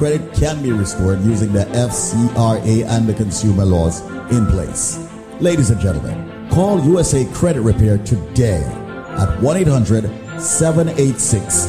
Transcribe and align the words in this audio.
credit 0.00 0.32
can 0.32 0.62
be 0.62 0.72
restored 0.72 1.20
using 1.20 1.52
the 1.52 1.66
FCRA 1.76 2.88
and 2.88 3.06
the 3.06 3.12
consumer 3.12 3.66
laws 3.66 4.00
in 4.32 4.46
place. 4.46 4.98
Ladies 5.40 5.68
and 5.68 5.78
gentlemen, 5.78 6.48
call 6.48 6.82
USA 6.86 7.26
Credit 7.34 7.60
Repair 7.60 7.98
today 7.98 8.62
at 9.18 9.38
1 9.42 9.56
800 9.58 10.04
786 10.40 11.66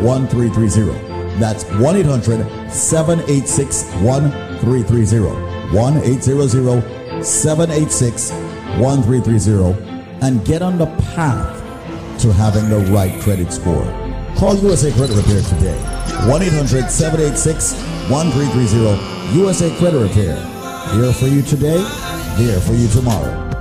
1330. 0.00 1.40
That's 1.40 1.64
1 1.64 1.96
800 1.96 2.70
786 2.70 3.82
1330. 3.94 5.76
1 5.76 5.96
800 5.96 7.24
786 7.24 8.30
1330 8.78 10.24
and 10.24 10.46
get 10.46 10.62
on 10.62 10.78
the 10.78 10.86
path 11.16 11.58
to 12.20 12.32
having 12.32 12.68
the 12.68 12.78
right 12.92 13.20
credit 13.22 13.52
score. 13.52 13.82
Call 14.36 14.54
USA 14.58 14.92
Credit 14.92 15.16
Repair 15.16 15.42
today. 15.42 15.91
1 16.28 16.42
800 16.42 16.90
786 16.90 17.74
1330. 18.10 19.38
USA 19.38 19.70
Credit 19.78 19.98
Repair. 19.98 20.36
Here 20.94 21.12
for 21.12 21.26
you 21.26 21.42
today, 21.42 21.78
here 22.36 22.60
for 22.60 22.74
you 22.74 22.88
tomorrow. 22.88 23.51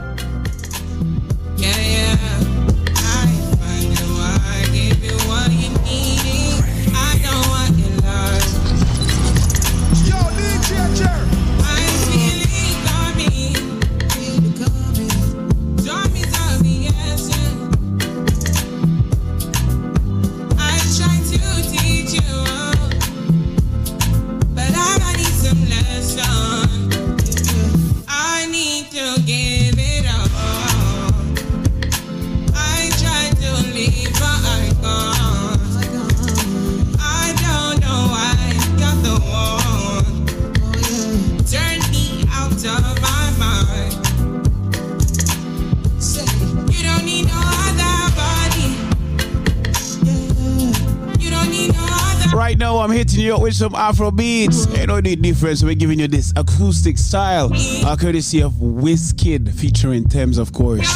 With 53.51 53.57
some 53.57 53.75
Afro 53.75 54.11
beats. 54.11 54.65
You 54.79 54.87
know 54.87 55.01
the 55.01 55.13
difference. 55.13 55.61
We're 55.61 55.75
giving 55.75 55.99
you 55.99 56.07
this 56.07 56.31
acoustic 56.37 56.97
style, 56.97 57.51
uh, 57.85 57.97
courtesy 57.97 58.41
of 58.41 58.53
Wizkid, 58.53 59.53
featuring 59.53 60.05
Tems, 60.05 60.37
of 60.37 60.53
course. 60.53 60.87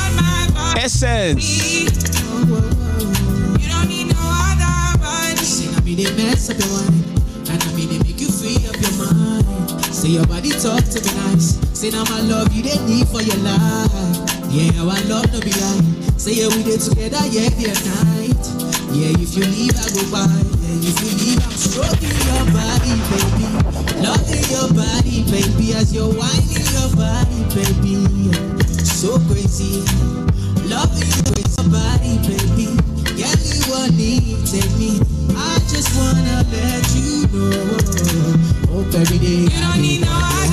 Essence. 0.78 1.44
Say 9.92 10.10
your 10.10 10.26
body 10.26 10.52
talk 10.52 10.80
to 10.80 11.02
me 11.04 11.12
nice. 11.28 11.60
Say 11.78 11.90
now 11.90 12.06
my 12.06 12.22
love 12.22 12.54
you 12.54 12.64
didn't 12.64 12.88
need 12.88 13.10
for 13.10 13.22
your 13.22 13.36
life. 13.44 13.92
Yeah, 14.48 14.72
I 14.80 15.04
love 15.10 15.30
to 15.30 15.42
be. 15.42 15.52
Say 16.18 16.36
yeah, 16.36 16.48
we 16.56 16.64
did 16.64 16.80
together, 16.80 17.20
yeah, 17.28 17.50
night. 17.52 18.46
Yeah, 18.96 19.12
if 19.20 19.36
you 19.36 19.44
leave, 19.44 19.76
I 19.76 19.92
go. 19.92 20.08
Yeah, 20.08 20.88
if 20.88 21.04
you 21.04 21.18
leave, 21.18 21.25
stroking 21.76 22.16
your 22.32 22.46
body, 22.56 22.96
baby. 23.12 23.48
Loving 24.00 24.48
your 24.48 24.72
body, 24.72 25.28
baby, 25.28 25.74
as 25.74 25.94
you're 25.94 26.08
whining 26.08 26.64
your 26.72 26.90
body, 26.96 27.44
baby. 27.52 28.00
So 28.86 29.20
crazy. 29.28 29.84
Loving 30.72 31.12
your 31.12 31.68
body, 31.68 32.16
baby. 32.24 32.80
Get 33.20 33.36
me 33.44 33.60
what 33.68 33.92
need, 33.92 34.48
take 34.48 34.72
me. 34.80 35.02
I 35.36 35.60
just 35.68 35.92
wanna 36.00 36.48
let 36.48 36.88
you 36.96 37.28
know. 37.34 37.68
Hope 38.72 38.94
every 38.96 39.20
day. 39.20 39.44
You 39.44 39.60
don't 39.60 39.82
need 39.82 40.02
no 40.02 40.45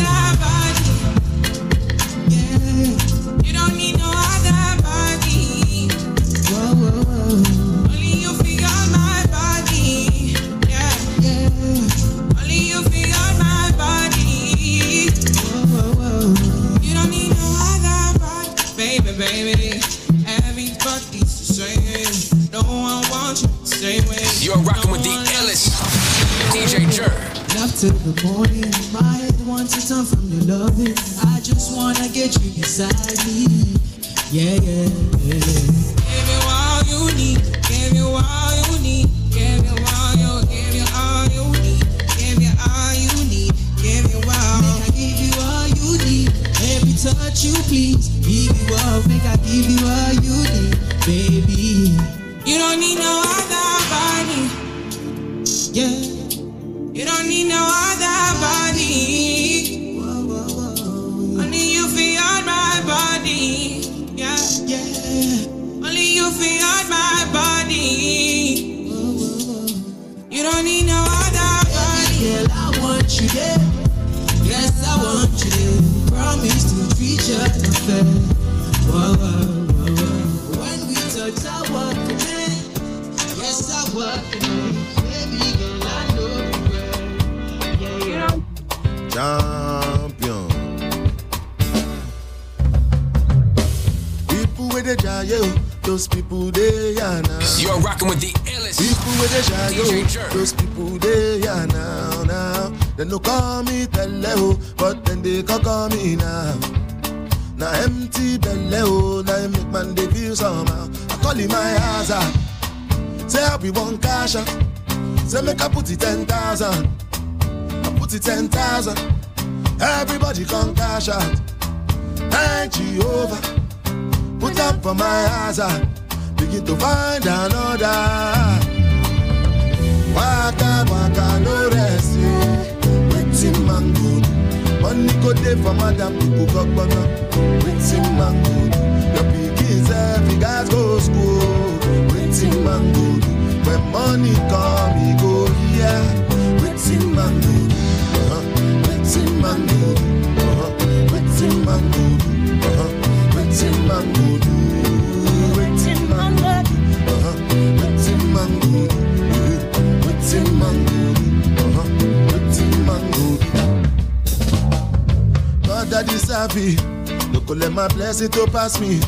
my 168.34 168.46
blessing 168.46 168.46
to 168.46 168.50
pass 168.50 168.80
me. 168.80 169.00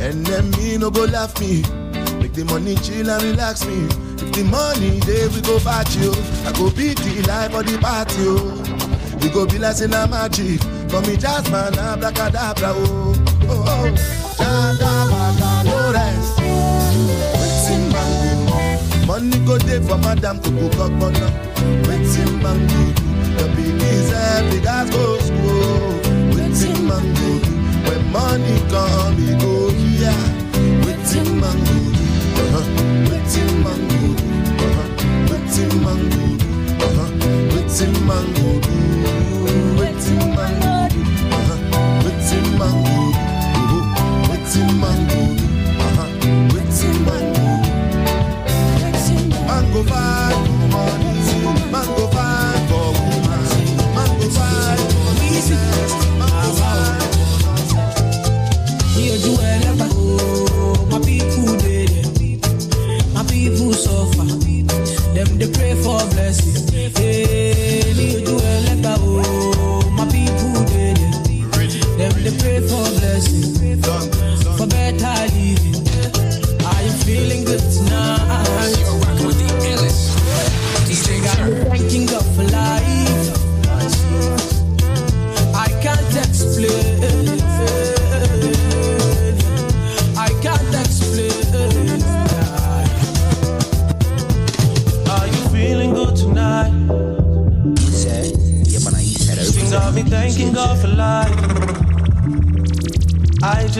And 0.00 0.24
then 0.26 0.50
me 0.52 0.78
no 0.78 0.90
go 0.90 1.04
laugh 1.04 1.38
me. 1.40 1.62
Make 2.20 2.32
the 2.32 2.44
money 2.44 2.76
chill 2.76 3.10
and 3.10 3.22
relax 3.22 3.66
me. 3.66 3.86
If 4.14 4.32
the 4.32 4.44
money 4.44 5.00
day 5.00 5.28
we 5.28 5.40
go 5.42 5.58
back 5.64 5.86
you. 5.96 6.12
I 6.46 6.52
go 6.52 6.70
beat 6.70 6.98
the 6.98 7.22
life 7.28 7.54
of 7.54 7.66
the 7.66 7.78
party. 7.78 8.14
Oh. 8.18 9.18
We 9.20 9.30
go 9.30 9.46
be 9.46 9.58
like 9.58 9.80
in 9.80 9.92
a 9.92 10.06
magic. 10.06 10.60
For 10.90 11.00
me 11.02 11.16
just 11.16 11.50
man 11.50 11.74
abracadabra 11.78 12.72
oh. 12.74 13.14
Oh 13.48 13.64
oh. 13.66 13.90
Jada 14.38 15.64
no 15.64 15.92
rest. 15.92 16.38
Waiting 16.40 17.92
man 17.92 19.06
Money 19.06 19.38
go 19.46 19.58
day 19.58 19.80
for 19.80 19.98
madam 19.98 20.40
to 20.40 20.50
cook 20.50 20.74
up 20.80 21.02
on 21.02 21.14
Waiting 21.86 22.42
man 22.42 22.66
go 22.66 22.92
do. 22.94 23.10
The 23.36 23.44
big 23.56 23.82
is 23.82 24.10
big 24.50 24.66
as 24.66 24.90
go 24.90 25.18
school. 25.18 25.90
Waiting 26.34 26.88
man 26.88 27.14
go 27.14 27.44
do. 27.44 27.59
When 27.90 28.12
money 28.12 28.56
come, 28.70 29.16
he 29.16 29.34
go 29.34 29.68
here. 29.70 30.14
Waiting 30.86 31.40
man 31.40 31.58
go 31.58 31.78
do. 31.90 32.06
Uh-huh. 32.38 32.64
Waiting 33.10 33.54
man 33.64 33.80
go 33.90 34.14
do. 34.14 34.26
Uh-huh. 34.62 34.86
Waiting 35.28 35.74
man 35.82 36.00
go. 36.14 36.24
Uh-huh. 36.86 37.10
Waiting 37.50 38.06
man 38.06 38.26
go 38.34 38.60
do. 38.60 38.76
Waiting 39.76 40.34
man. 40.36 40.69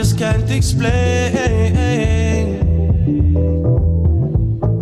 Just 0.01 0.17
can't 0.17 0.51
explain. 0.51 0.91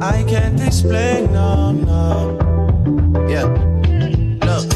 I 0.00 0.22
can't 0.22 0.60
explain, 0.60 1.32
no, 1.32 1.72
no. 1.72 2.38
Yeah. 3.28 3.46
Look, 4.46 4.66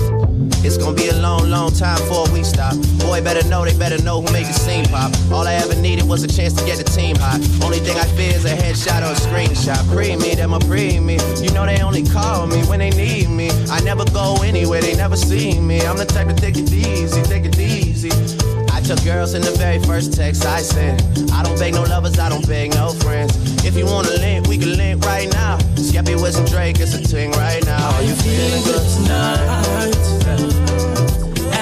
it's 0.65 0.77
gonna 0.77 0.97
be 0.97 1.11
a 1.11 1.17
long, 1.19 1.49
long 1.49 1.71
time 1.71 1.97
before 1.99 2.29
we 2.33 2.43
stop. 2.43 2.75
Boy, 2.99 3.23
better 3.23 3.47
know, 3.49 3.65
they 3.65 3.79
better 3.79 4.03
know 4.03 4.21
who 4.21 4.33
make 4.33 4.49
the 4.49 4.53
scene 4.53 4.85
pop. 4.87 5.12
All 5.31 5.47
I 5.47 5.55
ever 5.55 5.77
needed 5.77 6.09
was 6.09 6.25
a 6.25 6.29
chance 6.29 6.55
to 6.55 6.65
get 6.67 6.79
the 6.79 6.91
team 6.91 7.15
hot. 7.15 7.39
Only 7.62 7.79
thing 7.79 7.97
I 7.97 8.06
fear 8.17 8.35
is 8.35 8.44
a 8.44 8.56
headshot 8.56 9.03
or 9.06 9.12
a 9.12 9.21
screenshot. 9.27 9.81
Pre 9.94 10.17
me, 10.17 10.35
them 10.35 10.55
a 10.55 10.59
pre 10.59 10.99
me. 10.99 11.19
You 11.41 11.53
know 11.53 11.65
they 11.67 11.81
only 11.83 12.03
call 12.03 12.49
me 12.49 12.61
when 12.65 12.81
they 12.81 12.91
need 12.91 13.31
me. 13.31 13.49
I 13.71 13.79
never 13.83 14.05
go 14.06 14.43
anywhere, 14.43 14.81
they 14.81 14.97
never 14.97 15.17
see 15.17 15.61
me. 15.61 15.83
I'm 15.83 15.97
the 15.97 16.05
type 16.05 16.27
to 16.27 16.35
take 16.35 16.56
it 16.56 16.73
easy, 16.73 17.23
take 17.23 17.44
it 17.44 17.56
easy. 17.61 17.92
I 18.93 19.05
girls 19.05 19.33
in 19.33 19.41
the 19.41 19.53
very 19.53 19.79
first 19.79 20.12
text 20.12 20.44
I 20.44 20.61
sent. 20.61 21.00
I 21.33 21.43
don't 21.43 21.59
beg 21.59 21.73
no 21.73 21.83
lovers, 21.85 22.19
I 22.19 22.29
don't 22.29 22.47
beg 22.47 22.75
no 22.75 22.91
friends. 22.93 23.33
If 23.65 23.75
you 23.75 23.87
wanna 23.87 24.11
link, 24.21 24.47
we 24.49 24.59
can 24.59 24.77
link 24.77 25.03
right 25.06 25.33
now. 25.33 25.56
Skepta, 25.77 26.21
Wiz, 26.21 26.37
and 26.37 26.47
Drake, 26.50 26.79
it's 26.79 26.94
a 26.94 26.99
thing 26.99 27.31
right 27.33 27.65
now. 27.65 27.91
Are 27.97 28.03
you 28.03 28.15
feeling 28.17 28.62
good 28.65 28.85
tonight? 28.97 29.41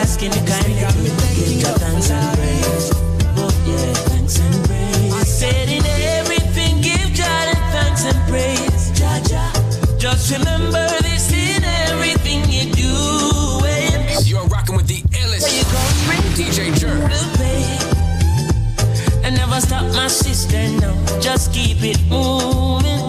Asking 0.02 0.30
the 0.30 0.42
kind 0.42 0.74
of 0.82 0.94
give 1.36 1.62
your 1.62 1.74
thanks 1.78 2.10
and 2.10 2.36
praise. 2.36 2.90
Oh 3.38 3.52
yeah, 3.64 3.94
thanks 4.10 4.40
and 4.40 4.64
praise. 4.66 5.14
I 5.14 5.22
said 5.22 5.68
in 5.68 5.86
everything, 6.18 6.82
give 6.82 7.16
God 7.16 7.56
thanks 7.70 8.04
and 8.06 8.18
praise. 8.28 8.90
Jah 8.98 9.20
Jah. 9.30 9.98
Just 9.98 10.32
remember 10.32 10.88
this 11.02 11.30
Never 19.60 19.66
stop 19.66 19.94
my 19.94 20.08
sister, 20.08 20.62
no. 20.80 21.20
Just 21.20 21.52
keep 21.52 21.82
it 21.82 22.00
moving. 22.08 23.02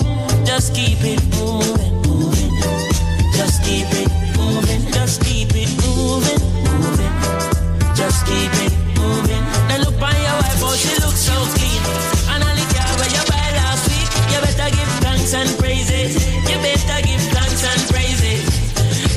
Just 0.43 0.75
keep 0.75 0.99
it 0.99 1.23
moving, 1.39 1.95
moving. 2.03 2.51
Just 3.31 3.63
keep 3.63 3.87
it 3.95 4.11
moving. 4.35 4.91
Just 4.91 5.21
keep 5.23 5.47
it 5.55 5.71
moving, 5.79 6.41
moving. 6.67 7.15
Just 7.95 8.25
keep 8.25 8.51
it 8.65 8.73
moving. 8.99 9.43
Now 9.69 9.79
look 9.85 9.97
by 9.99 10.11
your 10.11 10.35
wife, 10.43 10.59
oh 10.59 10.75
she 10.75 10.91
looks 10.99 11.23
so 11.23 11.35
clean. 11.55 11.81
And 12.35 12.43
I 12.43 12.51
look 12.51 12.73
at 12.75 12.89
where 12.99 13.11
you 13.15 13.23
buy 13.31 13.47
last 13.55 13.87
week. 13.87 14.11
You 14.35 14.39
better 14.43 14.75
give 14.75 14.91
thanks 14.99 15.33
and 15.33 15.49
praises. 15.55 16.19
You 16.51 16.57
better 16.59 16.99
give 17.07 17.23
thanks 17.31 17.63
and 17.63 17.81
praises. 17.95 18.43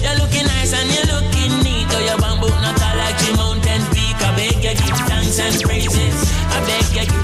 You're 0.06 0.18
looking 0.22 0.46
nice 0.46 0.70
and 0.70 0.86
you're 0.86 1.10
looking 1.10 1.50
neat. 1.66 1.90
Oh, 1.90 1.98
your 1.98 2.18
bamboo 2.18 2.52
not 2.62 2.78
a 2.78 2.90
like 2.94 3.18
the 3.18 3.34
mountain 3.34 3.82
peak. 3.90 4.18
I 4.22 4.30
beg 4.38 4.62
you 4.62 4.74
give 4.78 5.02
thanks 5.10 5.40
and 5.40 5.56
praises. 5.62 6.30
I 6.54 6.62
beg 6.62 6.86
you 6.94 7.06
give. 7.10 7.23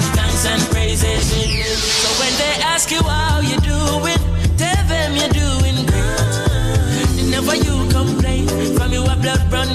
So 1.71 2.09
when 2.19 2.33
they 2.37 2.55
ask 2.63 2.91
you 2.91 3.03
how 3.03 3.39
you 3.41 3.57
doing, 3.61 4.19
tell 4.59 4.83
them 4.91 5.15
you're 5.15 5.31
doing 5.31 5.87
great. 5.87 7.31
Never 7.31 7.55
you 7.55 7.87
complain. 7.91 8.49
From 8.77 8.93
your 8.93 9.05
blood 9.23 9.53
running 9.53 9.70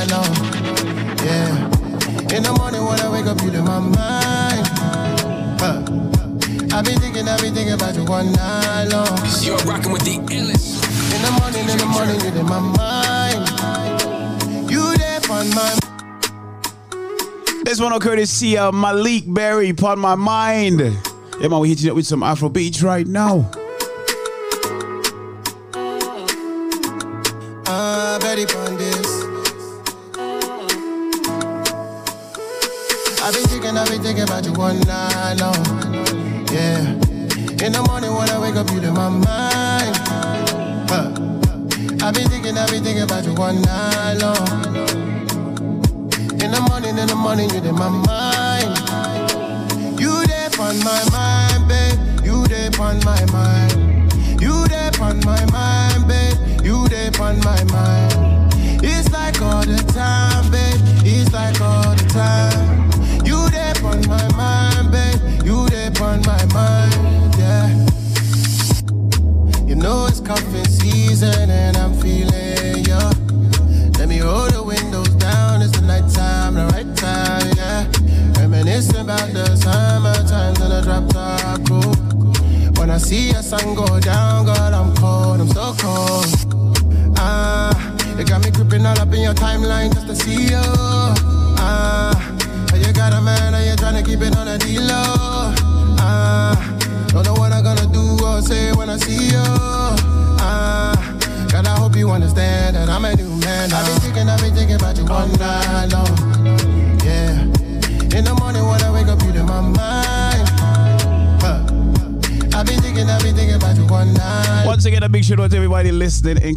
night 0.00 0.10
long. 0.10 0.34
Yeah. 1.24 1.68
In 2.34 2.42
the 2.42 2.52
morning 2.58 2.84
when 2.84 2.98
I 3.00 3.08
wake 3.12 3.26
up, 3.26 3.40
you 3.42 3.50
in 3.50 3.64
my 3.64 3.78
mind. 3.80 4.66
Huh. 5.60 5.82
I've 6.72 6.84
been 6.84 6.98
thinking, 7.00 7.28
I've 7.28 7.40
been 7.40 7.54
thinking 7.54 7.74
about 7.74 7.94
you 7.96 8.04
one 8.04 8.32
night 8.32 8.84
long. 8.84 9.18
You're 9.42 9.58
rocking 9.58 9.92
with 9.92 10.04
the 10.04 10.18
illest. 10.32 10.82
In 11.14 11.22
the 11.22 11.30
morning, 11.40 11.68
in 11.68 11.78
the 11.78 11.86
morning, 11.86 12.20
you 12.20 12.28
in 12.40 12.46
my 12.46 12.60
mind. 12.60 13.50
You 14.70 14.96
there 14.96 15.20
on 15.30 15.50
my 15.50 15.74
This 17.64 17.80
one 17.80 17.92
of 17.92 18.00
courtesy 18.00 18.56
of 18.56 18.74
uh, 18.74 18.76
Malik 18.76 19.24
Berry, 19.26 19.70
upon 19.70 19.98
my 19.98 20.14
mind. 20.14 20.80
Yeah, 20.80 21.48
man, 21.48 21.60
we 21.60 21.68
hitting 21.68 21.88
it 21.88 21.94
with 21.94 22.06
some 22.06 22.22
Afro 22.22 22.48
beats 22.48 22.82
right 22.82 23.06
now. 23.06 23.50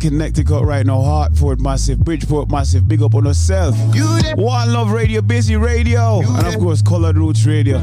Connecticut 0.04 0.64
right 0.64 0.86
now. 0.86 1.00
Hartford, 1.02 1.62
massive. 1.62 1.98
Bridgeport, 2.00 2.52
massive. 2.52 2.90
Big 2.90 3.02
up 3.02 3.16
on 3.16 3.24
yourself. 3.24 3.74
You 3.96 4.22
there, 4.22 4.36
One 4.36 4.74
Love 4.74 4.92
Radio, 4.92 5.22
Busy 5.22 5.56
Radio, 5.56 6.20
and 6.20 6.46
of 6.46 6.60
course, 6.60 6.82
Colored 6.82 7.18
Roots 7.18 7.46
Radio. 7.46 7.78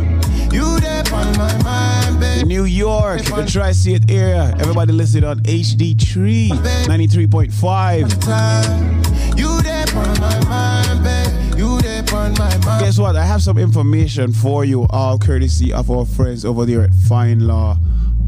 you 0.53 0.79
there 0.81 1.03
on 1.15 1.35
my 1.39 1.63
mind, 1.63 2.21
baby. 2.21 2.47
New 2.47 2.65
York, 2.65 3.23
the 3.23 3.47
Tri 3.51 3.73
State 3.73 4.11
area. 4.11 4.55
Everybody 4.59 4.93
listening 4.93 5.25
on 5.25 5.39
HD3, 5.45 6.51
93.5. 6.85 8.23
Time. 8.23 9.03
You 9.39 9.63
there 9.63 9.87
on 9.97 10.21
my 10.21 10.45
mind, 10.45 11.03
baby. 11.03 11.59
You 11.59 11.81
there 11.81 12.05
on 12.15 12.35
my 12.35 12.55
mind. 12.59 12.85
Guess 12.85 12.99
what? 12.99 13.17
I 13.17 13.25
have 13.25 13.41
some 13.41 13.57
information 13.57 14.35
for 14.35 14.67
you, 14.67 14.87
all 14.91 15.19
courtesy 15.19 15.73
of 15.73 15.91
our 15.91 16.05
friends 16.05 16.45
over 16.45 16.67
there 16.67 16.83
at 16.83 16.93
Fine 16.93 17.47
Law 17.47 17.79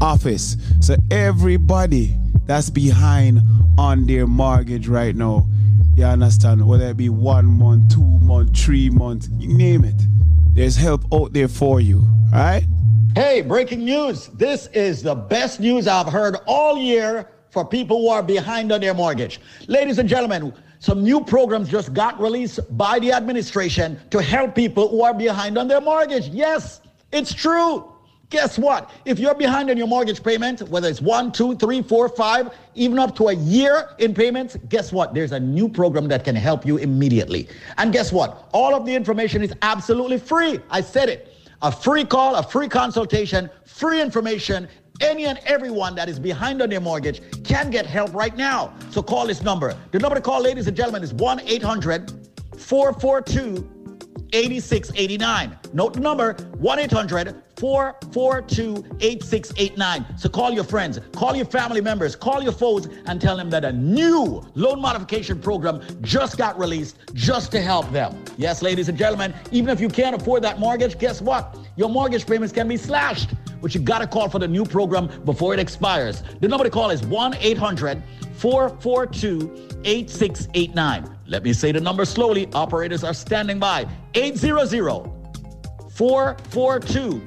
Office. 0.01 0.57
So, 0.81 0.95
everybody 1.11 2.15
that's 2.47 2.71
behind 2.71 3.39
on 3.77 4.05
their 4.05 4.27
mortgage 4.27 4.87
right 4.87 5.15
now, 5.15 5.47
you 5.95 6.05
understand? 6.05 6.65
Whether 6.67 6.87
it 6.87 6.97
be 6.97 7.09
one 7.09 7.45
month, 7.45 7.93
two 7.93 8.03
month, 8.03 8.57
three 8.57 8.89
month, 8.89 9.27
you 9.37 9.53
name 9.53 9.83
it. 9.83 10.01
There's 10.53 10.75
help 10.75 11.05
out 11.13 11.33
there 11.33 11.47
for 11.47 11.81
you. 11.81 11.99
All 12.33 12.39
right? 12.39 12.65
Hey, 13.15 13.41
breaking 13.41 13.85
news. 13.85 14.27
This 14.27 14.67
is 14.67 15.03
the 15.03 15.15
best 15.15 15.59
news 15.59 15.87
I've 15.87 16.07
heard 16.07 16.37
all 16.47 16.77
year 16.77 17.29
for 17.51 17.63
people 17.63 18.01
who 18.01 18.09
are 18.09 18.23
behind 18.23 18.71
on 18.71 18.81
their 18.81 18.93
mortgage. 18.93 19.39
Ladies 19.67 19.99
and 19.99 20.09
gentlemen, 20.09 20.53
some 20.79 21.03
new 21.03 21.23
programs 21.23 21.69
just 21.69 21.93
got 21.93 22.19
released 22.19 22.59
by 22.75 22.99
the 22.99 23.11
administration 23.11 23.99
to 24.09 24.21
help 24.21 24.55
people 24.55 24.89
who 24.89 25.03
are 25.03 25.13
behind 25.13 25.57
on 25.57 25.67
their 25.67 25.79
mortgage. 25.79 26.27
Yes, 26.29 26.81
it's 27.11 27.33
true. 27.33 27.92
Guess 28.33 28.57
what? 28.57 28.89
If 29.05 29.19
you're 29.19 29.35
behind 29.35 29.69
on 29.69 29.77
your 29.77 29.85
mortgage 29.85 30.23
payment, 30.23 30.63
whether 30.63 30.89
it's 30.89 30.99
one, 30.99 31.31
two, 31.31 31.55
three, 31.57 31.83
four, 31.83 32.09
five, 32.09 32.49
even 32.73 32.97
up 32.97 33.15
to 33.17 33.27
a 33.27 33.33
year 33.33 33.89
in 33.99 34.15
payments, 34.15 34.57
guess 34.69 34.91
what? 34.91 35.13
There's 35.13 35.33
a 35.33 35.39
new 35.39 35.69
program 35.69 36.07
that 36.07 36.23
can 36.23 36.35
help 36.35 36.65
you 36.65 36.77
immediately. 36.77 37.47
And 37.77 37.93
guess 37.93 38.11
what? 38.11 38.49
All 38.51 38.73
of 38.73 38.87
the 38.87 38.95
information 38.95 39.43
is 39.43 39.53
absolutely 39.61 40.17
free. 40.17 40.59
I 40.71 40.81
said 40.81 41.09
it. 41.09 41.31
A 41.61 41.71
free 41.71 42.05
call, 42.05 42.33
a 42.33 42.41
free 42.41 42.67
consultation, 42.67 43.51
free 43.67 44.01
information. 44.01 44.67
Any 44.99 45.27
and 45.27 45.37
everyone 45.45 45.93
that 45.93 46.09
is 46.09 46.17
behind 46.17 46.59
on 46.63 46.69
their 46.69 46.81
mortgage 46.81 47.21
can 47.43 47.69
get 47.69 47.85
help 47.85 48.15
right 48.15 48.35
now. 48.35 48.73
So 48.89 49.03
call 49.03 49.27
this 49.27 49.43
number. 49.43 49.77
The 49.91 49.99
number 49.99 50.15
to 50.15 50.21
call, 50.21 50.41
ladies 50.41 50.65
and 50.65 50.75
gentlemen, 50.75 51.03
is 51.03 51.13
1 51.13 51.41
800 51.41 52.11
442 52.57 53.69
8689. 54.33 55.59
Note 55.73 55.93
the 55.93 55.99
number 55.99 56.33
1 56.57 56.79
800 56.79 57.43
442 57.63 58.83
8689. 58.99 60.17
So 60.17 60.27
call 60.27 60.51
your 60.51 60.65
friends, 60.65 60.99
call 61.13 61.33
your 61.33 61.45
family 61.45 61.79
members, 61.79 62.13
call 62.13 62.43
your 62.43 62.51
foes, 62.51 62.89
and 63.05 63.21
tell 63.21 63.37
them 63.37 63.49
that 63.51 63.63
a 63.63 63.71
new 63.71 64.43
loan 64.53 64.81
modification 64.81 65.39
program 65.39 65.81
just 66.01 66.37
got 66.37 66.59
released 66.59 66.97
just 67.13 67.53
to 67.53 67.61
help 67.61 67.89
them. 67.93 68.21
Yes, 68.35 68.61
ladies 68.61 68.89
and 68.89 68.97
gentlemen, 68.97 69.33
even 69.53 69.69
if 69.69 69.79
you 69.79 69.87
can't 69.87 70.13
afford 70.13 70.43
that 70.43 70.59
mortgage, 70.59 70.99
guess 70.99 71.21
what? 71.21 71.57
Your 71.77 71.87
mortgage 71.87 72.27
payments 72.27 72.51
can 72.51 72.67
be 72.67 72.75
slashed, 72.75 73.29
but 73.61 73.73
you 73.73 73.79
got 73.79 73.99
to 73.99 74.07
call 74.07 74.27
for 74.27 74.39
the 74.39 74.47
new 74.49 74.65
program 74.65 75.07
before 75.23 75.53
it 75.53 75.59
expires. 75.61 76.21
The 76.41 76.49
number 76.49 76.65
to 76.65 76.69
call 76.69 76.89
is 76.89 77.01
1 77.05 77.35
800 77.39 78.03
442 78.33 79.79
8689. 79.85 81.17
Let 81.27 81.43
me 81.43 81.53
say 81.53 81.71
the 81.71 81.79
number 81.79 82.03
slowly. 82.03 82.49
Operators 82.51 83.05
are 83.05 83.13
standing 83.13 83.57
by. 83.57 83.87
800 84.15 85.09
442 85.93 87.21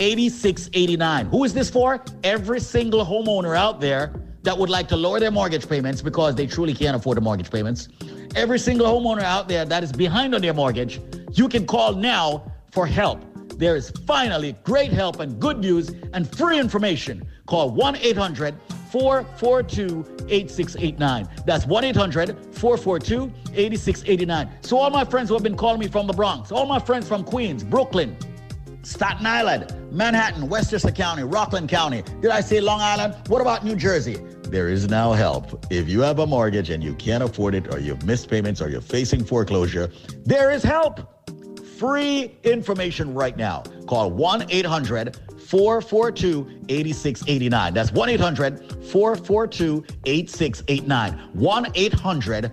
8689. 0.00 1.26
Who 1.26 1.44
is 1.44 1.54
this 1.54 1.70
for? 1.70 2.02
Every 2.24 2.58
single 2.58 3.04
homeowner 3.04 3.56
out 3.56 3.80
there 3.80 4.14
that 4.42 4.56
would 4.56 4.70
like 4.70 4.88
to 4.88 4.96
lower 4.96 5.20
their 5.20 5.30
mortgage 5.30 5.68
payments 5.68 6.00
because 6.00 6.34
they 6.34 6.46
truly 6.46 6.74
can't 6.74 6.96
afford 6.96 7.18
the 7.18 7.20
mortgage 7.20 7.50
payments. 7.50 7.88
Every 8.34 8.58
single 8.58 8.86
homeowner 8.86 9.22
out 9.22 9.48
there 9.48 9.64
that 9.66 9.84
is 9.84 9.92
behind 9.92 10.34
on 10.34 10.40
their 10.40 10.54
mortgage, 10.54 11.00
you 11.32 11.48
can 11.48 11.66
call 11.66 11.94
now 11.94 12.50
for 12.72 12.86
help. 12.86 13.22
There 13.58 13.76
is 13.76 13.90
finally 14.06 14.54
great 14.64 14.90
help 14.90 15.20
and 15.20 15.38
good 15.38 15.58
news 15.58 15.90
and 16.14 16.26
free 16.34 16.58
information. 16.58 17.26
Call 17.46 17.70
1 17.70 17.96
800 17.96 18.54
442 18.90 20.26
8689. 20.28 21.28
That's 21.44 21.66
1 21.66 21.84
800 21.84 22.54
442 22.54 23.30
8689. 23.52 24.48
So, 24.62 24.78
all 24.78 24.88
my 24.88 25.04
friends 25.04 25.28
who 25.28 25.34
have 25.34 25.42
been 25.42 25.56
calling 25.56 25.78
me 25.78 25.88
from 25.88 26.06
the 26.06 26.12
Bronx, 26.14 26.50
all 26.50 26.64
my 26.64 26.78
friends 26.78 27.06
from 27.06 27.22
Queens, 27.22 27.62
Brooklyn, 27.62 28.16
Staten 28.82 29.26
Island, 29.26 29.74
Manhattan, 29.92 30.48
Westchester 30.48 30.90
County, 30.90 31.22
Rockland 31.22 31.68
County. 31.68 32.02
Did 32.20 32.30
I 32.30 32.40
say 32.40 32.60
Long 32.60 32.80
Island? 32.80 33.14
What 33.28 33.40
about 33.40 33.64
New 33.64 33.76
Jersey? 33.76 34.16
There 34.44 34.68
is 34.68 34.88
now 34.88 35.12
help. 35.12 35.66
If 35.70 35.88
you 35.88 36.00
have 36.00 36.18
a 36.18 36.26
mortgage 36.26 36.70
and 36.70 36.82
you 36.82 36.94
can't 36.94 37.22
afford 37.22 37.54
it, 37.54 37.72
or 37.72 37.78
you've 37.78 38.04
missed 38.04 38.28
payments, 38.28 38.60
or 38.60 38.68
you're 38.68 38.80
facing 38.80 39.24
foreclosure, 39.24 39.92
there 40.24 40.50
is 40.50 40.62
help. 40.62 41.00
Free 41.78 42.36
information 42.42 43.14
right 43.14 43.36
now. 43.36 43.62
Call 43.86 44.10
1 44.10 44.46
800 44.50 45.16
442 45.38 46.64
8689. 46.68 47.74
That's 47.74 47.92
1 47.92 48.08
800 48.08 48.86
442 48.86 49.84
8689. 50.04 51.30
1 51.32 51.66
800 51.74 52.52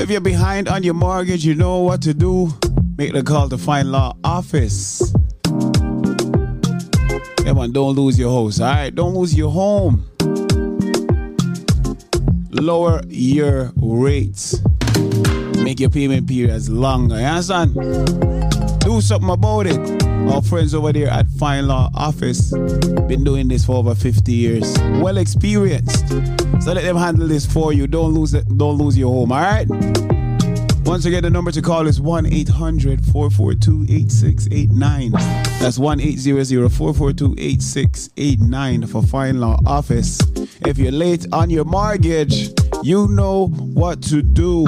If 0.00 0.08
you're 0.08 0.22
behind 0.22 0.66
on 0.66 0.82
your 0.82 0.94
mortgage, 0.94 1.44
you 1.44 1.54
know 1.54 1.80
what 1.80 2.00
to 2.02 2.14
do. 2.14 2.54
Make 2.96 3.12
the 3.12 3.22
call 3.22 3.50
to 3.50 3.58
Fine 3.58 3.92
Law 3.92 4.16
Office. 4.24 5.12
On, 7.46 7.70
don't 7.72 7.94
lose 7.96 8.18
your 8.18 8.30
house, 8.32 8.60
all 8.60 8.66
right? 8.68 8.94
Don't 8.94 9.12
lose 9.12 9.34
your 9.34 9.50
home. 9.50 10.08
Lower 12.50 13.02
your 13.08 13.72
rates. 13.76 14.62
Make 15.58 15.80
your 15.80 15.90
payment 15.90 16.26
periods 16.26 16.70
longer. 16.70 17.20
You 17.20 17.26
understand? 17.26 18.39
Do 18.80 19.00
something 19.00 19.30
about 19.30 19.66
it. 19.66 20.02
Our 20.32 20.42
friends 20.42 20.74
over 20.74 20.92
there 20.92 21.08
at 21.08 21.28
Fine 21.28 21.68
Law 21.68 21.90
Office 21.94 22.50
been 22.50 23.24
doing 23.24 23.48
this 23.48 23.64
for 23.64 23.76
over 23.76 23.94
50 23.94 24.32
years. 24.32 24.78
Well 25.02 25.16
experienced. 25.18 26.08
So 26.08 26.72
let 26.72 26.84
them 26.84 26.96
handle 26.96 27.28
this 27.28 27.46
for 27.46 27.72
you. 27.72 27.86
Don't 27.86 28.14
lose 28.14 28.34
it. 28.34 28.46
Don't 28.56 28.78
lose 28.78 28.96
your 28.96 29.12
home. 29.12 29.32
All 29.32 29.40
right. 29.40 29.66
Once 30.84 31.04
again, 31.04 31.22
the 31.22 31.30
number 31.30 31.52
to 31.52 31.62
call 31.62 31.86
is 31.86 32.00
1 32.00 32.26
800 32.26 33.04
442 33.04 33.84
8689. 33.88 35.12
That's 35.60 35.78
1 35.78 36.00
800 36.00 36.72
442 36.72 37.34
8689 37.38 38.86
for 38.86 39.02
Fine 39.02 39.40
Law 39.40 39.58
Office. 39.66 40.20
If 40.66 40.78
you're 40.78 40.90
late 40.90 41.26
on 41.32 41.50
your 41.50 41.64
mortgage, 41.64 42.50
you 42.82 43.08
know 43.08 43.48
what 43.48 44.02
to 44.04 44.22
do. 44.22 44.66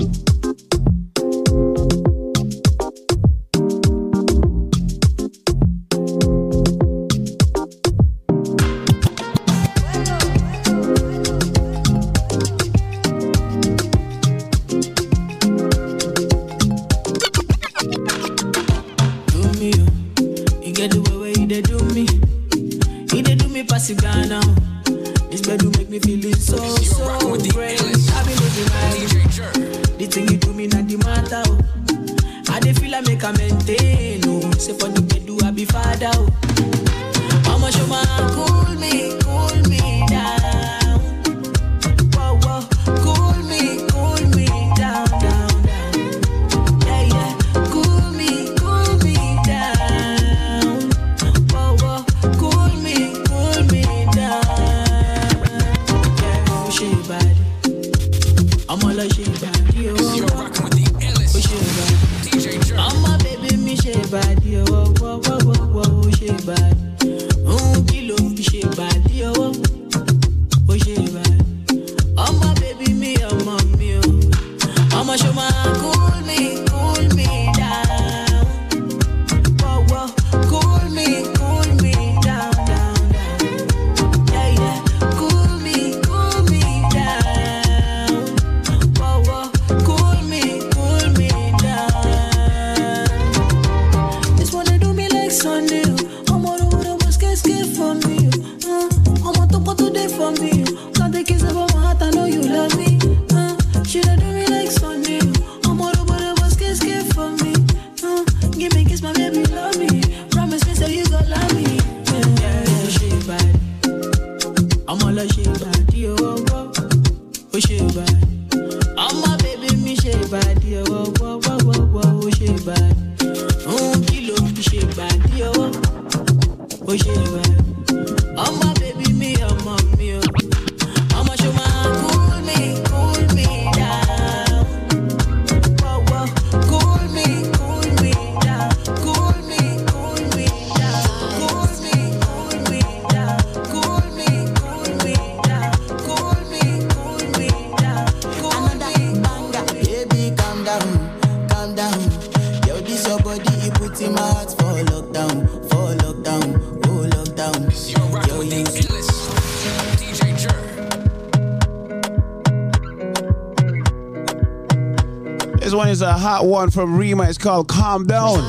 one 166.53 166.71
from 166.71 166.99
Rema. 166.99 167.25
It's 167.25 167.39
called 167.39 167.67
Calm 167.67 168.07
Down. 168.07 168.41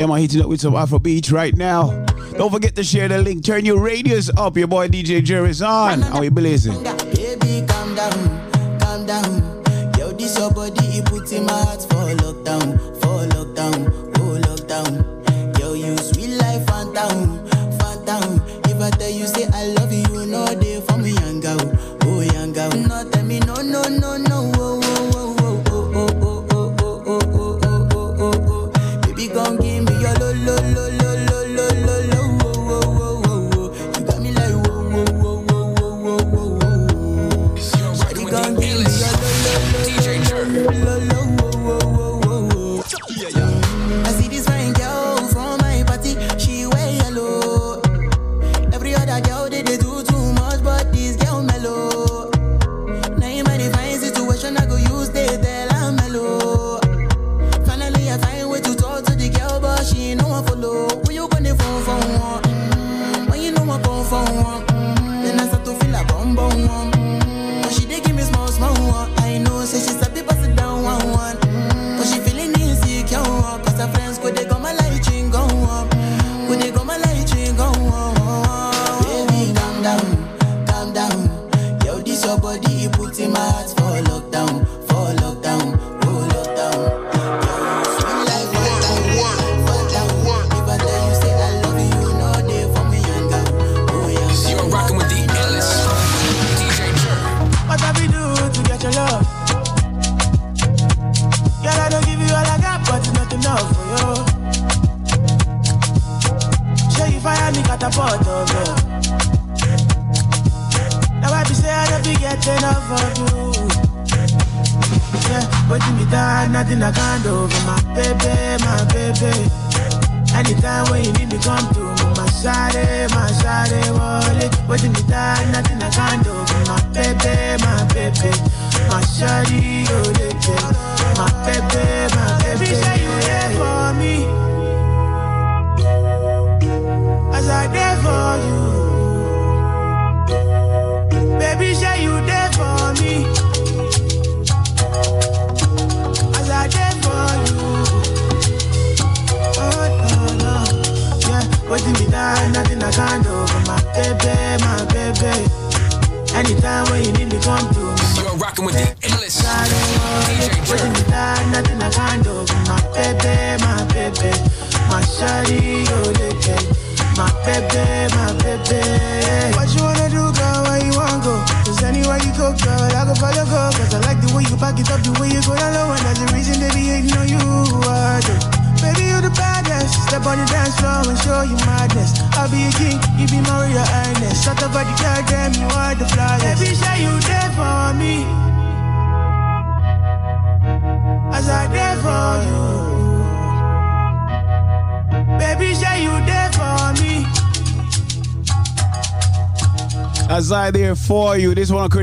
Am 0.00 0.10
I 0.10 0.20
heating 0.20 0.40
up 0.40 0.48
with 0.48 0.62
some 0.62 0.74
Afro 0.74 0.98
Beats 0.98 1.30
right 1.30 1.54
now? 1.54 1.90
Don't 2.38 2.50
forget 2.50 2.74
to 2.76 2.82
share 2.82 3.08
the 3.08 3.18
link. 3.18 3.44
Turn 3.44 3.66
your 3.66 3.78
radios 3.78 4.30
up. 4.38 4.56
Your 4.56 4.68
boy 4.68 4.88
DJ 4.88 5.22
Jerry's 5.22 5.60
on. 5.60 6.00
How 6.00 6.20
we 6.20 6.30
blazing? 6.30 6.82
Baby, 6.82 7.66
calm 7.68 7.94
down, 7.94 8.80
calm 8.80 9.04
down. 9.04 9.62
Yo, 9.98 10.12
this 10.12 10.38
your 10.38 10.50
body, 10.50 10.86
it 10.96 11.04
puts 11.04 11.30
in 11.32 11.44
my 11.44 11.52
heart 11.52 11.82
for 11.82 12.08
lockdown. 12.24 12.87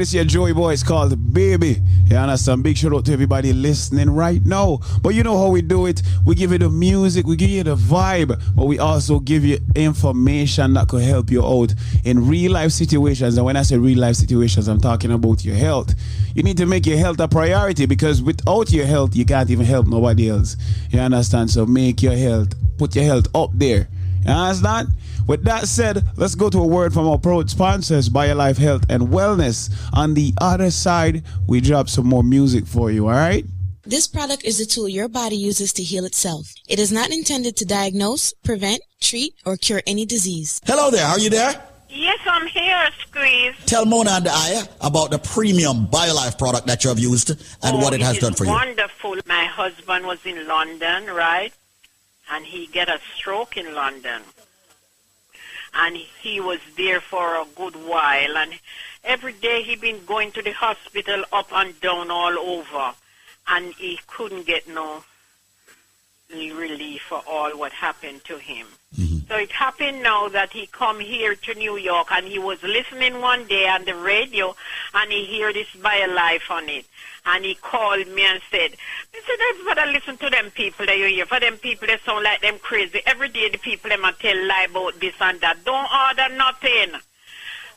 This 0.06 0.14
courtesy 0.14 0.38
Joeboy 0.38 0.72
is 0.72 0.84
called 0.84 1.34
Baby. 1.34 1.82
You 2.06 2.18
understand? 2.18 2.62
Big 2.62 2.78
shout 2.78 2.94
out 2.94 3.06
to 3.06 3.12
everybody 3.12 3.54
listening 3.54 4.12
right 4.12 4.46
now. 4.46 4.78
But 5.02 5.16
you 5.16 5.24
know 5.24 5.36
how 5.36 5.48
we 5.50 5.64
do 5.64 5.88
it. 5.88 6.04
We 6.28 6.36
give 6.36 6.52
you 6.52 6.60
the 6.60 6.70
music, 6.70 7.26
we 7.26 7.36
give 7.36 7.50
you 7.50 7.64
the 7.64 7.76
vibe, 7.76 8.40
but 8.56 8.66
we 8.66 8.78
also 8.78 9.20
give 9.20 9.44
you 9.44 9.58
information 9.76 10.74
that 10.74 10.90
could 10.90 11.02
help 11.02 11.32
you 11.32 11.44
out 11.44 11.74
in 12.04 12.28
real 12.28 12.52
life 12.52 12.72
situations. 12.72 13.36
And 13.38 13.48
when 13.48 13.58
I 13.58 13.64
say 13.64 13.80
real 13.80 13.98
life 13.98 14.18
situations, 14.18 14.68
I'm 14.68 14.80
talking 14.80 15.12
about 15.12 15.44
your 15.44 15.56
health. 15.56 15.96
You 16.36 16.44
need 16.44 16.58
to 16.58 16.68
make 16.68 16.86
your 16.86 17.00
health 17.00 17.20
a 17.20 17.28
priority 17.28 17.88
because 17.88 18.22
without 18.22 18.72
your 18.72 18.86
health, 18.86 19.16
you 19.16 19.26
can't 19.26 19.50
even 19.50 19.66
help 19.66 19.88
nobody 19.88 20.30
else. 20.30 20.56
You 20.92 21.00
understand? 21.00 21.50
So 21.50 21.66
make 21.66 22.04
your 22.04 22.16
health, 22.16 22.54
put 22.78 22.96
your 22.96 23.06
health 23.06 23.26
up 23.34 23.50
there. 23.56 23.88
You 24.24 24.32
understand? 24.32 24.90
With 25.28 25.44
that 25.46 25.68
said, 25.68 26.04
let's 26.18 26.36
go 26.36 26.52
to 26.52 26.60
a 26.60 26.68
word 26.68 26.94
from 26.94 27.08
our 27.08 27.18
proud 27.18 27.50
sponsors, 27.50 28.10
BioLife 28.10 28.58
Health 28.58 28.86
and 28.90 29.08
Wellness. 29.08 29.72
On 29.96 30.14
the 30.14 30.34
other 30.42 30.72
side, 30.72 31.24
we 31.48 31.62
drop 31.62 31.88
some 31.88 32.06
more 32.08 32.24
music 32.24 32.66
for 32.66 32.92
you, 32.92 33.06
all 33.08 33.14
right? 33.14 33.46
This 33.84 34.08
product 34.08 34.44
is 34.44 34.60
a 34.60 34.66
tool 34.66 34.90
your 34.90 35.08
body 35.08 35.38
uses 35.38 35.72
to 35.74 35.84
heal 35.84 36.06
itself. 36.06 36.54
It 36.68 36.80
is 36.80 36.92
not 36.92 37.12
intended 37.12 37.56
to 37.58 37.66
diagnose, 37.66 38.34
prevent, 38.44 38.82
treat, 39.00 39.36
or 39.46 39.56
cure 39.58 39.82
any 39.88 40.06
disease. 40.06 40.60
Hello 40.66 40.90
there, 40.92 41.06
are 41.06 41.20
you 41.20 41.30
there? 41.30 41.54
Yes, 41.88 42.20
I'm 42.26 42.46
here, 42.48 42.90
Squeeze. 43.08 43.56
Tell 43.68 43.86
Mona 43.86 44.12
and 44.12 44.28
I 44.30 44.64
about 44.82 45.12
the 45.12 45.20
premium 45.20 45.88
BioLife 45.88 46.38
product 46.38 46.68
that 46.68 46.84
you 46.84 46.90
have 46.90 47.00
used 47.00 47.30
and 47.30 47.40
Oh, 47.64 47.78
what 47.78 47.94
it 47.94 48.02
has 48.02 48.16
is 48.18 48.22
done 48.22 48.34
for 48.34 48.44
you. 48.44 48.52
Wonderful. 48.52 49.16
My 49.28 49.46
husband 49.46 50.06
was 50.06 50.26
in 50.26 50.46
London, 50.46 51.06
right? 51.06 51.54
And 52.32 52.44
he 52.46 52.68
get 52.68 52.90
a 52.90 53.00
stroke 53.16 53.56
in 53.56 53.74
London. 53.74 54.24
And 55.76 55.98
he 55.98 56.40
was 56.40 56.60
there 56.78 57.02
for 57.02 57.36
a 57.36 57.46
good 57.56 57.76
while. 57.76 58.38
And 58.38 58.54
every 59.04 59.34
day 59.34 59.62
he 59.62 59.76
been 59.76 60.06
going 60.06 60.32
to 60.34 60.42
the 60.42 60.52
hospital 60.52 61.26
up 61.34 61.52
and 61.52 61.80
down 61.82 62.10
all 62.12 62.38
over. 62.38 62.94
And 63.48 63.74
he 63.74 64.00
couldn't 64.08 64.48
get 64.48 64.68
no 64.68 65.04
relief 66.32 67.02
for 67.08 67.22
all 67.28 67.52
what 67.58 67.72
happened 67.72 68.24
to 68.26 68.38
him. 68.38 68.68
Mm-hmm. 68.98 69.15
So 69.28 69.38
it 69.38 69.52
happened 69.52 70.04
now 70.04 70.28
that 70.30 70.54
he 70.54 70.68
come 70.68 71.00
here 71.00 71.34
to 71.34 71.54
New 71.56 71.78
York 71.78 72.08
and 72.12 72.28
he 72.28 72.38
was 72.38 72.62
listening 72.62 73.22
one 73.22 73.48
day 73.48 73.68
on 73.68 73.84
the 73.84 73.96
radio 73.96 74.56
and 74.94 75.12
he 75.12 75.26
hear 75.26 75.52
this 75.52 75.68
BioLife 75.70 76.52
on 76.52 76.70
it. 76.70 76.86
And 77.26 77.44
he 77.44 77.56
called 77.56 78.08
me 78.08 78.22
and 78.24 78.40
said, 78.52 78.76
I 79.14 79.22
said, 79.26 79.40
everybody 79.50 79.94
listen 79.94 80.18
to 80.18 80.30
them 80.30 80.52
people 80.52 80.86
that 80.86 80.98
you 81.00 81.08
hear. 81.08 81.26
For 81.26 81.40
them 81.40 81.58
people, 81.58 81.88
they 81.88 81.98
sound 82.06 82.24
like 82.24 82.42
them 82.42 82.60
crazy. 82.60 83.02
Every 83.08 83.30
day 83.30 83.50
the 83.50 83.58
people 83.58 83.90
them 83.90 84.06
a 84.06 84.14
tell 84.14 84.48
lie 84.48 84.68
about 84.70 85.00
this 85.00 85.16
and 85.20 85.42
that. 85.42 85.66
Don't 85.66 85.90
order 85.92 86.36
nothing. 86.36 87.02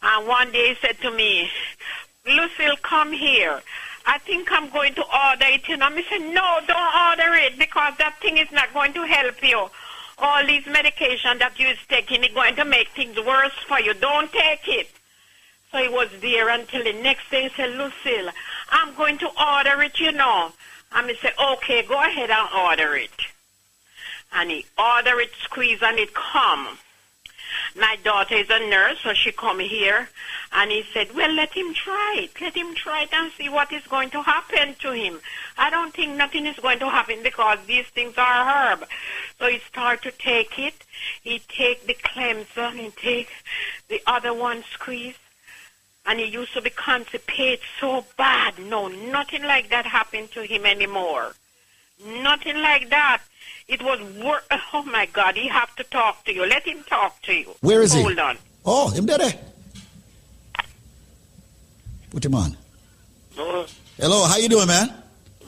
And 0.03 0.29
one 0.29 0.53
day 0.53 0.75
he 0.75 0.87
said 0.87 1.01
to 1.01 1.11
me, 1.11 1.49
Lucille, 2.27 2.77
come 2.83 3.11
here. 3.11 3.63
I 4.05 4.19
think 4.19 4.53
I'm 4.53 4.69
going 4.69 4.95
to 4.95 5.03
order 5.03 5.47
it. 5.47 5.67
And 5.71 5.83
I 5.83 6.03
said, 6.03 6.21
no, 6.21 6.59
don't 6.67 7.21
order 7.21 7.35
it 7.37 7.59
because 7.59 7.95
that 7.99 8.21
thing 8.21 8.37
is 8.37 8.53
not 8.53 8.75
going 8.75 8.93
to 8.93 9.05
help 9.05 9.43
you. 9.43 9.71
All 10.19 10.45
these 10.47 10.67
medication 10.67 11.39
that 11.39 11.59
you're 11.59 11.75
taking 11.89 12.25
is 12.25 12.35
going 12.35 12.57
to 12.57 12.65
make 12.65 12.89
things 12.89 13.17
worse 13.17 13.53
for 13.67 13.81
you. 13.81 13.95
Don't 13.95 14.33
take 14.33 14.67
it. 14.67 14.91
So 15.71 15.79
he 15.79 15.89
was 15.89 16.09
there 16.21 16.49
until 16.49 16.83
the 16.83 16.95
next 16.95 17.31
day. 17.31 17.45
He 17.45 17.51
said, 17.51 17.71
Lucille, 17.71 18.31
I'm 18.71 18.95
going 18.95 19.19
to 19.19 19.31
order 19.41 19.81
it, 19.83 20.01
you 20.01 20.13
know. 20.13 20.53
And 20.93 21.07
I 21.07 21.15
said, 21.21 21.33
okay, 21.53 21.83
go 21.83 22.01
ahead 22.03 22.31
and 22.31 22.49
order 22.57 22.97
it. 22.97 23.11
And 24.33 24.51
he 24.51 24.67
order 24.79 25.21
it, 25.21 25.31
squeeze, 25.43 25.79
and 25.83 25.99
it 25.99 26.15
come. 26.15 26.79
My 27.77 27.97
daughter 28.03 28.35
is 28.35 28.49
a 28.51 28.59
nurse, 28.69 28.99
so 29.03 29.15
she 29.15 29.33
come 29.33 29.61
here, 29.61 30.09
and 30.53 30.71
he 30.71 30.85
said, 30.93 31.15
well, 31.15 31.33
let 31.33 31.53
him 31.53 31.75
try 31.75 32.15
it. 32.19 32.41
Let 32.41 32.57
him 32.57 32.75
try 32.75 33.03
it 33.03 33.13
and 33.13 33.31
see 33.33 33.49
what 33.49 33.73
is 33.73 33.87
going 33.87 34.11
to 34.11 34.23
happen 34.23 34.75
to 34.81 34.93
him. 34.93 35.21
I 35.57 35.71
don't 35.71 35.95
think 35.95 36.17
nothing 36.17 36.47
is 36.47 36.57
going 36.57 36.79
to 36.81 36.89
happen 36.89 37.23
because 37.23 37.59
these 37.67 37.87
things 37.87 38.15
are 38.17 38.45
herb. 38.45 38.87
So 39.39 39.47
he 39.49 39.59
start 39.61 40.03
to 40.03 40.11
take 40.13 40.59
it. 40.59 40.75
He 41.23 41.41
take 41.49 41.87
the 41.87 41.95
cleanser, 41.95 42.61
and 42.61 42.81
he 42.81 42.91
take 42.91 43.31
the 43.89 44.03
other 44.07 44.35
one, 44.35 44.65
squeeze. 44.73 45.17
And 46.07 46.19
he 46.19 46.27
used 46.27 46.55
to 46.55 46.63
be 46.63 46.71
constipated 46.71 47.61
so 47.81 48.05
bad. 48.17 48.59
No, 48.59 48.89
nothing 48.89 49.43
like 49.43 49.69
that 49.69 49.85
happened 49.85 50.33
to 50.33 50.43
him 50.43 50.65
anymore. 50.65 51.35
Nothing 52.23 52.57
like 52.63 52.89
that. 52.91 53.21
It 53.69 53.83
was 53.83 54.01
wor- 54.17 54.43
Oh 54.73 54.83
my 54.85 55.07
God, 55.07 55.37
he 55.37 55.49
have 55.49 55.75
to 55.77 55.85
talk 55.85 56.25
to 56.27 56.35
you. 56.35 56.47
Let 56.47 56.67
him 56.67 56.83
talk 56.85 57.21
to 57.23 57.33
you. 57.33 57.55
Where 57.61 57.83
is 57.83 57.93
he? 57.93 58.03
Hold 58.03 58.19
on. 58.19 58.39
Oh, 58.65 58.91
him 58.91 59.07
there. 59.07 59.33
Put 62.11 62.25
him 62.25 62.35
on. 62.35 62.57
No, 63.37 63.67
Hello, 63.99 64.25
how 64.27 64.37
you 64.37 64.49
doing, 64.49 64.67
man? 64.67 64.93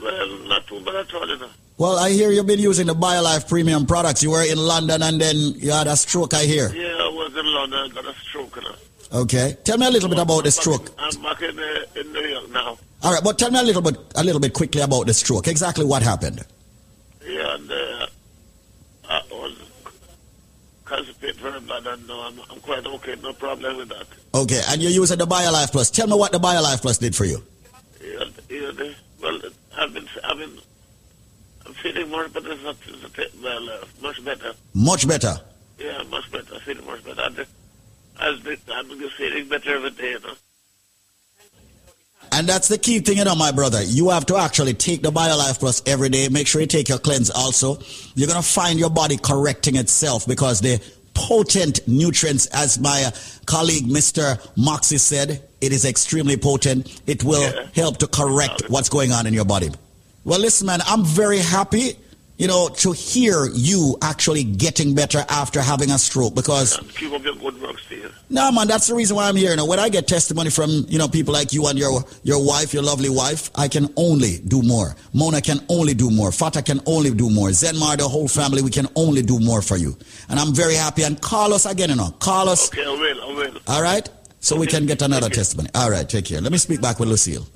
well, 0.03 0.39
not 0.49 0.67
too 0.67 0.81
bad 0.85 0.95
at 0.97 1.15
all, 1.15 1.27
you 1.29 1.39
know. 1.39 1.49
Well, 1.79 1.99
I 1.99 2.11
hear 2.11 2.31
you've 2.31 2.47
been 2.47 2.59
using 2.61 2.87
the 2.87 2.95
BioLife 2.95 3.49
premium 3.49 3.87
products. 3.87 4.23
You 4.23 4.31
were 4.33 4.43
in 4.45 4.59
London 4.59 5.03
and 5.03 5.21
then 5.21 5.37
you 5.37 5.71
had 5.73 5.87
a 5.87 5.97
stroke, 5.97 6.35
I 6.35 6.45
hear. 6.45 6.69
Yeah, 6.75 6.89
I 6.89 7.09
was 7.09 7.35
in 7.35 7.47
London, 7.47 7.91
got 7.95 8.05
a 8.05 8.15
stroke, 8.21 8.57
you 8.57 8.63
know. 8.63 8.75
Okay. 9.23 9.57
Tell 9.65 9.79
me 9.79 9.87
a 9.87 9.91
little 9.91 10.09
bit 10.09 10.19
about 10.19 10.45
the 10.45 10.51
stroke. 10.51 10.91
I'm 10.99 11.23
back 11.23 11.41
in, 11.43 11.59
uh, 11.59 11.85
in 12.01 12.13
New 12.13 12.21
York 12.21 12.51
now. 12.51 12.79
All 13.03 13.13
right, 13.15 13.25
but 13.25 13.39
tell 13.39 13.51
me 13.51 13.59
a 13.59 13.63
little 13.63 13.83
bit 13.83 13.97
a 14.15 14.23
little 14.23 14.41
bit 14.41 14.53
quickly 14.53 14.83
about 14.83 15.07
the 15.07 15.15
stroke. 15.15 15.49
Exactly 15.49 15.85
what 15.87 16.03
happened. 16.03 16.45
Yeah, 17.31 17.55
and 17.55 17.71
uh, 17.71 18.07
I 19.09 19.23
was 19.31 19.57
constipated 20.85 21.37
very 21.37 21.61
bad, 21.61 21.87
and 21.87 22.09
now 22.09 22.23
I'm, 22.27 22.41
I'm 22.51 22.61
quite 22.61 22.85
okay, 22.85 23.15
no 23.23 23.33
problem 23.35 23.77
with 23.77 23.89
that. 23.91 24.07
Okay, 24.35 24.61
and 24.69 24.83
you're 24.83 24.91
using 24.91 25.19
the 25.19 25.27
BioLife 25.27 25.71
Plus. 25.71 25.91
Tell 25.91 26.09
me 26.09 26.17
what 26.17 26.33
the 26.33 26.41
BioLife 26.41 26.81
Plus 26.83 26.99
did 26.99 27.15
for 27.15 27.25
you. 27.25 27.41
Yeah, 28.03 28.25
yeah, 28.49 28.73
well, 29.23 29.39
I've 29.79 29.95
been, 29.95 30.09
I've 30.25 30.39
been, 30.39 30.59
I'm 31.67 31.75
feeling 31.75 32.11
more 32.11 32.29
better, 32.29 32.51
it's 32.51 32.65
not, 32.65 32.77
it's 32.89 33.03
not, 33.03 33.27
well, 33.43 33.71
uh, 33.71 33.85
much 34.03 34.25
better. 34.25 34.53
Much 34.75 35.07
better. 35.07 35.37
Yeah, 35.79 36.03
much 36.11 36.31
better, 36.33 36.57
I 36.57 36.59
feeling 36.61 36.85
much 36.87 37.05
better. 37.05 37.31
Been, 37.31 37.47
I've 38.19 38.43
been 38.43 39.11
feeling 39.17 39.49
better 39.49 39.77
every 39.77 39.91
day, 39.91 40.11
you 40.11 40.21
know. 40.21 40.35
And 42.41 42.49
that's 42.49 42.69
the 42.69 42.79
key 42.79 43.01
thing, 43.01 43.19
you 43.19 43.25
know, 43.25 43.35
my 43.35 43.53
brother. 43.53 43.83
You 43.83 44.09
have 44.09 44.25
to 44.25 44.37
actually 44.39 44.73
take 44.73 45.03
the 45.03 45.13
BioLife 45.13 45.59
Plus 45.59 45.83
every 45.85 46.09
day. 46.09 46.31
Make 46.31 46.47
sure 46.47 46.63
you 46.63 46.67
take 46.67 46.89
your 46.89 46.97
cleanse 46.97 47.29
also. 47.29 47.77
You're 48.15 48.29
going 48.29 48.41
to 48.41 48.49
find 48.49 48.79
your 48.79 48.89
body 48.89 49.19
correcting 49.19 49.77
itself 49.77 50.27
because 50.27 50.63
the 50.63 50.83
potent 51.13 51.87
nutrients, 51.87 52.47
as 52.47 52.81
my 52.81 53.13
colleague 53.45 53.85
Mr. 53.85 54.41
Moxie 54.57 54.97
said, 54.97 55.47
it 55.61 55.73
is 55.73 55.85
extremely 55.85 56.39
potent. 56.39 57.03
It 57.07 57.23
will 57.25 57.53
help 57.75 57.99
to 57.99 58.07
correct 58.07 58.63
what's 58.71 58.89
going 58.89 59.13
on 59.13 59.27
in 59.27 59.35
your 59.35 59.45
body. 59.45 59.69
Well, 60.25 60.41
listen, 60.41 60.67
man, 60.67 60.81
I'm 60.87 61.05
very 61.05 61.41
happy, 61.41 61.99
you 62.41 62.47
know, 62.49 62.71
to 62.71 62.93
hear 62.93 63.49
you 63.53 63.99
actually 64.01 64.45
getting 64.45 64.95
better 64.95 65.23
after 65.29 65.61
having 65.61 65.91
a 65.91 65.99
stroke 65.99 66.35
because 66.35 66.79
Keep 66.97 67.13
up 67.13 67.23
your 67.23 67.35
good 67.35 67.61
work, 67.61 67.79
Steve. 67.81 68.11
no, 68.31 68.51
man, 68.51 68.67
that's 68.67 68.87
the 68.87 68.95
reason 68.95 69.15
why 69.15 69.29
I'm 69.29 69.37
here. 69.37 69.55
Now, 69.55 69.67
when 69.67 69.79
I 69.79 69.91
get 69.91 70.09
testimony 70.09 70.49
from 70.49 70.87
you 70.89 70.99
know 70.99 71.07
people 71.07 71.35
like 71.35 71.53
you 71.53 71.67
and 71.67 71.79
your 71.79 72.03
your 72.23 72.43
wife, 72.43 72.73
your 72.73 72.83
lovely 72.83 73.11
wife, 73.11 73.51
I 73.55 73.69
can 73.69 73.93
only 73.95 74.39
do 74.39 74.63
more. 74.63 74.97
Mona 75.13 75.43
can 75.43 75.61
only 75.69 75.93
do 75.93 76.11
more. 76.11 76.33
Fata 76.33 76.63
can 76.63 76.81
only 76.87 77.11
do 77.11 77.29
more. 77.29 77.51
Zenmar, 77.51 77.99
the 77.99 78.09
whole 78.09 78.27
family, 78.27 78.63
we 78.63 78.71
can 78.71 78.87
only 78.97 79.21
do 79.21 79.39
more 79.39 79.61
for 79.61 79.77
you. 79.77 79.95
And 80.31 80.41
I'm 80.41 80.55
very 80.55 80.77
happy. 80.77 81.03
And 81.03 81.21
call 81.21 81.53
us 81.53 81.67
again, 81.67 81.91
you 81.91 81.97
know. 81.97 82.11
Call 82.21 82.49
us. 82.49 82.73
Okay, 82.73 82.87
I 82.87 82.91
will, 82.91 83.23
I 83.23 83.35
will. 83.35 83.59
All 83.69 83.83
right, 83.83 84.09
so 84.41 84.57
we 84.57 84.67
can 84.67 84.87
get 84.87 85.03
another 85.03 85.29
testimony. 85.29 85.69
All 85.75 85.91
right, 85.91 86.09
take 86.09 86.25
care. 86.25 86.41
Let 86.41 86.53
me 86.53 86.59
speak 86.59 86.81
back 86.81 86.99
with 87.01 87.11
Lucille. 87.11 87.47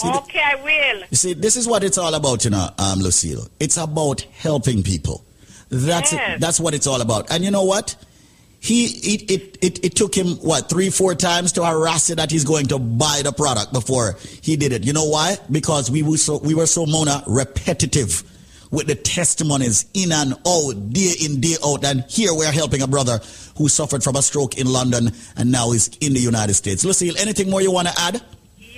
See, 0.00 0.08
Okay, 0.08 0.40
I 0.44 0.54
will. 0.62 1.00
you 1.10 1.16
see, 1.16 1.32
this 1.34 1.56
is 1.56 1.66
what 1.66 1.82
it's 1.82 1.98
all 1.98 2.14
about, 2.14 2.44
you 2.44 2.50
know, 2.50 2.68
um, 2.78 3.00
Lucille. 3.00 3.46
It's 3.58 3.76
about 3.76 4.20
helping 4.38 4.82
people. 4.82 5.24
That's 5.70 6.12
Yes. 6.12 6.36
it. 6.36 6.40
That's 6.40 6.60
what 6.60 6.72
it's 6.74 6.86
all 6.86 7.00
about. 7.00 7.30
And 7.30 7.44
you 7.44 7.50
know 7.50 7.64
what? 7.64 7.96
He 8.60 8.86
it, 8.86 9.30
it 9.30 9.58
it 9.60 9.84
it 9.84 9.94
took 9.96 10.14
him 10.16 10.36
what 10.38 10.68
three 10.68 10.90
four 10.90 11.14
times 11.14 11.52
to 11.52 11.64
harass 11.64 12.10
it 12.10 12.16
that 12.16 12.30
he's 12.30 12.42
going 12.44 12.66
to 12.68 12.78
buy 12.78 13.20
the 13.22 13.32
product 13.32 13.72
before 13.72 14.16
he 14.42 14.56
did 14.56 14.72
it. 14.72 14.84
You 14.84 14.92
know 14.92 15.04
why? 15.04 15.36
Because 15.50 15.90
we 15.92 16.02
were 16.02 16.16
so 16.16 16.38
we 16.38 16.54
were 16.54 16.66
so 16.66 16.84
Mona 16.84 17.22
repetitive 17.28 18.24
with 18.72 18.86
the 18.88 18.96
testimonies 18.96 19.86
in 19.94 20.10
and 20.12 20.34
out, 20.46 20.92
day 20.92 21.12
in, 21.20 21.40
day 21.40 21.54
out. 21.64 21.84
And 21.84 22.04
here 22.08 22.34
we're 22.34 22.50
helping 22.50 22.82
a 22.82 22.86
brother 22.88 23.20
who 23.56 23.68
suffered 23.68 24.02
from 24.02 24.16
a 24.16 24.22
stroke 24.22 24.58
in 24.58 24.66
London 24.66 25.10
and 25.36 25.52
now 25.52 25.70
is 25.72 25.88
in 26.00 26.12
the 26.12 26.20
United 26.20 26.54
States. 26.54 26.84
Lucille, 26.84 27.14
anything 27.18 27.48
more 27.50 27.62
you 27.62 27.70
want 27.72 27.86
to 27.88 27.94
add? 28.00 28.20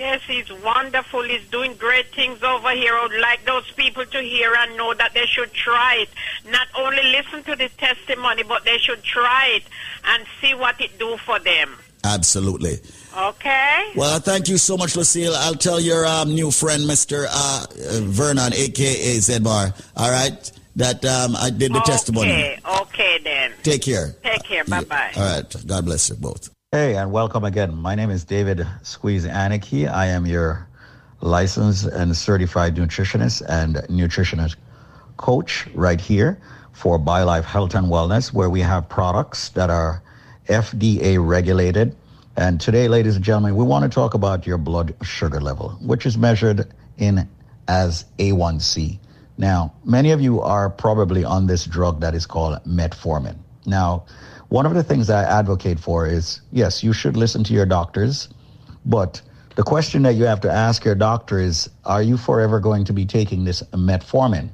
Yes, 0.01 0.23
he's 0.27 0.51
wonderful. 0.65 1.23
He's 1.25 1.47
doing 1.49 1.75
great 1.75 2.07
things 2.15 2.43
over 2.43 2.71
here. 2.71 2.95
I 2.95 3.03
would 3.03 3.21
like 3.21 3.45
those 3.45 3.71
people 3.73 4.07
to 4.07 4.23
hear 4.23 4.55
and 4.55 4.75
know 4.75 4.95
that 4.95 5.13
they 5.13 5.27
should 5.27 5.53
try 5.53 5.97
it. 5.97 6.09
Not 6.51 6.69
only 6.75 7.03
listen 7.03 7.43
to 7.45 7.55
the 7.55 7.69
testimony, 7.77 8.43
but 8.43 8.65
they 8.65 8.79
should 8.79 9.03
try 9.03 9.49
it 9.57 9.65
and 10.05 10.25
see 10.41 10.55
what 10.55 10.81
it 10.81 10.99
do 10.99 11.19
for 11.19 11.39
them. 11.39 11.77
Absolutely. 12.03 12.79
Okay? 13.15 13.93
Well, 13.95 14.21
thank 14.21 14.49
you 14.49 14.57
so 14.57 14.79
much, 14.79 14.97
Lucille. 14.97 15.35
I'll 15.37 15.55
tell 15.55 15.79
your 15.79 16.07
um, 16.07 16.35
new 16.35 16.51
friend, 16.51 16.85
Mr. 16.85 17.27
Uh, 17.29 17.67
uh, 17.69 18.01
Vernon, 18.05 18.55
a.k.a. 18.55 19.19
Zedbar, 19.19 19.79
all 19.99 20.11
right, 20.11 20.51
that 20.77 21.05
um, 21.05 21.37
I 21.37 21.51
did 21.51 21.75
the 21.75 21.81
testimony. 21.81 22.31
Okay, 22.31 22.59
okay 22.81 23.19
then. 23.23 23.53
Take 23.63 23.83
care. 23.83 24.15
Take 24.23 24.45
care. 24.45 24.65
Bye-bye. 24.65 25.13
All 25.17 25.23
right. 25.23 25.67
God 25.67 25.85
bless 25.85 26.09
you 26.09 26.17
both. 26.17 26.49
Hey, 26.73 26.95
and 26.95 27.11
welcome 27.11 27.43
again. 27.43 27.75
My 27.75 27.97
name 27.97 28.11
is 28.11 28.23
David 28.23 28.65
Squeeze 28.83 29.27
Anarchy. 29.27 29.89
I 29.89 30.07
am 30.07 30.25
your 30.25 30.69
licensed 31.21 31.87
and 31.87 32.17
certified 32.17 32.77
nutritionist 32.77 33.43
and 33.49 33.75
nutritionist 33.89 34.55
coach 35.17 35.67
right 35.75 36.01
here 36.01 36.41
for 36.71 36.97
BioLife 36.97 37.43
Health 37.43 37.75
and 37.75 37.89
Wellness, 37.89 38.33
where 38.33 38.49
we 38.49 38.61
have 38.61 38.89
products 38.89 39.49
that 39.49 39.69
are 39.69 40.01
FDA 40.47 41.19
regulated. 41.19 41.97
And 42.37 42.61
today, 42.61 42.87
ladies 42.87 43.17
and 43.17 43.25
gentlemen, 43.25 43.57
we 43.57 43.65
want 43.65 43.83
to 43.83 43.93
talk 43.93 44.15
about 44.15 44.47
your 44.47 44.57
blood 44.57 44.95
sugar 45.03 45.41
level, 45.41 45.71
which 45.81 46.07
is 46.07 46.17
measured 46.17 46.73
in 46.99 47.29
as 47.67 48.05
A1C. 48.21 49.01
Now, 49.39 49.75
many 49.85 50.13
of 50.13 50.21
you 50.21 50.41
are 50.41 50.71
probably 50.71 51.25
on 51.25 51.49
this 51.49 51.65
drug 51.65 52.01
that 52.03 52.15
is 52.15 52.27
called 52.27 52.63
metformin. 52.65 53.39
Now, 53.67 54.05
one 54.51 54.67
of 54.67 54.75
the 54.75 54.83
things 54.83 55.09
I 55.11 55.23
advocate 55.23 55.79
for 55.79 56.07
is 56.09 56.41
yes, 56.51 56.83
you 56.83 56.93
should 56.93 57.17
listen 57.17 57.45
to 57.45 57.55
your 57.55 57.67
doctors, 57.67 58.29
but 58.85 59.23
the 59.55 59.63
question 59.63 60.03
that 60.03 60.15
you 60.15 60.25
have 60.25 60.41
to 60.41 60.51
ask 60.51 60.85
your 60.85 60.97
doctor 60.97 61.39
is 61.39 61.71
are 61.85 62.03
you 62.03 62.17
forever 62.17 62.59
going 62.59 62.85
to 62.85 62.93
be 62.93 63.07
taking 63.07 63.45
this 63.45 63.63
metformin? 63.73 64.51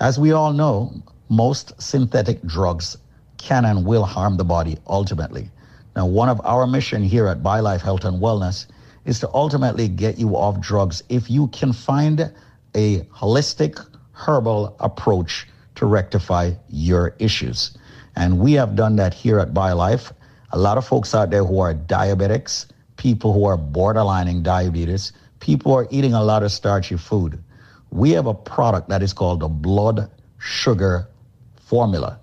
As 0.00 0.18
we 0.18 0.32
all 0.32 0.54
know, 0.54 0.94
most 1.28 1.80
synthetic 1.80 2.42
drugs 2.44 2.96
can 3.36 3.66
and 3.66 3.84
will 3.84 4.04
harm 4.04 4.38
the 4.38 4.44
body 4.44 4.78
ultimately. 4.86 5.50
Now, 5.94 6.06
one 6.06 6.30
of 6.30 6.40
our 6.44 6.66
mission 6.66 7.02
here 7.02 7.26
at 7.26 7.42
BioLife 7.42 7.82
Health 7.82 8.06
and 8.06 8.22
Wellness 8.22 8.66
is 9.04 9.20
to 9.20 9.30
ultimately 9.34 9.88
get 9.88 10.18
you 10.18 10.36
off 10.36 10.58
drugs 10.58 11.02
if 11.10 11.30
you 11.30 11.48
can 11.48 11.74
find 11.74 12.32
a 12.74 13.00
holistic 13.00 13.84
herbal 14.12 14.74
approach 14.80 15.46
to 15.74 15.84
rectify 15.84 16.52
your 16.70 17.14
issues. 17.18 17.76
And 18.18 18.40
we 18.40 18.54
have 18.54 18.74
done 18.74 18.96
that 18.96 19.14
here 19.14 19.38
at 19.38 19.54
BioLife. 19.54 20.10
A 20.50 20.58
lot 20.58 20.76
of 20.76 20.84
folks 20.84 21.14
out 21.14 21.30
there 21.30 21.44
who 21.44 21.60
are 21.60 21.72
diabetics, 21.72 22.66
people 22.96 23.32
who 23.32 23.44
are 23.44 23.56
borderlining 23.56 24.42
diabetes, 24.42 25.12
people 25.38 25.70
who 25.70 25.78
are 25.78 25.88
eating 25.92 26.14
a 26.14 26.22
lot 26.24 26.42
of 26.42 26.50
starchy 26.50 26.96
food. 26.96 27.38
We 27.90 28.10
have 28.10 28.26
a 28.26 28.34
product 28.34 28.88
that 28.88 29.04
is 29.04 29.12
called 29.12 29.38
the 29.38 29.48
blood 29.48 30.10
sugar 30.38 31.08
formula. 31.64 32.18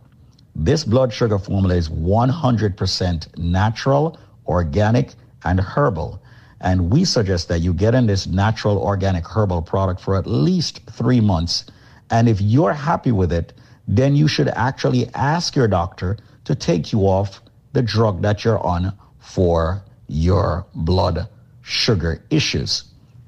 This 0.53 0.83
blood 0.83 1.13
sugar 1.13 1.39
formula 1.39 1.75
is 1.75 1.87
100% 1.87 3.37
natural, 3.37 4.17
organic, 4.47 5.13
and 5.45 5.61
herbal. 5.61 6.21
And 6.59 6.91
we 6.91 7.05
suggest 7.05 7.47
that 7.47 7.59
you 7.59 7.73
get 7.73 7.95
in 7.95 8.05
this 8.05 8.27
natural, 8.27 8.79
organic, 8.79 9.25
herbal 9.25 9.61
product 9.61 10.01
for 10.01 10.17
at 10.17 10.27
least 10.27 10.81
three 10.91 11.21
months. 11.21 11.65
And 12.09 12.27
if 12.27 12.41
you're 12.41 12.73
happy 12.73 13.13
with 13.13 13.31
it, 13.31 13.53
then 13.87 14.15
you 14.15 14.27
should 14.27 14.47
actually 14.49 15.07
ask 15.13 15.55
your 15.55 15.67
doctor 15.67 16.17
to 16.45 16.55
take 16.55 16.91
you 16.91 17.01
off 17.01 17.41
the 17.73 17.81
drug 17.81 18.21
that 18.21 18.43
you're 18.43 18.59
on 18.59 18.93
for 19.19 19.83
your 20.07 20.65
blood 20.73 21.27
sugar 21.61 22.23
issues. 22.29 22.85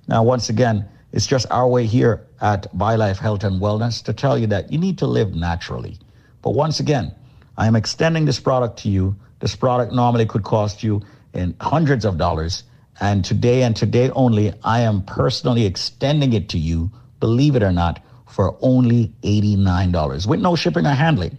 Now, 0.07 0.23
once 0.23 0.49
again, 0.49 0.87
it's 1.11 1.27
just 1.27 1.47
our 1.51 1.67
way 1.67 1.85
here 1.85 2.25
at 2.41 2.71
BioLife 2.77 3.17
Health 3.17 3.43
and 3.43 3.61
Wellness 3.61 4.03
to 4.03 4.13
tell 4.13 4.37
you 4.37 4.47
that 4.47 4.71
you 4.71 4.77
need 4.77 4.97
to 4.99 5.07
live 5.07 5.33
naturally. 5.33 5.97
But 6.41 6.51
once 6.51 6.79
again, 6.79 7.13
I 7.57 7.67
am 7.67 7.75
extending 7.75 8.25
this 8.25 8.39
product 8.39 8.79
to 8.79 8.89
you. 8.89 9.15
This 9.39 9.55
product 9.55 9.91
normally 9.91 10.25
could 10.25 10.43
cost 10.43 10.83
you 10.83 11.01
in 11.33 11.55
hundreds 11.59 12.05
of 12.05 12.17
dollars. 12.17 12.63
And 12.99 13.25
today 13.25 13.63
and 13.63 13.75
today 13.75 14.09
only, 14.11 14.53
I 14.63 14.81
am 14.81 15.03
personally 15.03 15.65
extending 15.65 16.33
it 16.33 16.49
to 16.49 16.57
you, 16.57 16.91
believe 17.19 17.55
it 17.55 17.63
or 17.63 17.71
not, 17.71 18.03
for 18.37 18.55
only 18.61 19.11
$89 19.23 20.27
with 20.27 20.39
no 20.39 20.55
shipping 20.55 20.85
or 20.85 20.91
handling. 20.91 21.35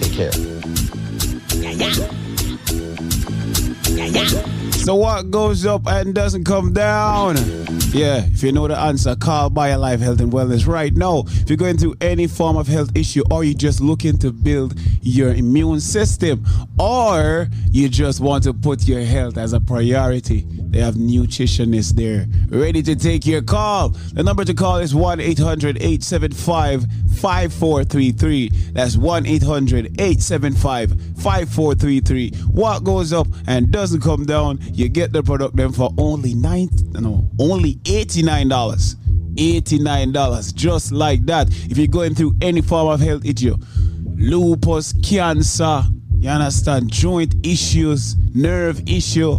Take 0.00 0.12
care. 0.12 0.32
So 4.82 4.96
what 4.96 5.30
goes 5.30 5.64
up 5.64 5.86
and 5.86 6.12
doesn't 6.12 6.42
come 6.42 6.72
down? 6.72 7.36
Yeah, 7.92 8.24
if 8.24 8.42
you 8.42 8.50
know 8.50 8.66
the 8.66 8.76
answer, 8.76 9.14
call 9.14 9.48
BioLife 9.48 10.00
Health 10.00 10.20
and 10.20 10.32
Wellness 10.32 10.66
right 10.66 10.92
now. 10.92 11.22
If 11.28 11.48
you're 11.48 11.56
going 11.56 11.78
through 11.78 11.94
any 12.00 12.26
form 12.26 12.56
of 12.56 12.66
health 12.66 12.90
issue 12.96 13.22
or 13.30 13.44
you're 13.44 13.54
just 13.54 13.80
looking 13.80 14.18
to 14.18 14.32
build 14.32 14.74
your 15.00 15.34
immune 15.34 15.78
system 15.78 16.44
or 16.80 17.48
you 17.70 17.88
just 17.88 18.18
want 18.18 18.42
to 18.42 18.52
put 18.52 18.88
your 18.88 19.02
health 19.02 19.38
as 19.38 19.52
a 19.52 19.60
priority, 19.60 20.46
they 20.48 20.80
have 20.80 20.94
nutritionists 20.94 21.92
there 21.92 22.26
ready 22.48 22.82
to 22.82 22.96
take 22.96 23.24
your 23.26 23.42
call. 23.42 23.90
The 24.14 24.22
number 24.22 24.44
to 24.44 24.54
call 24.54 24.78
is 24.78 24.94
1 24.94 25.20
800 25.20 25.76
875 25.76 26.86
5433. 27.20 28.48
That's 28.72 28.96
1 28.96 29.26
800 29.26 30.00
875 30.00 30.90
5433. 31.22 32.30
What 32.52 32.84
goes 32.84 33.12
up 33.12 33.28
and 33.46 33.70
doesn't 33.70 34.00
come 34.00 34.24
down, 34.24 34.58
you 34.72 34.88
get 34.88 35.12
the 35.12 35.22
product 35.22 35.56
then 35.56 35.72
for 35.72 35.90
only 35.98 36.34
nine, 36.34 36.68
no, 36.92 37.28
only 37.38 37.74
$89. 37.76 38.96
$89 39.34 40.54
just 40.54 40.92
like 40.92 41.24
that 41.24 41.48
if 41.70 41.78
you're 41.78 41.86
going 41.86 42.14
through 42.14 42.34
any 42.42 42.60
form 42.60 42.88
of 42.88 43.00
health 43.00 43.24
issue 43.24 43.56
lupus 44.16 44.92
cancer 45.02 45.82
you 46.18 46.28
understand 46.28 46.92
joint 46.92 47.34
issues 47.42 48.14
nerve 48.34 48.86
issue 48.86 49.38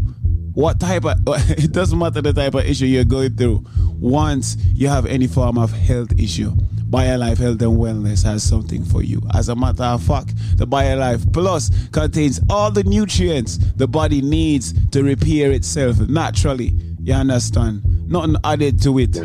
what 0.53 0.79
type 0.79 1.05
of 1.05 1.17
it 1.51 1.71
doesn't 1.71 1.97
matter 1.97 2.21
the 2.21 2.33
type 2.33 2.53
of 2.55 2.65
issue 2.65 2.85
you're 2.85 3.03
going 3.03 3.35
through 3.35 3.65
once 3.99 4.57
you 4.73 4.87
have 4.87 5.05
any 5.05 5.27
form 5.27 5.57
of 5.57 5.71
health 5.71 6.11
issue 6.19 6.51
BioLife 6.93 7.39
Health 7.39 7.59
and 7.63 7.79
Wellness 7.79 8.23
has 8.23 8.43
something 8.43 8.85
for 8.85 9.01
you. 9.01 9.19
As 9.33 9.49
a 9.49 9.55
matter 9.55 9.83
of 9.83 10.03
fact, 10.03 10.35
the 10.59 10.67
BioLife 10.67 11.33
Plus 11.33 11.71
contains 11.89 12.39
all 12.51 12.69
the 12.69 12.83
nutrients 12.83 13.57
the 13.57 13.87
body 13.87 14.21
needs 14.21 14.75
to 14.89 15.01
repair 15.01 15.51
itself 15.51 15.99
naturally. 16.01 16.71
You 16.99 17.15
understand? 17.15 17.81
Nothing 18.07 18.35
added 18.43 18.79
to 18.83 18.99
it. 18.99 19.17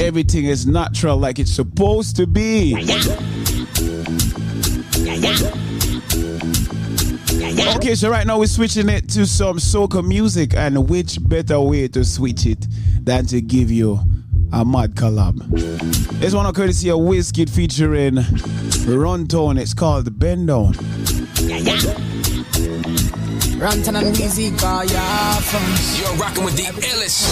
Everything 0.00 0.46
is 0.46 0.66
natural 0.66 1.16
like 1.16 1.38
it's 1.38 1.54
supposed 1.54 2.16
to 2.16 2.26
be. 2.26 2.74
Okay, 7.76 7.94
so 7.94 8.10
right 8.10 8.26
now 8.26 8.38
we're 8.38 8.46
switching 8.46 8.88
it 8.88 9.08
to 9.10 9.26
some 9.26 9.58
soca 9.58 10.06
music, 10.06 10.54
and 10.54 10.88
which 10.88 11.18
better 11.20 11.60
way 11.60 11.88
to 11.88 12.04
switch 12.04 12.46
it 12.46 12.66
than 13.04 13.26
to 13.26 13.40
give 13.40 13.70
you 13.70 14.00
a 14.52 14.64
mad 14.64 14.94
collab? 14.94 15.38
This 16.20 16.34
one, 16.34 16.52
courtesy 16.54 16.90
of 16.90 16.98
Wizkid 16.98 17.50
featuring 17.50 18.14
Runtown. 18.14 19.58
It's 19.60 19.74
called 19.74 20.18
Bend 20.18 20.48
Down. 20.48 20.72
Rantan 23.58 23.96
and 23.98 24.14
Weezy 24.14 24.58
got 24.60 24.88
ya 24.88 25.34
from 25.40 25.64
You're 25.98 26.14
rocking 26.16 26.44
with 26.44 26.56
the 26.56 26.62
illest 26.86 27.26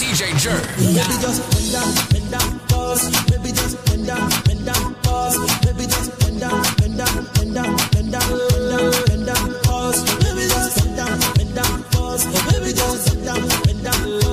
DJ 0.00 0.32
Jerk. 0.40 0.64
Baby 0.76 0.96
just 1.20 1.42
bend 1.52 1.72
down, 1.72 1.92
bend 2.08 2.30
down, 2.30 2.58
pause. 2.68 3.10
Baby 3.30 3.50
just 3.50 3.84
bend 3.84 4.06
down, 4.06 4.30
bend 4.44 4.64
down, 4.64 4.94
pause. 5.02 5.36
Baby 5.60 5.84
just 5.84 6.18
bend 6.20 6.40
down, 6.40 6.62
bend 6.78 6.96
down, 6.96 7.26
bend 7.34 7.54
down, 7.54 7.76
bend 7.92 8.12
down, 8.12 8.30
bend 8.32 9.08
down, 9.08 9.11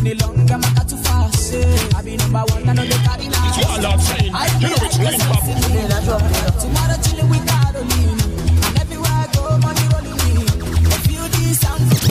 Money 0.00 0.14
long, 0.14 0.50
I'm 0.50 0.60
not 0.62 0.88
too 0.88 0.96
fast. 0.96 1.52
Eh. 1.52 1.94
I 1.94 2.00
be 2.00 2.16
number 2.16 2.38
one, 2.38 2.66
I 2.66 2.72
know 2.72 2.84
they 2.84 2.96
carry 3.04 3.28
now. 3.28 3.48
It's 3.48 3.58
what 3.68 3.84
I'm 3.84 4.00
saying. 4.00 4.32
You 4.58 4.68
know 4.70 4.76
it's 4.80 4.96
pop. 5.26 5.44
Tomorrow 6.58 6.96
chilling 7.04 7.28
with 7.28 7.44
Caroline. 7.46 8.20
And 8.64 8.80
everywhere 8.80 9.12
I 9.12 9.28
go, 9.34 9.58
money 9.58 9.84
rolling 9.92 10.16
in. 10.32 10.88
A 10.88 10.96
few 11.04 11.28
these 11.36 11.60
sounds, 11.60 12.09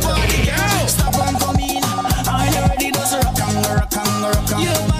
Party 0.00 0.46
girl, 0.46 0.88
stop 0.88 1.14
and 1.14 1.38
come 1.38 1.56
in. 1.56 1.82
How 1.82 2.44
you 2.44 2.66
ready? 2.66 2.90
Just 2.90 3.22
rock 3.22 3.38
and 3.38 3.66
rock 3.66 3.94
and 3.94 4.22
rock 4.22 4.52
and. 4.52 4.95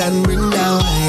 and 0.00 0.24
bring 0.24 0.50
down. 0.50 1.03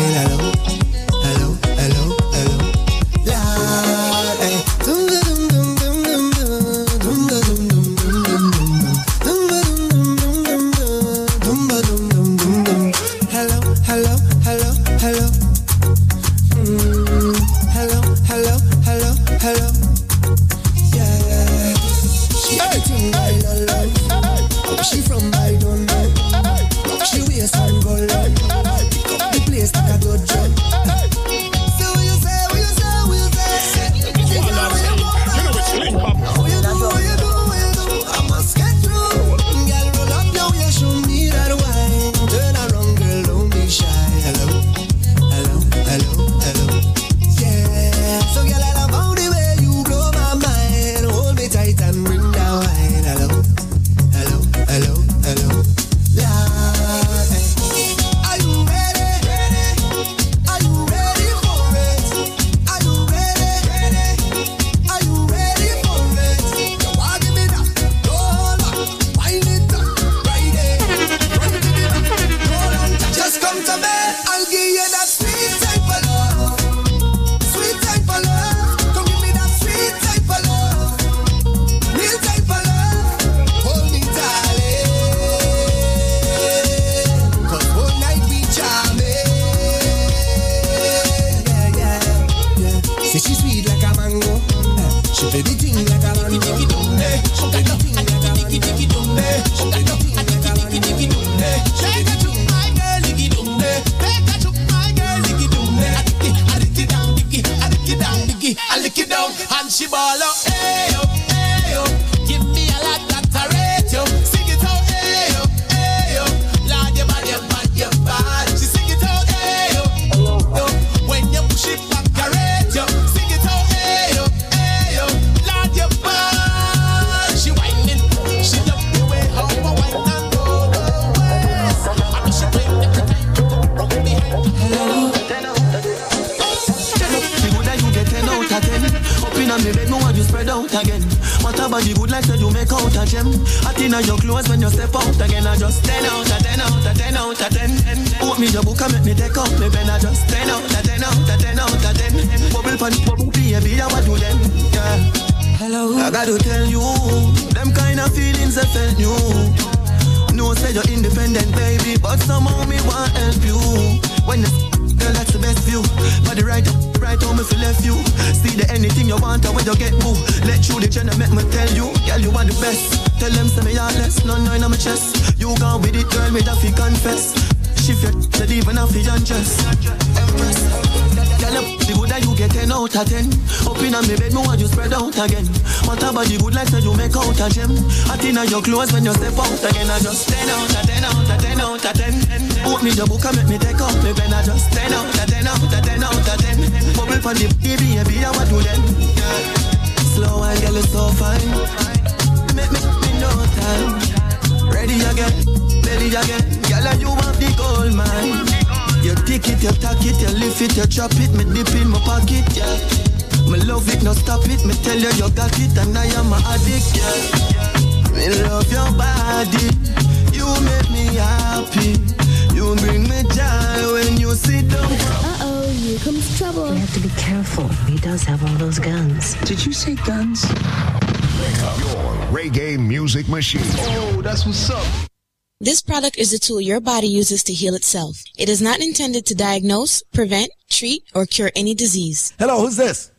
Is 236.26 236.34
a 236.34 236.40
tool 236.40 236.60
your 236.60 236.80
body 236.80 237.08
uses 237.08 237.44
to 237.44 237.54
heal 237.54 237.76
itself. 237.76 238.24
It 238.36 238.50
is 238.50 238.60
not 238.60 238.80
intended 238.80 239.28
to 239.28 239.36
diagnose, 239.36 240.02
prevent, 240.12 240.50
treat, 240.72 241.04
or 241.14 241.28
cure 241.28 241.52
any 241.56 241.76
disease. 241.76 242.34
Hello, 242.40 242.62
who's 242.62 242.78
this? 242.78 243.12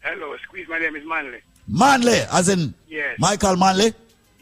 Hello, 0.00 0.36
Squeeze. 0.42 0.66
My 0.68 0.80
name 0.80 0.96
is 0.96 1.04
Manley. 1.06 1.38
Manley, 1.68 2.20
as 2.32 2.48
in 2.48 2.74
Yes. 2.88 3.16
Michael 3.20 3.54
Manley? 3.56 3.92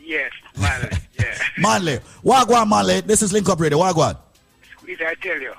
Yes, 0.03 0.33
Manley. 0.59 0.89
yeah. 1.19 1.39
Manley. 1.59 1.99
Wagwan 2.25 2.67
Manley. 2.71 3.03
This 3.03 3.21
is 3.21 3.31
Link 3.31 3.47
Up 3.51 3.61
Radio. 3.61 3.79
Wagwan. 3.79 4.17
Squeeze, 4.79 4.99
I 5.03 5.15
tell 5.17 5.39
you. 5.39 5.53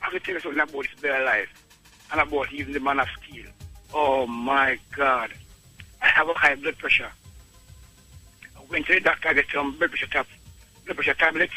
I 0.00 0.04
have 0.04 0.12
to 0.14 0.20
tell 0.20 0.34
you 0.36 0.40
something 0.40 0.60
about 0.60 0.72
this 0.84 1.00
bear 1.02 1.22
life 1.22 1.48
and 2.12 2.20
about 2.22 2.50
even 2.50 2.72
the 2.72 2.80
man 2.80 2.98
of 2.98 3.08
steel. 3.22 3.44
Oh 3.92 4.26
my 4.26 4.78
God. 4.96 5.32
I 6.00 6.06
have 6.06 6.30
a 6.30 6.32
high 6.32 6.54
blood 6.54 6.78
pressure. 6.78 7.10
I 8.56 8.60
went 8.70 8.86
to 8.86 8.94
the 8.94 9.00
doctor, 9.00 9.28
I 9.28 9.34
get 9.34 9.44
some 9.52 9.76
blood 9.76 9.90
pressure, 9.90 10.06
tab- 10.06 10.26
blood 10.90 11.04
pressure 11.04 11.18
tablets. 11.18 11.52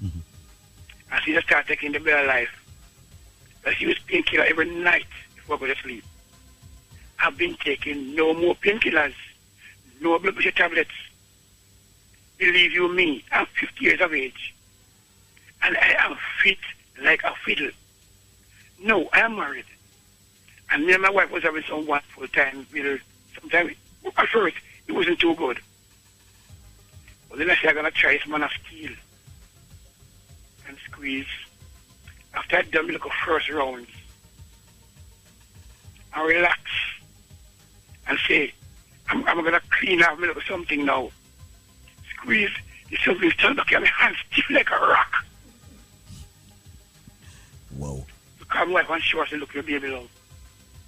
And 0.00 1.22
she 1.22 1.32
just 1.32 1.46
started 1.46 1.68
taking 1.68 1.92
the 1.92 2.00
bear 2.00 2.26
life. 2.26 2.50
But 3.62 3.74
she 3.74 3.86
was 3.86 3.98
painkiller 4.00 4.44
every 4.44 4.70
night 4.70 5.06
before 5.36 5.56
I 5.56 5.60
go 5.60 5.66
to 5.66 5.76
sleep. 5.76 6.04
I've 7.18 7.36
been 7.36 7.56
taking 7.56 8.14
no 8.14 8.32
more 8.32 8.54
painkillers, 8.54 9.14
no 10.00 10.18
blood 10.18 10.34
pressure 10.34 10.52
tablets. 10.52 10.90
Believe 12.38 12.72
you 12.72 12.92
me, 12.94 13.24
I'm 13.32 13.46
50 13.46 13.84
years 13.84 14.00
of 14.00 14.14
age. 14.14 14.54
And 15.62 15.76
I 15.76 15.96
am 15.98 16.16
fit 16.42 16.58
like 17.02 17.22
a 17.24 17.34
fiddle. 17.44 17.70
No, 18.82 19.08
I 19.12 19.20
am 19.20 19.36
married. 19.36 19.64
And 20.70 20.86
me 20.86 20.92
and 20.92 21.02
my 21.02 21.10
wife 21.10 21.30
was 21.30 21.42
having 21.42 21.64
some 21.68 21.86
wonderful 21.86 22.28
time. 22.28 22.66
With 22.72 22.84
her 22.84 23.00
sometimes, 23.38 23.72
at 24.16 24.28
first, 24.28 24.56
it 24.86 24.92
wasn't 24.92 25.18
too 25.18 25.34
good. 25.34 25.58
But 27.28 27.38
then 27.38 27.50
I 27.50 27.56
said, 27.56 27.70
I'm 27.70 27.74
going 27.74 27.84
to 27.86 27.90
try 27.90 28.12
this 28.12 28.26
man 28.26 28.42
of 28.42 28.50
steel 28.66 28.90
and 30.66 30.76
squeeze. 30.90 31.26
After 32.34 32.56
I'd 32.56 32.70
done 32.70 32.86
the 32.86 32.98
first 33.24 33.50
rounds, 33.50 33.88
I 36.12 36.24
relax 36.24 36.60
and 38.06 38.18
say, 38.26 38.52
I'm, 39.08 39.26
I'm 39.26 39.40
going 39.40 39.52
to 39.52 39.62
clean 39.70 40.02
up 40.02 40.18
something 40.46 40.84
now. 40.84 41.10
Squeeze, 42.16 42.50
the 42.90 42.96
something 43.04 43.30
still 43.30 43.54
back 43.54 43.68
here, 43.70 43.80
my 43.80 43.86
hands 43.86 44.16
stiff 44.30 44.44
like 44.50 44.70
a 44.70 44.74
rock. 44.74 45.12
Whoa. 47.76 48.04
Because 48.38 48.68
my 48.68 48.74
wife 48.74 48.90
and 48.90 49.02
she 49.02 49.16
was 49.16 49.30
look 49.32 49.54
your 49.54 49.62
baby 49.62 49.88
love. 49.88 50.08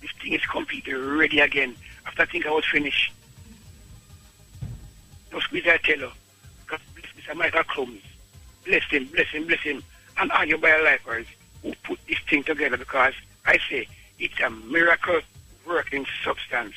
This 0.01 0.11
thing 0.23 0.33
is 0.33 0.45
completely 0.47 0.95
ready 0.95 1.41
again. 1.41 1.77
After 2.07 2.23
I 2.23 2.27
think 2.27 2.47
I 2.47 2.51
was 2.51 2.65
finished. 2.65 3.13
No 5.33 5.41
squeeze 5.41 5.67
I 5.67 5.77
tell 5.77 5.99
her. 5.99 6.13
Michael 7.35 7.65
Clums. 7.65 8.03
Bless 8.65 8.85
him, 8.91 9.07
bless 9.07 9.29
him, 9.29 9.47
bless 9.47 9.61
him. 9.61 9.83
And 10.19 10.31
all 10.33 10.45
your 10.45 10.59
biolifers 10.59 11.27
who 11.63 11.73
put 11.85 11.99
this 12.07 12.19
thing 12.29 12.43
together 12.43 12.77
because 12.77 13.15
I 13.47 13.59
say 13.69 13.89
it's 14.19 14.39
a 14.41 14.51
miracle 14.51 15.21
working 15.67 16.07
substance. 16.25 16.75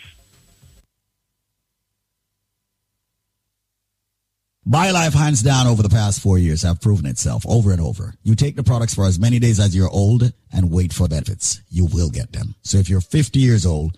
BioLife, 4.67 5.13
hands 5.13 5.43
down, 5.43 5.67
over 5.67 5.83
the 5.83 5.89
past 5.89 6.21
four 6.21 6.37
years 6.37 6.61
have 6.61 6.79
proven 6.79 7.05
itself 7.05 7.45
over 7.45 7.73
and 7.73 7.81
over. 7.81 8.13
You 8.23 8.33
take 8.33 8.55
the 8.55 8.63
products 8.63 8.95
for 8.95 9.05
as 9.05 9.19
many 9.19 9.37
days 9.37 9.59
as 9.59 9.75
you're 9.75 9.89
old 9.89 10.31
and 10.53 10.71
wait 10.71 10.93
for 10.93 11.09
benefits. 11.09 11.61
You 11.69 11.85
will 11.85 12.09
get 12.09 12.31
them. 12.31 12.55
So 12.63 12.77
if 12.77 12.89
you're 12.89 13.01
50 13.01 13.39
years 13.39 13.65
old, 13.65 13.97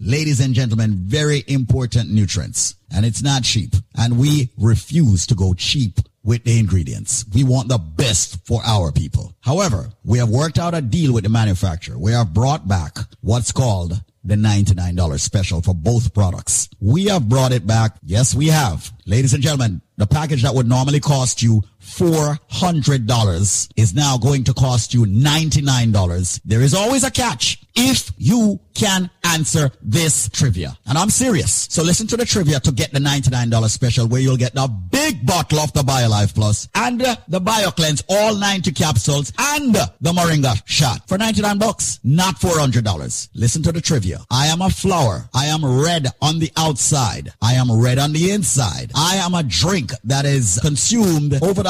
ladies 0.00 0.40
and 0.40 0.54
gentlemen, 0.54 0.94
very 0.96 1.44
important 1.46 2.10
nutrients. 2.10 2.74
And 2.92 3.04
it's 3.04 3.22
not 3.22 3.44
cheap. 3.44 3.74
And 3.96 4.18
we 4.18 4.50
refuse 4.58 5.26
to 5.28 5.34
go 5.34 5.54
cheap 5.54 6.00
with 6.24 6.44
the 6.44 6.58
ingredients. 6.58 7.24
We 7.32 7.44
want 7.44 7.68
the 7.68 7.78
best 7.78 8.44
for 8.46 8.60
our 8.64 8.90
people. 8.92 9.34
However, 9.40 9.90
we 10.04 10.18
have 10.18 10.28
worked 10.28 10.58
out 10.58 10.74
a 10.74 10.80
deal 10.80 11.14
with 11.14 11.24
the 11.24 11.30
manufacturer. 11.30 11.98
We 11.98 12.12
have 12.12 12.34
brought 12.34 12.66
back 12.66 12.98
what's 13.20 13.52
called 13.52 14.00
the 14.22 14.34
$99 14.34 15.18
special 15.18 15.62
for 15.62 15.74
both 15.74 16.12
products. 16.12 16.68
We 16.80 17.06
have 17.06 17.28
brought 17.28 17.52
it 17.52 17.66
back. 17.66 17.96
Yes, 18.02 18.34
we 18.34 18.48
have. 18.48 18.92
Ladies 19.06 19.32
and 19.32 19.42
gentlemen, 19.42 19.80
the 19.96 20.06
package 20.06 20.42
that 20.42 20.54
would 20.54 20.68
normally 20.68 21.00
cost 21.00 21.42
you 21.42 21.62
$400 21.80 23.70
is 23.76 23.94
now 23.94 24.16
going 24.18 24.44
to 24.44 24.54
cost 24.54 24.94
you 24.94 25.04
$99. 25.04 26.40
There 26.44 26.60
is 26.60 26.74
always 26.74 27.04
a 27.04 27.10
catch 27.10 27.58
if 27.74 28.12
you 28.18 28.60
can 28.74 29.10
answer 29.24 29.70
this 29.82 30.28
trivia. 30.30 30.76
And 30.86 30.98
I'm 30.98 31.10
serious. 31.10 31.68
So 31.70 31.82
listen 31.82 32.06
to 32.08 32.16
the 32.16 32.24
trivia 32.24 32.60
to 32.60 32.72
get 32.72 32.92
the 32.92 32.98
$99 32.98 33.68
special 33.70 34.08
where 34.08 34.20
you'll 34.20 34.36
get 34.36 34.54
the 34.54 34.66
big 34.68 35.24
bottle 35.26 35.60
of 35.60 35.72
the 35.72 35.82
BioLife 35.82 36.34
Plus 36.34 36.68
and 36.74 37.00
the 37.00 37.40
BioCleanse, 37.40 38.02
all 38.08 38.34
90 38.36 38.72
capsules 38.72 39.32
and 39.38 39.74
the 39.74 40.12
Moringa 40.12 40.60
shot 40.66 41.06
for 41.08 41.18
99 41.18 41.58
bucks, 41.58 42.00
not 42.02 42.36
$400. 42.36 43.28
Listen 43.34 43.62
to 43.62 43.72
the 43.72 43.80
trivia. 43.80 44.20
I 44.30 44.46
am 44.46 44.62
a 44.62 44.70
flower. 44.70 45.28
I 45.34 45.46
am 45.46 45.64
red 45.64 46.06
on 46.20 46.38
the 46.38 46.50
outside. 46.56 47.32
I 47.42 47.54
am 47.54 47.70
red 47.70 47.98
on 47.98 48.12
the 48.12 48.30
inside. 48.30 48.92
I 48.94 49.16
am 49.16 49.34
a 49.34 49.42
drink 49.42 49.92
that 50.04 50.24
is 50.24 50.58
consumed 50.62 51.42
over 51.42 51.62
the 51.62 51.69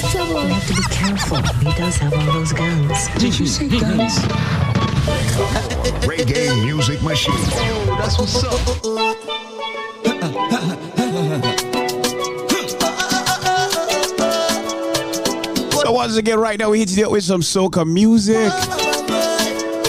comes 0.00 0.12
trouble. 0.12 0.42
You 0.42 0.48
have 0.48 0.66
to 0.66 0.74
be 0.74 0.82
careful. 0.94 1.42
He 1.58 1.72
does 1.76 1.96
have 1.96 2.14
all 2.14 2.32
those 2.32 2.52
guns. 2.52 3.08
Did 3.18 3.38
you 3.38 3.46
say 3.46 3.68
guns? 3.68 4.18
Reggae 6.04 6.64
music 6.64 7.02
machine. 7.02 7.34
Oh, 7.36 7.96
that's 7.98 8.18
what's 8.18 8.44
up. 8.44 8.58
So 15.82 15.92
once 15.92 16.16
again, 16.16 16.38
right 16.38 16.58
now 16.58 16.70
we 16.70 16.80
hit 16.80 16.98
it 16.98 17.10
with 17.10 17.24
some 17.24 17.40
soca 17.40 17.86
music. 17.86 18.87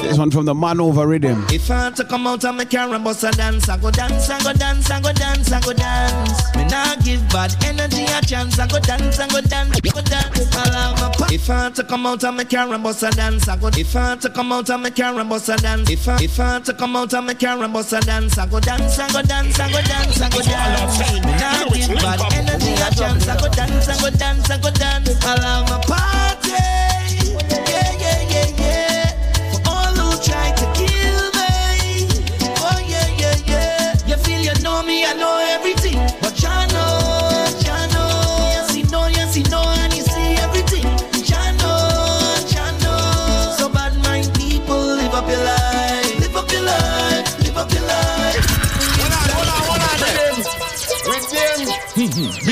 This 0.10 0.18
one 0.18 0.32
from 0.32 0.46
the 0.46 0.56
Man 0.56 0.80
Over 0.82 1.06
Rhythm. 1.06 1.46
If 1.52 1.70
I 1.70 1.84
had 1.86 1.96
to 1.98 2.04
come 2.04 2.26
out 2.26 2.44
of 2.44 2.56
my 2.56 2.66
car 2.66 2.92
and 2.96 3.04
bust 3.04 3.24
a 3.24 3.30
dance, 3.30 3.70
I 3.70 3.78
go 3.78 3.92
dance, 3.92 4.28
I 4.28 4.42
go 4.42 4.54
dance, 4.54 4.90
I 4.90 5.00
go 5.00 5.14
dance, 5.14 5.52
I 5.52 5.62
go 5.62 5.72
dance. 5.72 6.56
Me 6.56 6.66
not 6.66 7.04
give 7.06 7.22
bad 7.30 7.56
energy 7.64 8.06
a 8.06 8.20
chance, 8.26 8.58
I 8.58 8.66
go 8.66 8.80
dance, 8.80 9.20
I 9.20 9.28
go 9.28 9.40
dance, 9.40 9.78
I 9.78 9.90
go 9.92 10.02
dance. 10.02 10.56
I 10.56 10.70
love 10.74 11.00
my 11.00 11.10
pa- 11.16 11.28
If 11.32 11.48
I 11.52 11.64
had 11.66 11.76
to 11.76 11.84
come 11.84 12.08
out 12.08 12.24
of 12.24 12.34
my 12.34 12.44
car 12.44 12.74
and 12.74 12.84
bust 12.84 13.04
a 13.04 13.12
dance, 13.12 13.48
I 13.48 13.56
go. 13.56 13.68
If 13.68 13.96
I 13.96 14.00
had 14.10 14.22
to 14.22 14.30
come 14.32 14.52
out 14.52 14.68
of 14.72 14.80
my 14.80 14.90
car 14.90 15.20
and 15.20 15.30
bust 15.30 15.48
a 15.50 15.56
dance, 15.58 15.90
if 15.92 16.08
I 16.08 16.18
if 16.24 16.40
I 16.40 16.54
had 16.54 16.66
to 16.66 16.74
come 16.74 16.96
out 16.96 17.14
of 17.14 17.24
my 17.24 17.34
car 17.36 17.64
and 17.64 17.72
bust 17.72 17.94
a 17.94 18.00
dance, 18.00 18.36
I 18.40 18.48
go 18.48 18.60
dance, 18.60 18.98
I 18.98 19.12
go 19.14 19.22
dance, 19.22 19.60
I 19.60 19.70
go 19.72 19.82
dance, 19.82 20.22
I 20.22 20.30
go 20.30 20.42
dance. 20.42 21.00
Me 21.24 21.32
not 21.38 21.72
give 21.72 21.88
bad 22.02 22.34
energy 22.34 22.74
a 22.74 22.90
chance, 22.96 23.28
I 23.28 23.38
go 23.40 23.48
dance, 23.50 23.88
I 23.88 24.02
go 24.02 24.10
dance, 24.18 24.50
I 24.50 24.58
go 24.58 24.72
dance. 24.72 25.24
I 25.24 25.36
love 25.36 25.70
my 25.70 25.80
party. 25.86 26.29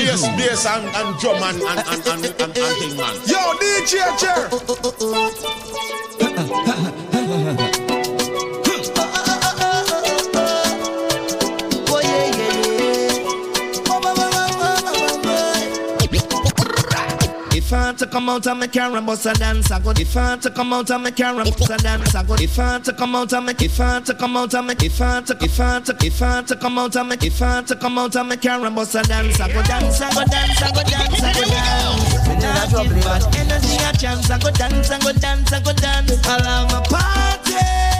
Bass, 0.08 0.26
mm. 0.26 0.36
bass, 0.38 0.64
and, 0.64 0.86
and 0.86 1.18
drum 1.20 1.36
and, 1.42 1.60
and, 1.60 1.80
and, 1.86 2.06
and, 2.08 2.24
and, 2.24 2.40
and 2.40 2.54
thing, 2.54 2.96
man. 2.96 3.14
Yo, 3.26 3.36
DJ 3.60 4.16
Chair. 4.16 6.04
come 18.08 18.28
out 18.28 18.46
and 18.46 18.60
make 18.60 18.74
her 18.74 19.00
bust 19.00 19.26
a 19.26 19.32
dance, 19.34 19.70
I 19.70 19.78
go. 19.80 19.90
If 19.90 20.16
I 20.16 20.36
to 20.36 20.50
come 20.50 20.72
out 20.72 20.90
and 20.90 21.04
make 21.04 21.18
her 21.18 21.34
bust 21.34 21.70
a 21.70 21.76
dance, 21.76 22.14
I 22.14 22.22
go. 22.22 22.34
If 22.34 22.58
I 22.58 22.78
to 22.80 22.92
come 22.92 23.14
out 23.14 23.32
and 23.32 23.46
make, 23.46 23.62
if 23.62 23.80
I 23.80 24.00
to 24.00 24.14
come 24.14 24.36
out 24.36 24.54
and 24.54 24.66
make, 24.66 24.82
if 24.82 25.00
I 25.00 25.20
to, 25.22 25.36
if 25.40 25.60
I 25.60 25.80
to, 25.80 25.96
if 26.06 26.22
I 26.22 26.42
to 26.42 26.56
come 26.56 26.78
out 26.78 26.96
and 26.96 27.08
make, 27.08 27.24
if 27.24 27.42
I 27.42 27.62
to 27.62 27.76
come 27.76 27.98
out 27.98 28.16
and 28.16 28.28
make 28.28 28.44
her 28.44 28.70
bust 28.70 28.94
a 28.94 29.02
dance, 29.02 29.40
I 29.40 29.48
go 29.52 29.62
dance, 29.62 30.00
I 30.00 30.12
go 30.12 30.24
dance, 30.24 30.62
I 30.62 30.72
go 30.72 30.82
dance, 30.82 31.22
I 31.22 31.32
go 31.32 31.42
dance. 31.48 32.28
Me 32.28 32.34
never 32.36 32.84
give 32.94 33.04
bad 33.04 33.36
energy 33.36 33.76
a 33.84 33.92
chance, 33.96 34.30
I 34.30 34.38
go 34.38 34.50
dance, 34.50 34.90
I 34.90 34.98
go 34.98 35.12
dance, 35.12 35.52
I 35.52 35.60
go 35.60 35.72
dance. 35.72 36.26
I'll 36.26 36.42
have 36.42 36.72
a 36.72 36.80
party. 36.88 37.97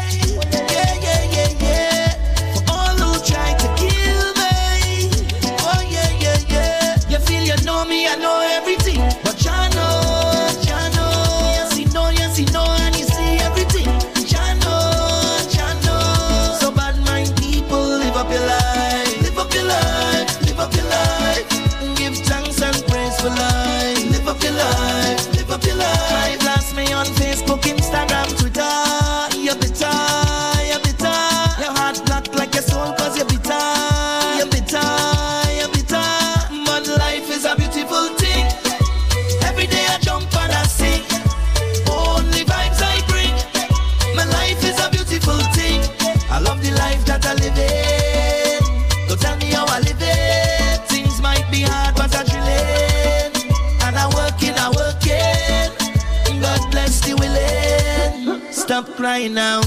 Crying 59.19 59.35
now. 59.35 59.61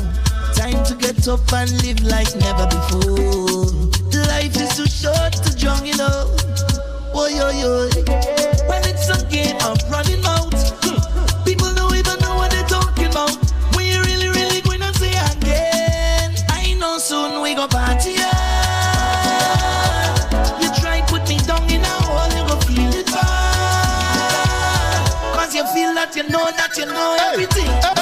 Time 0.56 0.82
to 0.86 0.95
get 0.95 1.28
up 1.28 1.52
and 1.52 1.70
live 1.84 1.99
like 2.04 2.34
never 2.38 2.68
before. 2.68 3.68
Life 4.32 4.56
is 4.56 4.78
too 4.78 4.88
short 4.88 5.34
to 5.43 5.54
drown, 5.58 5.86
you 5.86 5.97
know. 5.97 6.34
Oh, 7.14 7.28
yo, 7.28 7.49
yo. 7.60 7.89
When 8.70 8.82
it's 8.88 9.10
a 9.10 9.20
game 9.28 9.58
of 9.68 9.78
running 9.91 10.24
out, 10.24 10.56
people 11.43 11.68
don't 11.76 11.93
even 11.93 12.18
know 12.22 12.36
what 12.36 12.52
they're 12.52 12.64
talking 12.64 13.08
about. 13.08 13.36
You 13.76 13.99
really, 14.04 14.30
really 14.30 14.62
going 14.62 14.80
to 14.80 14.93
say 14.93 15.12
again, 15.12 16.34
I 16.47 16.74
know 16.80 16.97
soon 16.97 17.41
we 17.41 17.54
go 17.54 17.68
party. 17.68 18.12
You 20.64 20.72
try 20.80 21.04
put 21.08 21.28
me 21.28 21.39
down 21.39 21.70
in 21.70 21.82
a 21.82 21.88
hole, 22.08 22.32
you 22.32 22.47
go 22.47 22.56
feel 22.62 22.93
it. 22.95 23.08
Cause 25.36 25.54
you 25.54 25.66
feel 25.76 25.93
that 25.95 26.16
you 26.16 26.24
know 26.30 26.49
that 26.56 26.78
you 26.78 26.86
know 26.86 27.18
everything. 27.20 28.01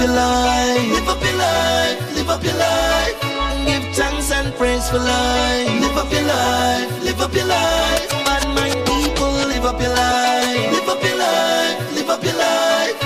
Up 0.00 0.06
your 0.06 0.16
life. 0.16 0.92
Live 0.92 1.08
up 1.08 1.22
your 1.22 1.36
life, 1.36 2.16
live 2.16 2.30
up 2.30 2.44
your 2.44 2.54
life. 2.54 3.20
Give 3.66 3.94
thanks 3.94 4.30
and 4.32 4.54
praise 4.54 4.88
for 4.88 4.98
life. 4.98 5.80
Live 5.80 5.96
up 5.96 6.10
your 6.12 6.22
life, 6.22 7.04
live 7.04 7.20
up 7.20 7.34
your 7.34 7.44
life. 7.44 8.10
Bad 8.24 8.46
mind 8.56 8.86
people, 8.86 9.32
live 9.52 9.64
up 9.64 9.80
your 9.80 9.90
life. 9.94 10.72
Live 10.72 10.88
up 10.88 11.02
your 11.02 11.16
life, 11.18 11.94
live 11.94 12.10
up 12.10 12.24
your 12.24 12.34
life. 12.34 12.99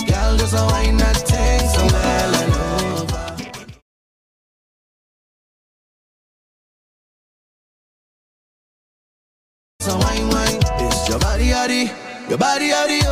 Girl, 0.05 0.37
just 0.37 0.53
a 0.53 0.61
that 0.97 1.17
thing, 1.29 1.67
so 1.73 1.83
melon. 1.93 2.49
So 9.79 9.97
wine, 9.97 10.29
wine, 10.29 10.59
it's 10.85 11.09
your 11.09 11.17
body, 11.17 11.49
body, 11.51 11.91
your 12.29 12.37
body, 12.37 12.69
body, 12.69 13.04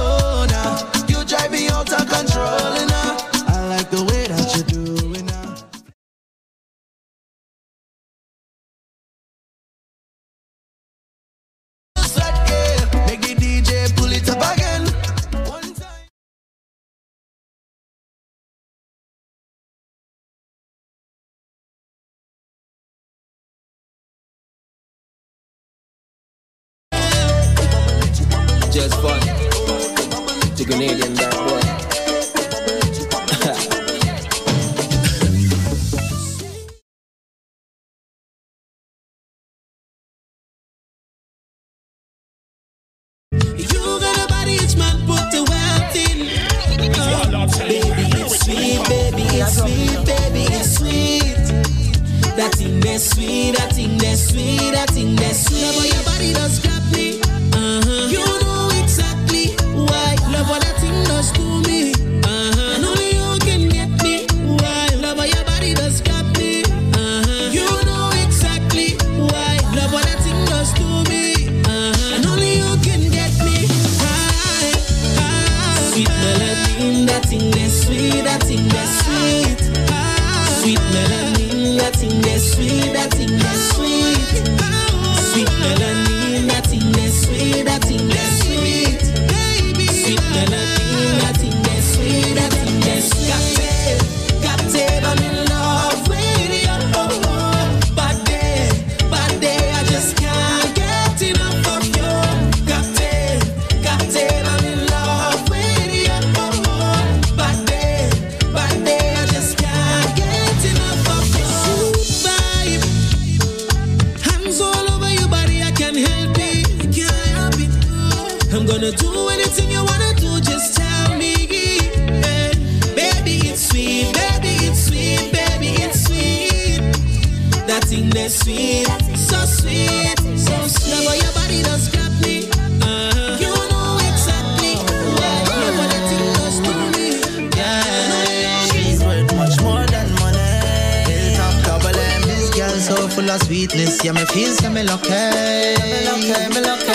Yeah, 144.04 144.12
me 144.12 144.26
feel 144.26 144.52
so 144.52 144.70
me 144.70 144.84
lucky. 144.84 145.12
Me 145.12 146.04
lucky, 146.04 146.34
me 146.54 146.60
lucky. 146.60 146.92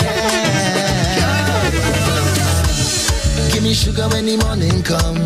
Give 3.51 3.63
me 3.63 3.73
sugar 3.73 4.07
when 4.09 4.25
the 4.27 4.37
morning 4.37 4.83
come. 4.83 5.17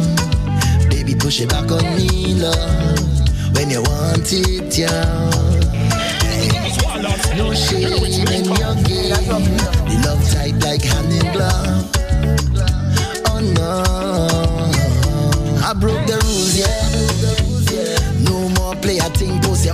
Baby, 0.90 1.14
push 1.14 1.42
it 1.42 1.50
back 1.50 1.70
on 1.70 1.84
me, 1.98 2.36
love. 2.36 3.54
When 3.54 3.70
you 3.70 3.82
want 3.82 4.32
it, 4.32 4.78
yeah. 4.78 5.30
No 7.36 7.54
shame 7.54 8.06
in 8.32 8.46
your 8.46 8.76
game. 8.88 9.12
The 9.84 10.02
love 10.06 10.24
tight 10.32 10.56
like 10.64 10.84
hand 10.84 11.12
in 11.12 11.34
glove. 11.34 11.93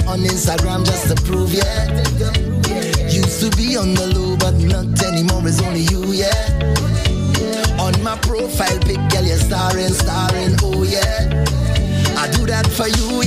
On 0.09 0.21
Instagram 0.21 0.83
just 0.83 1.07
to 1.07 1.15
prove, 1.23 1.53
yeah. 1.53 1.85
Used 3.07 3.41
to 3.41 3.55
be 3.55 3.77
on 3.77 3.93
the 3.93 4.07
low, 4.17 4.35
but 4.37 4.55
not 4.57 4.89
anymore. 5.05 5.45
It's 5.45 5.61
only 5.61 5.81
you, 5.85 6.01
yeah. 6.11 6.33
On 7.77 7.93
my 8.01 8.17
profile 8.17 8.79
pic, 8.79 8.97
girl, 9.13 9.23
you're 9.23 9.37
starring, 9.37 9.93
starring, 9.93 10.57
oh 10.65 10.81
yeah. 10.81 11.29
I 12.17 12.27
do 12.31 12.45
that 12.47 12.65
for 12.73 12.87
you, 12.89 13.18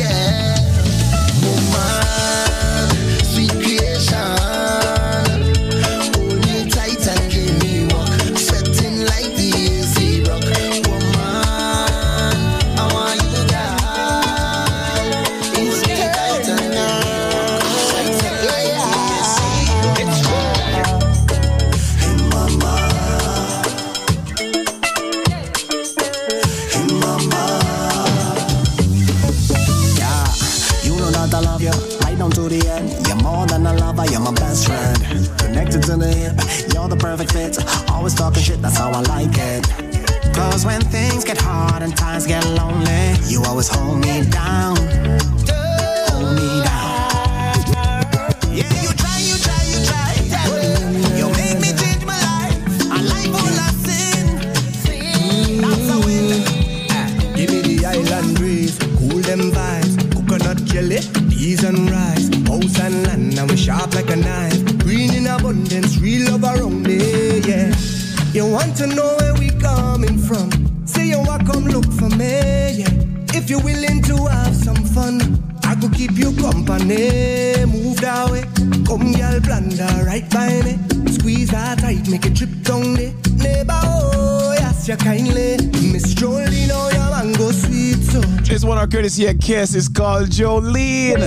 one, 89.23 89.29
our 89.29 89.35
Kes 89.35 89.75
is 89.75 89.89
called 89.89 90.29
Jolene. 90.29 91.19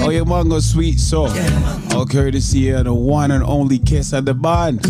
Oh, 0.00 0.10
your 0.10 0.24
mango 0.24 0.60
sweet 0.60 0.98
so. 0.98 1.26
All 1.94 2.06
courtesy 2.06 2.70
of 2.70 2.84
the 2.84 2.94
one 2.94 3.30
and 3.30 3.42
only 3.42 3.78
Kes 3.78 4.16
at 4.16 4.24
the 4.24 4.34
band. 4.34 4.82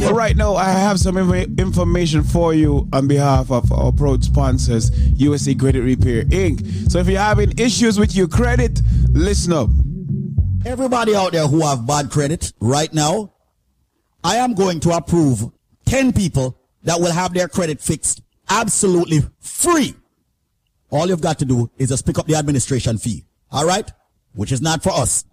But 0.00 0.12
right 0.14 0.36
now, 0.36 0.54
I 0.54 0.70
have 0.70 0.98
some 0.98 1.16
inf- 1.16 1.58
information 1.58 2.22
for 2.22 2.54
you 2.54 2.88
on 2.92 3.06
behalf 3.08 3.50
of 3.50 3.70
our 3.72 3.92
proud 3.92 4.24
sponsors, 4.24 4.90
USA 5.20 5.54
Credit 5.54 5.82
Repair 5.82 6.24
Inc. 6.24 6.90
So 6.90 6.98
if 6.98 7.08
you're 7.08 7.20
having 7.20 7.58
issues 7.58 7.98
with 7.98 8.14
your 8.14 8.28
credit, 8.28 8.80
listen 9.10 9.52
up. 9.52 9.70
Everybody 10.64 11.14
out 11.14 11.32
there 11.32 11.46
who 11.46 11.66
have 11.66 11.86
bad 11.86 12.10
credit 12.10 12.52
right 12.60 12.92
now, 12.92 13.32
I 14.24 14.36
am 14.36 14.54
going 14.54 14.80
to 14.80 14.90
approve 14.90 15.50
10 15.86 16.12
people 16.12 16.58
that 16.82 17.00
will 17.00 17.12
have 17.12 17.32
their 17.32 17.48
credit 17.48 17.80
fixed 17.80 18.22
absolutely 18.50 19.20
free. 19.40 19.94
All 20.90 21.08
you've 21.08 21.20
got 21.20 21.38
to 21.40 21.44
do 21.44 21.70
is 21.76 21.90
just 21.90 22.06
pick 22.06 22.18
up 22.18 22.26
the 22.26 22.34
administration 22.34 22.98
fee. 22.98 23.24
All 23.50 23.66
right? 23.66 23.90
Which 24.34 24.52
is 24.52 24.60
not 24.60 24.82
for 24.82 24.90
us. 24.90 25.24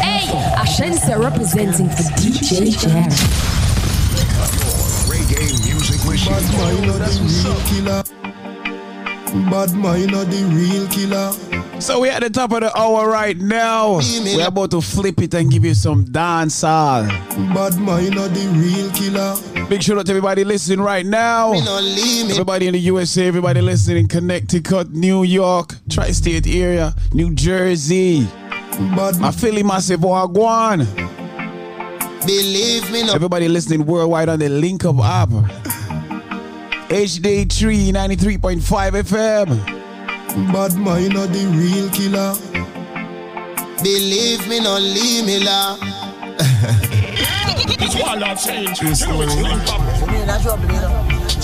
Hey, 0.00 0.24
Ashense 0.56 1.18
representing 1.22 1.88
for 1.90 2.02
DJ 2.16 2.80
Jerry. 2.80 3.02
Reggae 5.04 5.52
music 5.68 6.00
machine. 6.06 6.32
Bad 6.32 6.44
mind, 6.56 6.86
no, 6.86 6.96
that's 6.96 7.20
real 7.20 7.60
killer. 7.68 8.02
Bad 9.50 9.74
mind, 9.74 10.10
no, 10.12 10.24
the 10.24 10.40
real 10.54 10.88
killer. 10.88 11.47
So 11.80 12.00
we're 12.00 12.10
at 12.10 12.22
the 12.22 12.28
top 12.30 12.52
of 12.52 12.60
the 12.60 12.76
hour 12.76 13.08
right 13.08 13.36
now. 13.36 13.98
We're 13.98 14.48
about 14.48 14.72
to 14.72 14.80
flip 14.80 15.20
it 15.22 15.32
and 15.34 15.50
give 15.50 15.64
you 15.64 15.74
some 15.74 16.04
dancehall. 16.04 17.08
Bad 17.54 17.78
mind, 17.78 18.16
no, 18.16 18.26
the 18.28 18.46
real 18.58 18.90
killer. 18.90 19.66
Big 19.68 19.82
shout 19.82 19.96
out 19.96 20.06
to 20.06 20.12
everybody 20.12 20.44
listening 20.44 20.80
right 20.80 21.06
now. 21.06 21.52
Everybody 21.52 22.66
in 22.66 22.72
the 22.72 22.80
USA, 22.80 23.28
everybody 23.28 23.60
listening 23.60 23.98
in 23.98 24.08
Connecticut, 24.08 24.90
New 24.90 25.22
York, 25.22 25.74
tri-state 25.88 26.46
area, 26.48 26.94
New 27.14 27.32
Jersey. 27.34 28.26
My 28.80 29.30
Philly 29.30 29.62
massive 29.62 30.00
wagwan. 30.00 30.84
Believe 32.26 32.90
me, 32.90 33.04
no. 33.04 33.14
Everybody 33.14 33.48
listening 33.48 33.86
worldwide 33.86 34.28
on 34.28 34.40
the 34.40 34.48
Link 34.48 34.84
Up 34.84 34.98
app. 34.98 35.28
HD3 36.90 37.92
93.5 37.92 39.02
FM. 39.02 39.77
Bad 40.52 40.74
mind, 40.76 41.14
no, 41.14 41.26
the 41.26 41.46
real 41.56 41.88
killer. 41.90 42.34
Believe 43.82 44.46
me, 44.48 44.60
no, 44.60 44.78
leave 44.78 45.24
me 45.24 45.38
la. 45.40 45.76
It's 47.80 47.94
one 48.00 48.20
love 48.20 48.38
change. 48.42 48.78
True 48.78 48.94
story. 48.94 49.26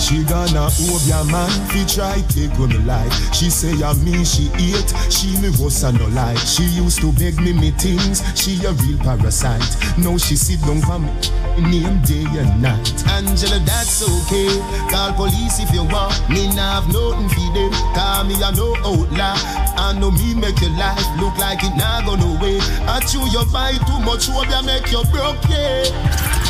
She 0.05 0.23
gonna 0.23 0.69
hold 0.69 1.01
your 1.09 1.25
man, 1.25 1.49
fi 1.69 1.83
try 1.85 2.21
take 2.29 2.53
on 2.59 2.69
me 2.69 2.77
life. 2.85 3.11
She 3.33 3.49
say 3.49 3.73
I 3.83 3.91
me 4.05 4.23
she 4.23 4.43
hate, 4.53 4.93
she 5.09 5.33
me 5.41 5.49
was 5.57 5.83
a 5.83 5.91
no 5.91 6.05
lie. 6.09 6.35
She 6.35 6.61
used 6.63 7.01
to 7.01 7.11
beg 7.13 7.41
me 7.41 7.53
me 7.53 7.71
things, 7.71 8.21
she 8.37 8.63
a 8.65 8.71
real 8.73 8.99
parasite. 8.99 9.65
Now 9.97 10.15
she 10.17 10.35
sit 10.35 10.61
down 10.61 10.81
for 10.81 10.99
me, 10.99 11.09
name 11.57 12.01
day 12.03 12.23
and 12.37 12.61
night. 12.61 12.85
Angela, 13.09 13.57
that's 13.65 14.03
okay. 14.05 14.53
Call 14.93 15.13
police 15.13 15.57
if 15.59 15.73
you 15.73 15.83
want. 15.83 16.13
Me 16.29 16.53
nah 16.55 16.81
have 16.81 16.87
nothing 16.93 17.27
for 17.29 17.49
them. 17.57 17.71
Call 17.97 18.25
me 18.25 18.35
a 18.37 18.51
no 18.53 18.75
outlaw. 18.85 19.33
I 19.77 19.97
know 19.99 20.11
me 20.11 20.35
make 20.35 20.61
your 20.61 20.69
life 20.77 21.01
look 21.19 21.35
like 21.39 21.63
it 21.63 21.75
nah 21.75 22.05
go 22.05 22.15
no 22.15 22.39
way. 22.39 22.59
I 22.85 22.99
chew 23.09 23.25
your 23.33 23.45
buy 23.51 23.73
too 23.89 23.99
much, 24.05 24.27
hope 24.27 24.49
ya 24.53 24.61
make 24.61 24.91
you 24.91 25.03
broke, 25.11 25.41
yeah. 25.49 26.44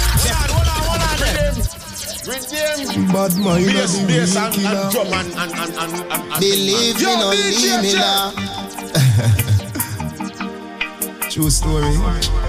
Rhythm. 2.56 3.08
Bad 3.12 3.36
mind 3.38 3.66
Bass, 3.66 4.00
of 4.00 4.08
the 4.08 4.14
bass 4.14 4.36
real 4.36 4.46
and, 4.46 4.54
killer. 4.54 4.70
and 4.70 4.92
drum 4.92 5.08
and, 5.14 5.34
and, 5.34 5.52
and, 5.52 5.74
and, 5.76 5.94
and, 6.12 6.32
and 6.32 6.40
Believe 6.40 7.02
Yo, 7.02 7.10
me, 7.10 7.16
no 7.20 7.30
leave 7.32 7.82
me 7.82 7.92
Jer. 7.92 8.00
now. 8.00 8.32
True 11.30 11.50
story. 11.50 12.45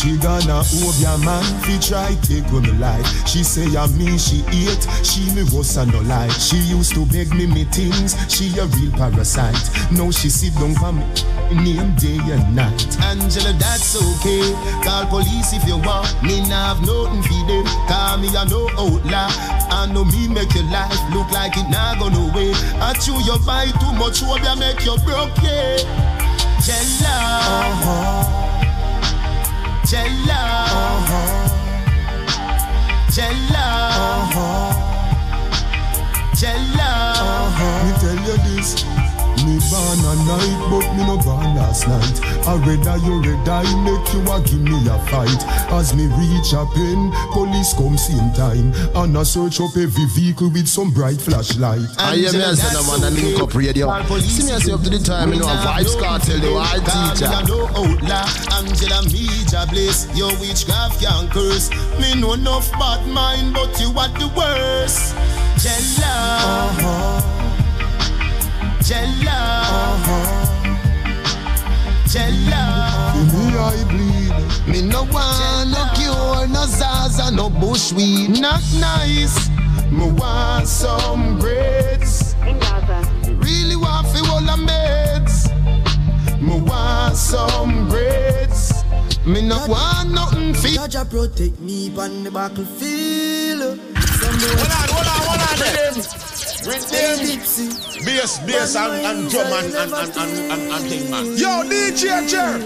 She 0.00 0.16
gonna 0.16 0.62
hold 0.64 0.96
your 0.96 1.18
man 1.18 1.44
fi 1.60 1.76
try 1.78 2.14
take 2.22 2.48
on 2.54 2.62
me 2.62 2.72
life. 2.80 3.04
She 3.28 3.44
say 3.44 3.68
I 3.76 3.86
me 4.00 4.16
she 4.16 4.38
hate, 4.48 4.80
she 5.04 5.28
me 5.34 5.42
was 5.52 5.76
a 5.76 5.84
no 5.84 6.00
lie. 6.00 6.28
She 6.28 6.56
used 6.56 6.94
to 6.94 7.04
beg 7.04 7.28
me 7.34 7.46
me 7.46 7.64
things, 7.64 8.16
she 8.32 8.48
a 8.58 8.64
real 8.64 8.90
parasite. 8.92 9.60
Now 9.92 10.10
she 10.10 10.30
sit 10.30 10.54
down 10.54 10.74
for 10.76 10.92
me, 10.92 11.04
name 11.52 11.94
day 11.96 12.16
and 12.32 12.56
night. 12.56 12.96
Angela, 13.04 13.52
that's 13.60 13.92
okay. 13.94 14.40
Call 14.82 15.04
police 15.12 15.52
if 15.52 15.68
you 15.68 15.76
want. 15.76 16.08
Me 16.22 16.40
nah 16.48 16.72
have 16.72 16.80
nothing 16.80 17.20
for 17.22 17.44
them. 17.44 17.64
Call 17.84 18.16
me 18.24 18.28
a 18.32 18.44
no 18.48 18.70
outlaw. 18.80 19.28
I 19.68 19.84
know 19.92 20.06
me 20.06 20.28
make 20.28 20.54
your 20.54 20.64
life 20.72 20.96
look 21.12 21.30
like 21.30 21.58
it 21.58 21.68
nah 21.68 22.00
go 22.00 22.08
no 22.08 22.32
way. 22.34 22.52
I 22.80 22.94
chew 22.94 23.20
your 23.28 23.38
buy 23.44 23.66
too 23.76 23.92
much, 24.00 24.20
hope 24.24 24.40
ya 24.42 24.54
make 24.56 24.80
you 24.82 24.96
broke, 25.04 25.36
yeah. 25.44 25.76
Jella. 26.64 27.12
Uh-huh. 27.44 28.49
Jella. 29.90 30.66
Jella. 33.10 33.66
Jella. 36.32 36.90
Me 37.82 37.90
tell 37.98 38.14
you 38.24 38.36
this. 38.54 38.89
Me 39.70 39.76
born 39.76 40.02
a 40.02 40.14
night, 40.26 40.58
but 40.68 40.96
me 40.96 41.06
no 41.06 41.16
born 41.22 41.54
last 41.54 41.86
night. 41.86 42.18
I 42.44 42.56
rather 42.56 42.98
you 43.06 43.22
red 43.22 43.48
eye 43.48 43.62
make 43.84 44.12
you 44.12 44.20
a 44.26 44.40
give 44.42 44.62
me 44.62 44.88
a 44.88 44.98
fight. 45.06 45.46
As 45.70 45.94
me 45.94 46.06
reach 46.18 46.52
a 46.52 46.66
pen, 46.74 47.12
police 47.30 47.72
come 47.74 47.96
same 47.96 48.32
time. 48.34 48.74
And 48.96 49.16
I 49.16 49.22
search 49.22 49.60
up 49.60 49.76
every 49.76 50.06
vehicle 50.06 50.50
with 50.50 50.66
some 50.66 50.90
bright 50.90 51.20
flashlight. 51.20 51.86
I 51.98 52.16
hear 52.16 52.32
me 52.32 52.42
as 52.42 52.58
a 52.58 52.82
man 52.82 53.12
and 53.12 53.22
link 53.22 53.40
up 53.40 53.54
radio. 53.54 53.86
See 54.18 54.46
me 54.46 54.52
as 54.52 54.66
you 54.66 54.74
up 54.74 54.82
to 54.82 54.90
the 54.90 54.98
time, 54.98 55.32
you 55.32 55.38
know, 55.38 55.46
a 55.46 55.56
Vybz 55.62 55.94
Kartel, 56.02 56.40
the 56.40 56.52
white 56.52 56.82
teacher. 56.82 57.30
Me 57.30 57.46
no 57.46 57.68
outlaw, 57.78 58.26
Angela 58.58 59.02
me 59.06 59.28
ja 59.52 59.66
bless. 59.70 60.10
Your 60.18 60.34
witchcraft 60.40 61.00
can 61.00 61.28
curse. 61.30 61.70
Me 62.00 62.20
know 62.20 62.32
enough 62.32 62.72
bad 62.72 63.06
mind, 63.06 63.54
but 63.54 63.78
you 63.78 63.90
are 63.96 64.10
the 64.18 64.26
worst. 64.34 65.14
Jella. 65.62 66.10
Uh-huh. 66.42 67.39
Jella. 68.90 69.62
Uh-huh. 69.70 70.26
Jella. 72.10 73.14
Me 73.14 73.54
I 73.56 73.84
bleed. 73.86 74.34
Me 74.66 74.82
no 74.82 75.04
want 75.04 75.70
no 75.70 75.86
cure, 75.94 76.48
no 76.48 76.66
Zaza, 76.66 77.30
no 77.30 77.48
bush 77.48 77.92
bushweed. 77.92 78.40
Not 78.40 78.64
nice. 78.80 79.48
Me 79.92 80.10
want 80.10 80.66
some 80.66 81.38
grades. 81.38 82.34
Really 83.38 83.76
want 83.76 84.08
fi 84.08 84.18
all 84.28 84.40
the 84.40 84.58
meds. 84.58 85.46
Me 86.42 86.60
want 86.60 87.14
some 87.14 87.88
grades. 87.88 88.82
Me 89.24 89.40
no 89.40 89.64
want 89.68 90.10
nothing 90.10 90.52
fi. 90.52 90.70
Jaja 90.70 91.08
protect 91.08 91.60
me 91.60 91.96
on 91.96 92.24
the 92.24 92.30
battlefield. 92.32 93.89
Hold 94.40 94.72
on, 94.72 94.88
hold 94.88 95.06
on, 95.06 95.20
hold 95.28 95.42
on. 95.44 95.54
Rhythm. 95.60 95.96
Rhythm. 96.64 97.00
Bass, 98.04 98.38
bass 98.46 98.74
and, 98.76 98.94
and 99.06 99.30
drum 99.30 99.52
and, 99.52 99.74
and, 99.74 99.92
and, 99.92 100.16
and, 100.16 100.32
and, 100.52 100.72
and 100.72 100.84
thing, 100.88 101.10
man. 101.10 101.26
Yo, 101.36 101.62
DJ 101.68 102.26
Jer. 102.26 102.60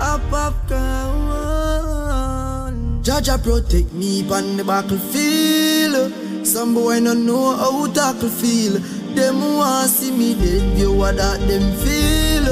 Up, 0.00 0.32
up, 0.32 0.68
down. 0.68 1.48
Jaja 3.02 3.38
protect 3.42 3.92
me 3.92 4.28
on 4.30 4.56
the 4.56 4.64
battlefield. 4.64 6.12
Some 6.46 6.74
boy 6.74 6.98
no 7.00 7.14
know 7.14 7.56
how 7.56 7.86
tackle 7.92 8.28
feel. 8.28 8.80
Them 9.14 9.56
want 9.56 9.90
see 9.90 10.10
me 10.10 10.34
dead, 10.34 10.76
you 10.78 10.92
what 10.92 11.16
that 11.16 11.40
them 11.46 11.72
feel. 11.78 12.48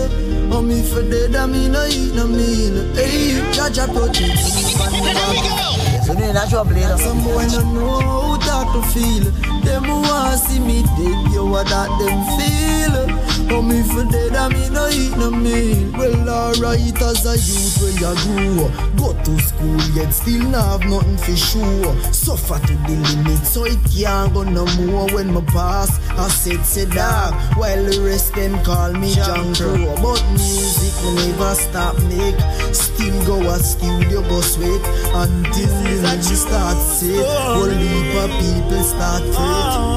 Oh 0.55 0.63
me 0.63 0.83
for 0.83 1.03
dead, 1.03 1.35
I 1.35 1.47
me 1.47 1.69
no 1.69 1.85
eat 1.87 2.15
no 2.15 2.27
meal. 2.27 2.85
Hey, 2.95 3.41
Jaja 3.53 3.87
protect 3.93 4.19
me 4.19 4.75
on 4.81 4.93
the 4.93 5.13
battlefield. 5.15 5.66
So 6.07 6.13
you 6.13 6.33
not 6.33 6.49
trouble, 6.49 6.73
you 6.73 6.87
know. 6.87 6.97
Some 6.99 7.21
boy 7.25 7.47
no 7.47 7.73
know 7.75 8.01
how 8.01 8.37
tackle 8.39 8.83
feel. 8.95 9.25
Them 9.65 9.83
who 9.83 10.03
want 10.03 10.39
see 10.39 10.61
me 10.61 10.83
dead, 10.83 11.33
you 11.33 11.45
what 11.45 11.67
that 11.67 11.91
them 11.99 12.23
feel. 12.39 13.27
Oh 13.51 13.63
me 13.63 13.83
for 13.83 14.05
dead, 14.05 14.37
I 14.37 14.49
me 14.49 14.69
no 14.71 14.89
eat 14.89 15.17
no 15.17 15.33
meal. 15.33 15.91
Well 15.99 16.29
alright 16.29 17.03
as 17.03 17.27
a 17.27 17.35
youth 17.35 17.79
where 17.83 17.91
you 17.99 18.15
grew. 18.23 18.69
Go 18.97 19.21
to 19.25 19.43
school 19.43 19.81
yet 19.97 20.13
still 20.13 20.45
not 20.49 20.83
have 20.83 20.89
nothing 20.89 21.17
for 21.17 21.37
sure. 21.37 22.13
Suffer 22.13 22.65
to 22.67 22.75
the 22.87 22.97
limit 23.17 23.45
so 23.45 23.65
it 23.65 23.79
can't 23.91 24.33
go 24.33 24.45
no 24.45 24.65
more. 24.77 25.07
When 25.13 25.35
my 25.35 25.41
pass, 25.43 25.99
I 26.11 26.29
said 26.29 26.65
say 26.65 26.87
dog. 26.87 27.35
While 27.57 27.85
the 27.85 28.01
rest 28.03 28.33
them 28.35 28.63
call 28.63 28.93
me 28.93 29.13
John 29.13 29.55
Crow. 29.57 29.95
But 30.03 30.23
music 30.31 30.95
never 31.19 31.55
stop 31.57 31.99
make. 32.05 32.39
Still 32.73 33.27
go 33.27 33.41
a 33.51 33.59
studio 33.59 34.23
go 34.23 34.41
sweat 34.41 34.83
until 35.15 35.67
the 35.97 36.15
music 36.15 36.37
start 36.37 36.77
set. 36.79 37.27
Whole 37.27 37.69
heap 37.71 38.15
of 38.23 38.31
people 38.41 38.83
start 38.83 39.23
fret. 39.23 39.97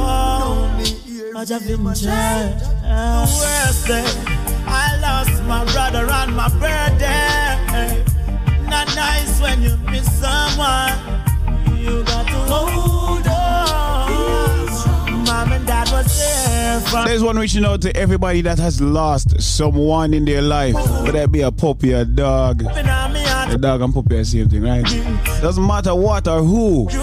I 1.36 1.46
just 1.46 1.68
been 1.68 1.84
The 1.84 1.92
worst 3.40 3.88
day, 3.88 4.04
I 4.68 4.98
lost 5.02 5.44
my 5.44 5.64
brother 5.72 6.12
on 6.12 6.36
my 6.36 6.50
birthday. 6.60 8.04
Not 8.68 8.88
nice 8.96 9.42
when 9.42 9.62
you 9.62 9.78
miss 9.90 10.06
someone. 10.20 10.94
You 11.78 12.04
got 12.04 12.28
to 12.28 12.40
hold 12.52 13.28
on. 13.28 15.24
Mom 15.26 15.52
and 15.54 15.66
dad 15.66 15.90
was 15.92 16.18
there 16.20 16.80
for 16.82 17.08
There's 17.08 17.24
one 17.24 17.38
reaching 17.38 17.66
out 17.66 17.82
to 17.84 17.96
everybody 17.96 18.42
that 18.42 18.60
has 18.60 18.82
lost 18.82 19.42
someone 19.42 20.14
in 20.14 20.26
their 20.26 20.42
life. 20.42 20.76
Whether 20.76 21.20
it 21.20 21.32
be 21.32 21.42
a 21.42 21.52
puppy, 21.52 21.94
a 21.94 22.04
dog. 22.06 22.64
A 23.52 23.58
dog 23.58 23.82
and 23.82 23.94
puppy 23.94 24.16
are 24.16 24.20
the 24.20 24.26
same 24.26 24.64
right? 24.64 24.84
Doesn't 25.42 25.66
matter 25.66 25.96
what 25.96 26.28
or 26.28 26.44
who. 26.44 26.88
you. 26.92 27.00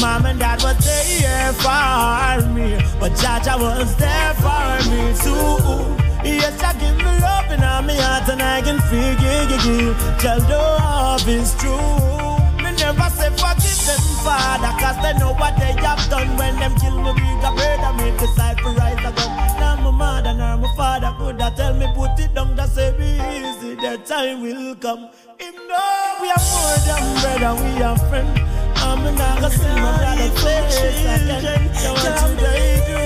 Mom 0.00 0.24
and 0.26 0.38
dad 0.38 0.62
was 0.62 0.78
there 0.78 1.52
for 1.52 2.48
me, 2.54 2.76
but 2.98 3.12
Jaja 3.12 3.60
was 3.60 3.94
there 3.96 4.34
for 4.40 4.90
me 4.90 5.12
too. 5.20 6.04
Yes, 6.24 6.62
I 6.62 6.72
give 6.80 6.96
me 6.96 7.04
love 7.20 7.50
in 7.52 7.60
my 7.60 7.94
heart 7.94 8.28
and 8.30 8.42
I 8.42 8.62
can 8.62 8.80
figure 8.88 9.70
you. 9.70 9.94
Tell 10.18 10.40
the 10.40 10.56
love 10.56 11.28
is 11.28 11.54
true. 11.56 12.44
Never 12.84 13.08
say 13.16 13.30
forgive 13.30 13.80
them, 13.86 14.02
Father, 14.24 14.72
cause 14.82 14.98
they 15.00 15.16
know 15.18 15.32
what 15.34 15.56
they 15.56 15.72
have 15.80 16.04
done 16.10 16.36
when 16.36 16.54
them 16.56 16.74
kill 16.76 17.00
me 17.00 17.12
big 17.14 17.40
a 17.40 17.50
brother, 17.56 17.92
me 17.96 18.10
decide 18.18 18.58
to 18.58 18.68
rise 18.76 18.98
again. 18.98 19.32
Now 19.58 19.76
my 19.80 19.90
mother, 19.90 20.34
now 20.34 20.56
my 20.58 20.68
father 20.76 21.14
could 21.18 21.40
have 21.40 21.56
tell 21.56 21.72
me 21.72 21.86
put 21.94 22.18
it 22.18 22.34
down, 22.34 22.54
just 22.56 22.74
say 22.74 22.92
be 22.98 23.04
easy, 23.04 23.63
that 23.96 24.06
time 24.06 24.42
will 24.42 24.74
come. 24.76 25.08
Him 25.38 25.54
know 25.68 26.16
we 26.20 26.28
are 26.30 26.44
more 26.50 26.78
than 26.86 27.04
brother, 27.20 27.54
we 27.62 27.70
are 27.82 27.98
friends. 28.10 28.40
I'm 28.76 28.98
not 29.04 29.16
gonna 29.16 29.50
see 29.50 29.68
my 29.68 29.92
brother 29.98 30.30
face 30.42 30.80
again. 30.82 31.74
So 31.74 31.92
what 31.92 32.18
should 32.18 32.42
I 32.42 32.60
do? 32.90 33.02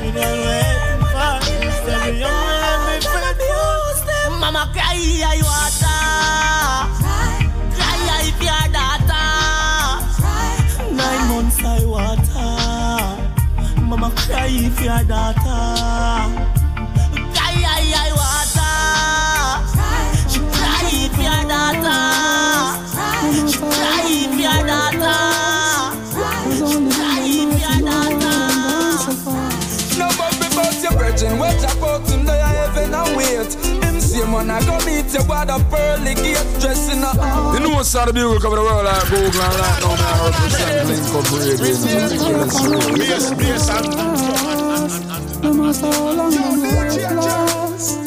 We 0.00 0.08
don't 0.12 0.40
waiting 0.44 1.02
for 1.12 1.36
you, 1.48 1.70
stay 1.80 2.08
young 2.20 2.48
and 2.68 2.82
be 2.86 3.06
faithful. 3.08 4.36
Mama 4.38 4.62
cry, 4.74 5.00
I 5.24 5.40
water. 5.48 6.00
Cry, 7.76 8.00
I 8.16 8.28
fear 8.38 8.64
daughter. 8.76 9.28
Nine 10.94 11.24
months 11.30 11.60
I 11.64 11.80
water. 11.86 12.52
Mama 13.80 14.08
cry 14.16 14.48
if 14.50 14.80
your 14.82 15.02
daughter. 15.04 16.49
Man, 34.46 34.50
I 34.50 34.64
go 34.64 34.78
meet 34.84 35.12
you 35.12 35.24
by 35.24 35.44
the 35.44 35.58
pearly 35.70 36.14
gate, 36.14 36.60
dressing 36.60 37.02
up. 37.04 37.14
You 37.54 37.60
know 37.60 37.70
what's 37.76 37.92
the 37.92 38.12
bugle 38.12 38.40
cover 38.40 38.56
the 38.56 38.62
world 38.62 38.84
like 38.84 39.08
Google 39.08 39.42
and 39.42 39.54
right 39.60 39.80
now, 39.80 39.94
man, 40.00 40.08
I 40.10 40.28
represent 40.28 40.86
Link 40.88 41.14
Up 41.14 41.30
Radio. 41.32 41.56
Bass, 42.96 43.26
bass, 43.34 43.68
and 43.70 43.86
No 45.42 45.52
matter 45.52 45.92
how 45.92 46.12
long 46.12 46.34
I'm 46.34 46.62
last, 47.16 47.98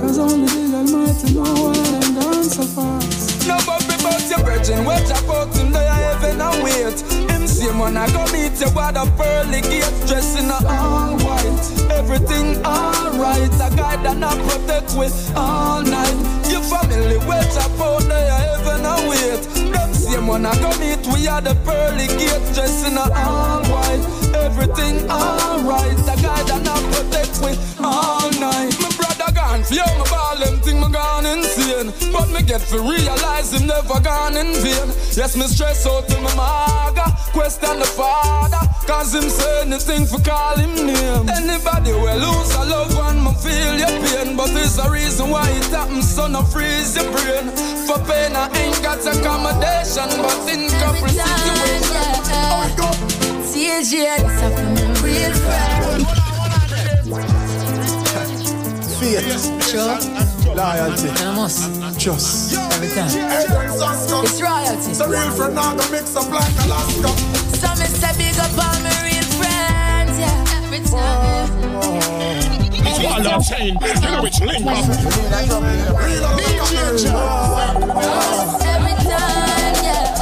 cause 0.00 0.18
only 0.18 0.46
the 0.46 0.76
Almighty 0.76 1.34
know 1.34 1.54
why 1.54 1.74
them 1.74 2.14
gone 2.14 2.44
so 2.44 2.62
fast. 2.62 3.48
No 3.48 3.56
but 3.66 3.84
about 3.84 4.24
your 4.30 4.40
virgin, 4.44 4.84
watch 4.84 5.10
about 5.10 5.54
him 5.56 5.72
there 5.72 5.92
heaven 5.92 6.40
and 6.40 6.62
wait. 6.62 7.33
Same 7.64 7.78
one 7.78 7.96
I 7.96 8.06
go 8.12 8.20
meet 8.30 8.60
you 8.60 8.70
by 8.72 8.92
the 8.92 9.06
pearly 9.16 9.62
gate, 9.62 9.88
dressing 10.06 10.50
up 10.50 10.64
all 10.64 11.16
white. 11.24 11.64
Everything 11.96 12.60
alright, 12.62 13.48
a 13.56 13.70
guy 13.74 13.96
that 14.04 14.18
not 14.18 14.36
protect 14.44 14.94
with 14.98 15.32
all 15.34 15.80
night. 15.80 16.12
Your 16.52 16.60
family 16.60 17.16
watch 17.24 17.56
about 17.56 18.02
there 18.02 18.36
heaven 18.36 18.84
and 18.84 19.08
wait. 19.08 19.40
Them 19.72 19.94
same 19.94 20.26
one 20.26 20.44
I 20.44 20.52
go 20.60 20.76
meet, 20.76 21.00
we 21.08 21.26
are 21.26 21.40
the 21.40 21.54
pearly 21.64 22.06
gate, 22.20 22.44
dressing 22.52 22.98
up 22.98 23.16
all 23.16 23.64
white. 23.72 24.04
Everything 24.44 25.08
alright, 25.08 25.96
a 26.04 26.16
guy 26.20 26.42
that 26.44 26.62
not 26.68 26.82
protect 26.92 27.40
with 27.40 27.56
all 27.80 28.28
night. 28.32 28.76
My 28.78 28.90
brother 28.92 29.13
gone, 29.32 29.62
feel 29.64 29.86
my 29.98 30.04
ball, 30.10 30.36
them 30.36 30.60
think 30.60 30.80
me 30.80 30.88
gone 30.92 31.26
insane. 31.26 31.92
But 32.12 32.28
me 32.30 32.42
get 32.42 32.60
to 32.72 32.78
realize 32.80 33.52
him 33.52 33.66
never 33.66 34.00
gone 34.00 34.36
in 34.36 34.52
vain. 34.60 34.88
Yes, 35.14 35.36
me 35.36 35.46
stress 35.46 35.86
out 35.86 36.08
to 36.08 36.20
my 36.20 36.34
maga, 36.34 37.16
question 37.32 37.78
the 37.78 37.86
father. 37.86 38.60
Cause 38.86 39.14
him 39.14 39.28
say 39.30 39.62
anything 39.62 40.04
for 40.06 40.20
call 40.20 40.56
him 40.56 40.74
name. 40.74 41.28
Anybody 41.28 41.92
will 41.92 42.18
lose 42.18 42.54
a 42.54 42.64
loved 42.64 42.96
one, 42.96 43.22
me 43.24 43.32
feel 43.40 43.78
your 43.78 43.94
pain. 44.04 44.36
But 44.36 44.52
there's 44.52 44.78
a 44.78 44.90
reason 44.90 45.30
why 45.30 45.48
it 45.50 45.64
happens, 45.66 46.08
so 46.08 46.26
no 46.26 46.42
freeze 46.42 46.96
your 46.96 47.10
brain. 47.12 47.48
For 47.86 47.98
pain, 48.04 48.36
I 48.36 48.50
ain't 48.58 48.82
got 48.82 49.00
accommodation, 49.00 50.08
but 50.20 50.52
in 50.52 50.68
couple 50.80 51.08
situations. 51.08 52.28
Oh, 52.32 52.74
go. 52.76 52.94
This 53.84 54.42
up 54.42 54.52
my 54.52 55.02
real 55.02 55.32
Faith, 59.20 59.70
Sure. 59.70 59.98
loyalty, 60.56 61.08
Vamos. 61.22 61.68
trust. 61.98 62.54
Every 62.74 62.88
time. 62.88 63.08
It's 64.24 64.40
royalty. 64.42 64.94
So 64.94 65.06
real 65.08 65.30
friend 65.30 65.54
now 65.54 65.74
go 65.76 65.88
mix 65.90 66.16
up 66.16 66.28
like 66.30 66.52
Alaska. 66.64 67.08
So 67.60 67.68
me 67.78 67.86
say 67.86 68.12
big 68.18 68.36
up 68.38 68.50
all 68.58 68.80
my 68.82 68.90
real 69.06 69.28
friends, 69.38 70.18
yeah. 70.18 70.64
Every 70.64 70.80
time. 70.80 71.50
It's 72.86 72.98
what 73.04 73.26
I'm 73.26 73.42
saying. 73.42 73.76
You 73.80 74.10
know 74.10 74.22
which 74.22 74.40
link 74.40 74.66
up. 74.66 74.84
Every 77.64 78.94
time, 79.08 79.74
yeah. 79.84 80.20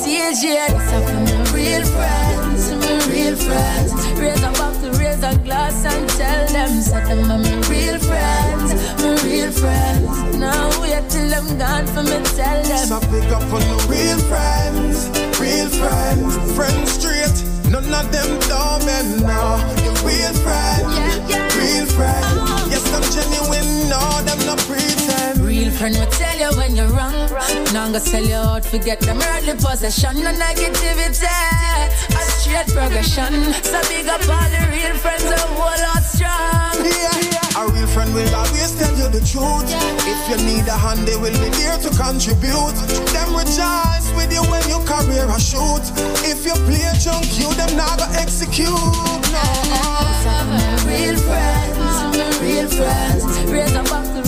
TJ, 0.00 0.44
this 0.68 0.92
up 0.92 1.02
for 1.04 1.20
my 1.20 1.34
real 1.52 1.84
friends, 1.84 2.62
my 2.72 2.92
real 3.10 3.36
friends. 3.36 3.92
Raise 4.18 4.42
a 4.42 4.50
bottle, 4.52 4.72
raise 4.72 4.83
a 5.24 5.36
glass 5.38 5.84
and 5.86 6.08
tell 6.10 6.46
them, 6.52 6.80
say 6.82 7.02
them 7.04 7.30
are 7.30 7.38
my 7.38 7.56
real 7.68 7.98
friends, 7.98 8.74
my 9.00 9.16
real 9.24 9.50
friends. 9.50 10.36
Now 10.36 10.68
wait 10.80 11.08
till 11.08 11.32
I'm 11.32 11.48
gone 11.56 11.86
for 11.86 12.02
me, 12.02 12.18
tell 12.36 12.62
them. 12.62 12.86
So 12.92 13.00
pick 13.00 13.30
up 13.32 13.42
on 13.56 13.64
the 13.72 13.78
real 13.88 14.18
friends, 14.28 15.08
real 15.40 15.68
friends, 15.80 16.36
friends 16.54 16.92
straight. 16.92 17.36
None 17.72 17.88
of 17.94 18.12
them 18.12 18.38
dumb 18.48 18.86
and 18.86 19.22
now. 19.22 19.56
Your 19.84 19.96
real 20.04 20.34
friends, 20.44 20.92
real 21.56 21.86
friends. 21.96 22.36
Uh-huh. 22.36 22.68
Yes, 22.70 22.84
I'm 22.92 23.04
genuine, 23.16 23.88
no, 23.88 24.00
them 24.28 24.38
not 24.46 24.58
pretend. 24.68 25.13
Real 25.64 25.72
friend 25.72 25.96
will 25.96 26.12
tell 26.12 26.36
you 26.36 26.58
when 26.58 26.76
you're 26.76 26.92
wrong. 26.92 27.16
Now 27.72 27.88
I'm 27.88 27.92
gonna 27.96 27.98
sell 27.98 28.22
you 28.22 28.34
out, 28.34 28.66
forget 28.66 29.00
them 29.00 29.16
earthly 29.16 29.54
possession, 29.54 30.20
no 30.20 30.28
negativity. 30.28 31.24
A 31.24 32.20
straight 32.36 32.68
progression. 32.68 33.32
So 33.64 33.80
big 33.88 34.06
up 34.06 34.20
all 34.28 34.44
the 34.52 34.60
real 34.68 34.92
friends, 35.00 35.24
a 35.24 35.40
whole 35.56 35.72
lot 35.80 36.04
strong. 36.04 36.84
Yeah, 36.84 37.56
a 37.56 37.64
real 37.72 37.86
friend 37.86 38.12
will 38.12 38.28
always 38.36 38.76
tell 38.76 38.92
you 38.92 39.08
the 39.08 39.24
truth. 39.24 39.64
If 40.04 40.20
you 40.28 40.36
need 40.44 40.68
a 40.68 40.76
hand, 40.76 41.08
they 41.08 41.16
will 41.16 41.32
be 41.32 41.48
there 41.56 41.78
to 41.80 41.88
contribute. 41.96 42.76
Them 43.16 43.32
rejoice 43.32 44.12
with 44.20 44.36
you 44.36 44.44
when 44.52 44.68
your 44.68 44.84
career 44.84 45.24
a 45.24 45.40
shoot. 45.40 45.80
If 46.28 46.44
you 46.44 46.52
play 46.68 46.84
a 46.84 46.94
junk, 47.00 47.24
you 47.40 47.48
them 47.56 47.74
not 47.74 48.04
execute. 48.20 48.68
No. 48.68 49.44
Real 50.84 51.16
friends, 51.24 52.20
real 52.44 52.68
friends. 52.68 53.24
Raise 53.48 53.72
a 53.72 53.82
bottle, 53.88 54.23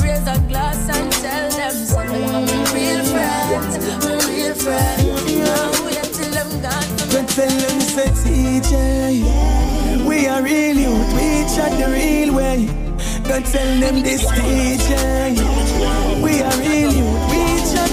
tell 7.36 7.48
them 7.48 7.80
say 7.80 8.09
TJ 8.09 10.05
We 10.06 10.26
are 10.26 10.43
real 10.43 10.76
youth, 10.76 11.12
we 11.14 11.44
chat 11.55 11.72
the 11.78 11.86
real 11.93 12.34
way. 12.34 12.66
Don't 13.28 13.47
tell 13.47 13.80
them 13.80 14.02
this 14.02 14.24
DJ 14.24 15.36
We 16.22 16.43
are 16.43 16.56
real 16.59 16.93
youth, 16.93 17.35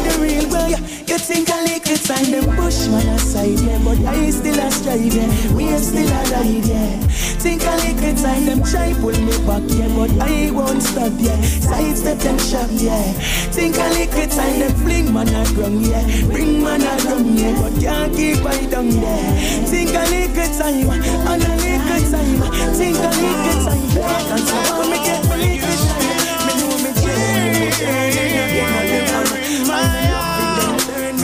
the 0.04 0.14
real 0.22 0.48
way 0.52 0.70
You 1.08 1.18
think 1.18 1.50
I 1.50 1.64
lick 1.64 1.88
it 1.88 2.04
time 2.04 2.32
them 2.32 2.46
push 2.56 2.88
bushman 2.88 3.08
aside, 3.16 3.60
yeah. 3.60 3.80
But 3.84 4.00
I 4.06 4.30
still 4.30 4.60
a 4.60 4.72
strive, 4.72 5.14
yeah. 5.14 5.30
We 5.54 5.72
are 5.74 5.80
still 5.80 6.08
a 6.08 6.22
ride, 6.32 6.66
yeah. 6.66 7.00
Think 7.44 7.64
I 7.64 7.76
lick 7.84 8.04
it 8.04 8.18
time 8.18 8.46
them 8.46 8.64
try 8.64 8.94
pull 9.00 9.16
me 9.16 9.36
back, 9.48 9.64
yeah. 9.74 9.90
But 9.96 10.12
I 10.22 10.52
won't 10.52 10.82
stop, 10.82 11.14
yeah. 11.18 11.40
Sidestep 11.42 12.20
them 12.20 12.38
shot, 12.40 12.72
yeah. 12.72 13.14
Think 13.56 13.78
I 13.78 13.90
lick 13.94 14.14
it 14.14 14.32
time 14.32 14.60
them 14.60 14.74
fling 14.84 15.14
man 15.14 15.30
a 15.30 15.44
ground, 15.54 15.86
yeah. 15.86 16.04
Bring 16.28 16.64
man 16.64 16.82
a 16.82 16.94
ground, 17.02 17.40
yeah. 17.40 17.56
But 17.62 17.80
can't 17.82 18.16
keep 18.16 18.46
I 18.46 18.66
down, 18.66 18.92
yeah. 18.92 19.64
Think 19.74 19.96
I 19.96 20.06
lick 20.10 20.38
it 20.38 20.54
time 20.58 20.90
And 20.90 21.44
I 21.44 21.56
lick 21.58 21.90
it 21.98 22.12
time 22.12 22.42
Think 22.76 22.98
I 22.98 23.10
lick 23.10 23.48
it 23.50 23.60
time 23.66 23.90
Back 24.02 24.32
and 24.32 24.48
so 24.48 24.58
on 24.76 24.90
me 24.92 24.98
get 25.04 25.24
lick 25.34 25.64
it 25.66 25.80
time 25.90 26.46
Me 26.46 26.54
know 26.62 26.78
me 26.78 26.92
change 27.02 27.78
Turn 27.80 28.83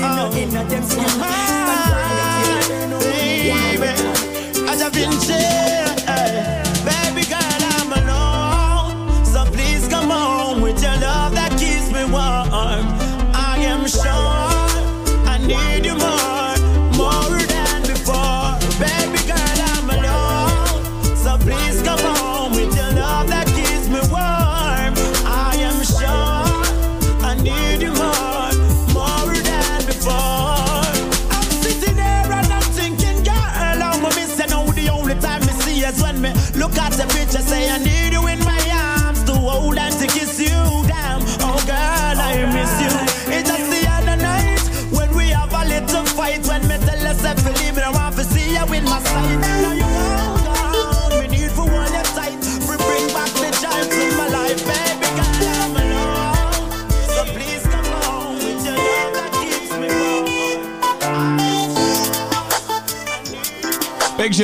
me 0.01 0.07
no 0.15 0.29
oh. 0.31 0.37
in 0.37 0.55
a 0.55 0.63
them 0.65 0.83
skin. 0.83 1.05
Baby, 2.99 3.91
I've 4.69 4.93
been 4.93 5.11
said, 5.11 5.68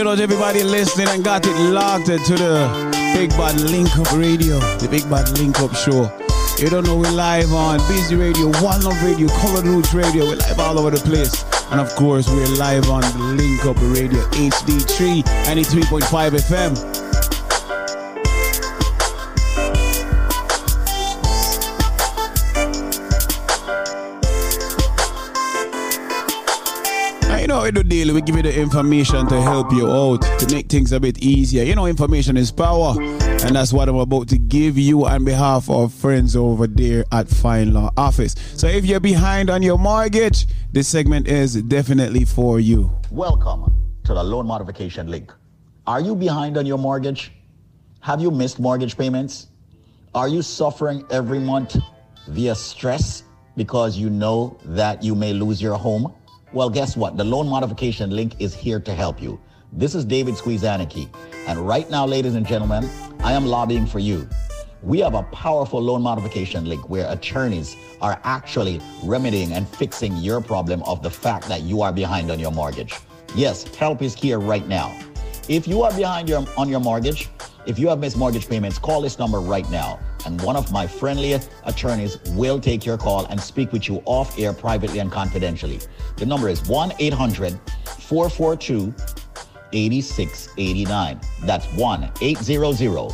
out 0.03 0.17
to 0.17 0.23
everybody 0.23 0.61
listening 0.61 1.07
and 1.07 1.23
got 1.23 1.45
it 1.45 1.55
locked 1.71 2.07
to 2.07 2.17
the 2.17 3.13
Big 3.15 3.29
Bad 3.31 3.59
Link 3.61 3.97
Up 3.97 4.11
Radio, 4.11 4.59
the 4.77 4.89
Big 4.89 5.09
Bad 5.09 5.29
Link 5.37 5.59
Up 5.61 5.73
Show. 5.73 6.11
You 6.57 6.69
don't 6.69 6.83
know 6.83 6.97
we're 6.97 7.11
live 7.11 7.53
on 7.53 7.77
Busy 7.87 8.15
Radio, 8.15 8.47
One 8.61 8.81
Love 8.81 9.01
Radio, 9.03 9.29
Colored 9.39 9.65
Roots 9.65 9.93
Radio. 9.93 10.25
We're 10.25 10.35
live 10.35 10.59
all 10.59 10.79
over 10.79 10.91
the 10.91 10.99
place. 10.99 11.45
And 11.71 11.79
of 11.79 11.95
course, 11.95 12.27
we're 12.27 12.45
live 12.57 12.89
on 12.89 13.03
Link 13.37 13.65
Up 13.65 13.77
Radio 13.81 14.21
HD3 14.31 15.23
93.5 15.23 16.31
FM. 16.31 16.94
We 27.65 27.71
do 27.71 27.81
daily, 27.81 28.13
we 28.13 28.21
give 28.21 28.35
you 28.35 28.43
the 28.43 28.55
information 28.55 29.25
to 29.25 29.41
help 29.41 29.71
you 29.71 29.91
out, 29.91 30.21
to 30.37 30.47
make 30.53 30.69
things 30.69 30.91
a 30.91 30.99
bit 30.99 31.17
easier. 31.17 31.63
You 31.63 31.73
know, 31.73 31.87
information 31.87 32.37
is 32.37 32.51
power. 32.51 32.93
And 33.01 33.55
that's 33.55 33.73
what 33.73 33.89
I'm 33.89 33.95
about 33.95 34.27
to 34.29 34.37
give 34.37 34.77
you 34.77 35.07
on 35.07 35.25
behalf 35.25 35.67
of 35.67 35.91
friends 35.91 36.35
over 36.35 36.67
there 36.67 37.05
at 37.11 37.27
Fine 37.27 37.73
Law 37.73 37.91
Office. 37.97 38.35
So 38.55 38.67
if 38.67 38.85
you're 38.85 38.99
behind 38.99 39.49
on 39.49 39.63
your 39.63 39.79
mortgage, 39.79 40.45
this 40.73 40.87
segment 40.87 41.27
is 41.27 41.59
definitely 41.63 42.23
for 42.23 42.59
you. 42.59 42.91
Welcome 43.09 43.73
to 44.03 44.13
the 44.13 44.23
loan 44.23 44.45
modification 44.45 45.07
link. 45.07 45.33
Are 45.87 45.99
you 45.99 46.15
behind 46.15 46.57
on 46.57 46.67
your 46.67 46.77
mortgage? 46.77 47.31
Have 48.01 48.21
you 48.21 48.29
missed 48.29 48.59
mortgage 48.59 48.95
payments? 48.95 49.47
Are 50.13 50.27
you 50.27 50.43
suffering 50.43 51.03
every 51.09 51.39
month 51.39 51.77
via 52.27 52.53
stress 52.53 53.23
because 53.57 53.97
you 53.97 54.11
know 54.11 54.55
that 54.65 55.01
you 55.01 55.15
may 55.15 55.33
lose 55.33 55.59
your 55.59 55.79
home? 55.79 56.13
Well, 56.55 56.69
guess 56.69 56.95
what? 56.95 57.17
The 57.17 57.23
loan 57.25 57.49
modification 57.49 58.11
link 58.11 58.39
is 58.39 58.55
here 58.55 58.79
to 58.79 58.93
help 58.93 59.21
you. 59.21 59.41
This 59.73 59.93
is 59.93 60.05
David 60.05 60.35
Squeezaniki. 60.35 61.13
And 61.47 61.59
right 61.59 61.89
now, 61.89 62.05
ladies 62.05 62.35
and 62.35 62.47
gentlemen, 62.47 62.89
I 63.19 63.33
am 63.33 63.45
lobbying 63.45 63.85
for 63.85 63.99
you. 63.99 64.25
We 64.81 64.99
have 64.99 65.15
a 65.15 65.23
powerful 65.23 65.81
loan 65.81 66.01
modification 66.01 66.63
link 66.63 66.89
where 66.89 67.11
attorneys 67.11 67.75
are 67.99 68.21
actually 68.23 68.79
remedying 69.03 69.51
and 69.51 69.67
fixing 69.67 70.15
your 70.15 70.39
problem 70.39 70.81
of 70.83 71.03
the 71.03 71.09
fact 71.09 71.49
that 71.49 71.63
you 71.63 71.81
are 71.81 71.91
behind 71.91 72.31
on 72.31 72.39
your 72.39 72.51
mortgage. 72.51 72.93
Yes, 73.35 73.65
help 73.75 74.01
is 74.01 74.13
here 74.13 74.39
right 74.39 74.65
now. 74.65 74.97
If 75.49 75.67
you 75.67 75.81
are 75.81 75.93
behind 75.93 76.29
your, 76.29 76.45
on 76.57 76.69
your 76.69 76.79
mortgage, 76.79 77.27
if 77.65 77.77
you 77.77 77.89
have 77.89 77.99
missed 77.99 78.15
mortgage 78.15 78.47
payments, 78.47 78.79
call 78.79 79.01
this 79.01 79.19
number 79.19 79.41
right 79.41 79.69
now. 79.69 79.99
And 80.25 80.41
one 80.41 80.55
of 80.55 80.71
my 80.71 80.87
friendly 80.87 81.37
attorneys 81.65 82.17
will 82.31 82.59
take 82.59 82.83
your 82.85 82.97
call 82.97 83.25
and 83.27 83.39
speak 83.39 83.71
with 83.71 83.87
you 83.87 84.01
off 84.05 84.39
air 84.39 84.53
privately 84.53 84.97
and 84.99 85.11
confidentially. 85.11 85.79
The 86.17 86.25
number 86.25 86.49
is 86.49 86.67
1 86.67 86.93
800 86.99 87.59
442 87.85 88.93
8689. 89.73 91.19
That's 91.43 91.65
1 91.73 92.11
800 92.21 93.11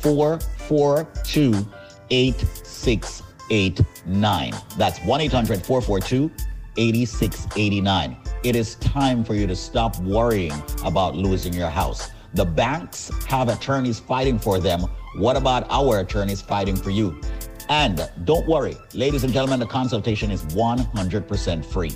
442 0.00 1.66
8689. 2.10 4.52
That's 4.76 4.98
1 5.00 5.20
800 5.20 5.64
442 5.64 6.30
8689. 6.76 8.16
It 8.42 8.56
is 8.56 8.74
time 8.76 9.24
for 9.24 9.34
you 9.34 9.46
to 9.46 9.56
stop 9.56 9.98
worrying 10.00 10.52
about 10.84 11.16
losing 11.16 11.54
your 11.54 11.70
house. 11.70 12.10
The 12.34 12.44
banks 12.44 13.10
have 13.26 13.48
attorneys 13.48 14.00
fighting 14.00 14.40
for 14.40 14.58
them. 14.58 14.80
What 15.16 15.36
about 15.36 15.70
our 15.70 16.00
attorneys 16.00 16.42
fighting 16.42 16.74
for 16.74 16.90
you? 16.90 17.20
And 17.68 18.10
don't 18.24 18.48
worry, 18.48 18.76
ladies 18.92 19.22
and 19.22 19.32
gentlemen, 19.32 19.60
the 19.60 19.66
consultation 19.66 20.32
is 20.32 20.44
100% 20.46 21.64
free. 21.64 21.92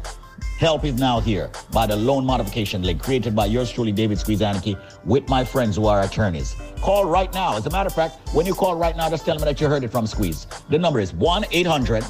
Help 0.59 0.85
is 0.85 0.98
now 0.98 1.20
here 1.20 1.52
by 1.70 1.86
the 1.86 1.94
loan 1.94 2.26
modification 2.26 2.82
link 2.82 3.01
created 3.01 3.36
by 3.36 3.47
yours 3.47 3.70
truly, 3.70 3.93
David 3.93 4.18
Squeezaniki, 4.18 4.76
with 5.05 5.28
my 5.28 5.44
friends 5.44 5.76
who 5.76 5.86
are 5.86 6.02
attorneys. 6.02 6.56
Call 6.80 7.05
right 7.05 7.32
now. 7.32 7.56
As 7.56 7.64
a 7.66 7.70
matter 7.70 7.86
of 7.86 7.94
fact, 7.94 8.18
when 8.35 8.44
you 8.44 8.55
call 8.55 8.74
right 8.74 8.97
now, 8.97 9.09
just 9.09 9.24
tell 9.24 9.36
them 9.36 9.44
that 9.44 9.60
you 9.60 9.68
heard 9.68 9.85
it 9.85 9.93
from 9.93 10.05
Squeeze. 10.05 10.48
The 10.68 10.76
number 10.76 10.98
is 10.98 11.14
1 11.14 11.44
800 11.52 12.02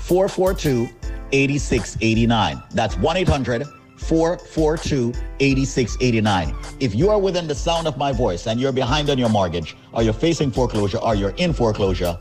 442 0.00 0.88
8689. 1.30 2.62
That's 2.70 2.96
1 2.96 3.16
800 3.18 3.66
442 3.98 5.12
8689. 5.38 6.56
If 6.80 6.94
you 6.94 7.10
are 7.10 7.18
within 7.18 7.46
the 7.46 7.54
sound 7.54 7.86
of 7.86 7.98
my 7.98 8.12
voice 8.12 8.46
and 8.46 8.58
you're 8.58 8.72
behind 8.72 9.10
on 9.10 9.18
your 9.18 9.28
mortgage, 9.28 9.76
or 9.92 10.02
you're 10.02 10.14
facing 10.14 10.50
foreclosure, 10.50 10.98
or 10.98 11.14
you're 11.14 11.34
in 11.36 11.52
foreclosure, 11.52 12.18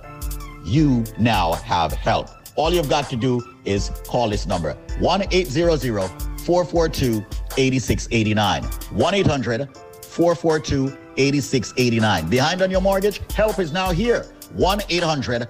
you 0.66 1.06
now 1.18 1.54
have 1.54 1.94
help. 1.94 2.28
All 2.56 2.74
you've 2.74 2.90
got 2.90 3.10
to 3.10 3.18
do 3.18 3.42
is 3.66 3.92
call 4.08 4.30
this 4.30 4.46
number 4.46 4.74
1 5.00 5.24
800 5.32 6.10
442 6.42 7.26
8689. 7.58 8.64
1 8.64 9.14
800 9.14 9.70
442 10.04 10.98
8689. 11.18 12.30
Behind 12.30 12.62
on 12.62 12.72
your 12.72 12.82
mortgage? 12.82 13.22
Help 13.34 13.60
is 13.60 13.74
now 13.74 13.92
here. 13.92 14.26
1 14.54 14.82
800 14.90 15.50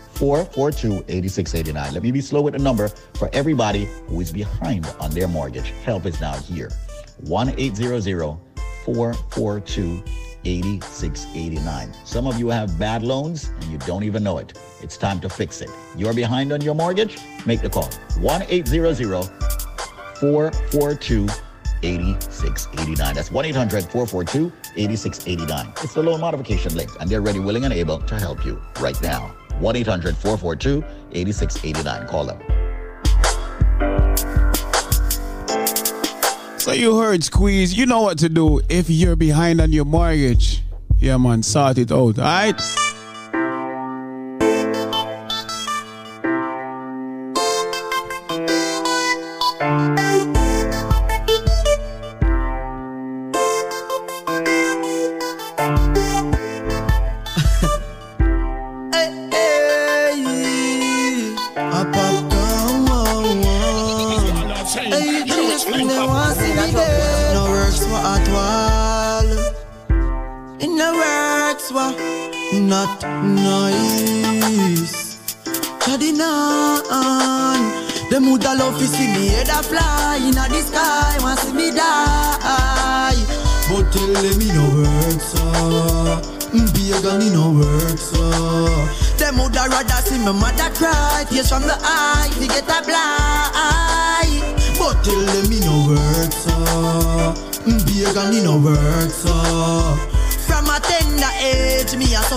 442 0.21 1.03
8689. 1.07 1.93
Let 1.95 2.03
me 2.03 2.11
be 2.11 2.21
slow 2.21 2.43
with 2.43 2.53
the 2.53 2.59
number 2.59 2.89
for 3.15 3.27
everybody 3.33 3.89
who 4.05 4.21
is 4.21 4.31
behind 4.31 4.85
on 4.99 5.09
their 5.09 5.27
mortgage. 5.27 5.73
Help 5.83 6.05
is 6.05 6.21
now 6.21 6.33
here. 6.33 6.69
1 7.21 7.55
800 7.57 8.37
442 8.85 10.03
8689. 10.45 11.95
Some 12.05 12.27
of 12.27 12.37
you 12.37 12.49
have 12.49 12.77
bad 12.77 13.01
loans 13.01 13.47
and 13.47 13.63
you 13.63 13.79
don't 13.79 14.03
even 14.03 14.23
know 14.23 14.37
it. 14.37 14.55
It's 14.83 14.95
time 14.95 15.19
to 15.21 15.29
fix 15.29 15.59
it. 15.59 15.71
You're 15.97 16.13
behind 16.13 16.53
on 16.53 16.61
your 16.61 16.75
mortgage? 16.75 17.17
Make 17.47 17.63
the 17.63 17.69
call. 17.71 17.89
1 18.19 18.43
800 18.47 19.25
442 20.19 21.27
8689. 21.81 23.15
That's 23.15 23.31
1 23.31 23.45
800 23.45 23.85
442 23.85 24.51
8689. 24.75 25.73
It's 25.83 25.95
the 25.95 26.03
loan 26.03 26.19
modification 26.21 26.75
link, 26.75 26.91
and 26.99 27.09
they're 27.09 27.21
ready, 27.21 27.39
willing, 27.39 27.65
and 27.65 27.73
able 27.73 27.97
to 27.97 28.19
help 28.19 28.45
you 28.45 28.61
right 28.79 29.01
now. 29.01 29.33
1 29.59 29.75
800 29.75 30.15
442 30.17 30.83
8689. 31.13 32.07
Call 32.07 32.25
them. 32.25 32.39
So 36.57 36.73
you 36.73 36.97
heard 36.99 37.23
Squeeze. 37.23 37.73
You 37.75 37.85
know 37.87 38.01
what 38.01 38.19
to 38.19 38.29
do 38.29 38.61
if 38.69 38.89
you're 38.89 39.15
behind 39.15 39.59
on 39.59 39.71
your 39.71 39.85
mortgage. 39.85 40.61
Yeah, 40.99 41.17
man, 41.17 41.41
sort 41.41 41.79
it 41.79 41.91
out, 41.91 42.19
alright? 42.19 42.53
Up, 42.53 42.90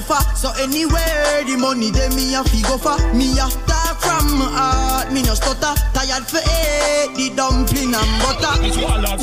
suffer. 0.05 0.37
So 0.37 0.53
anywhere 0.63 1.45
the 1.45 1.57
money 1.59 1.91
they 1.91 2.09
me 2.11 2.35
a 2.35 2.45
fi 2.45 2.63
go 2.63 2.79
for. 2.79 2.97
Me 3.15 3.33
a 3.39 3.49
start 3.51 4.01
from 4.01 4.39
my 4.39 4.45
heart, 4.45 5.13
me 5.13 5.23
no 5.23 5.35
stutter. 5.35 5.75
Tired 5.93 6.27
for 6.27 6.39
eat 6.39 7.17
the 7.17 7.33
dumpling 7.35 7.95
and 7.95 8.13
butter. 8.23 8.55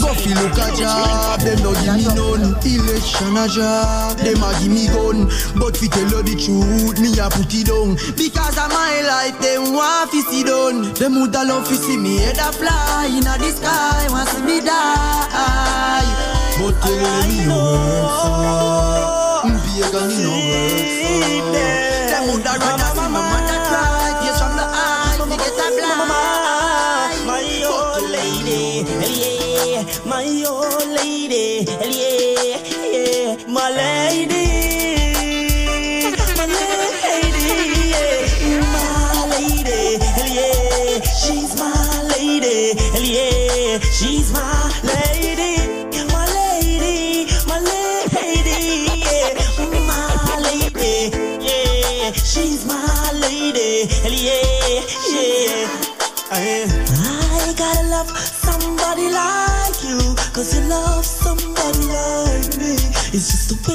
Go 0.02 0.14
fi 0.14 0.34
look 0.34 0.58
a 0.58 0.68
job, 0.76 1.40
them 1.42 1.60
no 1.64 1.74
give 1.74 1.96
me 1.96 2.06
none. 2.16 2.56
Election 2.62 3.38
a 3.38 3.48
job, 3.48 4.18
them 4.18 4.44
a 4.44 4.50
give 4.60 4.72
me 4.72 4.88
gun. 4.88 5.30
But 5.58 5.78
fi 5.78 5.88
tell 5.88 6.10
you 6.10 6.24
the 6.24 6.36
truth, 6.36 7.00
me 7.00 7.14
a 7.20 7.30
put 7.30 7.54
it 7.54 7.68
down. 7.68 7.96
Because 8.16 8.58
of 8.58 8.70
my 8.72 9.02
life, 9.02 9.38
them 9.40 9.74
want 9.74 10.12
fi 10.12 10.22
see 10.22 10.44
done. 10.44 10.94
Them 10.96 11.16
woulda 11.16 11.44
love 11.46 11.68
fi 11.68 11.76
see 11.76 11.98
me 11.98 12.18
head 12.18 12.38
a 12.38 12.52
fly 12.52 13.10
inna 13.12 13.38
the 13.38 13.52
sky, 13.52 14.08
want 14.10 14.30
see 14.30 14.42
me 14.44 14.62
die. 14.62 16.10
But 16.58 16.76
tell 16.82 17.28
me 17.28 17.46
no 17.46 17.58
work 17.58 18.12
for. 18.22 18.71
Pagan 19.82 20.08
me 20.10 20.16
no 20.22 20.30
work 20.30 20.86
for. 21.02 21.26
Oh. 21.42 21.58
Them 22.10 22.24
woulda 22.28 22.54
rather 22.62 22.90
see 22.94 23.10
my 23.10 23.22
mother 23.32 23.60
cry. 23.66 24.22
Tears 24.22 24.38
from 24.38 24.54
the 24.56 24.62
eyes, 24.62 25.18
me 25.26 25.36
get 25.42 25.58
a 25.58 25.68
blind. 25.74 27.26
My 27.26 27.42
old 27.66 28.06
lady, 28.14 28.86
yeah. 29.02 29.82
My 30.06 30.28
old 30.48 30.86
lady, 30.86 31.66
yeah, 31.66 32.94
yeah. 32.94 33.34
My 33.48 33.66
lady, 33.74 34.46
my 36.38 36.46
lady, 36.46 37.50
yeah. 37.90 38.62
My 38.76 38.86
lady, 39.34 39.82
hell 40.16 40.30
yeah. 40.30 41.02
She's 41.22 41.52
my 41.58 41.74
lady, 42.14 42.78
yeah. 43.02 43.80
She's 43.90 44.30
my 44.32 44.61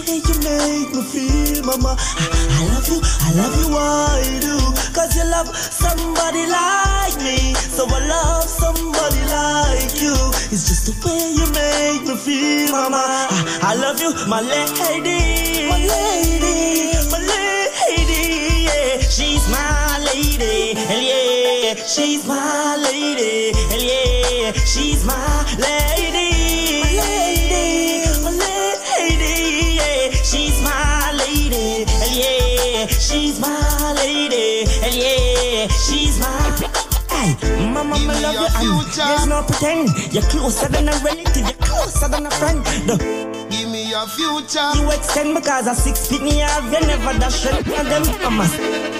you 0.08 0.38
make 0.40 0.94
me 0.94 1.02
feel, 1.02 1.64
mama. 1.64 1.96
I, 1.98 2.26
I 2.58 2.74
love 2.74 2.88
you, 2.88 3.00
I 3.02 3.30
love 3.34 3.56
you, 3.58 3.76
I 3.76 4.38
do. 4.40 4.56
Cause 4.94 5.16
you 5.16 5.24
love 5.30 5.54
somebody 5.56 6.46
like 6.46 7.16
me. 7.22 7.54
So 7.54 7.86
I 7.88 8.06
love 8.06 8.44
somebody 8.44 9.22
like 9.26 10.00
you. 10.00 10.14
It's 10.54 10.68
just 10.68 10.86
the 10.86 10.94
way 11.06 11.34
you 11.34 11.46
make 11.52 12.06
me 12.06 12.16
feel, 12.16 12.72
mama. 12.72 13.02
I, 13.02 13.58
I 13.62 13.74
love 13.74 14.00
you, 14.00 14.12
my 14.28 14.40
lady. 14.40 15.68
My 15.68 15.78
lady, 15.78 16.92
my 17.10 17.18
lady, 17.18 18.64
yeah. 18.64 18.98
She's 19.00 19.48
my 19.48 19.98
lady, 20.06 20.74
hell 20.78 21.00
yeah. 21.00 21.74
She's 21.86 22.26
my 22.26 22.76
lady, 22.76 23.52
hell 23.70 23.82
yeah. 23.82 24.52
She's 24.64 25.04
my 25.04 25.44
lady 25.58 26.25
yeah 34.96 35.68
She's 35.68 36.18
my 36.18 36.26
Hey, 37.10 37.36
mama, 37.72 37.98
me 37.98 38.06
love 38.06 38.62
you 38.62 38.72
and 38.72 38.92
there's 38.92 39.26
no 39.26 39.42
pretend 39.42 39.88
You're 40.12 40.22
closer 40.24 40.68
than 40.68 40.88
a 40.88 40.92
relative, 41.04 41.44
you're 41.44 41.60
closer 41.60 42.08
than 42.08 42.26
a 42.26 42.30
friend. 42.30 42.64
The, 42.86 42.96
Give 43.50 43.70
me 43.70 43.88
your 43.88 44.06
future. 44.08 44.68
You 44.74 44.90
extend 44.90 45.34
because 45.34 45.66
a 45.66 45.74
six 45.74 46.08
feet 46.08 46.20
have 46.20 46.64
you 46.72 46.80
never 46.86 47.18
dash 47.18 47.46
it. 47.46 47.66
And 47.68 47.88
them 47.88 48.04
mama. 48.22 48.46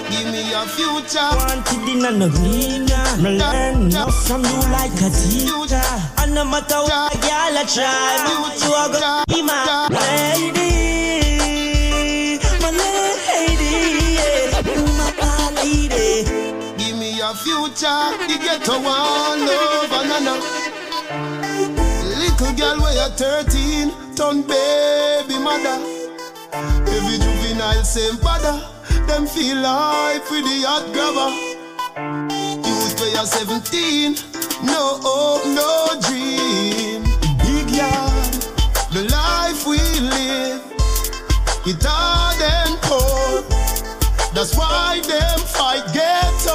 Give 0.09 0.31
me 0.31 0.49
your 0.49 0.65
future. 0.65 1.19
Wanted 1.19 1.87
in 1.89 2.05
a 2.05 2.25
arena 2.25 2.99
Me 3.21 3.37
learn 3.37 3.89
now 3.89 4.09
from 4.09 4.43
you 4.43 4.59
like 4.71 4.95
a 5.03 5.09
teacher. 5.11 5.81
And 6.17 6.33
no 6.33 6.45
matter 6.45 6.81
what 6.81 7.13
a 7.13 7.17
girl 7.17 7.57
I 7.57 7.65
try. 7.67 8.57
You 8.63 8.73
are 8.73 8.89
gonna 8.89 9.23
be 9.27 9.41
my 9.41 9.87
lady 9.91 10.76
The 17.79 18.39
ghetto 18.41 18.73
one 18.73 19.45
love 19.45 19.91
and 19.91 20.25
Little 22.17 22.53
girl 22.55 22.81
where 22.81 22.95
you're 22.95 23.09
13, 23.09 23.91
turn 24.15 24.41
baby 24.41 25.37
mother. 25.37 25.77
Every 26.51 27.19
juvenile 27.19 27.83
same 27.83 28.17
father. 28.17 28.67
Them 29.05 29.27
feel 29.27 29.57
life 29.57 30.27
with 30.31 30.45
the 30.45 30.63
hot 30.65 30.91
grabber. 30.91 31.29
Youth 32.67 32.99
where 32.99 33.11
you're 33.13 33.27
17, 33.27 34.15
no 34.65 34.97
hope, 35.03 35.45
no 35.45 36.01
dream. 36.01 37.03
Big 37.45 37.69
yard, 37.77 38.33
the 38.91 39.03
life 39.11 39.67
we 39.67 39.77
live, 40.01 40.63
it 41.67 41.83
hard 41.85 42.41
and 42.41 42.81
cold. 42.81 43.45
That's 44.33 44.57
why 44.57 44.99
them 45.07 45.39
fight 45.41 45.85
ghetto 45.93 46.46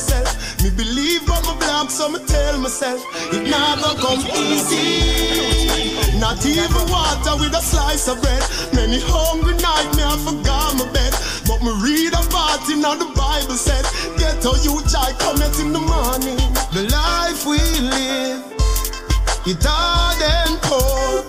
yourself. 0.00 0.62
Me 0.62 0.70
believe 0.70 1.26
but 1.26 1.44
my 1.44 1.54
black, 1.58 1.90
so 1.90 2.08
me 2.08 2.18
tell 2.26 2.58
myself, 2.58 3.04
it 3.32 3.44
never 3.44 3.92
come 4.00 4.20
easy. 4.36 6.18
Not 6.18 6.44
even 6.44 6.84
water 6.88 7.36
with 7.40 7.54
a 7.54 7.62
slice 7.62 8.08
of 8.08 8.20
bread. 8.20 8.42
Many 8.74 9.00
hungry 9.00 9.54
night 9.56 9.88
me 9.96 10.02
I 10.04 10.16
forgot 10.24 10.76
my 10.76 10.86
bed. 10.92 11.12
But 11.46 11.60
me 11.62 11.72
read 11.84 12.12
a 12.12 12.22
part 12.28 12.68
in 12.70 12.80
the 12.80 13.10
Bible 13.16 13.56
said, 13.56 13.84
Get 14.18 14.44
a 14.44 14.52
you 14.64 14.80
child 14.88 15.18
cometh 15.18 15.60
in 15.60 15.72
the 15.72 15.80
morning. 15.80 16.40
The 16.72 16.88
life 16.92 17.46
we 17.46 17.58
live, 17.80 18.44
it 19.46 19.62
hard 19.64 20.20
and 20.20 20.60
cold. 20.62 21.24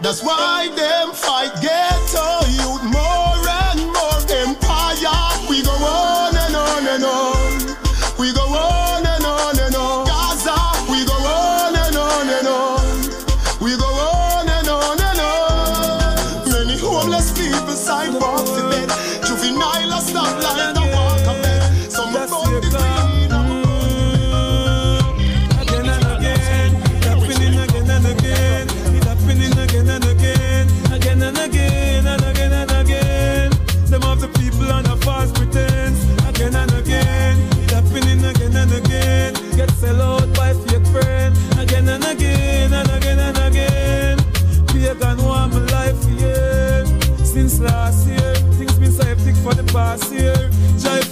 That's 0.00 0.22
why 0.22 0.68
them 0.76 1.12
fight 1.12 1.52
ghetto 1.60 2.07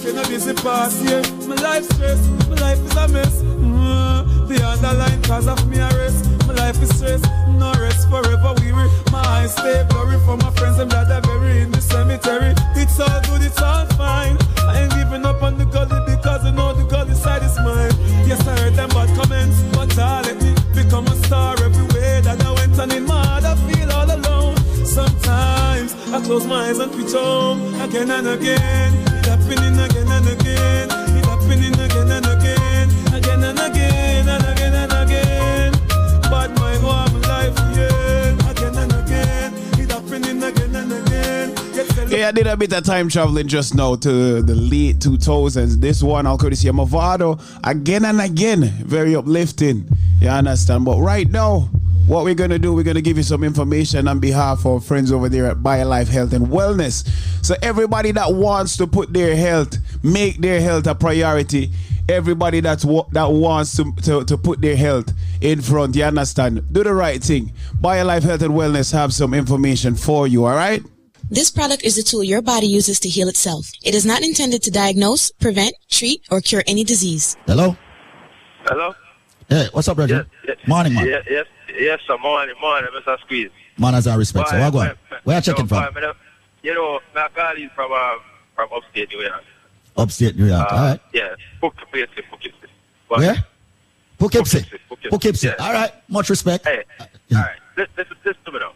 Jive 0.07 0.13
in 0.13 0.17
a 0.17 0.27
busy 0.27 0.53
past 0.53 1.03
year. 1.03 1.21
My 1.47 1.55
life 1.55 1.83
stress, 1.91 2.27
my 2.49 2.55
life 2.55 2.79
is 2.79 2.95
a 2.95 3.07
mess. 3.07 3.41
Mm, 3.41 4.47
the 4.47 4.63
underlying 4.63 5.21
cause 5.23 5.47
of 5.47 5.67
me 5.67 5.79
arrest. 5.79 6.29
My 6.47 6.53
life 6.53 6.81
is 6.81 6.95
stress, 6.95 7.21
no 7.47 7.73
rest 7.73 8.09
forever 8.09 8.53
weary. 8.59 8.89
My 9.11 9.19
eyes 9.19 9.53
stay 9.53 9.85
blurry 9.89 10.19
for 10.25 10.37
my 10.37 10.51
friends 10.51 10.79
and 10.79 10.91
that 10.91 11.11
are 11.11 11.21
buried 11.21 11.63
in 11.63 11.71
the 11.71 11.81
cemetery. 11.81 12.53
It's 12.75 12.99
all 12.99 13.21
good, 13.23 13.43
it's 13.43 13.61
all 13.61 13.85
fine. 13.97 14.37
I 14.59 14.81
ain't 14.81 14.93
giving 14.93 15.25
up 15.25 15.41
on 15.43 15.57
the 15.57 15.65
gully 15.65 15.99
because 16.05 16.45
I 16.45 16.51
know 16.51 16.73
the 16.73 16.85
gully 16.85 17.15
side 17.15 17.43
is 17.43 17.57
mine. 17.59 17.91
Yes, 18.27 18.45
I 18.47 18.57
heard 18.59 18.75
them 18.75 18.89
bad 18.89 19.09
comments, 19.17 19.61
but 19.73 19.97
I 19.97 20.21
let 20.21 20.41
me 20.41 20.55
become 20.73 21.07
a 21.07 21.15
star 21.25 21.55
everywhere 21.63 22.21
that 22.21 22.43
I 22.45 22.51
went 22.53 22.77
and 22.79 22.93
in 22.93 23.05
my 23.05 23.25
heart 23.25 23.43
I 23.43 23.55
feel 23.67 23.91
all 23.91 24.09
alone. 24.09 24.55
Sometimes 24.85 25.93
I 26.13 26.21
close 26.23 26.45
my 26.45 26.69
eyes 26.69 26.79
and 26.79 26.91
picture 26.93 27.17
home 27.17 27.81
again 27.81 28.11
and 28.11 28.27
again. 28.27 29.16
And 29.49 29.59
and 29.59 29.79
and 29.79 29.95
and 29.95 30.27
and 30.27 30.45
yeah. 30.45 30.83
And 30.83 30.91
and 30.91 31.07
I 42.27 42.31
did 42.31 42.45
a 42.45 42.57
bit 42.57 42.73
of 42.73 42.83
time 42.83 43.07
traveling 43.07 43.47
just 43.47 43.73
now 43.73 43.95
to 43.95 44.41
the 44.41 44.53
late 44.53 44.99
2000s. 44.99 45.79
This 45.79 46.03
one, 46.03 46.27
I'll 46.27 46.37
courtesy 46.37 46.67
of 46.67 46.75
Mavado, 46.75 47.39
again 47.63 48.03
and 48.03 48.19
again, 48.19 48.63
very 48.83 49.15
uplifting. 49.15 49.87
You 50.19 50.27
understand? 50.27 50.83
But 50.83 50.99
right 50.99 51.29
now, 51.29 51.69
what 52.07 52.23
we're 52.23 52.35
going 52.35 52.51
to 52.51 52.59
do, 52.59 52.73
we're 52.73 52.83
going 52.83 52.95
to 52.95 53.01
give 53.01 53.17
you 53.17 53.23
some 53.23 53.43
information 53.43 54.07
on 54.07 54.19
behalf 54.19 54.65
of 54.65 54.85
friends 54.85 55.11
over 55.11 55.27
there 55.27 55.45
at 55.45 55.57
BioLife 55.57 56.07
Health 56.07 56.33
and 56.33 56.47
Wellness. 56.47 57.07
So, 57.45 57.55
everybody 57.61 58.11
that 58.11 58.33
wants 58.33 58.77
to 58.77 58.87
put 58.87 59.11
their 59.11 59.35
health, 59.35 59.77
make 60.03 60.37
their 60.37 60.61
health 60.61 60.87
a 60.87 60.95
priority, 60.95 61.69
everybody 62.07 62.61
that's 62.61 62.85
wa- 62.85 63.07
that 63.11 63.29
wants 63.29 63.75
to, 63.75 63.93
to, 64.03 64.23
to 64.23 64.37
put 64.37 64.61
their 64.61 64.77
health 64.77 65.11
in 65.41 65.61
front, 65.61 65.95
you 65.95 66.03
understand? 66.03 66.61
Do 66.71 66.83
the 66.83 66.93
right 66.93 67.21
thing. 67.21 67.51
BioLife 67.81 68.23
Health 68.23 68.41
and 68.41 68.53
Wellness 68.53 68.93
have 68.93 69.13
some 69.13 69.33
information 69.33 69.95
for 69.95 70.27
you, 70.27 70.45
all 70.45 70.55
right? 70.55 70.81
This 71.29 71.51
product 71.51 71.83
is 71.83 71.97
a 71.97 72.03
tool 72.03 72.23
your 72.23 72.41
body 72.41 72.67
uses 72.67 73.01
to 73.01 73.09
heal 73.09 73.27
itself. 73.27 73.69
It 73.83 73.93
is 73.93 74.05
not 74.05 74.21
intended 74.21 74.63
to 74.63 74.71
diagnose, 74.71 75.29
prevent, 75.31 75.75
treat, 75.91 76.21
or 76.31 76.39
cure 76.39 76.63
any 76.67 76.85
disease. 76.85 77.35
Hello? 77.45 77.75
Hello? 78.63 78.93
Hey, 79.49 79.67
what's 79.71 79.87
up, 79.87 79.95
brother? 79.95 80.27
Roger? 80.45 80.59
Morning, 80.67 80.93
man. 80.93 81.05
Yes, 81.07 81.25
yes, 81.29 81.45
yes, 81.79 81.99
sir. 82.05 82.17
Morning, 82.17 82.55
morning, 82.61 82.89
Mr. 82.95 83.19
Squeeze. 83.21 83.49
Manners 83.77 84.07
and 84.07 84.17
respect. 84.17 84.49
So, 84.49 84.55
Boy, 84.57 84.61
what 84.63 84.73
go 84.73 84.79
on? 84.79 84.87
boy, 84.87 85.17
Where 85.23 85.35
you 85.37 85.41
checking 85.41 85.67
from? 85.67 85.85
You 86.63 86.73
know, 86.73 86.99
my 87.15 87.29
call 87.33 87.53
is 87.55 87.69
from, 87.75 87.91
um, 87.91 88.19
from 88.55 88.69
upstate 88.75 89.09
New 89.09 89.21
York. 89.21 89.43
Upstate 89.95 90.35
New 90.35 90.47
York. 90.47 90.71
Uh, 90.71 90.75
all 90.75 90.81
right. 90.89 90.99
Yeah, 91.13 91.35
Poughkeepsie, 91.61 92.21
Poughkeepsie. 92.29 92.67
Where? 93.07 93.45
Poughkeepsie. 94.17 94.65
Poughkeepsie. 94.89 95.09
Poughkeepsie. 95.09 95.47
Yeah. 95.47 95.55
All 95.59 95.73
right. 95.73 95.91
Much 96.09 96.29
respect. 96.29 96.65
Hey, 96.65 96.83
all 96.99 97.07
right. 97.31 97.55
Listen, 97.77 97.93
listen, 97.97 98.17
listen 98.25 98.43
to 98.45 98.51
me 98.51 98.59
now. 98.59 98.73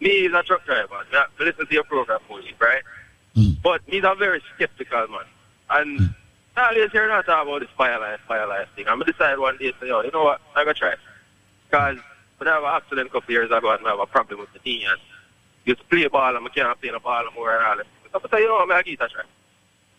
Me 0.00 0.08
is 0.10 0.32
a 0.32 0.42
truck 0.44 0.64
driver. 0.64 0.94
I 1.12 1.26
listen 1.40 1.66
to 1.66 1.74
your 1.74 1.84
program, 1.84 2.20
only, 2.30 2.54
right? 2.60 2.82
Hmm. 3.34 3.50
But 3.62 3.80
me's 3.88 4.04
a 4.04 4.14
very 4.14 4.42
skeptical 4.54 5.06
man. 5.08 5.20
And 5.70 6.14
always 6.58 6.90
hear 6.92 7.08
not 7.08 7.26
talk 7.26 7.46
about 7.46 7.60
this 7.60 7.70
fire 7.76 7.98
life, 7.98 8.20
fire 8.26 8.46
life 8.46 8.68
thing. 8.76 8.86
I'm 8.88 8.98
going 8.98 9.06
to 9.06 9.12
decide 9.12 9.38
one 9.38 9.56
day, 9.58 9.72
say, 9.80 9.88
yo, 9.88 10.02
you 10.02 10.10
know 10.10 10.24
what? 10.24 10.40
I'm 10.54 10.64
going 10.64 10.74
to 10.74 10.80
try. 10.80 10.94
Because 11.68 11.98
when 12.38 12.48
I 12.48 12.54
have 12.54 12.62
an 12.62 12.70
accident 12.72 13.08
a 13.08 13.10
couple 13.10 13.26
of 13.26 13.30
years 13.30 13.50
ago 13.50 13.70
and 13.70 13.86
I 13.86 13.90
have 13.90 14.00
a 14.00 14.06
problem 14.06 14.40
with 14.40 14.52
the 14.52 14.60
knee 14.64 14.84
and 14.88 14.98
used 15.64 15.80
to 15.80 15.86
play 15.86 16.06
ball 16.08 16.36
and 16.36 16.46
I 16.46 16.48
can't 16.50 16.80
play 16.80 16.90
the 16.90 17.00
ball 17.00 17.26
anymore 17.26 17.56
and 17.56 17.64
all 17.64 17.76
that. 17.76 17.86
So 18.12 18.20
I 18.24 18.30
say, 18.30 18.42
you 18.42 18.48
know 18.48 18.54
what, 18.54 18.62
I'm 18.62 18.68
going 18.68 18.84
to 18.84 18.90
give 18.90 19.00
it 19.00 19.04
a 19.04 19.08
try. 19.08 19.22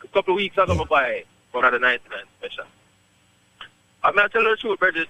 A 0.04 0.08
couple 0.08 0.34
of 0.34 0.38
weeks 0.38 0.58
ago, 0.58 0.74
I 0.74 0.84
buy 0.86 1.24
one 1.52 1.66
of 1.66 1.74
the 1.74 1.80
99 1.80 2.20
special. 2.40 2.66
I'm 4.04 4.16
going 4.16 4.28
to 4.28 4.34
tell 4.34 4.44
you 4.44 4.50
the 4.52 4.56
truth, 4.56 4.80
Bridget. 4.80 5.08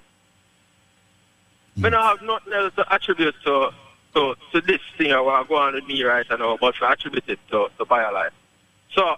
I 1.84 1.90
don't 1.90 2.04
have 2.04 2.22
nothing 2.22 2.54
else 2.54 2.74
to 2.76 2.94
attribute 2.94 3.36
to 3.46 3.72
to, 4.14 4.36
to 4.52 4.62
this 4.62 4.82
thing 4.98 5.12
I 5.12 5.22
want 5.22 5.46
to 5.46 5.50
go 5.50 5.56
on 5.58 5.74
with 5.74 5.86
me 5.86 6.04
right 6.04 6.26
now, 6.30 6.58
but 6.60 6.76
to 6.76 6.90
attribute 6.90 7.26
it 7.28 7.40
to, 7.52 7.68
to 7.78 7.86
BioLife. 7.86 8.32
So, 8.94 9.16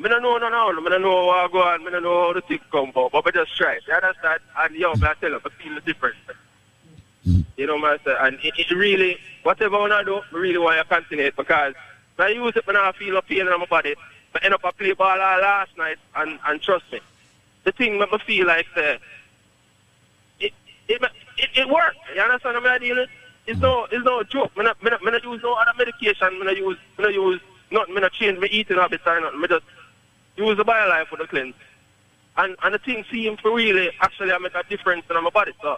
I 0.00 0.08
don't 0.08 0.22
know 0.22 0.38
no, 0.38 0.48
no, 0.48 0.56
I 0.56 0.88
don't 0.90 1.02
know 1.02 1.24
what 1.26 1.36
I 1.38 1.48
go 1.48 1.62
on, 1.62 1.86
I 1.86 1.90
don't 1.90 2.02
know 2.04 2.26
how 2.28 2.32
the 2.32 2.40
thing 2.42 2.60
come 2.70 2.90
about, 2.90 3.10
but 3.10 3.26
I 3.26 3.30
just 3.30 3.56
try. 3.56 3.78
You 3.86 3.94
understand? 3.94 4.40
And 4.56 4.76
yo, 4.76 4.92
I 4.92 5.14
tell 5.20 5.30
you, 5.30 5.40
I 5.44 5.62
feel 5.62 5.74
the 5.74 5.80
difference. 5.80 6.16
You 7.56 7.66
know 7.66 7.84
I 7.84 7.98
say? 8.04 8.14
And 8.20 8.38
it, 8.42 8.54
it 8.56 8.70
really, 8.70 9.18
whatever 9.42 9.76
I 9.76 9.78
want 9.80 9.92
to 9.92 10.04
do, 10.04 10.20
I 10.36 10.40
really 10.40 10.58
want 10.58 10.78
to 10.78 10.94
continue 10.94 11.26
it 11.26 11.36
because 11.36 11.74
I 12.16 12.28
use 12.28 12.54
it 12.56 12.66
when 12.66 12.76
I 12.76 12.92
feel 12.92 13.14
no 13.14 13.22
pain 13.22 13.40
in 13.40 13.46
my 13.46 13.66
body, 13.66 13.96
I 14.34 14.44
end 14.44 14.54
up 14.54 14.60
I 14.64 14.70
play 14.70 14.92
ball 14.92 15.20
all 15.20 15.40
last 15.40 15.76
night 15.76 15.96
and, 16.14 16.38
and 16.46 16.62
trust 16.62 16.84
me, 16.92 17.00
the 17.64 17.72
thing 17.72 17.98
make 17.98 18.12
me 18.12 18.18
feel 18.24 18.46
like 18.46 18.66
say, 18.74 18.98
it, 20.38 20.52
it, 20.86 21.02
it, 21.38 21.50
it 21.56 21.68
works. 21.68 21.96
You 22.14 22.20
understand 22.20 22.54
what 22.54 22.70
I'm 22.70 22.80
dealing? 22.80 23.06
It's 23.48 23.58
no, 23.60 23.86
it's 23.90 24.04
no 24.04 24.22
joke. 24.22 24.52
I 24.56 24.62
not, 24.62 24.82
me 24.82 24.90
not, 24.90 25.02
me 25.02 25.10
not 25.10 25.24
use 25.24 25.42
no 25.42 25.54
other 25.54 25.72
medication. 25.76 26.28
I 26.30 26.44
not 26.44 26.56
use, 26.56 26.76
me 26.98 27.04
not 27.04 27.14
use 27.14 27.40
nothing. 27.72 27.94
Me 27.94 28.00
not 28.00 28.12
change 28.12 28.38
my 28.38 28.46
eating 28.46 28.76
habits 28.76 29.02
or 29.06 29.20
nothing. 29.20 29.40
Me 29.40 29.48
just 29.48 29.64
use 30.38 30.56
the 30.56 30.64
BioLife 30.64 31.08
for 31.08 31.16
the 31.16 31.26
cleanse. 31.26 31.54
And 32.36 32.56
and 32.62 32.74
the 32.74 32.78
thing 32.78 33.04
seems 33.10 33.40
to 33.42 33.54
really 33.54 33.90
actually 34.00 34.32
I 34.32 34.38
make 34.38 34.54
a 34.54 34.62
difference 34.68 35.04
in 35.10 35.22
my 35.22 35.30
body. 35.30 35.52
So, 35.60 35.76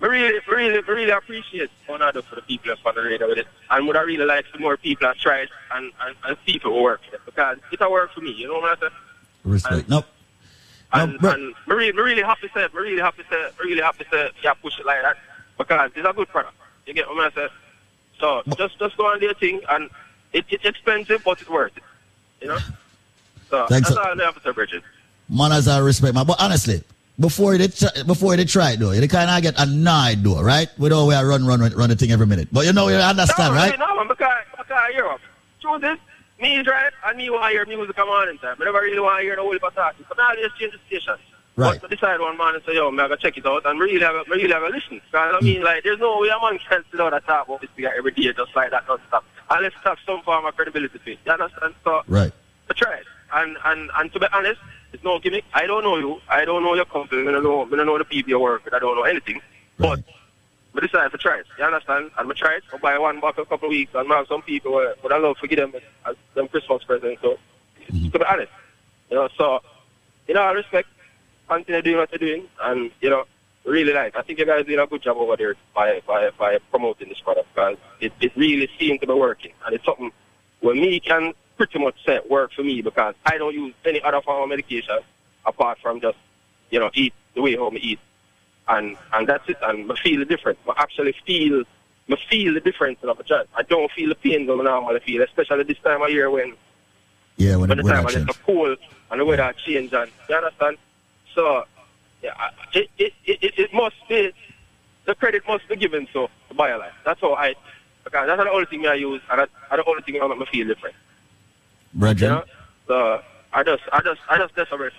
I 0.00 0.06
really, 0.06 0.40
really, 0.48 0.80
really 0.80 1.10
appreciate 1.10 1.70
what 1.86 2.00
for 2.26 2.34
the 2.34 2.42
people 2.42 2.68
that's 2.68 2.80
on 2.84 2.94
the 2.94 3.02
radio 3.02 3.28
with 3.28 3.38
it. 3.38 3.46
And 3.70 3.86
would 3.86 3.96
I 3.96 4.02
really 4.02 4.24
like 4.24 4.44
some 4.52 4.60
more 4.60 4.76
people 4.76 5.06
that 5.06 5.18
try 5.18 5.42
it 5.42 5.50
and, 5.72 5.92
and, 6.02 6.16
and 6.24 6.36
see 6.44 6.56
if 6.56 6.64
it 6.64 6.68
will 6.68 6.82
work. 6.82 7.00
Because 7.24 7.58
it 7.72 7.80
will 7.80 7.92
work 7.92 8.12
for 8.12 8.20
me. 8.20 8.32
You 8.32 8.48
know 8.48 8.54
what 8.54 8.72
I'm 8.72 8.78
saying? 8.80 8.92
Respect. 9.44 9.88
Nope. 9.88 10.06
And, 10.92 11.12
and 11.24 11.54
I 11.66 11.72
really, 11.72 11.92
really 11.92 12.22
happy 12.22 12.48
to, 12.48 12.54
say, 12.54 12.62
I 12.64 12.68
really 12.76 13.00
happy 13.00 13.22
to, 13.30 13.36
I 13.36 13.62
really 13.62 13.80
happy 13.80 14.04
to, 14.10 14.30
yeah, 14.42 14.54
push 14.54 14.78
it 14.78 14.86
like 14.86 15.02
that 15.02 15.16
because 15.56 15.90
it's 15.94 16.06
a 16.08 16.12
good 16.12 16.28
product. 16.28 16.54
You 16.86 16.94
get 16.94 17.08
what 17.08 17.24
I'm 17.24 17.32
saying? 17.32 17.48
So 18.20 18.42
just, 18.56 18.78
just 18.78 18.96
go 18.96 19.06
on 19.06 19.20
your 19.20 19.34
thing, 19.34 19.60
and 19.68 19.90
it, 20.32 20.44
it's 20.50 20.64
expensive, 20.64 21.22
but 21.24 21.40
it's 21.40 21.50
worth 21.50 21.76
it. 21.76 21.82
You 22.40 22.48
know. 22.48 22.58
So 23.50 23.66
Thanks, 23.66 23.88
that's 23.88 24.00
sir. 24.00 24.10
all 24.10 24.20
I 24.20 24.24
have 24.24 24.34
to 24.34 24.40
say, 24.40 24.52
Bridget. 24.52 24.82
Manners 25.28 25.66
and 25.66 25.84
respect, 25.84 26.14
man. 26.14 26.26
But 26.26 26.40
honestly, 26.40 26.82
before 27.18 27.56
they 27.56 27.68
try, 27.68 28.02
before 28.06 28.36
they 28.36 28.44
try 28.44 28.72
it, 28.72 28.80
though, 28.80 28.90
they 28.90 29.08
kind 29.08 29.30
of 29.30 29.42
get 29.42 29.54
annoyed, 29.58 30.22
though, 30.22 30.42
right? 30.42 30.68
We 30.78 30.88
don't 30.88 31.08
we 31.08 31.14
run, 31.14 31.46
run, 31.46 31.60
run 31.60 31.88
the 31.88 31.96
thing 31.96 32.10
every 32.10 32.26
minute. 32.26 32.48
But 32.52 32.66
you 32.66 32.72
know, 32.72 32.88
you 32.88 32.96
understand, 32.96 33.54
no, 33.54 33.60
right? 33.60 33.78
No, 33.78 33.96
man, 33.96 34.08
because, 34.08 34.32
because 34.50 34.66
I 34.70 34.92
hear 34.92 35.04
them. 35.04 35.18
Truth 35.60 35.84
is, 35.84 35.98
me 36.40 36.58
right, 36.58 36.92
and 37.06 37.16
me 37.16 37.30
want 37.30 37.44
to 37.44 37.48
hear 37.50 37.66
music 37.66 37.96
come 37.96 38.08
on 38.08 38.28
in 38.28 38.38
time. 38.38 38.56
I 38.60 38.64
never 38.64 38.80
really 38.80 38.98
want 38.98 39.18
to 39.18 39.22
hear 39.22 39.36
the 39.36 39.42
whole 39.42 39.58
party. 39.58 40.04
So 40.08 40.14
now 40.18 40.28
I 40.28 40.36
just 40.36 40.58
change 40.58 40.72
the 40.72 40.78
station. 40.86 41.14
Right. 41.56 41.80
But 41.80 41.88
to 41.88 41.94
decide 41.94 42.18
one 42.18 42.36
man 42.36 42.56
and 42.56 42.64
say, 42.64 42.74
yo, 42.74 42.88
I'm 42.88 42.96
going 42.96 43.08
to 43.10 43.16
check 43.16 43.38
it 43.38 43.46
out 43.46 43.64
and 43.64 43.78
really 43.78 44.00
have 44.04 44.16
a, 44.16 44.24
really 44.28 44.50
have 44.50 44.64
a 44.64 44.68
listen. 44.68 45.00
Because, 45.06 45.34
I 45.34 45.38
mm. 45.38 45.42
mean, 45.42 45.62
like, 45.62 45.84
there's 45.84 46.00
no 46.00 46.18
way 46.18 46.28
a 46.28 46.40
man 46.40 46.58
can 46.58 46.84
sit 46.90 46.98
down 46.98 47.14
and 47.14 47.24
talk 47.24 47.46
about 47.46 47.60
this 47.60 47.70
thing 47.76 47.84
every 47.84 48.10
day 48.10 48.32
just 48.32 48.56
like 48.56 48.72
that 48.72 48.88
non-stop. 48.88 49.24
Unless 49.50 49.72
it 49.72 49.78
have 49.84 49.98
some 50.04 50.20
form 50.22 50.44
of 50.46 50.56
credibility 50.56 50.98
to 50.98 51.12
it. 51.12 51.18
You 51.24 51.32
understand? 51.32 51.74
So, 51.84 52.02
Right. 52.08 52.32
I 52.68 52.72
tried. 52.74 53.04
And, 53.34 53.56
and, 53.64 53.90
and 53.96 54.12
to 54.12 54.20
be 54.20 54.26
honest, 54.32 54.60
it's 54.92 55.02
no 55.02 55.18
gimmick. 55.18 55.44
I 55.52 55.66
don't 55.66 55.82
know 55.82 55.98
you. 55.98 56.20
I 56.28 56.44
don't 56.44 56.62
know 56.62 56.74
your 56.74 56.84
company. 56.84 57.28
I 57.28 57.32
don't 57.32 57.42
know, 57.42 57.66
I 57.66 57.76
don't 57.76 57.86
know 57.86 57.98
the 57.98 58.04
people 58.04 58.30
you 58.30 58.38
work 58.38 58.64
with. 58.64 58.74
I 58.74 58.78
don't 58.78 58.96
know 58.96 59.02
anything. 59.02 59.40
But 59.78 60.00
but 60.74 60.82
I 60.82 60.86
decided 60.86 61.12
to 61.12 61.18
try 61.18 61.38
it. 61.38 61.46
You 61.56 61.64
understand? 61.64 62.10
And 62.18 62.30
I 62.30 62.34
try 62.34 62.56
it. 62.56 62.64
I 62.72 62.78
buy 62.78 62.98
one 62.98 63.20
bottle 63.20 63.44
a 63.44 63.46
couple 63.46 63.68
of 63.68 63.70
weeks. 63.70 63.92
And 63.94 64.12
I 64.12 64.16
have 64.16 64.26
some 64.26 64.42
people 64.42 64.72
where, 64.72 64.94
but 65.02 65.12
I 65.12 65.18
love 65.18 65.38
to 65.38 65.46
give 65.46 65.58
them 65.58 65.72
as 66.04 66.16
them 66.34 66.48
Christmas 66.48 66.82
presents. 66.82 67.22
So, 67.22 67.38
mm-hmm. 67.88 68.10
to 68.10 68.18
be 68.18 68.24
honest, 68.24 68.52
you 69.08 69.16
know, 69.16 69.28
so, 69.38 69.60
you 70.26 70.34
know, 70.34 70.42
I 70.42 70.50
respect, 70.52 70.88
continue 71.48 71.80
doing 71.80 71.96
what 71.98 72.10
you're 72.10 72.18
doing. 72.18 72.48
And, 72.60 72.90
you 73.00 73.08
know, 73.08 73.24
really 73.64 73.92
like, 73.92 74.16
I 74.16 74.22
think 74.22 74.40
you 74.40 74.46
guys 74.46 74.66
did 74.66 74.78
a 74.80 74.86
good 74.86 75.02
job 75.02 75.16
over 75.16 75.36
there 75.36 75.54
by, 75.74 76.00
by, 76.06 76.30
by 76.36 76.58
promoting 76.70 77.08
this 77.08 77.20
product 77.20 77.48
because 77.54 77.76
it, 78.00 78.12
it 78.20 78.36
really 78.36 78.68
seems 78.78 79.00
to 79.00 79.06
be 79.06 79.12
working. 79.12 79.52
And 79.64 79.76
it's 79.76 79.84
something 79.84 80.10
where 80.60 80.74
me 80.74 80.98
can 80.98 81.34
pretty 81.56 81.78
much 81.78 81.94
say 82.04 82.20
work 82.28 82.52
for 82.52 82.62
me 82.62 82.82
because 82.82 83.14
I 83.26 83.38
don't 83.38 83.54
use 83.54 83.74
any 83.84 84.02
other 84.02 84.20
form 84.22 84.42
of 84.42 84.48
medication 84.48 84.98
apart 85.46 85.78
from 85.82 86.00
just, 86.00 86.18
you 86.70 86.80
know, 86.80 86.90
eat 86.94 87.12
the 87.34 87.42
way 87.42 87.54
home 87.56 87.76
eat. 87.80 87.98
And 88.68 88.96
and 89.12 89.28
that's 89.28 89.48
it. 89.48 89.58
And 89.62 89.90
I 89.90 89.94
feel 90.02 90.18
the 90.18 90.24
difference. 90.24 90.58
I 90.68 90.82
actually 90.82 91.14
feel 91.26 91.64
I 92.10 92.16
feel 92.30 92.54
the 92.54 92.60
difference 92.60 92.98
in 93.02 93.08
my 93.08 93.14
joint. 93.26 93.48
I 93.54 93.62
don't 93.62 93.90
feel 93.92 94.08
the 94.08 94.14
pain 94.14 94.46
that 94.46 94.52
I 94.52 94.62
normally 94.62 95.00
feel, 95.00 95.22
especially 95.22 95.64
this 95.64 95.78
time 95.84 96.02
of 96.02 96.10
year 96.10 96.30
when 96.30 96.54
Yeah, 97.36 97.56
when, 97.56 97.68
when 97.68 97.78
the 97.78 97.84
time 97.84 98.04
when 98.04 98.14
it's 98.14 98.38
cold 98.44 98.78
and 99.10 99.20
the 99.20 99.24
weather 99.24 99.54
change 99.66 99.92
and 99.92 100.10
you 100.28 100.34
understand? 100.34 100.78
So 101.34 101.64
yeah, 102.22 102.32
I- 102.36 102.50
it, 102.72 102.90
it, 102.98 103.12
it, 103.26 103.58
it, 103.58 103.74
must 103.74 103.96
be 104.08 104.32
the 105.04 105.14
credit 105.14 105.42
must 105.46 105.68
be 105.68 105.76
given 105.76 106.08
so 106.12 106.28
to 106.48 106.54
BioLife. 106.54 106.92
That's 107.04 107.20
how 107.20 107.34
I 107.34 107.54
because 108.02 108.26
that's 108.26 108.42
the 108.42 108.50
only 108.50 108.66
thing 108.66 108.86
I 108.86 108.94
use 108.94 109.20
and 109.30 109.40
that's 109.40 109.52
the 109.70 109.84
only 109.86 110.02
thing 110.02 110.18
that 110.18 110.28
make 110.28 110.38
me 110.38 110.46
feel 110.50 110.66
different. 110.66 110.96
Brethren, 111.94 112.32
know? 112.32 112.44
So 112.88 113.22
I 113.52 113.62
just 113.62 113.82
I 113.92 114.00
just 114.02 114.20
I 114.28 114.38
just 114.38 114.54
desperate. 114.54 114.92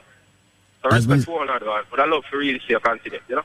So 0.81 0.89
As 0.89 1.07
respect 1.07 1.25
to 1.25 1.31
one 1.31 1.49
another, 1.49 1.83
but 1.89 1.99
I 1.99 2.05
love 2.05 2.23
to 2.31 2.37
really 2.37 2.61
see 2.67 2.73
a 2.73 2.79
continent, 2.79 3.23
you 3.27 3.35
know? 3.35 3.43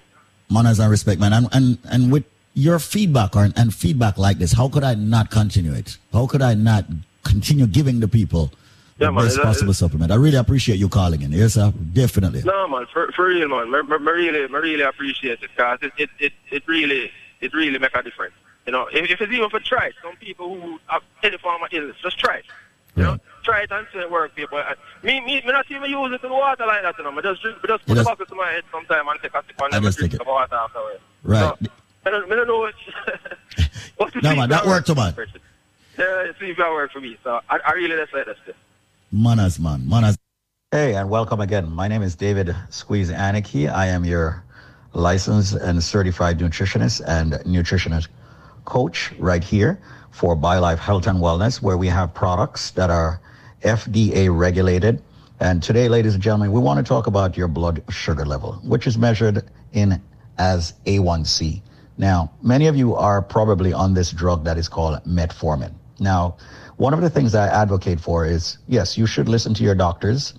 manners 0.50 0.78
and 0.78 0.90
respect, 0.90 1.20
man. 1.20 1.32
And, 1.32 1.48
and, 1.52 1.78
and 1.90 2.12
with 2.12 2.24
your 2.54 2.78
feedback 2.78 3.36
or, 3.36 3.48
and 3.56 3.74
feedback 3.74 4.18
like 4.18 4.38
this, 4.38 4.52
how 4.52 4.68
could 4.68 4.84
I 4.84 4.94
not 4.94 5.30
continue 5.30 5.72
it? 5.72 5.96
How 6.12 6.26
could 6.26 6.42
I 6.42 6.54
not 6.54 6.84
continue 7.24 7.66
giving 7.66 8.00
the 8.00 8.08
people 8.08 8.52
the 8.98 9.06
Yeah, 9.06 9.10
man, 9.10 9.24
best 9.24 9.40
possible 9.40 9.72
supplement? 9.72 10.10
I 10.12 10.16
really 10.16 10.36
appreciate 10.36 10.78
you 10.78 10.88
calling 10.88 11.22
in. 11.22 11.32
Yes, 11.32 11.54
sir. 11.54 11.72
Definitely. 11.92 12.42
No, 12.42 12.68
man, 12.68 12.86
for, 12.92 13.10
for 13.12 13.26
real, 13.26 13.48
man. 13.48 13.72
I, 13.74 13.78
really, 13.78 14.40
I 14.40 14.58
really 14.58 14.82
appreciate 14.82 15.34
it 15.34 15.40
because 15.42 15.78
it, 15.82 15.92
it, 15.96 16.10
it, 16.18 16.32
it 16.50 16.62
really, 16.66 17.10
it 17.40 17.54
really 17.54 17.78
make 17.78 17.94
a 17.94 18.02
difference. 18.02 18.34
You 18.66 18.72
know, 18.72 18.88
if, 18.92 19.10
if 19.10 19.20
it's 19.20 19.32
even 19.32 19.48
for 19.48 19.60
try, 19.60 19.92
some 20.02 20.16
people 20.16 20.60
who 20.60 20.78
have 20.86 21.02
any 21.22 21.38
form 21.38 21.62
of 21.62 21.72
illness, 21.72 21.96
just 22.02 22.18
try 22.18 22.38
it. 22.38 22.44
You 22.96 23.04
know, 23.04 23.18
try 23.42 23.62
it 23.62 23.70
and 23.72 23.86
see 23.92 23.98
it 23.98 24.10
work, 24.10 24.34
people. 24.34 24.58
And 24.58 24.76
me, 25.02 25.20
me, 25.20 25.40
me 25.40 25.52
not 25.52 25.70
even 25.70 25.90
use 25.90 26.12
it 26.12 26.24
in 26.24 26.30
water 26.30 26.66
like 26.66 26.82
that, 26.82 26.96
you 26.98 27.04
know. 27.04 27.10
I 27.16 27.20
just 27.22 27.42
drink, 27.42 27.58
I 27.62 27.66
just 27.66 27.86
put 27.86 27.88
the 27.88 27.94
just- 27.96 28.06
bottle 28.06 28.26
to 28.26 28.34
my 28.34 28.50
head 28.52 28.64
sometime 28.70 29.08
and 29.08 29.20
take 29.20 29.34
a 29.34 29.42
sip 29.46 29.60
and 29.62 29.74
I 29.74 29.80
just 29.80 29.98
drink 29.98 30.12
take 30.12 30.22
the 30.22 30.28
water 30.28 30.54
afterwards. 30.54 31.00
Right. 31.22 31.54
I 32.06 32.10
don't, 32.10 32.32
I 32.32 32.34
don't 32.36 32.48
know 32.48 32.58
what, 32.58 32.74
what 33.96 34.12
to 34.14 34.20
No, 34.22 34.34
man, 34.36 34.48
that 34.48 34.66
worked, 34.66 34.88
works 34.88 34.96
man. 34.96 35.14
Yeah, 35.98 36.32
see 36.40 36.50
if 36.50 36.56
that 36.56 36.70
work 36.70 36.92
for 36.92 37.00
me. 37.00 37.18
So 37.22 37.40
I, 37.50 37.58
I 37.66 37.72
really 37.72 37.96
just 37.96 38.14
like 38.14 38.26
that 38.26 38.36
stuff. 38.44 38.56
Manners, 39.12 39.58
man. 39.58 39.86
Manners. 39.88 40.16
Hey, 40.72 40.94
and 40.94 41.10
welcome 41.10 41.40
again. 41.40 41.70
My 41.70 41.88
name 41.88 42.00
is 42.00 42.14
David 42.14 42.54
Squeeze 42.70 43.10
Anarchy. 43.10 43.68
I 43.68 43.86
am 43.86 44.04
your 44.04 44.42
licensed 44.94 45.54
and 45.54 45.82
certified 45.82 46.38
nutritionist 46.38 47.02
and 47.06 47.32
nutritionist 47.44 48.08
coach 48.64 49.12
right 49.18 49.42
here 49.44 49.80
for 50.10 50.36
BioLife 50.36 50.78
Health 50.78 51.06
and 51.06 51.18
Wellness, 51.18 51.60
where 51.60 51.76
we 51.76 51.88
have 51.88 52.14
products 52.14 52.70
that 52.72 52.88
are 52.88 53.20
FDA 53.62 54.34
regulated. 54.34 55.02
And 55.40 55.62
today, 55.62 55.88
ladies 55.88 56.14
and 56.14 56.22
gentlemen, 56.22 56.52
we 56.52 56.60
want 56.60 56.78
to 56.78 56.88
talk 56.88 57.06
about 57.06 57.36
your 57.36 57.48
blood 57.48 57.82
sugar 57.88 58.24
level, 58.24 58.54
which 58.62 58.86
is 58.86 58.98
measured 58.98 59.42
in 59.72 60.00
as 60.38 60.74
A1C. 60.86 61.62
Now, 61.98 62.32
many 62.42 62.66
of 62.66 62.76
you 62.76 62.94
are 62.94 63.20
probably 63.20 63.72
on 63.72 63.94
this 63.94 64.10
drug 64.10 64.44
that 64.44 64.56
is 64.56 64.68
called 64.68 65.02
metformin. 65.04 65.72
Now, 65.98 66.36
one 66.76 66.94
of 66.94 67.02
the 67.02 67.10
things 67.10 67.34
I 67.34 67.48
advocate 67.48 68.00
for 68.00 68.24
is 68.24 68.56
yes, 68.66 68.96
you 68.96 69.06
should 69.06 69.28
listen 69.28 69.52
to 69.54 69.62
your 69.62 69.74
doctors, 69.74 70.34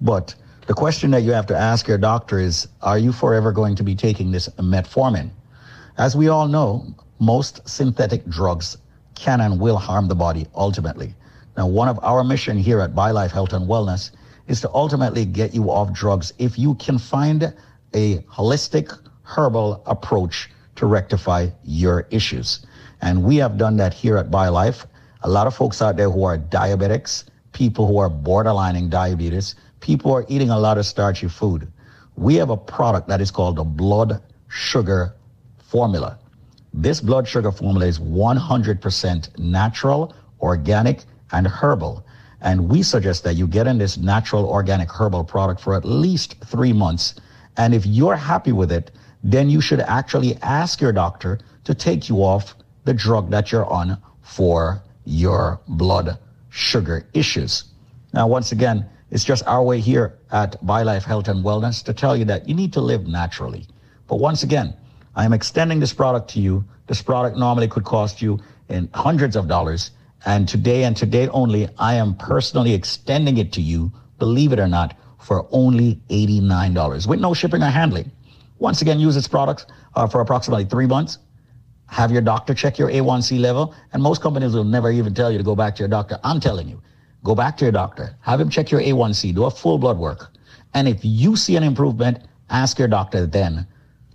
but 0.00 0.34
the 0.66 0.74
question 0.74 1.10
that 1.12 1.22
you 1.22 1.32
have 1.32 1.46
to 1.46 1.56
ask 1.56 1.86
your 1.86 1.98
doctor 1.98 2.38
is 2.38 2.66
are 2.82 2.98
you 2.98 3.12
forever 3.12 3.52
going 3.52 3.76
to 3.76 3.84
be 3.84 3.94
taking 3.94 4.32
this 4.32 4.48
metformin? 4.58 5.30
As 5.98 6.16
we 6.16 6.28
all 6.28 6.48
know, 6.48 6.86
most 7.20 7.68
synthetic 7.68 8.26
drugs 8.26 8.76
can 9.14 9.40
and 9.40 9.60
will 9.60 9.76
harm 9.76 10.08
the 10.08 10.14
body 10.14 10.46
ultimately. 10.56 11.14
Now, 11.56 11.68
one 11.68 11.88
of 11.88 11.98
our 12.02 12.24
mission 12.24 12.58
here 12.58 12.80
at 12.80 12.94
BioLife 12.94 13.30
Health 13.30 13.52
and 13.52 13.68
Wellness 13.68 14.10
is 14.48 14.60
to 14.62 14.70
ultimately 14.72 15.24
get 15.24 15.54
you 15.54 15.70
off 15.70 15.92
drugs 15.92 16.32
if 16.38 16.58
you 16.58 16.74
can 16.74 16.98
find 16.98 17.54
a 17.94 18.18
holistic 18.22 18.98
herbal 19.22 19.82
approach 19.86 20.50
to 20.76 20.86
rectify 20.86 21.48
your 21.62 22.06
issues. 22.10 22.66
And 23.00 23.22
we 23.22 23.36
have 23.36 23.56
done 23.56 23.76
that 23.76 23.94
here 23.94 24.16
at 24.16 24.30
BioLife. 24.30 24.86
A 25.22 25.28
lot 25.28 25.46
of 25.46 25.54
folks 25.54 25.80
out 25.80 25.96
there 25.96 26.10
who 26.10 26.24
are 26.24 26.36
diabetics, 26.36 27.24
people 27.52 27.86
who 27.86 27.98
are 27.98 28.10
borderlining 28.10 28.90
diabetes, 28.90 29.54
people 29.80 30.10
who 30.10 30.16
are 30.18 30.26
eating 30.28 30.50
a 30.50 30.58
lot 30.58 30.76
of 30.76 30.86
starchy 30.86 31.28
food. 31.28 31.70
We 32.16 32.34
have 32.36 32.50
a 32.50 32.56
product 32.56 33.08
that 33.08 33.20
is 33.20 33.30
called 33.30 33.56
the 33.56 33.64
blood 33.64 34.22
sugar 34.48 35.14
formula. 35.58 36.18
This 36.72 37.00
blood 37.00 37.28
sugar 37.28 37.52
formula 37.52 37.86
is 37.86 37.98
100% 38.00 39.38
natural, 39.38 40.14
organic, 40.40 41.04
and 41.32 41.46
herbal. 41.46 42.04
And 42.40 42.68
we 42.68 42.82
suggest 42.82 43.24
that 43.24 43.34
you 43.34 43.46
get 43.46 43.66
in 43.66 43.78
this 43.78 43.96
natural, 43.96 44.46
organic, 44.46 44.90
herbal 44.90 45.24
product 45.24 45.60
for 45.60 45.74
at 45.74 45.84
least 45.84 46.36
three 46.44 46.72
months. 46.72 47.14
And 47.56 47.74
if 47.74 47.86
you're 47.86 48.16
happy 48.16 48.52
with 48.52 48.70
it, 48.70 48.90
then 49.22 49.48
you 49.48 49.60
should 49.60 49.80
actually 49.80 50.36
ask 50.42 50.80
your 50.80 50.92
doctor 50.92 51.38
to 51.64 51.74
take 51.74 52.08
you 52.08 52.18
off 52.18 52.54
the 52.84 52.92
drug 52.92 53.30
that 53.30 53.50
you're 53.50 53.66
on 53.66 53.96
for 54.22 54.82
your 55.04 55.60
blood 55.68 56.18
sugar 56.50 57.06
issues. 57.14 57.64
Now, 58.12 58.28
once 58.28 58.52
again, 58.52 58.86
it's 59.10 59.24
just 59.24 59.46
our 59.46 59.62
way 59.62 59.80
here 59.80 60.18
at 60.30 60.62
BioLife 60.64 61.04
Health 61.04 61.28
and 61.28 61.44
Wellness 61.44 61.82
to 61.84 61.94
tell 61.94 62.16
you 62.16 62.24
that 62.26 62.48
you 62.48 62.54
need 62.54 62.72
to 62.74 62.80
live 62.80 63.06
naturally. 63.06 63.66
But 64.06 64.16
once 64.16 64.42
again, 64.42 64.74
I 65.16 65.24
am 65.24 65.32
extending 65.32 65.80
this 65.80 65.92
product 65.92 66.28
to 66.30 66.40
you. 66.40 66.64
This 66.86 67.00
product 67.00 67.36
normally 67.36 67.68
could 67.68 67.84
cost 67.84 68.20
you 68.20 68.40
in 68.68 68.88
hundreds 68.92 69.36
of 69.36 69.48
dollars. 69.48 69.92
And 70.26 70.48
today 70.48 70.84
and 70.84 70.96
today 70.96 71.28
only, 71.28 71.68
I 71.78 71.94
am 71.94 72.14
personally 72.16 72.72
extending 72.72 73.38
it 73.38 73.52
to 73.52 73.60
you, 73.60 73.92
believe 74.18 74.52
it 74.52 74.58
or 74.58 74.68
not, 74.68 74.96
for 75.20 75.46
only 75.50 76.00
$89 76.08 77.06
with 77.06 77.20
no 77.20 77.34
shipping 77.34 77.62
or 77.62 77.70
handling. 77.70 78.10
Once 78.58 78.82
again, 78.82 78.98
use 79.00 79.14
this 79.14 79.28
product 79.28 79.66
uh, 79.94 80.06
for 80.06 80.20
approximately 80.20 80.64
three 80.64 80.86
months. 80.86 81.18
Have 81.86 82.10
your 82.10 82.22
doctor 82.22 82.54
check 82.54 82.78
your 82.78 82.90
A1C 82.90 83.38
level. 83.38 83.74
And 83.92 84.02
most 84.02 84.22
companies 84.22 84.54
will 84.54 84.64
never 84.64 84.90
even 84.90 85.14
tell 85.14 85.30
you 85.30 85.38
to 85.38 85.44
go 85.44 85.54
back 85.54 85.76
to 85.76 85.80
your 85.80 85.88
doctor. 85.88 86.18
I'm 86.24 86.40
telling 86.40 86.68
you, 86.68 86.80
go 87.22 87.34
back 87.34 87.56
to 87.58 87.64
your 87.64 87.72
doctor, 87.72 88.16
have 88.20 88.40
him 88.40 88.48
check 88.48 88.70
your 88.70 88.80
A1C, 88.80 89.34
do 89.34 89.44
a 89.44 89.50
full 89.50 89.78
blood 89.78 89.98
work. 89.98 90.30
And 90.72 90.88
if 90.88 91.04
you 91.04 91.36
see 91.36 91.56
an 91.56 91.62
improvement, 91.62 92.26
ask 92.50 92.78
your 92.78 92.88
doctor 92.88 93.26
then 93.26 93.66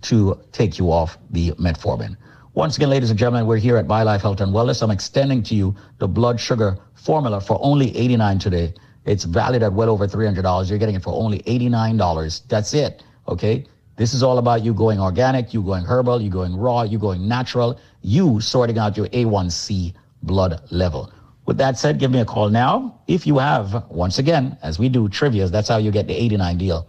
to 0.02 0.40
take 0.52 0.78
you 0.78 0.90
off 0.90 1.18
the 1.30 1.52
metformin. 1.52 2.16
Once 2.54 2.76
again, 2.76 2.90
ladies 2.90 3.10
and 3.10 3.18
gentlemen, 3.18 3.46
we're 3.46 3.56
here 3.56 3.76
at 3.76 3.86
BioLife 3.86 4.22
Health 4.22 4.40
and 4.40 4.52
Wellness. 4.52 4.82
I'm 4.82 4.90
extending 4.90 5.40
to 5.44 5.54
you 5.54 5.72
the 5.98 6.08
blood 6.08 6.40
sugar 6.40 6.76
formula 6.94 7.40
for 7.40 7.56
only 7.62 7.96
89 7.96 8.40
today. 8.40 8.74
It's 9.04 9.22
valued 9.22 9.62
at 9.62 9.72
well 9.72 9.88
over 9.88 10.08
$300. 10.08 10.68
You're 10.68 10.78
getting 10.78 10.96
it 10.96 11.02
for 11.04 11.12
only 11.14 11.38
$89. 11.44 12.42
That's 12.48 12.74
it. 12.74 13.04
Okay. 13.28 13.64
This 13.94 14.14
is 14.14 14.24
all 14.24 14.38
about 14.38 14.64
you 14.64 14.74
going 14.74 14.98
organic, 14.98 15.54
you 15.54 15.62
going 15.62 15.84
herbal, 15.84 16.20
you 16.20 16.28
going 16.28 16.56
raw, 16.56 16.82
you 16.82 16.98
going 16.98 17.28
natural, 17.28 17.78
you 18.02 18.40
sorting 18.40 18.78
out 18.78 18.96
your 18.96 19.06
A1C 19.08 19.94
blood 20.24 20.60
level. 20.72 21.12
With 21.46 21.56
that 21.58 21.78
said, 21.78 22.00
give 22.00 22.10
me 22.10 22.18
a 22.18 22.24
call 22.24 22.48
now. 22.48 23.00
If 23.06 23.28
you 23.28 23.38
have, 23.38 23.84
once 23.88 24.18
again, 24.18 24.58
as 24.62 24.76
we 24.76 24.88
do 24.88 25.08
trivias, 25.08 25.52
that's 25.52 25.68
how 25.68 25.76
you 25.76 25.92
get 25.92 26.08
the 26.08 26.14
89 26.20 26.58
deal. 26.58 26.88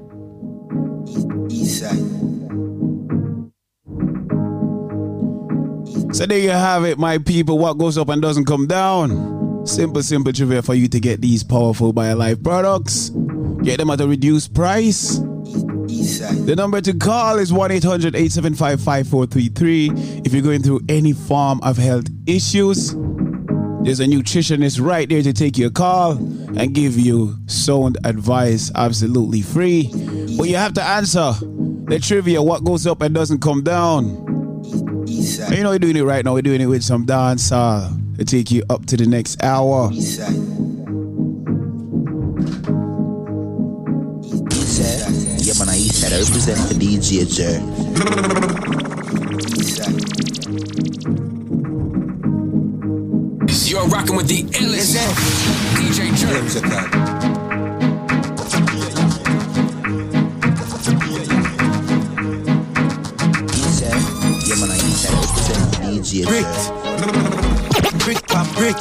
So 6.12 6.26
there 6.26 6.38
you 6.38 6.50
have 6.50 6.84
it, 6.84 6.98
my 6.98 7.18
people. 7.18 7.58
What 7.58 7.78
goes 7.78 7.96
up 7.96 8.10
and 8.10 8.20
doesn't 8.20 8.44
come 8.44 8.66
down. 8.66 9.66
Simple, 9.66 10.02
simple 10.02 10.32
trivia 10.32 10.60
for 10.60 10.74
you 10.74 10.86
to 10.88 11.00
get 11.00 11.22
these 11.22 11.42
powerful 11.42 11.94
BioLife 11.94 12.44
products. 12.44 13.10
Get 13.62 13.78
them 13.78 13.90
at 13.90 14.00
a 14.00 14.06
reduced 14.06 14.52
price. 14.52 15.18
The 15.18 16.54
number 16.56 16.80
to 16.82 16.94
call 16.94 17.38
is 17.38 17.52
1 17.52 17.70
800 17.70 18.14
875 18.14 18.82
5433. 18.82 19.90
If 20.24 20.32
you're 20.34 20.42
going 20.42 20.62
through 20.62 20.80
any 20.88 21.12
form 21.12 21.60
of 21.62 21.78
health 21.78 22.06
issues, 22.26 22.92
there's 23.82 24.00
a 24.00 24.06
nutritionist 24.06 24.84
right 24.84 25.08
there 25.08 25.22
to 25.22 25.32
take 25.32 25.56
your 25.56 25.70
call 25.70 26.12
and 26.12 26.74
give 26.74 26.98
you 26.98 27.36
sound 27.46 27.98
advice 28.04 28.70
absolutely 28.74 29.42
free. 29.42 29.90
But 30.36 30.48
you 30.48 30.56
have 30.56 30.74
to 30.74 30.82
answer 30.82 31.32
the 31.86 31.98
trivia 32.02 32.42
what 32.42 32.64
goes 32.64 32.86
up 32.86 33.00
and 33.00 33.14
doesn't 33.14 33.40
come 33.40 33.62
down. 33.62 34.41
And 35.22 35.56
you 35.56 35.62
know, 35.62 35.70
we're 35.70 35.78
doing 35.78 35.96
it 35.96 36.02
right 36.02 36.24
now. 36.24 36.34
We're 36.34 36.42
doing 36.42 36.60
it 36.60 36.66
with 36.66 36.82
some 36.82 37.06
dancehall 37.06 38.16
to 38.18 38.24
take 38.24 38.50
you 38.50 38.64
up 38.68 38.86
to 38.86 38.96
the 38.96 39.06
next 39.06 39.42
hour. 39.42 39.90
Yeah, 45.42 45.54
man, 45.58 45.68
I 45.68 45.78
Eastside. 45.78 46.12
I 46.12 46.18
represent 46.22 46.58
the 46.68 46.74
DJ, 46.74 47.26
sir. 47.26 47.60
You're 53.70 53.86
rocking 53.86 54.16
with 54.16 54.28
the 54.28 54.42
illest 54.42 54.96
DJ 55.76 56.14
Jerk. 57.32 57.41
DJ, 66.12 66.26
Brick. 66.26 66.44
Brick 68.04 68.26
pam 68.28 68.44
brick. 68.52 68.76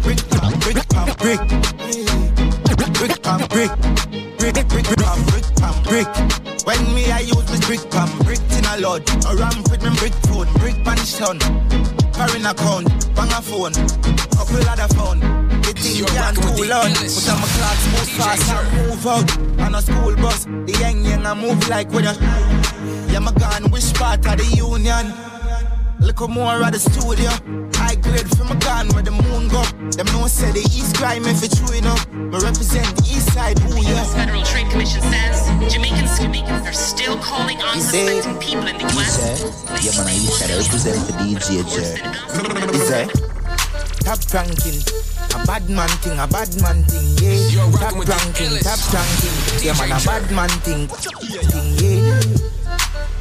Brick 0.00 0.20
pam 0.30 0.58
brick 0.60 0.88
pam 0.88 1.12
brick. 1.20 1.40
Brick 2.96 3.22
pam 3.22 3.40
brick. 3.48 3.70
Brick 4.38 4.54
brick 4.54 4.68
brick 4.68 4.86
pam 4.96 5.22
brick 5.26 5.44
pam 5.60 5.82
brick. 5.84 6.08
When 6.64 6.94
me 6.94 7.12
I 7.12 7.20
use 7.20 7.44
me 7.52 7.58
brick 7.66 7.90
pam 7.90 8.08
brick 8.24 8.40
in 8.56 8.64
a 8.64 8.80
lot. 8.80 9.04
I 9.26 9.34
ramp 9.34 9.70
with 9.70 9.82
me 9.82 9.90
brick 9.98 10.14
foot, 10.24 10.48
brick 10.60 10.82
pan 10.82 10.96
sun. 10.96 11.38
foreign 12.16 12.46
account, 12.46 12.88
bang 13.14 13.32
a 13.36 13.42
phone, 13.42 13.74
couple 14.32 14.64
other 14.64 14.88
phone. 14.94 15.20
Thing 15.76 16.06
can't 16.06 16.36
too 16.36 16.64
loud. 16.64 16.88
Put 16.88 17.28
on 17.28 17.40
my 17.40 17.48
clocks, 17.52 17.84
move 17.92 18.08
fast 18.16 18.50
and 18.50 18.88
move 18.88 19.06
out. 19.06 19.60
On 19.60 19.74
a 19.74 19.82
school 19.82 20.16
bus, 20.16 20.44
the 20.44 20.76
young 20.80 21.04
young 21.04 21.26
I 21.26 21.34
move 21.34 21.68
like 21.68 21.90
with 21.90 22.06
a. 22.06 22.16
Yeah, 23.12 23.18
my 23.18 23.32
gun, 23.32 23.70
which 23.70 23.92
part 23.92 24.24
of 24.24 24.38
the 24.38 24.56
union? 24.56 25.12
Look 26.00 26.28
more 26.28 26.64
at 26.64 26.72
the 26.72 26.80
studio. 26.80 27.28
High 27.76 27.96
grade 27.96 28.28
from 28.36 28.48
a 28.48 28.56
gun 28.56 28.88
where 28.96 29.02
the 29.04 29.12
moon 29.12 29.48
go. 29.48 29.62
Them 29.92 30.08
no 30.16 30.26
say 30.26 30.50
the 30.50 30.64
east 30.72 30.96
crime 30.96 31.24
if 31.24 31.44
it's 31.44 31.60
true 31.60 31.76
enough. 31.76 32.08
Me 32.12 32.40
represent 32.40 32.88
the 32.96 33.04
east 33.04 33.32
side, 33.36 33.60
ooh 33.68 33.76
yeah. 33.84 34.00
U.S. 34.00 34.14
Federal 34.14 34.42
Trade 34.42 34.70
Commission 34.70 35.02
says 35.02 35.44
Jamaicans, 35.68 36.18
Jamaicans 36.18 36.66
are 36.66 36.72
still 36.72 37.18
calling 37.18 37.60
on 37.60 37.80
suspecting 37.80 38.36
people 38.40 38.66
in 38.66 38.76
the 38.80 38.88
U.S. 38.96 39.44
Yeah, 39.84 39.92
man, 40.00 40.08
I 40.08 40.16
used 40.16 40.40
to 40.40 40.48
represent 40.56 41.00
the 41.04 41.14
DJ 41.20 41.68
Jer. 41.68 41.94
Is 42.72 42.88
that? 42.88 43.08
Top 44.00 44.20
ranking. 44.32 44.80
A 45.36 45.46
bad 45.46 45.68
man 45.68 45.88
thing, 46.00 46.18
a 46.18 46.26
bad 46.26 46.48
man 46.64 46.82
thing, 46.88 47.06
yeah. 47.20 47.68
Top 47.76 47.92
ranking, 47.92 48.56
top 48.64 48.80
ranking. 48.88 49.36
Yeah, 49.60 49.76
man, 49.76 49.92
a 49.92 50.00
bad 50.00 50.24
man 50.32 50.48
thing, 50.64 50.88
thing, 50.88 51.68
yeah. 51.76 52.39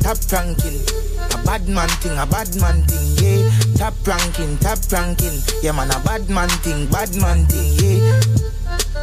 Top 0.01 0.18
ranking. 0.31 0.80
A 1.31 1.38
bad 1.45 1.68
man 1.68 1.89
thing, 2.01 2.18
a 2.18 2.26
bad 2.26 2.49
man 2.60 2.84
thing, 2.84 3.07
yeah. 3.22 3.49
Top 3.76 3.95
ranking, 4.07 4.57
top 4.57 4.80
ranking. 4.91 5.39
Yeah, 5.61 5.73
man, 5.73 5.91
a 5.91 5.99
bad 6.03 6.30
man 6.30 6.49
thing, 6.64 6.88
bad 6.88 7.15
man 7.15 7.45
thing, 7.45 7.73
yeah. 7.77 8.22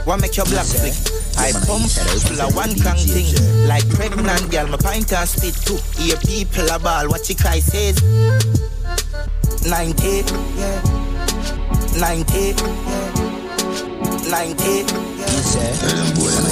What 0.05 0.21
make 0.21 0.37
your 0.37 0.47
black 0.47 0.67
flick? 0.67 0.95
I 1.39 1.53
pump 1.67 1.91
full 1.91 2.41
of 2.41 2.55
one 2.55 2.79
crank 2.81 3.01
thing. 3.01 3.35
Like 3.67 3.89
pregnant 3.91 4.51
girl, 4.51 4.69
my 4.69 4.77
pint 4.77 5.13
and 5.13 5.29
spit 5.29 5.55
too. 5.55 5.79
Hear 6.01 6.17
people 6.19 6.69
a 6.71 6.79
ball, 6.79 7.09
what 7.09 7.29
you 7.29 7.35
cry 7.35 7.59
says. 7.59 8.01
90, 9.67 10.25
yeah. 10.57 10.81
90, 11.99 12.55
yeah. 12.55 13.17
90, 14.31 14.87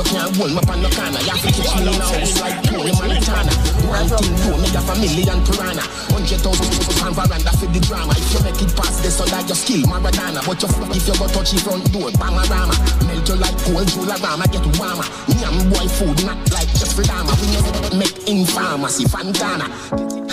You 0.00 0.16
can't 0.16 0.32
hold 0.32 0.48
me 0.48 0.64
on 0.64 0.80
the 0.80 0.88
corner. 0.96 1.20
You 1.20 1.36
have 1.36 1.44
to 1.44 1.52
catch 1.52 1.76
me 1.76 1.92
now. 1.92 2.08
It's 2.16 2.40
like 2.40 2.56
Tony 2.64 2.88
Montana. 2.96 3.52
One 3.84 4.08
thing 4.08 4.32
to 4.32 4.56
me, 4.56 4.68
have 4.72 4.88
a 4.88 4.94
million 4.96 5.44
piranha. 5.44 5.84
Hundred 6.08 6.40
thousand 6.40 6.72
pound 6.96 7.20
veranda 7.20 7.52
for 7.60 7.68
the 7.68 7.80
drama. 7.84 8.16
If 8.16 8.32
you 8.32 8.40
make 8.40 8.56
it 8.64 8.72
past 8.72 9.04
this, 9.04 9.20
so 9.20 9.28
like 9.28 9.44
your 9.52 9.60
skill, 9.60 9.84
Maradona. 9.84 10.40
But 10.40 10.56
you 10.56 10.72
fuck 10.72 10.96
if 10.96 11.04
you 11.04 11.12
go 11.20 11.28
touch 11.28 11.52
the 11.52 11.60
front 11.60 11.84
door, 11.92 12.08
Bamarama. 12.16 12.72
Melt 13.12 13.28
you 13.28 13.36
like 13.36 13.52
cold 13.60 13.92
Jularama, 13.92 14.48
get 14.48 14.64
warmer. 14.80 15.04
Yam 15.36 15.68
boy 15.68 15.84
food, 15.92 16.16
not 16.24 16.40
like 16.48 16.72
Jeffrey 16.80 17.04
Dahmer. 17.04 17.36
We 17.36 17.52
never 17.52 18.00
make 18.00 18.16
in 18.24 18.48
pharmacy, 18.48 19.04
Fantana. 19.04 19.68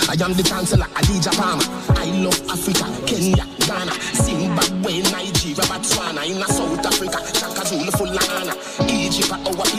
I 0.07 0.15
am 0.23 0.31
the 0.31 0.43
chancellor, 0.47 0.87
Adidja 0.95 1.35
Palmer. 1.35 1.67
I 1.99 2.07
love 2.23 2.39
Africa, 2.47 2.87
Kenya, 3.03 3.43
Ghana, 3.67 3.91
Zimbabwe, 4.15 5.03
Nigeria, 5.11 5.67
Botswana, 5.67 6.23
in 6.23 6.39
South 6.47 6.79
Africa, 6.87 7.19
Shaka 7.35 7.67
Zulu 7.67 7.91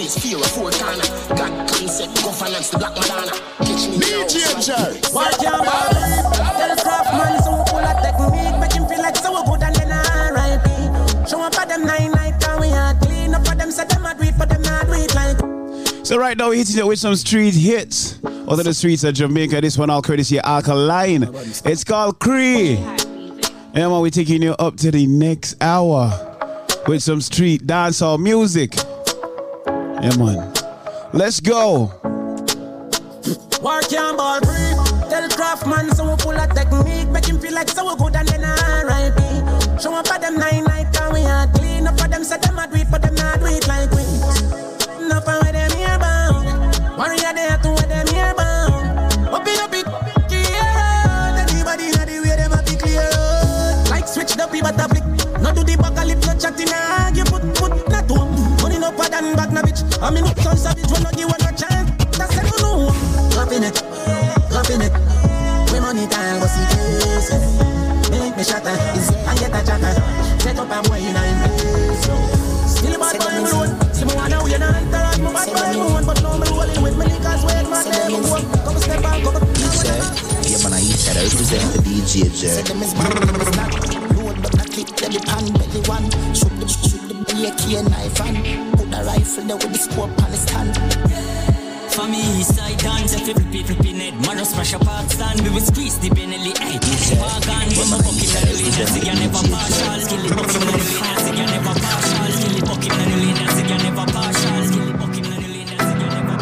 at 0.09 0.17
our 0.17 0.17
place, 0.17 0.19
fear 0.19 0.39
of 0.39 0.47
four 0.47 0.71
corner. 0.71 1.03
God 1.37 1.69
concept, 1.69 2.23
governance, 2.23 2.71
the 2.71 2.79
Black 2.79 2.95
Madonna. 2.97 3.33
Catch 3.65 3.89
me 3.89 3.99
now. 3.99 4.89
Why 5.13 5.31
can't 5.33 5.65
buy? 5.65 5.89
Tell 6.57 6.77
Craftman 6.77 7.39
so 7.43 7.65
full 7.69 7.85
of 7.85 7.97
technique, 8.03 8.61
make 8.61 8.73
him 8.73 8.87
feel 8.87 9.03
like 9.03 9.17
so 9.17 9.45
good 9.45 9.63
and 9.63 9.75
then 9.77 9.93
R.I.P. 9.93 11.29
Show 11.29 11.41
up 11.41 11.59
at 11.59 11.69
them 11.69 11.85
nine 11.85 12.13
night 12.13 12.43
and 12.49 12.61
we 12.61 12.69
hard 12.71 12.99
clean 13.01 13.35
up 13.35 13.47
for 13.47 13.55
them, 13.55 13.71
say 13.71 13.85
them 13.85 14.07
a 14.07 14.15
do 14.15 14.25
it, 14.25 14.35
but 14.39 14.49
them 14.49 14.63
not 14.63 14.87
do 14.87 14.93
it 14.93 15.15
like. 15.15 16.07
So 16.07 16.17
right 16.19 16.37
now 16.37 16.49
we're 16.49 16.57
hitting 16.57 16.79
it 16.79 16.87
with 16.87 16.99
some 16.99 17.17
street 17.17 17.55
hits. 17.55 18.19
Out 18.25 18.59
of 18.59 18.65
the 18.65 18.73
streets 18.73 19.05
of 19.05 19.15
Jamaica, 19.15 19.61
this 19.61 19.77
one 19.77 19.91
all 19.91 20.01
courtesy 20.01 20.39
of 20.39 20.45
Alkaline. 20.47 21.25
It's 21.35 21.85
called 21.85 22.19
Cree. 22.19 22.77
And 22.77 23.75
man, 23.75 24.01
we're 24.01 24.09
taking 24.09 24.43
you 24.43 24.53
up 24.53 24.77
to 24.79 24.91
the 24.91 25.07
next 25.07 25.63
hour 25.63 26.25
with 26.87 27.03
some 27.03 27.21
street 27.21 27.67
dancehall 27.67 28.19
music. 28.19 28.73
Yeah, 30.01 30.17
man. 30.17 30.53
Let's 31.13 31.41
go. 31.41 31.91
War 33.61 33.81
can't 33.83 34.17
ball 34.17 34.39
free. 34.47 34.71
Tell 35.11 35.25
so 35.91 36.17
of 36.39 36.55
technique, 36.55 37.09
make 37.09 37.27
him 37.27 37.41
feel 37.41 37.53
like 37.53 37.69
so 37.69 37.97
good 37.97 38.15
and 38.15 38.29
then 38.29 38.45
R.I.P. 38.45 39.83
Show 39.83 39.95
up 39.95 40.07
them 40.21 40.37
nine 40.37 40.63
night 40.65 40.97
and 41.01 41.13
we 41.13 41.23
hard 41.23 41.53
clean 41.53 41.89
up 41.89 41.99
for 41.99 42.07
them, 42.07 42.23
them 42.23 42.59
a 42.59 42.69
but 42.89 43.03
them 43.03 43.17
not 43.17 43.43
like 43.67 43.91
we. 43.91 44.07
Enough 45.03 45.27
of 45.27 45.43
where 45.43 45.53
them 45.53 45.71
here 45.73 45.99
bound. 45.99 46.47
To 47.63 47.69
where 47.71 47.87
them 47.89 48.07
here 48.15 48.35
bound. 48.37 49.35
Up 49.35 49.47
in 49.49 49.59
the 52.07 52.23
way 52.23 52.37
them 52.37 52.53
a 52.53 52.63
be 52.63 52.77
clear. 52.77 53.11
Like 53.91 54.07
switch 54.07 54.35
the 54.35 54.47
people 54.47 54.71
flick. 54.87 55.03
No 55.43 55.53
do 55.53 55.65
the 55.65 56.05
lip, 56.07 56.23
no 56.23 56.39
chatting, 56.39 56.73
argue, 56.73 57.25
put, 57.25 57.43
put, 57.57 57.89
not 57.89 58.07
to 58.07 58.15
Money 58.63 58.79
no 58.79 58.93
bitch. 59.63 59.88
I 60.01 60.11
mean, 60.11 60.23
up 60.25 60.39
some 60.39 60.57
savage, 60.57 60.87
when 60.93 61.03
no 61.03 61.11
give 61.11 61.27
one 61.27 61.43
no 61.43 61.51
chance. 61.59 61.91
That's 62.15 62.39
a 62.39 62.43
no. 62.63 62.95
Dropping 63.35 63.67
it, 63.67 63.83
it. 63.83 64.95
We 65.73 65.81
money 65.81 66.07
time, 66.07 66.39
go 66.39 66.47
see 66.47 66.63
this. 66.71 67.35
Make 68.07 68.37
me 68.37 68.45
shatter, 68.47 68.71
and 68.71 69.39
get 69.43 69.51
a 69.51 69.61
chatter. 69.67 69.95
Set 70.39 70.59
up 70.59 70.71
a 70.71 70.89
boy 70.89 71.03
in 71.03 71.19
a. 71.19 71.23
Still 72.69 72.95
a 72.95 73.11
me 73.11 73.51
road. 73.51 73.75
See 73.93 74.05
me 74.05 74.15
wanna 74.15 74.39
win 74.45 74.63
and 74.63 74.71
enter 74.71 75.23
my 75.23 75.45
bad 75.45 75.75
boy 75.75 76.03
but 76.07 76.23
now 76.23 76.39
me 76.39 76.47
rolling 76.47 76.83
with 76.83 76.97
me 76.97 77.07
niggas 77.07 77.43
wait 77.43 77.67
man. 77.67 77.85
There 77.91 78.09
me. 78.09 78.23
Come 78.63 78.79
step 78.79 79.03
come. 79.03 79.35
Yeah, 80.47 80.63
man, 80.63 80.73
I 80.73 80.81
used 80.81 81.11
to 81.11 81.19
represent 81.19 81.75
the 81.75 81.83
DJ 81.83 82.31
Jer. 82.39 82.63
Load 84.15 84.43
but 84.43 84.57
not 84.57 84.71
click 84.71 84.95
the 84.95 85.19
pan 85.27 85.53
belly 85.59 85.83
one. 85.91 86.07
Shoot 86.39 86.55
the 86.55 86.69
shoot 86.69 87.03
the 87.09 87.15
belly 87.27 87.51
key 87.59 87.83
knife 87.83 88.21
and 88.21 88.68
put 88.99 89.05
the 89.05 89.11
rifle 89.11 89.45
there 89.45 89.57
with 89.57 89.73
the 89.73 89.79
scope 89.79 90.23
on 90.23 90.31
the 90.31 90.37
stand. 90.37 90.75
For 91.93 92.07
me, 92.07 92.21
east 92.39 92.55
side 92.55 92.79
dance, 92.79 93.15
if 93.15 93.29
you 93.29 93.35
flip 93.35 93.55
it, 93.55 93.67
flip 93.67 93.85
it, 93.85 94.15
man, 94.15 94.39
just 94.39 94.55
smash 94.55 94.73
a 94.75 94.79
park 94.79 95.11
stand, 95.11 95.41
we 95.43 95.51
will 95.51 95.61
squeeze 95.61 95.99
the 95.99 96.11
Benelli, 96.11 96.55
hey, 96.59 96.79
Bargain, 97.19 97.69
when 97.75 97.89
my 97.91 97.99
bucket 97.99 98.31
in 98.31 98.43
the 98.47 98.55
lane, 98.55 98.75
that's 98.79 98.95
again 98.97 99.19
never 99.19 99.43
partial, 99.51 99.99
kill 100.07 100.25
it, 100.25 100.35
bucket 100.37 100.63
in 100.63 100.67
the 100.67 100.75
lane, 100.79 100.99
that's 101.03 101.27
again 101.27 101.49
never 101.51 101.75
partial, 101.75 102.27
kill 102.39 102.57
it, 102.59 102.65
bucket 102.67 102.93
in 102.93 103.07
the 103.09 103.17
lane, 103.19 103.39
again 103.59 103.81
never 103.83 104.07
partial, 104.15 104.63
kill 104.71 104.89
it, 104.89 104.97
bucket 104.99 105.27
in 105.27 105.35
the 105.35 105.49
lane, 105.49 105.71
that's 105.75 105.91
again 105.91 106.13
never 106.15 106.37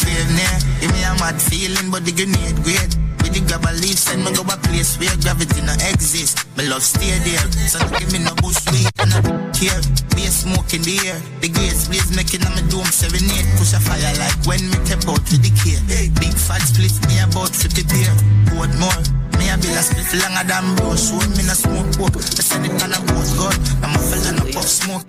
Fear 0.00 0.24
near, 0.38 0.56
give 0.80 0.92
me 0.94 1.02
a 1.02 1.12
mad 1.18 1.36
feeling, 1.40 1.90
but 1.90 2.04
the 2.04 2.12
grenade 2.12 2.62
great. 2.62 2.99
With 3.30 3.46
the 3.46 3.46
grab 3.46 3.62
a 3.62 3.70
leaf, 3.78 3.94
send 3.94 4.26
me 4.26 4.34
go 4.34 4.42
a 4.42 4.58
place 4.58 4.98
where 4.98 5.14
gravity 5.22 5.62
no 5.62 5.70
exist. 5.86 6.42
My 6.58 6.66
love 6.66 6.82
stay 6.82 7.14
there, 7.22 7.46
so 7.70 7.78
don't 7.78 7.94
give 8.02 8.10
me 8.10 8.18
no 8.26 8.34
bush 8.42 8.58
weed 8.74 8.90
and 8.98 9.14
I 9.14 9.22
care. 9.54 9.78
Be 10.18 10.26
a 10.26 10.32
smoke 10.34 10.74
in 10.74 10.82
the 10.82 10.98
air, 11.06 11.14
the 11.38 11.46
grace 11.46 11.86
blaze 11.86 12.10
making 12.10 12.42
on 12.42 12.58
my 12.58 12.64
dome 12.66 12.90
serenade. 12.90 13.46
Push 13.54 13.78
a 13.78 13.80
fire 13.86 14.02
like 14.18 14.34
when 14.50 14.66
me 14.66 14.78
tap 14.82 15.06
out 15.06 15.22
with 15.30 15.46
the 15.46 15.52
care. 15.62 15.78
Big 16.18 16.34
fat 16.34 16.58
split 16.58 16.90
me 17.06 17.22
about 17.22 17.54
50 17.54 17.86
pair. 17.86 18.10
What 18.58 18.74
more? 18.82 18.98
Me 19.38 19.46
a 19.46 19.54
bill 19.62 19.78
a 19.78 19.82
split 19.86 20.10
longer 20.18 20.44
than 20.50 20.66
bro. 20.74 20.98
Show 20.98 21.22
me 21.38 21.46
no 21.46 21.54
smoke 21.54 22.02
up. 22.02 22.18
I 22.18 22.42
send 22.42 22.66
it 22.66 22.82
on 22.82 22.90
a 22.90 22.98
ghost 23.14 23.38
god. 23.38 23.54
I'm 23.86 23.94
a 23.94 24.00
fella 24.02 24.42
no 24.42 24.44
puff 24.50 24.66
smoke. 24.66 25.06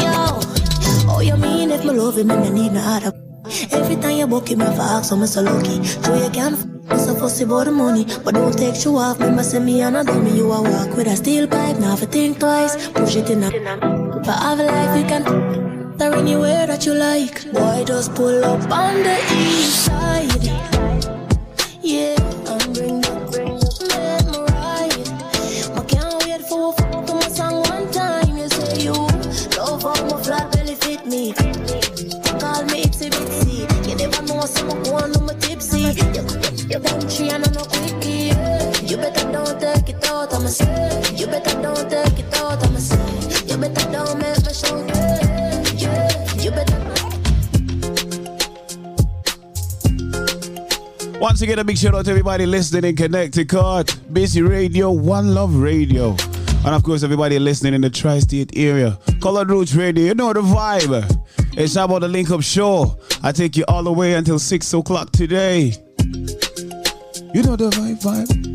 Yo, 0.00 0.08
oh 1.12 1.20
you 1.20 1.36
mean 1.36 1.68
if 1.68 1.84
me 1.84 1.92
love 1.92 2.16
him 2.16 2.32
and 2.32 2.40
me 2.40 2.64
need 2.64 2.72
no 2.72 2.80
other 2.80 3.12
Mm. 3.44 3.72
Every 3.74 3.96
time 3.96 4.16
you 4.16 4.26
book 4.26 4.48
him, 4.48 4.62
I 4.62 4.66
ask, 4.66 5.10
so 5.10 5.16
me 5.16 5.26
so 5.26 5.42
lucky. 5.42 5.76
True, 6.02 6.16
you 6.16 6.30
can 6.30 6.54
f*** 6.54 6.98
so 6.98 7.14
fussy 7.14 7.44
about 7.44 7.66
the 7.66 7.72
money 7.72 8.06
But 8.24 8.34
don't 8.34 8.56
take 8.56 8.82
you 8.84 8.96
off, 8.96 9.20
remember 9.20 9.42
say 9.42 9.58
me 9.58 9.82
and 9.82 9.96
a 9.96 10.04
dummy 10.04 10.36
You 10.36 10.50
a 10.50 10.62
walk 10.62 10.96
with 10.96 11.06
a 11.06 11.16
steel 11.16 11.46
pipe, 11.46 11.78
now 11.78 11.94
fi 11.94 12.06
think 12.06 12.38
twice. 12.40 12.88
Push 12.92 13.16
it 13.16 13.28
in 13.28 13.42
a 13.42 13.50
For 14.24 14.32
have 14.32 14.60
a 14.60 14.64
life 14.64 14.98
you 14.98 15.04
can 15.06 15.24
There 15.98 16.14
anywhere 16.14 16.66
that 16.66 16.86
you 16.86 16.94
like. 16.94 17.52
Boy, 17.52 17.84
just 17.86 18.14
pull 18.14 18.44
up 18.44 18.62
on 18.72 19.02
the 19.02 19.16
east 19.36 19.84
side. 19.84 20.42
Yeah, 21.82 22.13
you, 36.74 37.30
and 37.30 37.54
no 37.54 37.64
quickie. 37.64 38.32
You 38.84 38.96
better 38.96 39.30
don't 39.30 39.60
take 39.60 39.90
it 39.90 40.04
out, 40.06 40.32
You 41.18 41.26
better 41.26 41.62
don't 41.62 41.90
take 41.90 42.18
it 42.18 42.34
out, 42.34 42.62
You 43.48 43.56
better 43.56 43.90
don't 43.92 44.18
me 44.18 44.40
Once 51.20 51.42
again, 51.42 51.58
a 51.58 51.64
big 51.64 51.78
shout 51.78 51.94
out 51.94 52.04
to 52.04 52.10
everybody 52.10 52.44
listening 52.44 52.90
in 52.90 52.96
Connecticut. 52.96 53.96
Busy 54.12 54.42
Radio, 54.42 54.90
One 54.90 55.32
Love 55.32 55.54
Radio. 55.54 56.16
And 56.64 56.74
of 56.74 56.82
course, 56.82 57.02
everybody 57.04 57.38
listening 57.38 57.74
in 57.74 57.82
the 57.82 57.90
tri 57.90 58.18
state 58.18 58.50
area. 58.56 58.98
Colored 59.22 59.48
Roots 59.48 59.74
Radio, 59.74 60.06
you 60.06 60.14
know 60.14 60.32
the 60.32 60.42
vibe. 60.42 61.22
It's 61.56 61.76
about 61.76 62.00
the 62.00 62.08
link 62.08 62.30
up 62.30 62.42
show. 62.42 62.98
I 63.22 63.30
take 63.32 63.56
you 63.56 63.64
all 63.68 63.84
the 63.84 63.92
way 63.92 64.14
until 64.14 64.38
6 64.38 64.74
o'clock 64.74 65.12
today. 65.12 65.72
You 67.34 67.42
know 67.42 67.56
the 67.56 67.68
vibe, 67.68 68.00
vibe. 68.00 68.54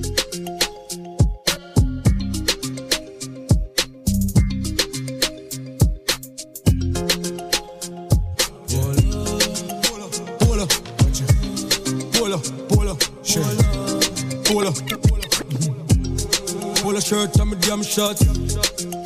Shirt 17.10 17.40
my 17.40 17.56
damn 17.62 17.82
shorts. 17.82 18.24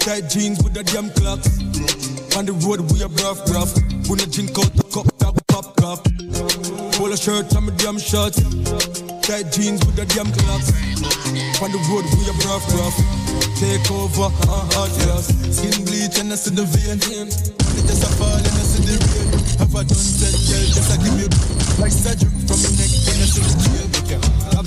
Tight 0.03 0.27
jeans 0.27 0.61
with 0.61 0.73
the 0.73 0.83
damn 0.83 1.09
clocks. 1.11 1.57
On 2.35 2.45
the 2.45 2.51
road 2.51 2.81
we 2.91 3.01
a 3.01 3.07
rough 3.07 3.39
rough. 3.49 3.73
We 4.09 4.17
no 4.17 4.25
drink 4.25 4.49
out 4.59 4.73
the 4.75 4.83
cup, 4.91 5.07
that 5.19 5.47
pop 5.47 5.77
cup. 5.77 6.03
Polo 6.97 7.15
shirt 7.15 7.53
and 7.55 7.67
my 7.67 7.73
damn 7.77 7.97
shorts. 7.97 9.12
Tight 9.23 9.55
jeans 9.55 9.79
with 9.87 9.95
the 9.95 10.03
damn 10.11 10.27
clocks. 10.35 10.67
On 11.63 11.71
the 11.71 11.79
road 11.87 12.03
we 12.11 12.27
a 12.27 12.35
rough 12.43 12.67
rough. 12.75 12.97
Take 13.55 13.87
over, 13.87 14.27
uh 14.27 14.67
uh 14.75 14.89
yes. 15.07 15.31
Skin 15.47 15.85
bleach 15.87 16.19
and 16.19 16.27
I 16.27 16.35
see 16.35 16.51
the 16.51 16.67
vein. 16.67 16.99
It 16.99 17.87
just 17.87 18.03
a 18.03 18.11
fall 18.19 18.35
and 18.35 18.43
I 18.43 18.63
see 18.67 18.83
the 18.83 18.99
rain. 18.99 19.31
Have 19.63 19.71
a 19.71 19.87
done 19.87 19.95
said, 19.95 20.35
girl, 20.43 20.67
just 20.67 20.91
a 20.91 20.99
give 20.99 21.15
me 21.15 21.25
like 21.79 21.95
surgery 21.95 22.35
from 22.43 22.59
my 22.67 22.71
neck 22.75 22.91
and 22.91 23.15
I 23.15 23.27
see 23.31 23.47
the 23.47 23.55
jail. 23.63 23.93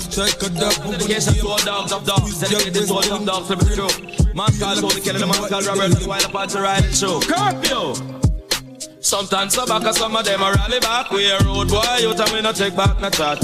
Strike 0.09 0.41
a 0.41 0.49
dub. 0.49 0.73
Dedication 0.89 1.33
to 1.37 1.47
all 1.47 1.61
dogs 1.61 1.93
of 1.93 2.01
dogs. 2.09 2.41
Dedicated 2.41 2.89
to 2.89 2.93
all 2.97 3.05
young 3.05 3.25
dogs. 3.29 3.49
Let 3.53 3.61
me 3.61 3.77
true. 3.77 3.93
Man 4.33 4.49
called 4.57 4.81
Tony 4.81 5.01
Kelly, 5.05 5.21
the 5.21 5.29
man 5.29 5.45
called 5.45 5.65
Robert, 5.69 5.93
and 5.93 6.07
while 6.09 6.25
apart 6.25 6.49
to 6.57 6.61
ride 6.65 6.81
the 6.81 6.97
show. 6.97 7.21
Curfew. 7.21 7.93
Sometimes 9.01 9.53
so 9.53 9.65
back, 9.65 9.85
some 9.93 10.15
of 10.15 10.25
them 10.25 10.41
are 10.41 10.53
rally 10.53 10.79
back. 10.79 11.11
We 11.11 11.29
a 11.29 11.37
road 11.45 11.69
boy, 11.69 11.85
you 12.01 12.13
tell 12.17 12.33
me 12.33 12.41
no 12.41 12.51
take 12.51 12.75
back 12.75 12.99
no 12.99 13.09
chat. 13.09 13.39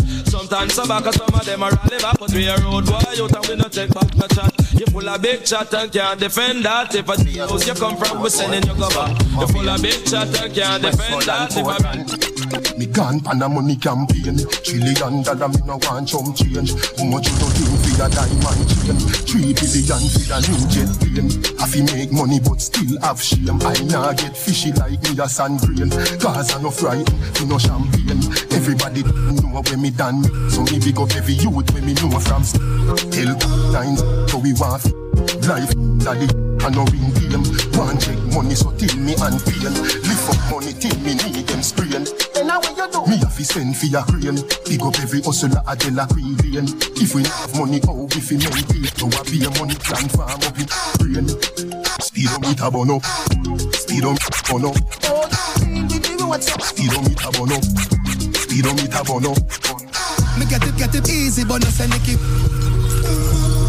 Sometimes 0.53 0.75
so 0.75 0.88
back, 0.88 1.13
some 1.15 1.34
of 1.34 1.45
them 1.45 1.63
are 1.63 1.71
rally 1.71 1.97
back, 1.97 2.19
but 2.19 2.31
we 2.31 2.45
a 2.45 2.55
road 2.57 2.85
boy, 2.85 3.01
you 3.15 3.27
tell 3.27 3.41
me 3.41 3.55
no 3.55 3.67
take 3.69 3.89
back 3.89 4.15
no 4.15 4.27
chat. 4.27 4.53
You 4.73 4.85
full 4.85 5.09
of 5.09 5.19
big 5.19 5.43
chat 5.43 5.73
and 5.73 5.91
can't 5.91 6.19
defend 6.19 6.63
that. 6.63 6.93
If 6.93 7.09
a 7.09 7.47
house 7.47 7.65
you 7.65 7.73
come 7.73 7.97
from, 7.97 8.21
we 8.21 8.30
sending 8.30 8.61
you 8.61 8.77
go 8.77 8.88
back. 8.89 9.17
You 9.39 9.47
full 9.47 9.67
of 9.67 9.81
big 9.81 10.05
chat 10.05 10.30
and 10.30 10.53
can't 10.53 10.84
defend 10.84 11.23
that. 11.23 11.57
If 11.57 11.65
a 11.65 12.77
me 12.77 12.85
gone 12.85 13.19
pan 13.19 13.41
a 13.41 13.49
money 13.49 13.75
campaign. 13.75 14.38
Trillion 14.61 15.23
dollar 15.23 15.49
me 15.49 15.61
no 15.65 15.80
want 15.89 16.07
chum 16.07 16.34
change. 16.38 16.69
How 16.97 17.05
much 17.05 17.30
you 17.30 17.38
do 17.41 17.49
think 17.49 17.97
for 17.97 18.05
a 18.05 18.09
diamond 18.13 18.61
chain. 18.69 18.97
Three 19.25 19.53
billion 19.57 20.03
for 20.05 20.25
a 20.30 20.38
new 20.38 20.61
jet 20.69 20.91
plane. 21.01 21.34
I 21.57 21.65
fi 21.65 21.81
make 21.81 22.11
money 22.11 22.39
but 22.39 22.61
still 22.61 22.99
have 23.01 23.21
shame. 23.21 23.57
I 23.61 23.73
nah 23.89 24.13
get 24.13 24.38
fishy 24.38 24.71
like 24.73 25.01
me 25.01 25.17
a 25.17 25.27
sand 25.30 25.61
grain 25.61 25.89
Cause 26.19 26.53
I 26.53 26.61
no 26.61 26.69
frightened 26.69 27.09
for 27.38 27.45
no 27.45 27.57
champagne 27.57 28.21
Everybody 28.64 29.03
know 29.03 29.60
where 29.60 29.77
me 29.77 29.91
done 29.91 30.23
So 30.49 30.64
me 30.64 30.80
big 30.80 30.98
up 30.98 31.11
every 31.19 31.34
youth 31.34 31.68
when 31.73 31.85
me 31.85 31.94
know 31.99 32.15
from 32.15 32.44
Tell 33.11 33.35
nines 33.76 33.99
so 34.31 34.40
we 34.40 34.56
want 34.56 34.88
Life 35.44 35.76
daddy. 35.99 36.31
I 36.64 36.72
no 36.72 36.88
ring 36.88 37.11
game. 37.19 37.44
Want 37.76 37.99
check 37.99 38.15
money 38.31 38.56
so 38.56 38.72
till 38.80 38.95
me 39.03 39.19
and 39.19 39.35
pain 39.44 39.68
Lift 40.07 40.31
up 40.31 40.40
money 40.48 40.72
till 40.80 40.95
me 41.03 41.11
need 41.11 41.44
them 41.44 41.61
sprain. 41.61 42.07
Then 42.31 42.48
how 42.48 42.64
you 42.64 42.88
do? 42.88 43.03
Me 43.03 43.18
have 43.19 43.35
to 43.35 43.44
spend 43.44 43.76
for 43.76 43.88
your 43.88 44.03
crane 44.07 44.40
Big 44.64 44.80
up 44.80 44.95
every 44.95 45.19
hustler 45.19 45.60
a 45.68 45.76
de 45.76 45.91
la 45.91 46.07
Lane 46.15 46.72
If 46.95 47.15
we 47.15 47.27
have 47.27 47.52
money 47.60 47.84
how 47.84 48.07
we 48.07 48.19
fi 48.23 48.40
maintain 48.40 48.88
So 48.95 49.11
I 49.11 49.27
be 49.27 49.44
a 49.44 49.52
money 49.60 49.76
plan 49.76 50.07
farm 50.07 50.40
up 50.40 50.56
in 50.56 50.72
brain 51.03 51.27
Speed 51.99 52.31
on 52.31 52.40
me 52.48 52.56
tabono 52.56 53.03
Speed 53.76 54.07
on 54.07 54.15
me 54.15 54.23
tabono 54.23 54.72
oh, 55.11 55.27
Speed 56.64 57.92
on 58.61 58.75
me 58.75 58.88
tabono 58.88 59.34
Speed 59.34 59.65
on 59.65 59.75
me 59.75 59.93
tabono 59.93 60.38
Me 60.38 60.45
get 60.45 60.63
it, 60.63 60.77
get 60.77 60.93
it 60.95 61.09
easy, 61.09 61.43
but 61.43 61.61
no 61.63 61.69
send 61.69 61.93
it 61.93 62.03
keep 62.03 63.62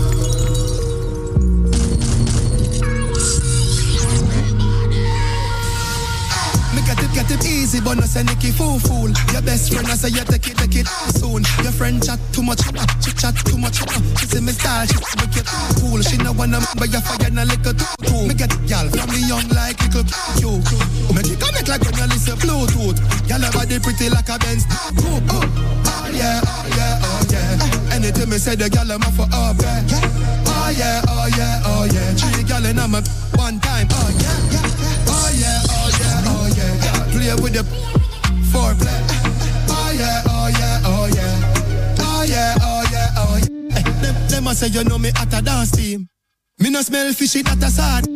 Get 7.14 7.30
it 7.30 7.46
easy, 7.46 7.78
but 7.80 7.94
no 7.94 8.02
say 8.02 8.24
Nicky 8.26 8.50
fool 8.50 8.82
fool. 8.82 9.06
Your 9.30 9.42
best 9.46 9.70
friend 9.70 9.86
I 9.86 9.94
say 9.94 10.10
you 10.10 10.26
take 10.26 10.50
it, 10.50 10.58
take 10.58 10.74
it 10.82 10.86
soon. 11.14 11.46
Your 11.62 11.70
friend 11.70 12.02
chat 12.02 12.18
too 12.34 12.42
much, 12.42 12.58
uh, 12.66 12.82
she 12.98 13.14
chat 13.14 13.38
too 13.46 13.56
much. 13.56 13.78
Uh, 13.86 14.02
she 14.18 14.26
say 14.26 14.40
me 14.42 14.50
style, 14.50 14.82
she 14.82 14.98
make 15.22 15.30
you 15.38 15.46
cool. 15.78 16.02
She 16.02 16.18
no 16.18 16.32
wanna 16.34 16.58
but 16.74 16.90
you 16.90 16.98
fire 17.06 17.30
na 17.30 17.46
little 17.46 17.70
too 17.70 17.86
cool. 18.10 18.26
Me 18.26 18.34
get 18.34 18.50
y'all 18.66 18.90
from 18.90 19.06
me 19.14 19.22
young 19.30 19.46
like 19.54 19.78
little 19.86 20.02
you. 20.42 20.58
Make 21.14 21.30
it 21.30 21.38
connect 21.38 21.70
like 21.70 21.86
when 21.86 21.94
you 21.94 22.06
listen 22.10 22.34
Bluetooth. 22.42 22.98
Y'all 23.30 23.46
body 23.54 23.78
pretty 23.78 24.10
like 24.10 24.26
a 24.26 24.34
Benz. 24.42 24.66
Oh, 24.98 25.22
oh, 25.30 25.38
oh 25.38 26.10
yeah, 26.10 26.42
oh 26.42 26.66
yeah, 26.74 26.98
oh 26.98 27.22
yeah. 27.30 27.94
Anything 27.94 28.26
me 28.28 28.42
say 28.42 28.58
the 28.58 28.66
y'all 28.74 28.90
am 28.90 29.06
for 29.14 29.30
oh, 29.30 29.54
up. 29.54 29.62
Oh 29.62 30.70
yeah, 30.74 30.98
oh 31.06 31.30
yeah, 31.38 31.62
oh 31.62 31.86
yeah. 31.86 32.10
Three 32.18 32.42
y'all 32.42 32.66
in 32.66 32.74
my 32.90 32.98
one 33.38 33.62
time. 33.62 33.86
Oh 33.94 34.10
yeah, 34.18 34.34
oh 34.34 34.50
yeah, 34.50 34.66
oh 35.06 35.30
yeah, 35.30 35.62
oh 35.62 35.62
yeah 35.62 35.63
play 37.24 37.42
with 37.42 37.52
the 37.54 37.64
foreplay. 38.52 39.00
Oh 39.68 39.92
yeah, 39.96 40.22
oh 40.28 40.48
yeah, 40.48 40.80
oh 40.84 41.06
yeah. 41.14 41.98
Oh 42.00 42.22
yeah, 42.26 42.54
oh 42.60 42.84
yeah, 42.92 43.08
oh 43.16 43.36
yeah. 43.36 43.82
Them, 44.02 44.28
them 44.28 44.46
a 44.46 44.54
say 44.54 44.68
you 44.68 44.84
know 44.84 44.98
me 44.98 45.08
at 45.08 45.32
a 45.32 45.42
dance 45.42 45.70
team. 45.70 46.08
Me 46.58 46.70
no 46.70 46.82
smell 46.82 47.12
fishy 47.12 47.42
that 47.42 47.62
a 47.62 47.70
sad. 47.70 48.06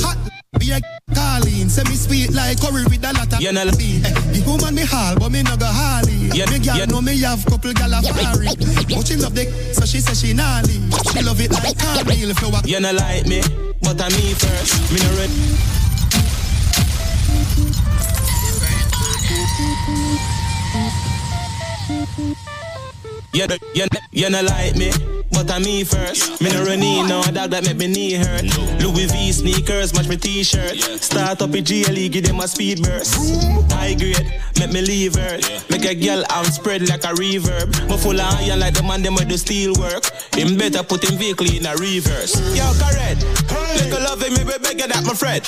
Hot, 0.00 0.16
be 0.58 0.72
a 0.72 0.80
Carlene. 1.12 1.68
Say 1.68 1.84
me 1.84 1.94
sweet 1.94 2.32
like 2.32 2.60
curry 2.60 2.84
with 2.84 3.04
a 3.04 3.12
lot 3.12 3.32
of 3.32 3.40
no, 3.40 3.70
bean. 3.76 4.02
Hey, 4.02 4.10
eh, 4.10 4.32
the 4.32 4.42
woman 4.46 4.74
me 4.74 4.82
hall, 4.82 5.14
but 5.18 5.30
me 5.30 5.42
no 5.42 5.56
go 5.56 5.66
Harley. 5.66 6.32
Yeah, 6.32 6.48
me 6.50 6.58
girl 6.58 6.76
yeah. 6.76 6.86
know 6.86 7.00
me 7.00 7.18
have 7.20 7.44
couple 7.44 7.72
gal 7.72 7.92
a 7.92 8.02
Ferrari. 8.02 8.48
But 8.88 9.06
she 9.06 9.16
love 9.16 9.34
the, 9.34 9.44
so 9.74 9.84
she 9.84 10.00
say 10.00 10.14
she 10.14 10.32
leave. 10.32 10.88
She 11.12 11.22
love 11.22 11.40
it 11.40 11.52
like 11.52 11.78
cornmeal 11.78 12.34
flour. 12.34 12.62
You 12.64 12.80
no 12.80 12.92
like 12.92 13.26
me, 13.26 13.42
but 13.82 14.00
I 14.00 14.08
me 14.08 14.32
first. 14.34 14.92
Me 14.92 14.98
no 15.04 15.91
ready. 21.88 22.36
You, 22.38 22.51
you, 23.32 23.46
you 23.74 23.86
you 24.12 24.28
not 24.28 24.44
like 24.44 24.76
me, 24.76 24.92
but 25.30 25.50
I 25.50 25.58
me 25.58 25.84
first. 25.84 26.40
Me 26.42 26.50
no 26.50 26.64
run 26.64 26.82
in 26.82 27.08
no 27.08 27.22
dog 27.22 27.50
that 27.50 27.64
make 27.64 27.78
me 27.78 27.86
knee 27.88 28.12
hurt. 28.12 28.44
Louis 28.80 29.06
V 29.06 29.32
sneakers 29.32 29.94
match 29.94 30.08
my 30.08 30.16
t-shirt. 30.16 30.76
Start 31.00 31.40
up 31.40 31.54
a 31.54 31.60
GLE, 31.62 32.08
give 32.12 32.24
them 32.24 32.40
a 32.40 32.48
speed 32.48 32.82
burst. 32.82 33.16
High 33.72 33.94
grade, 33.94 34.28
make 34.60 34.72
me 34.72 34.82
leave 34.82 35.14
her. 35.14 35.40
Make 35.70 35.84
a 35.88 35.94
girl 35.94 36.24
arm 36.28 36.44
spread 36.46 36.88
like 36.88 37.04
a 37.04 37.14
reverb. 37.16 37.72
But 37.88 37.98
full 37.98 38.20
of 38.20 38.34
iron 38.36 38.60
like 38.60 38.74
the 38.74 38.82
man 38.82 39.02
them 39.02 39.14
with 39.14 39.28
the 39.28 39.38
steel 39.38 39.72
work. 39.80 40.04
Him 40.36 40.58
better 40.58 40.82
put 40.82 41.02
him 41.02 41.16
vehicle 41.16 41.48
in 41.48 41.64
a 41.64 41.72
reverse. 41.76 42.36
Yo, 42.52 42.68
correct. 42.76 43.24
Like 43.80 43.96
a 43.96 44.00
love 44.04 44.20
him, 44.20 44.34
me 44.34 44.44
beg 44.44 44.76
you 44.76 44.88
that 44.88 45.04
my 45.08 45.14
friend. 45.16 45.40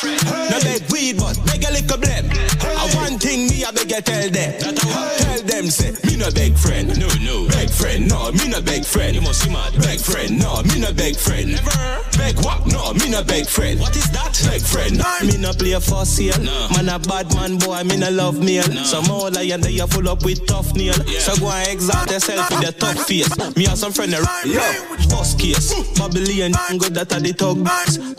No 0.49 0.57
beg 0.65 0.89
weed, 0.89 1.19
but 1.21 1.37
beg 1.45 1.65
a 1.65 1.71
little 1.71 1.99
blend. 1.99 2.33
I 2.65 2.89
one 2.97 3.19
thing 3.19 3.49
me 3.49 3.65
I 3.65 3.71
beg 3.73 3.91
you 3.91 4.01
tell 4.01 4.31
them. 4.31 4.57
Tell 4.57 5.43
them 5.45 5.69
say 5.69 5.93
me 6.09 6.17
no 6.17 6.31
beg 6.33 6.57
friend. 6.57 6.89
No, 6.99 7.09
no. 7.21 7.47
Beg 7.49 7.74
friend, 7.75 8.09
no, 8.09 8.33
me 8.33 8.49
no 8.49 8.61
beg 8.63 8.85
friend. 8.85 9.15
You 9.15 9.23
must 9.23 9.43
see 9.43 9.51
mad. 9.51 9.73
Beg 9.79 10.01
friend, 10.01 10.39
no, 10.39 10.63
me 10.63 10.81
no 10.81 10.93
beg 10.93 11.17
friend. 11.17 11.53
Never. 11.53 12.05
Beg 12.17 12.37
what? 12.45 12.67
No, 12.67 12.95
me 12.95 13.11
no 13.11 13.23
beg 13.23 13.47
friend. 13.47 13.81
What 13.81 13.97
is 13.97 14.11
that? 14.13 14.33
Beg 14.49 14.63
friend. 14.63 14.99
No. 14.99 15.05
Me 15.27 15.37
no 15.37 15.53
play 15.53 15.79
for 15.81 16.05
sale. 16.05 16.39
No. 16.43 16.69
Man 16.71 16.89
a 16.89 16.99
bad 16.99 17.33
man 17.35 17.59
boy, 17.59 17.83
me 17.85 17.97
no 17.97 18.11
love 18.11 18.39
meal. 18.39 18.67
No. 18.69 18.83
Some 18.85 19.05
more 19.07 19.31
lion 19.31 19.61
they 19.61 19.79
are 19.81 19.89
full 19.89 20.09
up 20.09 20.25
with 20.25 20.47
tough 20.47 20.75
nail. 20.75 20.95
Yeah. 21.07 21.19
So 21.19 21.37
go 21.37 21.51
and 21.51 21.69
exalt 21.69 22.11
yourself 22.11 22.51
with 22.51 22.61
the 22.61 22.73
tough 22.73 23.07
face. 23.07 23.31
Me 23.57 23.65
have 23.65 23.79
some 23.79 23.93
friend 23.93 24.13
that 24.13 24.23
yo, 24.47 25.09
boss 25.09 25.35
case. 25.35 25.75
Babylon 25.99 26.53
good 26.79 26.95
that 26.95 27.13
are 27.13 27.21
the 27.21 27.33
tug 27.33 27.59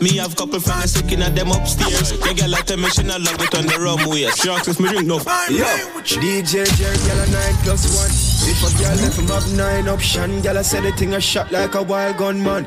Me 0.00 0.16
have 0.16 0.36
couple 0.36 0.60
friends 0.60 0.92
sticking 0.92 1.22
at 1.22 1.34
them 1.34 1.50
upstairs. 1.50 2.10
The 2.10 2.34
girl 2.34 2.50
like 2.50 2.66
tell 2.66 2.76
me 2.76 2.88
she 2.90 3.02
not 3.02 3.20
love 3.20 3.40
it 3.40 3.54
on 3.54 3.66
the 3.66 3.78
rum 3.78 4.08
waist. 4.08 4.42
She 4.42 4.50
asks 4.50 4.78
me 4.78 4.88
drink 4.88 5.06
no. 5.06 5.16
Yo. 5.48 5.64
DJ 6.04 6.66
Jerry, 6.76 6.96
girl 7.06 7.20
a 7.20 7.26
nine 7.30 7.54
plus 7.62 7.84
one. 7.96 8.25
If 8.58 8.72
a 8.72 8.82
girl 8.82 8.96
left 8.96 9.18
him 9.18 9.26
have 9.28 9.54
nine 9.54 9.86
option, 9.86 10.40
girl 10.40 10.56
I 10.56 10.62
said 10.62 10.84
the 10.84 10.92
thing 10.92 11.12
a 11.12 11.20
shot 11.20 11.52
like 11.52 11.74
a 11.74 11.82
wild 11.82 12.16
gun 12.16 12.42
man. 12.42 12.64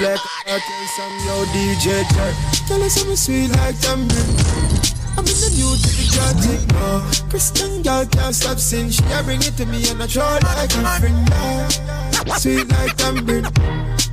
Like 0.00 0.20
a 0.46 0.60
some 0.94 1.16
yo 1.26 1.44
DJ. 1.50 2.06
Girl 2.68 2.80
I 2.80 2.86
say 2.86 3.08
me 3.08 3.16
sweet 3.16 3.48
like 3.50 3.76
tambourine. 3.80 4.30
I'm 5.18 5.26
in 5.26 5.34
the 5.42 5.50
new 5.58 5.74
to 5.74 5.90
the 5.90 6.04
thing 6.38 6.66
now. 6.68 7.28
Christian 7.30 7.82
girl 7.82 8.06
can't 8.06 8.32
stop 8.32 8.58
sing. 8.58 8.90
She 8.90 9.02
a 9.10 9.24
bring 9.24 9.42
it 9.42 9.56
to 9.56 9.66
me 9.66 9.82
and 9.90 10.00
I 10.00 10.06
try 10.06 10.38
like 10.38 10.70
a 10.70 11.00
friend 11.00 11.28
now. 11.28 11.68
Sweet 12.38 12.68
like 12.68 12.96
tambourine. 12.96 13.50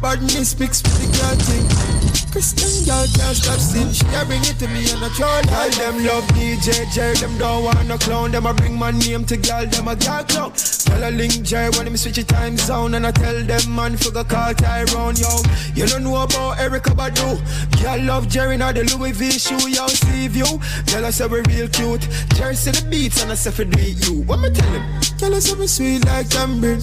Badness 0.02 0.60
mixed 0.60 0.88
with 0.88 0.98
the 1.02 1.18
girl 1.18 1.35
thing. 1.45 2.10
Christian 2.31 2.85
girl 2.85 3.05
can't 3.11 3.35
stop 3.35 3.59
sin. 3.59 3.91
She 3.91 4.05
a 4.15 4.23
bring 4.25 4.39
it 4.47 4.57
to 4.59 4.67
me 4.69 4.89
and 4.89 5.03
I 5.03 5.09
try. 5.19 5.41
Girl 5.43 5.69
them 5.69 6.05
love 6.05 6.23
DJ 6.31 6.89
Jerry, 6.93 7.15
them 7.15 7.37
don't 7.37 7.65
want 7.65 7.85
no 7.87 7.97
clown. 7.97 8.31
Them 8.31 8.45
a 8.45 8.53
bring 8.53 8.79
my 8.79 8.91
name 8.91 9.25
to 9.25 9.35
girl, 9.35 9.65
them 9.65 9.89
a 9.89 9.95
girl 9.97 10.23
clown. 10.23 10.53
Girl 10.87 11.09
a 11.09 11.11
link 11.11 11.41
Jerry 11.43 11.69
when 11.71 11.85
them 11.85 11.97
switch 11.97 12.15
the 12.15 12.23
time 12.23 12.55
zone 12.55 12.93
and 12.95 13.05
I 13.05 13.11
tell 13.11 13.43
them 13.43 13.75
man 13.75 13.97
figure 13.97 14.23
call 14.23 14.53
Tyrone 14.53 15.17
yo. 15.17 15.29
You 15.75 15.85
don't 15.87 16.03
know 16.03 16.23
about 16.23 16.57
Erykah 16.57 16.95
Badu. 16.95 17.35
Girl 17.83 18.01
love 18.05 18.29
Jerry 18.29 18.55
now 18.55 18.71
the 18.71 18.83
Louis 18.95 19.11
V 19.11 19.31
shoe 19.31 19.69
yo. 19.69 19.87
See 19.87 20.27
you. 20.27 20.47
Girl 20.87 21.05
I 21.05 21.09
say 21.09 21.27
we 21.27 21.41
real 21.41 21.67
cute. 21.67 22.07
Jerry 22.35 22.55
see 22.55 22.71
the 22.71 22.87
beats 22.89 23.21
and 23.21 23.31
I 23.31 23.35
say 23.35 23.51
for 23.51 23.65
do 23.65 23.81
you. 23.81 24.21
What 24.23 24.39
me 24.39 24.49
tell 24.51 24.71
him? 24.71 24.83
Girl 25.19 25.35
I 25.35 25.39
say 25.39 25.59
we 25.59 25.67
sweet 25.67 26.05
like 26.05 26.29
tambourine. 26.29 26.79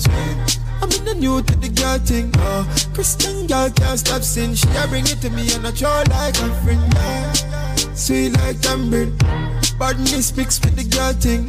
I'm 0.80 0.90
in 0.92 1.04
the 1.04 1.14
new 1.14 1.42
to 1.42 1.56
the 1.56 1.68
girl 1.68 1.98
thing. 1.98 2.30
Uh, 2.38 2.62
Christian 2.94 3.46
girl 3.48 3.68
can't 3.70 3.98
stop 3.98 4.22
sin. 4.22 4.54
She 4.54 4.68
a 4.78 4.86
bring 4.86 5.04
it 5.06 5.20
to 5.22 5.30
me 5.30 5.37
and 5.40 5.66
I 5.66 5.70
try 5.70 6.02
like 6.10 6.36
a 6.38 6.48
friend. 6.62 6.92
Yeah. 6.94 7.32
Sweet 7.94 8.30
like 8.38 8.60
tambourine. 8.60 9.16
Badness 9.78 10.36
mixed 10.36 10.64
with 10.64 10.76
the 10.76 10.84
girl 10.84 11.12
thing. 11.12 11.46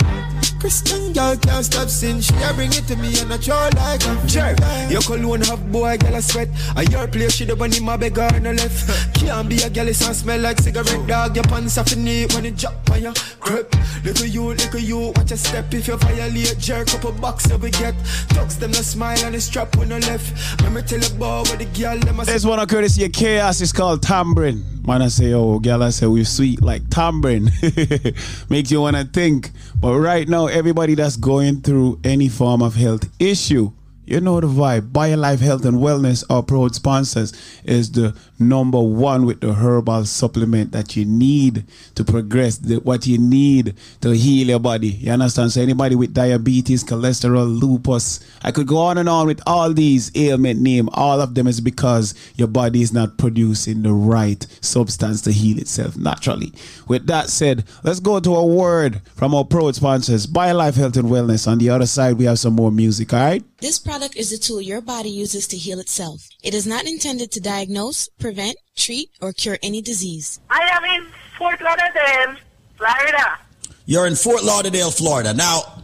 Christian 0.59 1.13
girl 1.13 1.37
can't 1.37 1.63
stop 1.63 1.87
sin. 1.87 2.19
She 2.19 2.33
a 2.35 2.53
bring 2.53 2.71
it 2.73 2.85
to 2.87 2.95
me 2.97 3.17
and 3.21 3.31
I 3.31 3.37
try 3.37 3.69
like 3.75 4.03
a 4.03 4.27
Sure. 4.27 4.55
Your 4.89 5.01
cologne 5.01 5.41
have 5.41 5.71
boy 5.71 5.97
girl 5.97 6.15
a 6.15 6.21
sweat. 6.21 6.49
A 6.75 6.83
your 6.83 7.07
place 7.07 7.35
she 7.35 7.45
the 7.45 7.55
one 7.55 7.73
in 7.73 7.83
my 7.83 7.95
beg 7.95 8.17
her 8.17 8.39
no 8.39 8.51
left. 8.51 9.13
Can't 9.15 9.47
be 9.47 9.61
a 9.61 9.69
girl 9.69 9.87
it 9.87 9.95
smell 9.95 10.39
like 10.39 10.59
cigarette 10.59 11.07
dog. 11.07 11.35
Your 11.35 11.45
pants 11.45 11.77
off 11.77 11.93
in 11.93 12.07
it 12.07 12.33
when 12.35 12.45
it 12.45 12.57
drop 12.57 12.89
on 12.91 13.01
your 13.01 13.13
grip. 13.39 13.73
Look 14.03 14.19
at 14.19 14.29
you, 14.29 14.49
look 14.49 14.75
at 14.75 14.81
you. 14.81 15.13
Watch 15.15 15.31
a 15.31 15.37
step 15.37 15.73
if 15.73 15.87
you 15.87 15.95
violate. 15.95 16.57
Jerk 16.59 16.93
up 16.93 17.05
a 17.05 17.11
box 17.13 17.47
that 17.47 17.59
we 17.59 17.71
get. 17.71 17.95
Talks 18.29 18.55
them 18.55 18.71
no 18.71 18.81
smile 18.81 19.17
and 19.23 19.35
the 19.35 19.41
strap 19.41 19.75
when 19.77 19.89
no 19.89 19.97
left. 19.97 20.61
Let 20.61 20.73
me 20.73 20.81
tell 20.81 20.99
a 20.99 21.09
boy 21.17 21.49
what 21.49 21.59
the 21.59 21.65
girl 21.79 21.97
them 21.99 22.19
a 22.19 22.25
There's 22.25 22.45
one 22.45 22.59
of 22.59 22.67
courtesy 22.67 23.05
of 23.05 23.13
chaos. 23.13 23.61
It's 23.61 23.71
called 23.71 24.03
tambourine. 24.03 24.78
Man, 24.89 25.03
I 25.03 25.09
say, 25.09 25.33
oh, 25.33 25.59
girl, 25.59 25.83
I 25.83 25.91
say 25.91 26.07
we 26.07 26.23
sweet 26.23 26.63
like 26.63 26.89
tambourine. 26.89 27.51
Makes 28.49 28.71
you 28.71 28.81
wanna 28.81 29.05
think. 29.05 29.51
But 29.79 29.99
right 29.99 30.27
now, 30.27 30.47
everybody 30.47 30.95
that's 30.95 31.15
going 31.15 31.61
through 31.61 31.99
any 32.03 32.27
form 32.27 32.63
of 32.63 32.73
health 32.73 33.07
issue, 33.19 33.71
you 34.05 34.19
know 34.19 34.39
the 34.39 34.47
vibe. 34.47 34.91
BioLife 34.91 35.41
Health 35.41 35.65
and 35.65 35.77
Wellness, 35.77 36.23
our 36.31 36.41
proud 36.41 36.73
sponsors, 36.73 37.33
is 37.63 37.91
the 37.91 38.15
number 38.39 38.79
one 38.79 39.25
with 39.25 39.41
the 39.41 39.53
herbal 39.53 40.05
supplement 40.05 40.71
that 40.71 40.95
you 40.95 41.05
need 41.05 41.65
to 41.95 42.03
progress, 42.03 42.57
the, 42.57 42.77
what 42.77 43.05
you 43.05 43.17
need 43.17 43.75
to 44.01 44.15
heal 44.15 44.47
your 44.47 44.59
body. 44.59 44.89
You 44.89 45.11
understand? 45.11 45.51
So 45.51 45.61
anybody 45.61 45.95
with 45.95 46.13
diabetes, 46.13 46.83
cholesterol, 46.83 47.59
lupus, 47.59 48.19
I 48.43 48.51
could 48.51 48.67
go 48.67 48.77
on 48.77 48.97
and 48.97 49.09
on 49.09 49.27
with 49.27 49.41
all 49.45 49.73
these 49.73 50.11
ailment 50.15 50.59
name. 50.61 50.89
All 50.93 51.21
of 51.21 51.35
them 51.35 51.47
is 51.47 51.61
because 51.61 52.15
your 52.35 52.47
body 52.47 52.81
is 52.81 52.93
not 52.93 53.17
producing 53.17 53.81
the 53.81 53.93
right 53.93 54.45
substance 54.61 55.21
to 55.23 55.31
heal 55.31 55.59
itself 55.59 55.97
naturally. 55.97 56.53
With 56.87 57.07
that 57.07 57.29
said, 57.29 57.65
let's 57.83 57.99
go 57.99 58.19
to 58.19 58.35
a 58.35 58.45
word 58.45 59.01
from 59.15 59.35
our 59.35 59.43
proud 59.43 59.75
sponsors, 59.75 60.27
BioLife 60.27 60.75
Health 60.75 60.97
and 60.97 61.09
Wellness. 61.09 61.47
On 61.47 61.57
the 61.57 61.69
other 61.69 61.85
side, 61.85 62.17
we 62.17 62.25
have 62.25 62.39
some 62.39 62.53
more 62.53 62.71
music, 62.71 63.13
all 63.13 63.19
right? 63.19 63.43
This 63.61 63.77
product 63.77 64.15
is 64.15 64.31
a 64.31 64.37
tool 64.37 64.61
your 64.61 64.79
body 64.79 65.09
uses 65.09 65.45
to 65.47 65.57
heal 65.57 65.79
itself. 65.79 66.29
It 66.41 66.53
is 66.53 66.65
not 66.65 66.85
intended 66.85 67.31
to 67.33 67.41
diagnose, 67.41 68.07
prevent, 68.29 68.57
treat, 68.75 69.09
or 69.21 69.33
cure 69.33 69.57
any 69.63 69.81
disease. 69.81 70.39
I 70.51 70.61
am 70.71 70.83
in 70.85 71.07
Fort 71.35 71.59
Lauderdale, 71.61 72.35
Florida. 72.77 73.39
You're 73.87 74.05
in 74.05 74.13
Fort 74.13 74.43
Lauderdale, 74.43 74.91
Florida. 74.91 75.33
Now, 75.33 75.81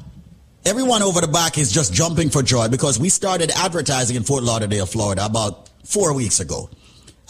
everyone 0.64 1.02
over 1.02 1.22
the 1.22 1.28
back 1.28 1.58
is 1.58 1.72
just 1.72 1.92
jumping 1.92 2.30
for 2.30 2.44
joy 2.44 2.68
because 2.68 3.00
we 3.00 3.10
started 3.10 3.50
advertising 3.56 4.16
in 4.16 4.22
Fort 4.22 4.44
Lauderdale, 4.44 4.86
Florida 4.86 5.26
about 5.26 5.70
four 5.86 6.14
weeks 6.14 6.40
ago. 6.40 6.70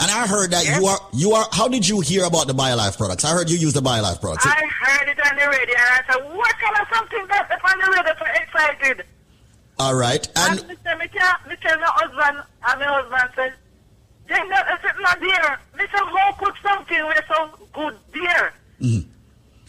And 0.01 0.11
I 0.11 0.27
heard 0.27 0.51
that 0.51 0.65
you 0.65 0.85
are 0.85 0.99
you 1.13 1.31
are 1.31 1.47
how 1.53 1.69
did 1.69 1.87
you 1.87 2.01
hear 2.01 2.25
about 2.25 2.47
the 2.47 2.53
BioLife 2.53 2.97
products? 2.97 3.23
I 3.23 3.29
heard 3.31 3.49
you 3.49 3.55
use 3.55 3.71
the 3.71 3.79
BioLife 3.79 4.19
products. 4.19 4.45
I 4.45 4.67
heard 4.81 5.07
it 5.07 5.17
on 5.25 5.37
the 5.37 5.47
radio 5.47 5.75
and 5.79 5.91
I 5.95 6.01
said, 6.11 6.35
what 6.35 6.53
kind 6.59 6.75
of 6.81 6.87
something 6.93 7.25
that's 7.29 7.63
on 7.63 7.79
the 7.79 7.89
radio 7.95 8.13
so 8.19 8.25
excited? 8.43 9.05
All 9.79 9.95
right. 9.95 10.27
And, 10.35 10.59
And 10.59 10.67
me 10.67 10.75
say, 10.83 10.97
me 10.97 11.07
tell, 11.07 11.35
me 11.47 11.55
tell 11.61 11.79
my 11.79 11.87
husband, 11.87 12.43
and 12.67 12.79
my 12.79 12.85
husband 12.85 13.29
said, 13.35 13.53
then 14.27 14.49
that 14.49 14.68
is 14.80 14.89
it 14.89 14.95
not 15.02 15.19
there. 15.19 15.60
Me 15.77 15.85
say, 15.91 16.03
how 16.03 16.31
could 16.39 16.53
something 16.64 16.97
be 16.97 17.19
so 17.27 17.68
good 17.73 17.97
there? 18.14 18.53
Mhm. 18.81 19.06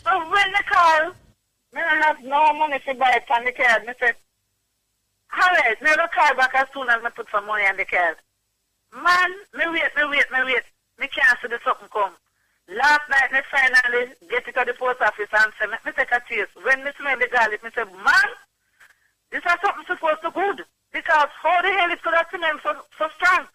So 0.04 0.30
when 0.30 0.52
they 0.52 0.64
call, 0.70 1.10
me 1.72 1.80
don't 1.80 2.02
have 2.02 2.22
no 2.22 2.52
money 2.54 2.78
to 2.86 2.94
buy 2.94 3.12
it 3.12 3.30
on 3.30 3.44
the 3.44 3.52
card. 3.52 3.86
Me 3.86 3.92
say, 4.00 4.12
alright, 5.34 5.82
me 5.82 5.90
will 5.90 6.08
call 6.08 6.34
back 6.34 6.54
as 6.54 6.66
soon 6.72 6.88
as 6.88 7.02
me 7.02 7.10
put 7.14 7.28
some 7.30 7.46
money 7.46 7.66
on 7.66 7.76
the 7.76 7.84
card. 7.84 8.16
Man, 8.94 9.30
me 9.54 9.64
wait, 9.72 9.92
me 9.96 10.04
wait, 10.08 10.30
me 10.32 10.44
wait. 10.44 10.64
Me 10.98 11.08
can't 11.08 11.38
see 11.42 11.48
the 11.48 11.58
something 11.64 11.88
come. 11.92 12.12
Last 12.68 13.02
night, 13.10 13.30
me 13.32 13.40
finally 13.50 14.10
get 14.30 14.48
it 14.48 14.54
to 14.56 14.64
the 14.64 14.74
post 14.74 15.00
office 15.02 15.28
and 15.32 15.52
say, 15.60 15.66
me, 15.66 15.76
me 15.84 15.92
take 15.92 16.10
a 16.12 16.20
taste. 16.28 16.50
When 16.62 16.82
me 16.82 16.90
smell 16.98 17.18
the 17.18 17.28
garlic, 17.28 17.62
me 17.62 17.70
say, 17.74 17.84
man, 17.84 18.28
this 19.30 19.42
is 19.44 19.60
something 19.60 19.84
supposed 19.86 20.22
to 20.22 20.30
be 20.30 20.40
good. 20.40 20.64
Because 20.92 21.28
how 21.42 21.60
the 21.62 21.68
hell 21.70 21.90
it 21.90 22.02
could 22.02 22.14
have 22.14 22.26
smelled 22.32 22.60
so, 22.62 22.72
so 22.96 23.08
strong? 23.16 23.46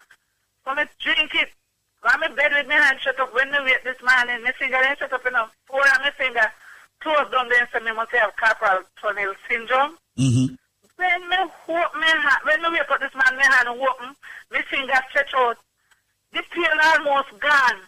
So 0.64 0.74
me 0.74 0.84
drink 1.00 1.34
it. 1.34 1.50
When 2.02 2.18
me 2.20 2.34
bed 2.34 2.52
with 2.52 2.66
my 2.66 2.74
hand 2.74 2.98
shut 3.00 3.18
up, 3.20 3.34
when 3.34 3.50
me 3.50 3.58
wait 3.62 3.84
this 3.84 3.98
morning, 4.02 4.42
my 4.42 4.52
finger 4.58 4.78
ain't 4.82 4.98
shut 4.98 5.12
up 5.12 5.26
enough. 5.26 5.54
Four 5.66 5.82
on 5.82 6.02
my 6.02 6.10
finger, 6.10 6.46
close 7.00 7.30
down 7.30 7.48
there 7.48 7.62
and 7.62 7.68
say 7.72 7.78
me 7.78 7.92
must 7.94 8.10
have 8.12 8.34
carpal 8.34 8.82
tunnel 9.00 9.34
syndrome. 9.48 9.98
Mm-hmm. 10.18 10.54
When 10.98 11.20
me 11.30 11.36
open 11.38 12.00
my 12.00 12.06
hand, 12.06 12.42
when 12.42 12.62
me 12.62 12.78
wake 12.78 12.90
up 12.90 13.00
this 13.00 13.14
man, 13.14 13.38
my 13.38 13.46
hand 13.46 13.68
open, 13.68 14.14
my 14.50 14.62
finger 14.70 14.98
stretch 15.10 15.34
out. 15.34 15.58
The 16.32 16.42
pain 16.50 16.78
almost 16.94 17.30
gone. 17.38 17.80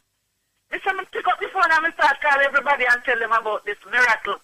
Me 0.71 0.79
say 0.79 0.93
me 0.95 1.05
pick 1.11 1.27
up 1.27 1.39
the 1.41 1.49
phone 1.49 1.71
and 1.71 1.85
me 1.85 1.91
start 1.95 2.21
call 2.21 2.39
everybody 2.39 2.85
and 2.91 3.03
tell 3.05 3.19
them 3.19 3.33
about 3.33 3.65
this 3.65 3.79
miracle. 3.91 4.39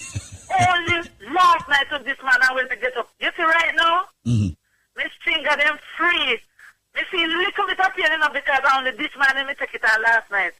Only 0.68 1.08
last 1.32 1.68
night 1.68 1.92
of 1.92 2.04
this 2.04 2.18
man 2.24 2.40
I 2.40 2.52
will 2.54 2.68
me 2.68 2.76
get 2.80 2.96
up. 2.96 3.08
You 3.20 3.30
see 3.36 3.42
right 3.42 3.74
now? 3.76 4.04
Mm-hmm. 4.26 4.52
My 4.96 5.08
finger 5.24 5.56
them 5.56 5.78
free. 5.96 6.40
Me 6.94 7.02
feel 7.10 7.24
a 7.30 7.38
little 7.38 7.66
bit 7.66 7.80
of 7.80 7.94
pain 7.96 8.12
enough 8.12 8.32
because 8.32 8.60
I 8.64 8.78
only 8.78 8.90
this 8.92 9.10
man 9.18 9.36
and 9.36 9.48
me 9.48 9.54
take 9.58 9.74
it 9.74 9.84
out 9.84 10.00
last 10.02 10.30
night. 10.30 10.52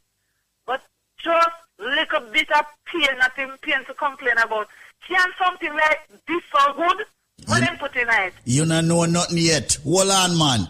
But 0.65 0.81
just 1.17 1.55
little 1.79 2.31
bit 2.31 2.49
of 2.51 2.65
pain, 2.85 3.17
nothing 3.19 3.51
pain 3.61 3.85
to 3.85 3.93
complain 3.93 4.37
about. 4.43 4.67
Can 5.07 5.29
something 5.37 5.73
like 5.73 5.99
this 6.27 6.43
so 6.51 6.73
good? 6.73 7.05
What 7.45 7.59
them 7.59 7.77
put 7.77 7.95
in 7.95 8.07
it? 8.09 8.33
you 8.45 8.65
not 8.65 8.85
know 8.85 9.05
nothing 9.05 9.37
yet. 9.37 9.77
Hold 9.83 10.09
on, 10.09 10.37
man. 10.37 10.67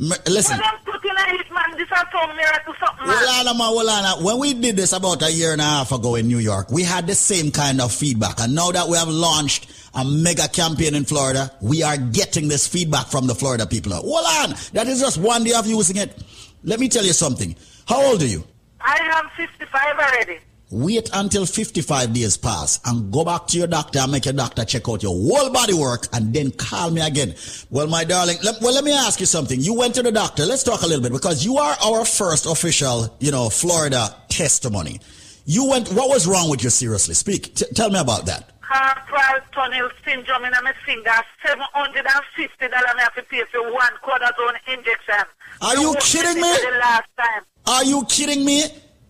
M- 0.00 0.22
listen. 0.26 0.56
What 0.58 0.64
them 0.64 0.80
put 0.84 1.04
in 1.04 1.40
it, 1.40 1.52
man? 1.52 1.76
This 1.76 1.82
is 1.82 1.88
some 1.88 2.36
miracle 2.36 2.74
something, 2.80 3.06
man. 3.06 3.16
Hold 3.18 3.48
on, 3.48 3.58
man, 3.58 3.66
hold 3.66 3.88
on. 3.88 4.24
When 4.24 4.38
we 4.38 4.54
did 4.54 4.76
this 4.76 4.92
about 4.92 5.22
a 5.22 5.30
year 5.30 5.52
and 5.52 5.60
a 5.60 5.64
half 5.64 5.92
ago 5.92 6.14
in 6.14 6.26
New 6.26 6.38
York, 6.38 6.70
we 6.70 6.82
had 6.82 7.06
the 7.06 7.14
same 7.14 7.50
kind 7.50 7.80
of 7.80 7.92
feedback. 7.92 8.40
And 8.40 8.54
now 8.54 8.70
that 8.70 8.88
we 8.88 8.96
have 8.96 9.08
launched 9.08 9.68
a 9.94 10.04
mega 10.04 10.48
campaign 10.48 10.94
in 10.94 11.04
Florida, 11.04 11.50
we 11.60 11.82
are 11.82 11.96
getting 11.96 12.48
this 12.48 12.66
feedback 12.66 13.06
from 13.06 13.26
the 13.26 13.34
Florida 13.34 13.66
people. 13.66 13.92
Hold 13.92 14.50
on. 14.50 14.56
That 14.72 14.86
is 14.86 15.00
just 15.00 15.18
one 15.18 15.44
day 15.44 15.52
of 15.52 15.66
using 15.66 15.96
it. 15.96 16.22
Let 16.62 16.80
me 16.80 16.88
tell 16.88 17.04
you 17.04 17.12
something. 17.12 17.54
How 17.86 18.02
old 18.02 18.22
are 18.22 18.26
you? 18.26 18.44
I 18.80 18.98
am 19.14 19.30
55 19.36 19.98
already. 19.98 20.38
Wait 20.70 21.08
until 21.12 21.46
55 21.46 22.12
days 22.12 22.36
pass 22.36 22.80
and 22.86 23.12
go 23.12 23.24
back 23.24 23.46
to 23.46 23.58
your 23.58 23.66
doctor 23.66 24.00
and 24.00 24.10
make 24.10 24.24
your 24.24 24.34
doctor 24.34 24.64
check 24.64 24.88
out 24.88 25.02
your 25.02 25.12
whole 25.12 25.50
body 25.50 25.74
work 25.74 26.08
and 26.12 26.34
then 26.34 26.50
call 26.50 26.90
me 26.90 27.00
again. 27.00 27.34
Well, 27.70 27.86
my 27.86 28.02
darling, 28.02 28.38
let, 28.42 28.60
well, 28.60 28.74
let 28.74 28.82
me 28.82 28.92
ask 28.92 29.20
you 29.20 29.26
something. 29.26 29.60
You 29.60 29.74
went 29.74 29.94
to 29.96 30.02
the 30.02 30.10
doctor. 30.10 30.44
Let's 30.44 30.64
talk 30.64 30.82
a 30.82 30.86
little 30.86 31.02
bit 31.02 31.12
because 31.12 31.44
you 31.44 31.58
are 31.58 31.76
our 31.84 32.04
first 32.04 32.46
official, 32.46 33.14
you 33.20 33.30
know, 33.30 33.50
Florida 33.50 34.16
testimony. 34.28 35.00
You 35.44 35.68
went, 35.68 35.92
what 35.92 36.08
was 36.08 36.26
wrong 36.26 36.50
with 36.50 36.64
you 36.64 36.70
seriously? 36.70 37.14
Speak. 37.14 37.54
T- 37.54 37.66
tell 37.74 37.90
me 37.90 38.00
about 38.00 38.26
that. 38.26 38.53
Carpal 38.64 39.40
tunnel 39.52 39.90
syndrome 40.04 40.44
in 40.44 40.52
my 40.62 40.72
finger. 40.86 41.10
$750 41.44 42.72
I 42.72 43.02
have 43.02 43.14
to 43.14 43.22
pay 43.24 43.42
for 43.52 43.62
one 43.72 43.94
cortisone 44.02 44.56
injection. 44.72 45.24
Are 45.60 45.76
you 45.76 45.94
kidding 46.00 46.40
me? 46.40 46.48
The 46.48 46.78
last 46.80 47.08
time. 47.18 47.42
Are 47.66 47.84
you 47.84 48.04
kidding 48.08 48.44
me? 48.44 48.64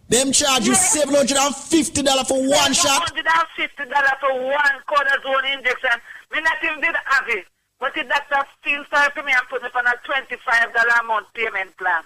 Them 0.09 0.33
charge 0.33 0.67
you 0.67 0.73
$750 0.73 2.27
for 2.27 2.41
one 2.49 2.73
shot? 2.73 3.15
$750 3.15 4.21
for 4.21 4.35
one 4.43 4.77
cortisone 4.89 5.57
injection. 5.57 6.01
Me 6.33 6.41
not 6.41 6.57
even 6.65 6.81
did 6.81 6.95
have 7.07 7.29
it. 7.29 7.47
But 7.79 7.95
the 7.95 8.05
doctor 8.05 8.45
feel 8.63 8.85
sorry 8.91 9.11
for 9.15 9.23
me 9.23 9.33
and 9.33 9.43
put 9.49 9.63
me 9.63 9.69
on 9.75 9.87
a 9.87 9.95
$25 10.07 11.01
a 11.01 11.05
month 11.05 11.27
payment 11.35 11.77
plan. 11.77 12.03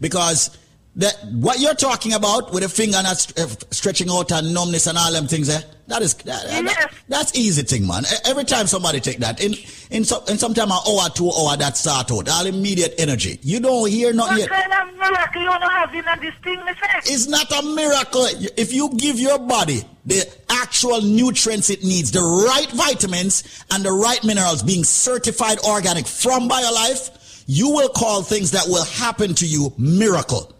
Because 0.00 0.58
that 0.96 1.16
what 1.32 1.58
you're 1.58 1.74
talking 1.74 2.12
about 2.12 2.52
with 2.52 2.62
a 2.64 2.68
finger 2.68 3.02
not 3.02 3.16
st- 3.16 3.38
uh, 3.38 3.48
stretching 3.70 4.10
out 4.10 4.30
and 4.30 4.52
numbness 4.52 4.86
and 4.86 4.98
all 4.98 5.10
them 5.10 5.26
things 5.26 5.46
there, 5.46 5.62
that 5.88 6.02
is 6.02 6.14
that, 6.14 6.46
that- 6.66 6.92
that's 7.08 7.34
easy 7.34 7.62
thing, 7.62 7.86
man. 7.86 8.04
Every 8.26 8.44
time 8.44 8.66
somebody 8.66 9.00
take 9.00 9.18
that 9.18 9.42
in 9.42 9.54
in 9.90 10.04
some 10.04 10.22
in 10.28 10.36
sometime 10.38 10.70
an 10.70 10.78
hour, 10.86 11.08
two 11.14 11.30
hour, 11.30 11.56
that 11.56 11.76
start 11.76 12.10
out 12.12 12.28
all 12.28 12.46
immediate 12.46 12.94
energy. 12.98 13.38
You 13.42 13.60
don't 13.60 13.88
hear 13.88 14.12
nothing 14.12 14.38
yet. 14.38 14.48
kind 14.50 14.72
of 14.72 14.94
miracle 14.98 15.40
you 15.42 15.48
don't 15.48 15.62
have 15.62 15.94
in 15.94 16.04
this 16.20 16.34
thing. 16.44 16.60
It's 17.06 17.26
not 17.26 17.50
a 17.52 17.62
miracle. 17.74 18.26
If 18.56 18.72
you 18.72 18.90
give 18.96 19.18
your 19.18 19.38
body 19.38 19.82
the 20.04 20.26
actual 20.50 21.00
nutrients 21.00 21.70
it 21.70 21.82
needs, 21.84 22.10
the 22.12 22.20
right 22.20 22.70
vitamins 22.70 23.64
and 23.70 23.82
the 23.84 23.92
right 23.92 24.22
minerals 24.24 24.62
being 24.62 24.84
certified 24.84 25.58
organic 25.60 26.06
from 26.06 26.48
BioLife, 26.48 27.44
you 27.46 27.70
will 27.70 27.88
call 27.88 28.22
things 28.22 28.50
that 28.52 28.64
will 28.68 28.84
happen 28.84 29.34
to 29.36 29.46
you 29.46 29.72
miracle. 29.78 30.51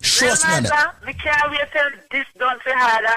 Trust 0.00 0.46
me 0.46 0.54
Remember, 0.54 0.94
me 1.06 1.12
can't 1.14 1.50
wait 1.50 1.60
till 1.72 1.90
this 2.10 2.26
done 2.38 2.58
for 2.60 2.72
harder. 2.74 3.08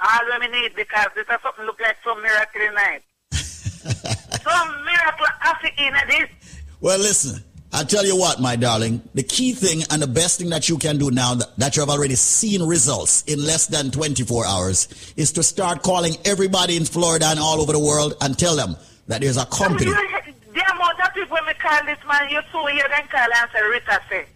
All 0.00 0.38
me 0.38 0.48
need 0.48 0.74
because 0.74 1.08
this 1.14 1.26
is 1.28 1.42
something 1.42 1.64
look 1.66 1.80
like 1.80 1.96
some 2.04 2.22
miracle 2.22 2.60
tonight. 2.60 3.02
some 3.32 4.84
miracle 4.84 5.26
after 5.42 5.68
in 5.76 5.94
this. 6.08 6.62
Well, 6.80 6.98
listen. 6.98 7.44
I'll 7.72 7.84
tell 7.84 8.04
you 8.04 8.16
what, 8.16 8.40
my 8.40 8.56
darling. 8.56 9.00
The 9.14 9.22
key 9.22 9.52
thing 9.52 9.84
and 9.90 10.02
the 10.02 10.08
best 10.08 10.40
thing 10.40 10.50
that 10.50 10.68
you 10.68 10.76
can 10.76 10.98
do 10.98 11.12
now 11.12 11.36
that, 11.36 11.56
that 11.58 11.76
you 11.76 11.82
have 11.82 11.88
already 11.88 12.16
seen 12.16 12.64
results 12.64 13.22
in 13.24 13.44
less 13.44 13.66
than 13.68 13.92
24 13.92 14.44
hours 14.44 15.12
is 15.16 15.30
to 15.32 15.44
start 15.44 15.82
calling 15.82 16.16
everybody 16.24 16.76
in 16.76 16.84
Florida 16.84 17.26
and 17.26 17.38
all 17.38 17.60
over 17.60 17.72
the 17.72 17.78
world 17.78 18.14
and 18.22 18.36
tell 18.36 18.56
them 18.56 18.76
that 19.06 19.20
there's 19.20 19.36
a 19.36 19.46
company. 19.46 19.84
The 19.84 20.64
amount 20.74 21.00
of 21.00 21.14
people 21.14 21.36
when 21.36 21.46
me 21.46 21.52
call 21.54 21.84
this 21.84 21.98
man, 22.08 22.28
you 22.28 22.40
two 22.50 22.66
hear 22.66 22.88
them 22.88 23.06
call 23.08 23.20
and 23.20 23.50
say, 23.52 23.62
Rita 23.62 24.00
say. 24.08 24.26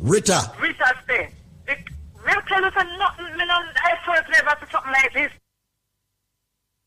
Rita, 0.00 0.50
Rita 0.58 0.94
say. 1.06 1.28
Me 1.68 2.34
tell 2.48 2.62
you 2.62 2.70
say 2.70 2.98
nothing, 2.98 3.36
me 3.36 3.44
no, 3.46 3.54
I 3.54 3.96
first 4.06 4.30
never 4.30 4.56
see 4.60 4.72
something 4.72 4.92
like 4.92 5.12
this. 5.12 5.32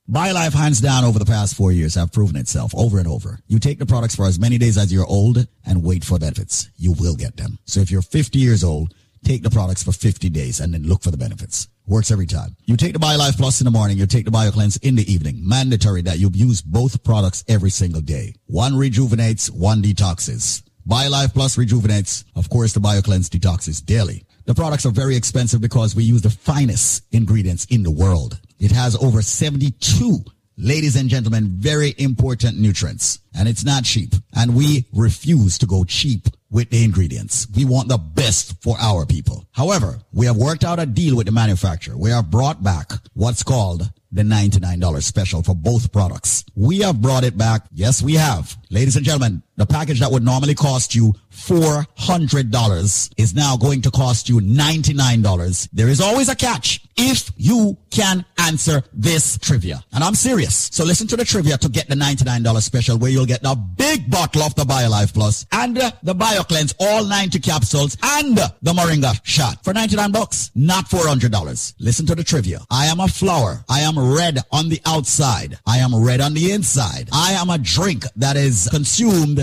BioLife, 0.10 0.54
hands 0.54 0.82
down, 0.82 1.06
over 1.06 1.20
the 1.20 1.26
past 1.26 1.56
four 1.56 1.72
years 1.72 1.96
have 1.96 2.12
proven 2.12 2.36
itself 2.36 2.74
over 2.76 2.98
and 3.00 3.08
over. 3.08 3.40
You 3.48 3.60
take 3.60 3.80
the 3.80 3.86
products 3.86 4.16
for 4.16 4.26
as 4.26 4.40
many 4.40 4.58
days 4.58 4.78
as 4.78 4.92
you're 4.92 5.06
old 5.06 5.48
and 5.66 5.84
wait 5.84 6.04
for 6.04 6.20
benefits. 6.20 6.70
You 6.76 6.94
will 6.94 7.16
get 7.16 7.38
them. 7.38 7.60
So 7.66 7.82
if 7.82 7.92
you're 7.92 8.02
50 8.02 8.40
years 8.40 8.64
old, 8.64 8.94
take 9.24 9.44
the 9.44 9.50
products 9.50 9.84
for 9.84 9.92
50 9.92 10.30
days 10.30 10.60
and 10.60 10.74
then 10.74 10.84
look 10.84 11.04
for 11.04 11.12
the 11.12 11.18
benefits. 11.18 11.68
Works 11.86 12.12
every 12.12 12.26
time. 12.26 12.56
You 12.66 12.78
take 12.78 12.94
the 12.94 13.00
BioLife 13.00 13.38
Plus 13.38 13.62
in 13.62 13.66
the 13.66 13.72
morning, 13.72 13.98
you 13.98 14.08
take 14.08 14.26
the 14.26 14.32
BioCleanse 14.32 14.84
in 14.84 14.96
the 14.96 15.12
evening. 15.12 15.48
Mandatory 15.48 16.02
that 16.04 16.20
you 16.20 16.32
use 16.34 16.62
both 16.62 17.04
products 17.04 17.44
every 17.48 17.70
single 17.70 18.02
day. 18.02 18.36
One 18.48 18.76
rejuvenates, 18.76 19.52
one 19.52 19.84
detoxes. 19.84 20.64
BioLife 20.88 21.34
Plus 21.34 21.58
rejuvenates. 21.58 22.26
Of 22.36 22.50
course, 22.50 22.74
the 22.74 22.80
BioCleanse 22.80 23.30
detoxes 23.30 23.84
daily. 23.86 24.26
The 24.46 24.54
products 24.54 24.86
are 24.86 24.92
very 24.92 25.16
expensive 25.16 25.62
because 25.62 25.96
we 25.96 26.04
use 26.04 26.22
the 26.22 26.30
finest 26.30 27.04
ingredients 27.14 27.66
in 27.70 27.84
the 27.84 27.92
world. 27.92 28.40
It 28.60 28.72
has 28.72 28.96
over 28.98 29.22
72, 29.22 30.20
ladies 30.58 30.98
and 30.98 31.10
gentlemen, 31.10 31.48
very 31.48 31.96
important 31.98 32.60
nutrients. 32.60 33.20
And 33.34 33.48
it's 33.48 33.64
not 33.64 33.86
cheap. 33.86 34.14
And 34.36 34.56
we 34.56 34.86
refuse 34.92 35.58
to 35.60 35.66
go 35.66 35.86
cheap 35.86 36.28
with 36.52 36.70
the 36.70 36.84
ingredients. 36.84 37.48
We 37.56 37.64
want 37.64 37.88
the 37.88 37.98
best 37.98 38.62
for 38.62 38.76
our 38.80 39.06
people. 39.06 39.46
However, 39.54 40.00
we 40.12 40.26
have 40.26 40.36
worked 40.36 40.66
out 40.66 40.80
a 40.80 40.86
deal 40.86 41.16
with 41.16 41.26
the 41.26 41.32
manufacturer. 41.32 41.98
We 41.98 42.10
have 42.10 42.30
brought 42.30 42.62
back 42.62 42.92
what's 43.14 43.44
called 43.44 43.90
the 44.12 44.22
$99 44.22 45.02
special 45.02 45.42
for 45.42 45.56
both 45.56 45.92
products. 45.92 46.46
We 46.56 46.82
have 46.82 47.02
brought 47.02 47.24
it 47.24 47.36
back. 47.36 47.66
Yes, 47.74 48.02
we 48.02 48.14
have. 48.14 48.56
Ladies 48.70 48.96
and 48.96 49.04
gentlemen, 49.04 49.42
the 49.56 49.66
package 49.66 50.00
that 50.00 50.12
would 50.12 50.24
normally 50.24 50.56
cost 50.56 50.96
you 50.96 51.14
$400 51.32 53.14
is 53.18 53.36
now 53.36 53.58
going 53.58 53.82
to 53.82 53.92
cost 53.92 54.30
you 54.30 54.40
$99. 54.40 55.70
There 55.74 55.90
is 55.90 56.00
always 56.00 56.30
a 56.30 56.36
catch 56.36 56.82
if 56.96 57.32
you 57.38 57.76
can 57.90 58.24
answer 58.38 58.84
this 58.94 59.38
trivia. 59.40 59.84
And 59.94 60.04
I'm 60.04 60.16
serious. 60.16 60.70
So 60.72 60.84
listen 60.84 61.08
to 61.08 61.18
the 61.18 61.26
trivia 61.26 61.58
to 61.58 61.70
get 61.70 61.88
the 61.88 61.96
$99 61.96 62.62
special 62.62 62.98
where 62.98 63.10
you'll 63.10 63.26
get 63.26 63.42
the 63.42 63.56
big 63.56 64.10
bottle 64.10 64.44
of 64.44 64.54
the 64.56 64.64
BioLife 64.64 65.14
Plus 65.14 65.46
and 65.52 65.76
the 65.76 66.16
BioCleanse, 66.16 66.76
all 66.80 67.04
90 67.06 67.40
capsules 67.40 67.98
and 68.04 68.38
the 68.38 68.74
Moringa 68.74 69.20
shot 69.24 69.64
for 69.64 69.74
99 69.74 70.12
bucks, 70.12 70.52
not 70.56 70.86
$400. 70.86 71.74
Listen 71.80 72.06
to 72.06 72.16
the 72.16 72.24
trivia. 72.24 72.60
I 72.70 72.86
am 72.86 73.00
a 73.00 73.08
flower. 73.08 73.64
I 73.70 73.82
am 73.82 73.98
red 73.98 74.40
on 74.52 74.70
the 74.70 74.82
outside. 74.86 75.58
I 75.66 75.78
am 75.78 75.96
red 75.96 76.22
on 76.22 76.34
the 76.34 76.52
inside. 76.52 77.10
I 77.12 77.34
am 77.34 77.50
a 77.50 77.58
drink 77.58 78.04
that 78.16 78.38
is 78.38 78.68
consumed 78.72 79.43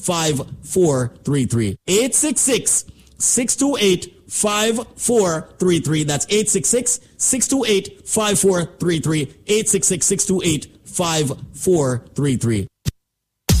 5433. 0.00 1.76
866 1.86 2.84
628 3.18 4.16
5433. 4.28 6.04
That's 6.04 6.26
866 6.26 7.00
628 7.16 8.08
5433. 8.08 9.22
866 9.46 10.06
628 10.06 10.80
5433. 10.86 12.68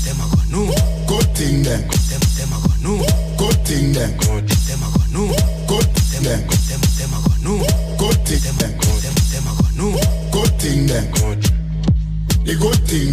Them 0.04 0.16
a 0.16 0.26
go 0.30 0.40
new. 0.50 0.72
Good 1.06 1.28
thing 1.36 1.62
them. 1.62 1.82
Them 1.82 2.22
them 2.38 2.52
a 2.52 2.58
go 2.62 2.72
new. 2.80 3.04
Good 3.36 3.56
thing 3.66 3.92
them. 3.92 4.10
Good 4.18 4.48
them 4.48 4.82
a 4.82 4.90
go 4.94 5.02
new. 5.12 5.28
Good 5.66 5.86
them 6.08 6.24
them 6.24 6.40
them. 6.40 7.20
Good 7.98 8.18
thing 8.26 8.42
them. 8.46 8.58
Them. 8.58 8.80
Good 10.30 10.60
thing. 10.60 10.86
Good 10.86 11.49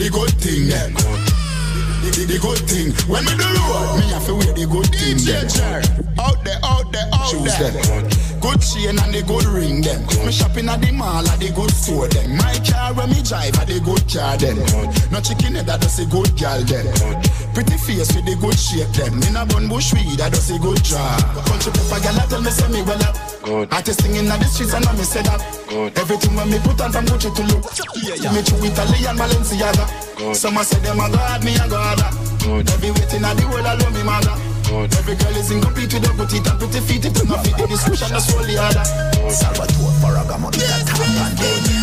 The 0.00 0.08
good 0.08 0.32
thing 0.40 0.68
then. 0.72 0.94
Good. 0.96 1.20
The, 2.00 2.08
the, 2.08 2.24
the 2.24 2.38
good 2.40 2.64
thing. 2.64 2.88
When 3.04 3.20
we 3.20 3.36
do 3.36 3.44
road, 3.68 4.00
me 4.00 4.08
have 4.16 4.24
to 4.24 4.34
wear 4.34 4.48
the 4.56 4.64
good 4.64 4.88
thing 4.88 5.20
then. 5.28 5.44
Out 6.18 6.42
there, 6.42 6.56
out 6.64 6.90
there, 6.90 7.04
out 7.12 7.32
there. 7.36 7.52
Choose. 7.52 7.84
Them. 7.84 8.08
Good 8.08 8.27
chain 8.78 8.98
and 8.98 9.12
the 9.14 9.22
good 9.26 9.44
ring 9.44 9.82
them. 9.82 10.04
Me 10.24 10.32
shopping 10.32 10.68
at 10.68 10.80
the 10.80 10.92
mall 10.92 11.26
at 11.26 11.38
the 11.40 11.50
good 11.50 11.70
store 11.70 12.08
them. 12.08 12.36
My 12.36 12.54
car 12.62 12.94
when 12.94 13.10
me 13.10 13.22
drive 13.22 13.56
at 13.58 13.66
the 13.66 13.80
good 13.80 14.04
car 14.06 14.36
them. 14.36 14.58
No 15.10 15.18
chicken 15.20 15.56
head 15.56 15.66
that 15.66 15.80
does 15.80 15.98
a 15.98 16.06
good 16.06 16.30
gal 16.36 16.60
them. 16.62 16.86
Pretty 17.54 17.76
face 17.78 18.14
with 18.14 18.26
the 18.26 18.36
good 18.38 18.58
shape 18.58 18.90
them. 18.94 19.18
In 19.26 19.36
a 19.36 19.42
bun 19.46 19.68
bush 19.68 19.92
weed 19.94 20.18
that 20.18 20.32
does 20.32 20.50
a 20.50 20.58
good 20.58 20.82
job. 20.84 21.18
Country 21.48 21.72
pepper 21.72 21.98
gal 22.02 22.18
tell 22.28 22.42
me 22.42 22.50
say 22.50 22.68
me 22.70 22.82
well 22.82 23.02
up. 23.02 23.16
Good. 23.42 23.72
Artist 23.72 24.02
singing 24.02 24.28
at 24.28 24.38
the 24.38 24.46
streets 24.46 24.74
and 24.74 24.86
I 24.86 24.92
me 24.94 25.04
say 25.04 25.22
that. 25.22 25.40
Good. 25.68 25.98
Everything 25.98 26.34
when 26.36 26.50
me 26.50 26.58
put 26.62 26.80
on 26.80 26.92
from 26.92 27.06
Gucci 27.06 27.30
to 27.34 27.42
look. 27.50 27.64
Yeah, 27.98 28.16
yeah. 28.20 28.32
Me 28.32 28.42
true 28.44 28.62
Italian 28.62 29.16
Balenciaga. 29.16 29.84
Good. 30.16 30.36
Some 30.36 30.58
say 30.62 30.78
them 30.80 31.00
a 31.00 31.08
god, 31.10 31.42
me 31.44 31.56
a 31.56 31.66
god. 31.66 32.00
Good. 32.42 32.70
Every 32.70 32.90
waiting 32.92 33.24
at 33.24 33.34
the 33.34 33.44
world 33.50 33.66
I 33.66 33.74
love 33.74 33.94
me 33.94 34.02
mother. 34.02 34.36
Good. 34.68 34.94
Every 34.96 35.16
girl 35.16 35.34
is 35.34 35.50
incomplete 35.50 35.94
with 35.94 36.04
a 36.04 36.12
petite 36.12 36.46
and 36.46 36.58
pretty 36.58 36.80
feet. 36.80 37.04
If 37.06 37.16
you 37.16 37.24
not 37.24 37.42
fit 37.42 37.56
the 37.56 37.66
description, 37.66 38.08
that's 38.10 38.34
all 38.34 38.44
the 38.44 38.58
other. 38.58 38.84
Salvatore 39.30 39.92
Ferragamo 39.96 40.50
did 40.50 40.62
a 40.62 40.84
tap 40.84 41.00
and 41.00 41.38
then 41.38 41.77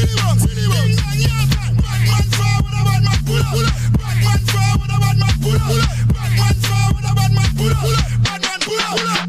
Man 0.00 0.08
with 0.08 0.16
a 2.72 2.80
bad 2.84 3.04
man 3.04 3.20
pull 3.26 3.36
up. 3.36 3.52
Man 3.52 3.68
with 4.80 4.88
a 4.88 4.96
bad 5.00 5.16
man 5.18 5.34
pull 5.42 5.56
up. 5.56 5.62
Man 6.36 6.54
with 6.94 7.04
a 7.04 7.06
bad 7.14 7.32
man 7.34 7.50
pull 7.56 7.70
up. 7.70 7.76
Bad 8.24 8.40
man 8.42 8.60
pull 8.60 8.80
up. 9.08 9.19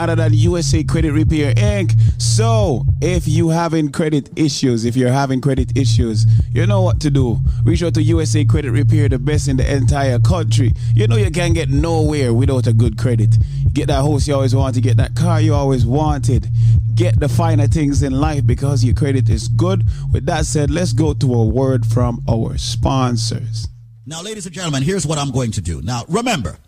Other 0.00 0.16
than 0.16 0.32
USA 0.32 0.82
Credit 0.82 1.12
Repair 1.12 1.54
Inc. 1.54 1.92
So 2.20 2.86
if 3.02 3.28
you 3.28 3.50
having 3.50 3.92
credit 3.92 4.30
issues, 4.34 4.86
if 4.86 4.96
you're 4.96 5.12
having 5.12 5.42
credit 5.42 5.76
issues, 5.76 6.26
you 6.52 6.66
know 6.66 6.80
what 6.80 7.00
to 7.00 7.10
do. 7.10 7.38
Reach 7.64 7.82
out 7.82 7.94
to 7.94 8.02
USA 8.02 8.44
Credit 8.44 8.70
Repair, 8.70 9.10
the 9.10 9.18
best 9.18 9.48
in 9.48 9.58
the 9.58 9.70
entire 9.70 10.18
country. 10.18 10.72
You 10.94 11.06
know 11.06 11.16
you 11.16 11.30
can't 11.30 11.54
get 11.54 11.68
nowhere 11.68 12.32
without 12.32 12.66
a 12.66 12.72
good 12.72 12.96
credit. 12.96 13.36
Get 13.74 13.88
that 13.88 14.02
house 14.02 14.26
you 14.26 14.34
always 14.34 14.54
wanted, 14.54 14.82
get 14.82 14.96
that 14.96 15.14
car 15.14 15.40
you 15.40 15.54
always 15.54 15.84
wanted. 15.84 16.48
Get 16.94 17.20
the 17.20 17.28
finer 17.28 17.66
things 17.66 18.02
in 18.02 18.12
life 18.12 18.46
because 18.46 18.82
your 18.82 18.94
credit 18.94 19.28
is 19.28 19.48
good. 19.48 19.84
With 20.12 20.26
that 20.26 20.46
said, 20.46 20.70
let's 20.70 20.92
go 20.92 21.14
to 21.14 21.34
a 21.34 21.46
word 21.46 21.86
from 21.86 22.22
our 22.28 22.58
sponsors. 22.58 23.68
Now, 24.06 24.22
ladies 24.22 24.44
and 24.46 24.54
gentlemen, 24.54 24.82
here's 24.82 25.06
what 25.06 25.18
I'm 25.18 25.30
going 25.30 25.52
to 25.52 25.60
do. 25.60 25.80
Now, 25.82 26.04
remember, 26.08 26.58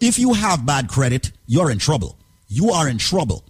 if 0.00 0.18
you 0.18 0.32
have 0.34 0.64
bad 0.64 0.88
credit, 0.88 1.32
you're 1.46 1.70
in 1.70 1.78
trouble. 1.78 2.18
You 2.54 2.70
are 2.70 2.88
in 2.88 2.98
trouble. 2.98 3.42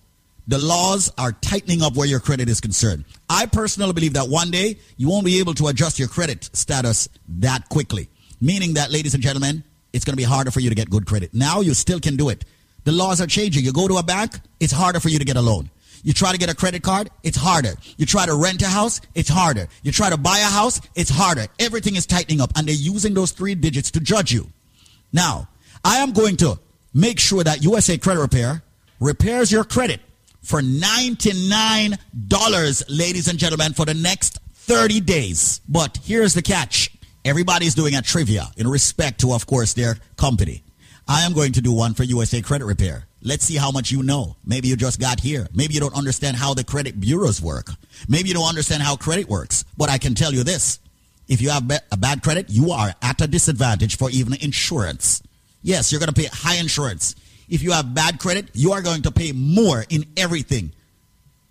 The 0.48 0.56
laws 0.56 1.12
are 1.18 1.32
tightening 1.32 1.82
up 1.82 1.94
where 1.94 2.06
your 2.06 2.20
credit 2.20 2.48
is 2.48 2.58
concerned. 2.58 3.04
I 3.28 3.44
personally 3.44 3.92
believe 3.92 4.14
that 4.14 4.30
one 4.30 4.50
day 4.50 4.78
you 4.96 5.10
won't 5.10 5.26
be 5.26 5.40
able 5.40 5.52
to 5.54 5.66
adjust 5.68 5.98
your 5.98 6.08
credit 6.08 6.48
status 6.54 7.10
that 7.40 7.68
quickly. 7.68 8.08
Meaning 8.40 8.74
that, 8.74 8.90
ladies 8.90 9.12
and 9.12 9.22
gentlemen, 9.22 9.62
it's 9.92 10.06
going 10.06 10.14
to 10.14 10.16
be 10.16 10.22
harder 10.22 10.50
for 10.50 10.60
you 10.60 10.70
to 10.70 10.74
get 10.74 10.88
good 10.88 11.04
credit. 11.04 11.34
Now 11.34 11.60
you 11.60 11.74
still 11.74 12.00
can 12.00 12.16
do 12.16 12.30
it. 12.30 12.46
The 12.84 12.92
laws 12.92 13.20
are 13.20 13.26
changing. 13.26 13.62
You 13.62 13.74
go 13.74 13.88
to 13.88 13.96
a 13.98 14.02
bank, 14.02 14.40
it's 14.58 14.72
harder 14.72 15.00
for 15.00 15.10
you 15.10 15.18
to 15.18 15.24
get 15.26 15.36
a 15.36 15.42
loan. 15.42 15.68
You 16.02 16.14
try 16.14 16.32
to 16.32 16.38
get 16.38 16.48
a 16.48 16.54
credit 16.54 16.82
card, 16.82 17.10
it's 17.22 17.36
harder. 17.36 17.74
You 17.98 18.06
try 18.06 18.24
to 18.24 18.34
rent 18.34 18.62
a 18.62 18.68
house, 18.68 19.02
it's 19.14 19.28
harder. 19.28 19.68
You 19.82 19.92
try 19.92 20.08
to 20.08 20.16
buy 20.16 20.38
a 20.38 20.50
house, 20.50 20.80
it's 20.94 21.10
harder. 21.10 21.46
Everything 21.58 21.96
is 21.96 22.06
tightening 22.06 22.40
up 22.40 22.52
and 22.56 22.66
they're 22.66 22.74
using 22.74 23.12
those 23.12 23.32
three 23.32 23.54
digits 23.54 23.90
to 23.90 24.00
judge 24.00 24.32
you. 24.32 24.46
Now, 25.12 25.48
I 25.84 25.98
am 25.98 26.12
going 26.12 26.38
to 26.38 26.58
make 26.94 27.20
sure 27.20 27.44
that 27.44 27.62
USA 27.62 27.98
Credit 27.98 28.20
Repair 28.20 28.62
repairs 29.00 29.52
your 29.52 29.64
credit 29.64 30.00
for 30.42 30.60
$99, 30.60 32.84
ladies 32.88 33.28
and 33.28 33.38
gentlemen, 33.38 33.72
for 33.72 33.86
the 33.86 33.94
next 33.94 34.38
30 34.54 35.00
days. 35.00 35.60
But 35.68 35.98
here's 36.02 36.34
the 36.34 36.42
catch. 36.42 36.90
Everybody's 37.24 37.74
doing 37.74 37.94
a 37.94 38.02
trivia 38.02 38.50
in 38.56 38.68
respect 38.68 39.20
to, 39.20 39.32
of 39.32 39.46
course, 39.46 39.72
their 39.72 39.96
company. 40.16 40.62
I 41.08 41.22
am 41.22 41.32
going 41.32 41.52
to 41.52 41.62
do 41.62 41.72
one 41.72 41.94
for 41.94 42.04
USA 42.04 42.42
Credit 42.42 42.64
Repair. 42.64 43.06
Let's 43.22 43.44
see 43.44 43.56
how 43.56 43.70
much 43.70 43.90
you 43.90 44.02
know. 44.02 44.36
Maybe 44.44 44.68
you 44.68 44.76
just 44.76 45.00
got 45.00 45.20
here. 45.20 45.48
Maybe 45.54 45.72
you 45.72 45.80
don't 45.80 45.96
understand 45.96 46.36
how 46.36 46.52
the 46.52 46.64
credit 46.64 47.00
bureaus 47.00 47.40
work. 47.40 47.70
Maybe 48.06 48.28
you 48.28 48.34
don't 48.34 48.48
understand 48.48 48.82
how 48.82 48.96
credit 48.96 49.28
works. 49.28 49.64
But 49.78 49.88
I 49.88 49.96
can 49.96 50.14
tell 50.14 50.34
you 50.34 50.44
this. 50.44 50.78
If 51.26 51.40
you 51.40 51.48
have 51.48 51.70
a 51.90 51.96
bad 51.96 52.22
credit, 52.22 52.50
you 52.50 52.72
are 52.72 52.94
at 53.00 53.22
a 53.22 53.26
disadvantage 53.26 53.96
for 53.96 54.10
even 54.10 54.34
insurance. 54.34 55.22
Yes, 55.62 55.90
you're 55.90 56.00
going 56.00 56.12
to 56.12 56.20
pay 56.20 56.28
high 56.30 56.56
insurance. 56.56 57.16
If 57.48 57.62
you 57.62 57.72
have 57.72 57.94
bad 57.94 58.18
credit, 58.18 58.48
you 58.54 58.72
are 58.72 58.82
going 58.82 59.02
to 59.02 59.10
pay 59.10 59.32
more 59.32 59.84
in 59.88 60.06
everything 60.16 60.72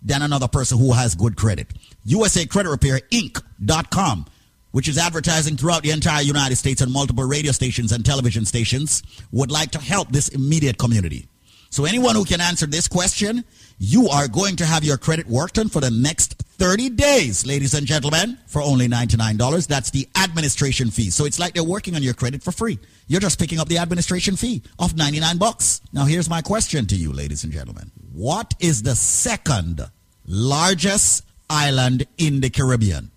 than 0.02 0.22
another 0.22 0.48
person 0.48 0.78
who 0.78 0.92
has 0.92 1.14
good 1.14 1.36
credit. 1.36 1.68
USA 2.04 2.44
Credit 2.46 2.70
Repair 2.70 3.00
Inc.com 3.10 4.26
which 4.74 4.88
is 4.88 4.98
advertising 4.98 5.56
throughout 5.56 5.84
the 5.84 5.92
entire 5.92 6.20
United 6.20 6.56
States 6.56 6.80
and 6.80 6.92
multiple 6.92 7.22
radio 7.22 7.52
stations 7.52 7.92
and 7.92 8.04
television 8.04 8.44
stations, 8.44 9.04
would 9.30 9.48
like 9.48 9.70
to 9.70 9.78
help 9.78 10.10
this 10.10 10.26
immediate 10.30 10.76
community. 10.78 11.28
So 11.70 11.84
anyone 11.84 12.16
who 12.16 12.24
can 12.24 12.40
answer 12.40 12.66
this 12.66 12.88
question, 12.88 13.44
you 13.78 14.08
are 14.08 14.28
going 14.28 14.56
to 14.56 14.66
have 14.66 14.84
your 14.84 14.96
credit 14.96 15.26
worked 15.26 15.58
on 15.58 15.68
for 15.68 15.80
the 15.80 15.90
next 15.90 16.42
30 16.58 16.90
days, 16.90 17.44
ladies 17.44 17.74
and 17.74 17.86
gentlemen, 17.86 18.38
for 18.46 18.62
only 18.62 18.86
$99. 18.86 19.66
That's 19.66 19.90
the 19.90 20.08
administration 20.16 20.90
fee. 20.90 21.10
So 21.10 21.24
it's 21.24 21.38
like 21.38 21.54
they're 21.54 21.64
working 21.64 21.96
on 21.96 22.02
your 22.02 22.14
credit 22.14 22.42
for 22.42 22.52
free. 22.52 22.78
You're 23.08 23.20
just 23.20 23.38
picking 23.38 23.58
up 23.58 23.68
the 23.68 23.78
administration 23.78 24.36
fee 24.36 24.62
of 24.78 24.96
99 24.96 25.38
bucks. 25.38 25.80
Now 25.92 26.04
here's 26.04 26.30
my 26.30 26.42
question 26.42 26.86
to 26.86 26.94
you, 26.96 27.12
ladies 27.12 27.44
and 27.44 27.52
gentlemen. 27.52 27.90
What 28.12 28.54
is 28.60 28.82
the 28.82 28.94
second 28.94 29.80
largest 30.26 31.24
island 31.50 32.06
in 32.16 32.40
the 32.40 32.50
Caribbean? 32.50 33.10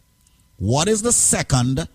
What 0.58 0.88
is 0.88 1.04
the 1.04 1.12
second 1.12 1.88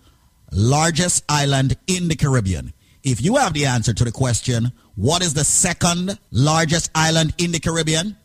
largest 0.51 1.25
island 1.27 1.75
in 1.87 2.07
the 2.07 2.15
Caribbean? 2.15 2.73
If 3.03 3.21
you 3.21 3.35
have 3.35 3.53
the 3.53 3.65
answer 3.65 3.93
to 3.93 4.05
the 4.05 4.11
question, 4.13 4.71
what 4.95 5.21
is 5.21 5.33
the 5.33 5.43
second 5.43 6.17
largest 6.31 6.89
island 6.95 7.33
in 7.37 7.51
the 7.51 7.59
Caribbean? 7.59 8.15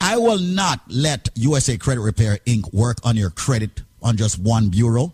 I 0.00 0.16
will 0.16 0.38
not 0.38 0.80
let 0.88 1.28
USA 1.34 1.76
Credit 1.76 2.00
Repair 2.00 2.38
Inc. 2.46 2.72
work 2.72 2.96
on 3.04 3.16
your 3.16 3.30
credit 3.30 3.82
on 4.02 4.16
just 4.16 4.38
one 4.38 4.70
bureau. 4.70 5.12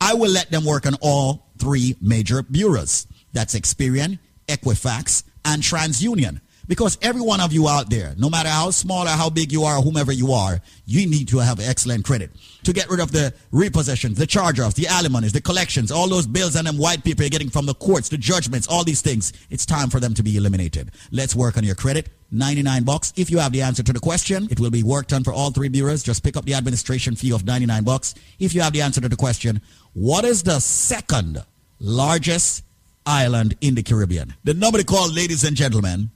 I 0.00 0.14
will 0.14 0.30
let 0.30 0.50
them 0.50 0.64
work 0.64 0.86
on 0.86 0.94
all 1.00 1.48
three 1.58 1.96
major 2.00 2.42
bureaus. 2.42 3.08
That's 3.32 3.58
Experian, 3.58 4.20
Equifax, 4.46 5.24
and 5.44 5.60
TransUnion. 5.60 6.40
Because 6.68 6.98
every 7.00 7.22
one 7.22 7.40
of 7.40 7.52
you 7.52 7.66
out 7.66 7.90
there, 7.90 8.14
no 8.18 8.28
matter 8.28 8.50
how 8.50 8.70
small 8.70 9.06
or 9.06 9.10
how 9.10 9.30
big 9.30 9.50
you 9.50 9.64
are 9.64 9.78
or 9.78 9.82
whomever 9.82 10.12
you 10.12 10.32
are, 10.32 10.60
you 10.84 11.08
need 11.08 11.26
to 11.28 11.38
have 11.38 11.58
excellent 11.58 12.04
credit. 12.04 12.30
To 12.64 12.74
get 12.74 12.90
rid 12.90 13.00
of 13.00 13.10
the 13.10 13.34
repossessions, 13.52 14.18
the 14.18 14.26
charge-offs, 14.26 14.74
the 14.74 14.86
alimonies, 14.86 15.32
the 15.32 15.40
collections, 15.40 15.90
all 15.90 16.08
those 16.08 16.26
bills 16.26 16.56
and 16.56 16.66
them 16.66 16.76
white 16.76 17.02
people 17.02 17.24
you're 17.24 17.30
getting 17.30 17.48
from 17.48 17.64
the 17.64 17.74
courts, 17.74 18.10
the 18.10 18.18
judgments, 18.18 18.68
all 18.68 18.84
these 18.84 19.00
things, 19.00 19.32
it's 19.48 19.64
time 19.64 19.88
for 19.88 19.98
them 19.98 20.12
to 20.14 20.22
be 20.22 20.36
eliminated. 20.36 20.90
Let's 21.10 21.34
work 21.34 21.56
on 21.56 21.64
your 21.64 21.74
credit. 21.74 22.10
99 22.30 22.84
bucks. 22.84 23.12
If 23.16 23.30
you 23.30 23.38
have 23.38 23.52
the 23.52 23.62
answer 23.62 23.82
to 23.82 23.92
the 23.92 24.00
question, 24.00 24.48
it 24.50 24.60
will 24.60 24.70
be 24.70 24.82
worked 24.82 25.12
on 25.12 25.24
for 25.24 25.32
all 25.32 25.50
three 25.50 25.68
bureaus. 25.68 26.02
Just 26.02 26.22
pick 26.22 26.36
up 26.36 26.44
the 26.44 26.54
administration 26.54 27.16
fee 27.16 27.32
of 27.32 27.46
99 27.46 27.84
bucks. 27.84 28.14
If 28.38 28.54
you 28.54 28.60
have 28.60 28.72
the 28.72 28.82
answer 28.82 29.00
to 29.00 29.08
the 29.08 29.16
question, 29.16 29.60
what 29.94 30.24
is 30.24 30.42
the 30.42 30.60
second 30.60 31.42
largest 31.80 32.64
island 33.06 33.56
in 33.60 33.74
the 33.74 33.82
Caribbean? 33.82 34.34
The 34.44 34.54
number 34.54 34.78
to 34.78 34.84
call, 34.84 35.10
ladies 35.10 35.44
and 35.44 35.56
gentlemen, 35.56 36.10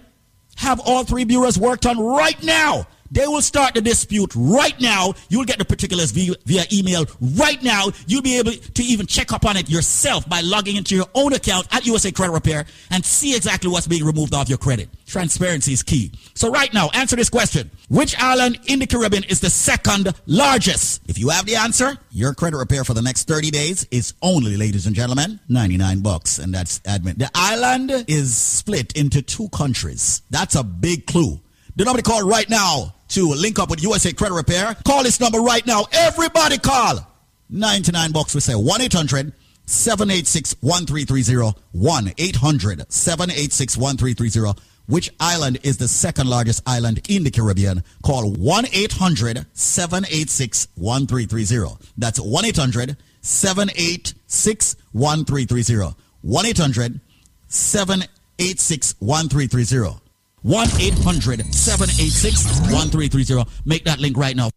have 0.56 0.80
all 0.80 1.04
three 1.04 1.24
bureaus 1.24 1.58
worked 1.58 1.86
on 1.86 1.98
right 1.98 2.40
now. 2.42 2.86
They 3.12 3.26
will 3.26 3.42
start 3.42 3.74
the 3.74 3.82
dispute 3.82 4.32
right 4.34 4.78
now. 4.80 5.12
You'll 5.28 5.44
get 5.44 5.58
the 5.58 5.66
particulars 5.66 6.12
via, 6.12 6.34
via, 6.46 6.64
email 6.72 7.04
right 7.20 7.62
now. 7.62 7.88
You'll 8.06 8.22
be 8.22 8.38
able 8.38 8.52
to 8.52 8.82
even 8.82 9.06
check 9.06 9.34
up 9.34 9.44
on 9.44 9.58
it 9.58 9.68
yourself 9.68 10.26
by 10.26 10.40
logging 10.40 10.76
into 10.76 10.96
your 10.96 11.04
own 11.14 11.34
account 11.34 11.68
at 11.74 11.84
USA 11.84 12.10
Credit 12.10 12.32
Repair 12.32 12.64
and 12.90 13.04
see 13.04 13.36
exactly 13.36 13.70
what's 13.70 13.86
being 13.86 14.04
removed 14.04 14.34
off 14.34 14.48
your 14.48 14.56
credit. 14.56 14.88
Transparency 15.04 15.74
is 15.74 15.82
key. 15.82 16.10
So 16.34 16.50
right 16.50 16.72
now, 16.72 16.88
answer 16.94 17.14
this 17.14 17.28
question. 17.28 17.70
Which 17.90 18.18
island 18.18 18.58
in 18.64 18.78
the 18.78 18.86
Caribbean 18.86 19.24
is 19.24 19.40
the 19.40 19.50
second 19.50 20.14
largest? 20.24 21.02
If 21.06 21.18
you 21.18 21.28
have 21.28 21.44
the 21.44 21.56
answer, 21.56 21.98
your 22.12 22.32
credit 22.32 22.56
repair 22.56 22.82
for 22.82 22.94
the 22.94 23.02
next 23.02 23.28
30 23.28 23.50
days 23.50 23.86
is 23.90 24.14
only, 24.22 24.56
ladies 24.56 24.86
and 24.86 24.96
gentlemen, 24.96 25.38
99 25.50 26.00
bucks. 26.00 26.38
And 26.38 26.54
that's 26.54 26.78
admin. 26.80 27.18
The 27.18 27.30
island 27.34 27.90
is 28.08 28.34
split 28.34 28.96
into 28.96 29.20
two 29.20 29.50
countries. 29.50 30.22
That's 30.30 30.54
a 30.54 30.64
big 30.64 31.06
clue. 31.06 31.42
The 31.76 31.84
number 31.84 32.02
call 32.02 32.26
right 32.26 32.48
now 32.48 32.94
to 33.12 33.28
link 33.28 33.58
up 33.58 33.70
with 33.70 33.82
USA 33.82 34.12
Credit 34.12 34.34
Repair. 34.34 34.74
Call 34.84 35.02
this 35.02 35.20
number 35.20 35.40
right 35.40 35.66
now. 35.66 35.84
Everybody 35.92 36.58
call. 36.58 37.06
99 37.50 38.12
bucks. 38.12 38.34
We 38.34 38.40
say 38.40 38.54
1-800 38.54 39.32
786 39.66 40.56
1330. 40.60 41.58
1 41.72 42.12
800 42.18 42.92
786 42.92 43.76
1330. 43.76 44.60
which 44.86 45.10
island 45.20 45.58
is 45.62 45.76
the 45.76 45.88
second 45.88 46.28
largest 46.28 46.62
island 46.66 47.00
in 47.08 47.22
the 47.24 47.30
Caribbean, 47.30 47.84
call 48.02 48.32
1 48.32 48.66
800 48.72 49.46
786 49.52 50.68
1330. 50.76 51.86
That's 51.96 52.18
1 52.20 52.44
800 52.44 52.96
786 53.20 54.76
1330. 54.92 55.94
1 56.22 56.46
800 56.46 57.00
786 57.48 58.94
1330. 58.98 60.01
1 60.42 60.68
800 60.80 61.54
786 61.54 62.60
1330. 62.72 63.50
Make 63.64 63.84
that 63.84 64.00
link 64.00 64.16
right 64.16 64.36
now. 64.36 64.50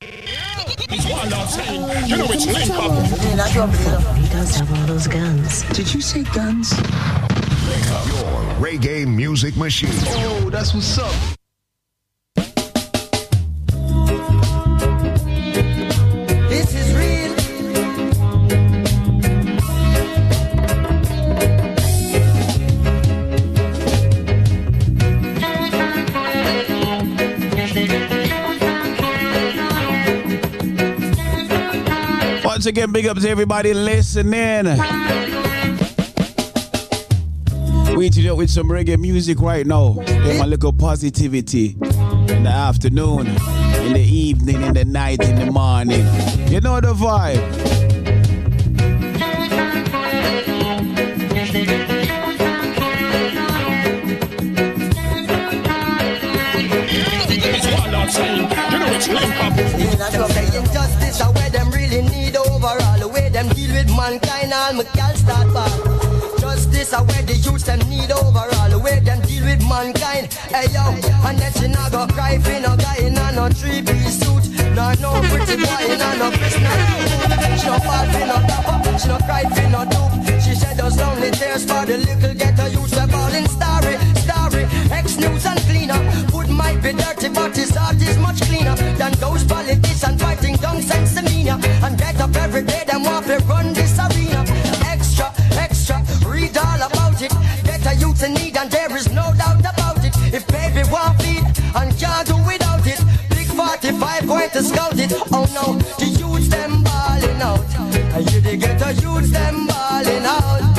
He's 0.00 1.06
wild 1.06 1.32
outside. 1.32 2.08
You 2.08 2.16
know 2.16 2.26
it's 2.28 2.46
link 2.46 2.70
up. 2.70 4.16
He 4.16 4.28
does 4.28 4.56
have 4.56 4.72
all 4.76 4.86
those 4.86 5.06
guns. 5.06 5.62
Did 5.74 5.92
you 5.94 6.00
say 6.00 6.24
guns? 6.24 6.72
Your 6.72 6.86
reggae 8.58 9.06
music 9.06 9.56
machine. 9.56 9.90
Oh, 9.92 10.50
that's 10.50 10.74
what's 10.74 10.98
up. 10.98 11.14
Once 32.60 32.66
again, 32.66 32.92
big 32.92 33.06
up 33.06 33.16
to 33.16 33.26
everybody 33.26 33.72
listening. 33.72 34.66
We 37.96 38.04
introduce 38.04 38.36
with 38.36 38.50
some 38.50 38.68
reggae 38.68 38.98
music 38.98 39.40
right 39.40 39.66
now. 39.66 39.94
Get 40.04 40.38
my 40.38 40.44
little 40.44 40.74
positivity 40.74 41.68
in 41.80 42.42
the 42.42 42.50
afternoon, 42.50 43.28
in 43.28 43.94
the 43.94 44.06
evening, 44.06 44.60
in 44.60 44.74
the 44.74 44.84
night, 44.84 45.24
in 45.24 45.36
the 45.36 45.50
morning. 45.50 46.04
You 46.52 46.60
know 46.60 46.82
the 46.82 46.92
vibe. 46.92 47.40
He's 57.40 57.66
wild 57.72 57.94
outside. 57.94 58.36
You 58.70 58.78
know 58.78 58.86
it's 58.92 59.08
link 59.08 59.44
up. 59.44 59.52
In 59.56 59.88
a 59.88 60.10
drug 60.10 60.30
the 60.30 60.58
injustice 60.58 61.20
are 61.22 61.32
where 61.32 61.48
them 61.48 61.50
really 61.50 61.58
need 61.58 61.59
overall. 62.60 62.98
The 62.98 63.08
way 63.08 63.28
them 63.28 63.48
deal 63.48 63.72
with 63.72 63.88
mankind, 63.88 64.52
all 64.52 64.72
my 64.74 64.84
gal 64.94 65.14
start 65.16 65.48
back. 65.54 65.72
Justice 66.38 66.92
are 66.92 67.04
where 67.04 67.22
the 67.22 67.34
youths 67.34 67.64
them 67.64 67.80
need 67.88 68.10
overall. 68.12 68.68
The 68.68 68.78
way 68.78 69.00
them 69.00 69.20
deal 69.22 69.44
with 69.44 69.62
mankind. 69.68 70.32
Hey 70.52 70.68
yo, 70.72 70.84
and 71.26 71.38
then 71.38 71.52
she 71.56 71.68
not 71.68 71.92
go 71.92 72.06
cry 72.06 72.38
for 72.38 72.60
no 72.60 72.76
guy 72.76 72.96
in 73.00 73.16
a 73.16 73.32
no 73.32 73.48
three 73.48 73.82
piece 73.82 74.20
suit. 74.20 74.44
Nor 74.76 74.94
no 75.00 75.10
pretty 75.32 75.56
boy 75.56 75.82
in 75.88 76.00
a 76.00 76.10
no 76.20 76.28
prisoner. 76.30 76.76
She 77.56 77.66
no 77.66 77.78
fall 77.80 78.06
for 78.12 78.24
no 78.28 78.36
dapper. 78.44 78.98
She 78.98 79.08
no 79.08 79.18
cry 79.24 79.44
for 79.48 79.68
no 79.68 79.80
dupe. 79.88 80.40
She 80.40 80.54
shed 80.54 80.76
those 80.76 80.96
lonely 80.96 81.30
tears 81.30 81.64
for 81.64 81.84
the 81.86 81.96
little 81.98 82.34
ghetto 82.34 82.66
youths. 82.66 82.92
We're 82.96 83.08
calling 83.08 83.46
starry, 83.48 83.96
Ex 84.90 85.16
news 85.16 85.46
and 85.46 85.60
cleaner. 85.60 86.00
Food 86.30 86.48
might 86.48 86.82
be 86.82 86.92
dirty, 86.92 87.28
but 87.28 87.56
his 87.56 87.70
heart 87.74 87.96
is 87.96 88.18
much 88.18 88.40
cleaner 88.42 88.76
than 88.96 89.12
those 89.20 89.44
politicians 89.44 90.20
fighting 90.22 90.56
down 90.56 90.82
sense 90.82 91.14
demeanor. 91.14 91.58
And 91.84 91.98
get 91.98 92.20
up 92.20 92.34
every 92.36 92.62
day, 92.62 92.84
them 92.86 93.04
want 93.04 93.26
to 93.26 93.38
run 93.44 93.72
this 93.72 93.98
arena. 93.98 94.44
Extra, 94.86 95.32
extra, 95.58 96.02
read 96.26 96.56
all 96.56 96.82
about 96.82 97.20
it. 97.22 97.32
A 97.86 97.94
youth 97.94 98.22
in 98.22 98.34
need, 98.34 98.56
and 98.58 98.70
there 98.70 98.94
is 98.94 99.10
no 99.10 99.32
doubt 99.38 99.60
about 99.60 100.04
it. 100.04 100.14
If 100.34 100.46
baby 100.48 100.86
want 100.92 101.20
feed 101.22 101.42
and 101.74 101.98
can't 101.98 102.26
do 102.28 102.36
without 102.46 102.86
it, 102.86 103.00
big 103.30 103.46
45 103.46 104.26
going 104.28 104.50
to 104.50 104.62
scout 104.62 104.98
it. 104.98 105.12
Oh 105.32 105.46
no, 105.56 105.78
the 105.98 106.06
youths 106.06 106.48
them 106.48 106.84
balling 106.84 107.40
out. 107.40 107.64
You 108.30 108.40
they 108.42 108.58
get 108.58 108.82
a 108.82 108.92
youths 109.00 109.30
them 109.30 109.66
balling 109.66 110.26
out. 110.26 110.69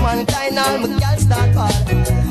Mankind, 0.00 0.58
all 0.58 0.78
my 0.78 0.98
gal 0.98 1.18
start 1.18 1.54
ball. 1.54 1.72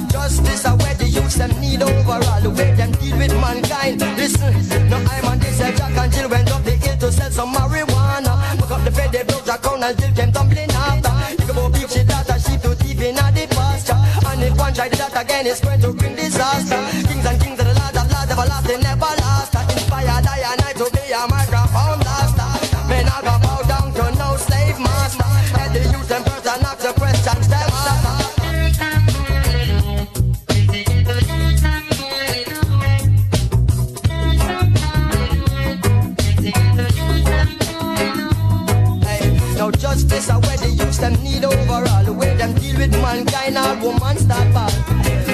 Justice 0.10 0.66
are 0.66 0.78
where 0.78 0.96
the 0.96 1.08
youths 1.08 1.36
them 1.36 1.52
need 1.62 1.82
overall. 1.82 2.42
The 2.42 2.50
way 2.50 2.74
them 2.74 2.92
deal 2.94 3.18
with 3.18 3.34
mankind. 3.40 4.02
Listen, 4.18 4.54
no 4.90 4.98
I'm 4.98 5.26
on 5.26 5.40
this 5.40 5.62
uh, 5.62 5.72
Jack 5.72 5.98
and 5.98 6.12
Jill 6.12 6.30
went 6.30 6.52
up 6.52 6.64
the 6.64 6.72
hill 6.72 6.98
to 6.98 7.12
sell 7.12 7.32
some 7.32 7.54
marijuana. 7.54 8.34
Look 8.60 8.72
up 8.72 8.84
the 8.84 8.92
fed, 8.92 9.12
they 9.12 9.24
broke 9.24 9.46
Jack 9.46 9.66
on 9.68 9.84
and 9.84 9.98
Jill 9.98 10.14
came 10.14 10.32
tumbling 10.32 10.72
after. 10.72 11.14
Think 11.38 11.50
about 11.52 11.74
beef, 11.74 11.92
she 11.92 12.04
daughter, 12.04 12.40
sheep 12.40 12.62
to 12.62 12.76
thief 12.76 13.02
in 13.02 13.16
the 13.16 13.46
pasture. 13.56 14.00
And 14.28 14.44
if 14.44 14.58
one 14.58 14.74
try 14.74 14.90
that 14.90 15.22
again, 15.22 15.48
it's 15.48 15.62
going 15.62 15.82
to 15.82 15.94
bring 15.94 16.16
disaster. 16.16 16.82
Kings 17.08 17.26
and 17.26 17.42
kings 17.42 17.60
of 17.60 17.66
the 17.66 17.74
land 17.74 17.98
of 17.98 18.10
everlasting, 18.32 18.89
mankind, 43.52 43.84
all 43.84 43.92
woman 43.92 44.18
start 44.18 44.54
bad. 44.54 44.74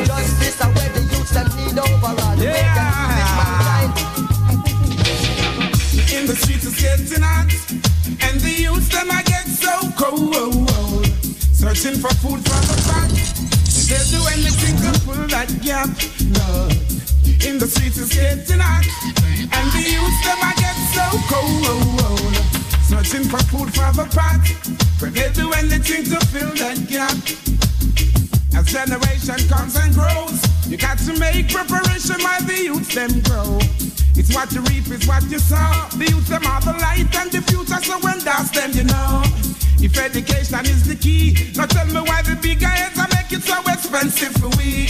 Justice 0.06 0.62
are 0.62 0.72
where 0.72 0.90
the 0.90 1.02
youths 1.02 1.32
them 1.32 1.48
need 1.58 1.78
overall. 1.78 2.36
The 2.36 2.46
way 2.46 2.64
them 2.76 2.92
deal 2.96 3.10
with 3.12 3.32
mankind. 3.40 3.92
In 6.14 6.26
the 6.28 6.36
streets 6.36 6.66
it's 6.66 6.82
getting 6.82 7.24
hot, 7.24 7.52
and 8.22 8.40
the 8.40 8.52
youths 8.52 8.90
them 8.90 9.12
I 9.12 9.22
get 9.24 9.48
so 9.48 9.92
cold. 9.98 11.06
Searching 11.54 12.00
for 12.00 12.14
food 12.22 12.42
from 12.46 12.62
the 12.70 12.78
pot, 12.88 13.12
and 13.12 13.86
they'll 13.90 14.08
do 14.12 14.22
anything 14.32 14.76
to 14.84 14.92
pull 15.06 15.28
that 15.28 15.50
gap. 15.62 15.90
Lord. 16.38 16.74
In 17.46 17.60
the 17.60 17.68
streets 17.68 17.98
it's 17.98 18.16
getting 18.16 18.60
hot, 18.60 18.86
and 19.40 19.72
the 19.72 19.82
youths 19.82 20.22
them 20.24 20.40
I 20.42 20.54
get 20.58 20.78
so 20.94 21.06
cold. 21.28 22.36
Searching 22.86 23.28
for 23.28 23.44
food 23.50 23.74
for 23.74 23.92
the 23.92 24.06
pot, 24.14 24.42
but 25.00 25.14
they'll 25.14 25.34
do 25.34 25.52
anything 25.54 26.04
to 26.06 26.20
fill 26.28 26.54
that 26.56 26.88
gap. 26.88 27.55
As 28.56 28.72
generation 28.72 29.36
comes 29.50 29.76
and 29.76 29.94
grows, 29.94 30.42
you 30.68 30.78
got 30.78 30.98
to 31.00 31.20
make 31.20 31.52
preparation 31.52 32.16
while 32.24 32.42
the 32.42 32.58
youth 32.64 32.90
them 32.94 33.12
grow. 33.22 33.60
It's 34.16 34.34
what 34.34 34.52
you 34.54 34.62
reap, 34.62 34.88
it's 34.88 35.06
what 35.06 35.24
you 35.30 35.40
sow. 35.40 35.88
The 35.98 36.08
youth 36.10 36.28
them 36.28 36.46
are 36.46 36.62
the 36.62 36.72
light 36.74 37.14
and 37.16 37.32
the 37.32 37.42
future, 37.42 37.84
so 37.84 38.00
when 38.00 38.20
that's 38.20 38.52
them, 38.52 38.72
you 38.72 38.86
know. 38.86 39.24
If 39.84 39.98
education 39.98 40.66
is 40.66 40.88
the 40.88 40.96
key, 40.96 41.52
now 41.56 41.66
tell 41.66 41.86
me 41.88 42.00
why 42.00 42.22
the 42.22 42.40
big 42.42 42.62
heads 42.62 42.98
are 42.98 43.10
make 43.12 43.32
it 43.32 43.44
so 43.44 43.60
expensive 43.68 44.34
for 44.40 44.50
we. 44.58 44.88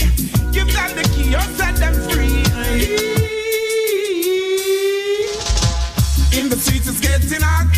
Give 0.54 0.70
them 0.72 0.90
the 0.94 1.02
key 1.12 1.34
or 1.34 1.42
set 1.58 1.74
them 1.76 1.94
free. 2.08 2.46
In 6.38 6.48
the 6.48 6.56
streets 6.56 6.86
it's 6.86 7.00
getting 7.00 7.42
hot, 7.42 7.74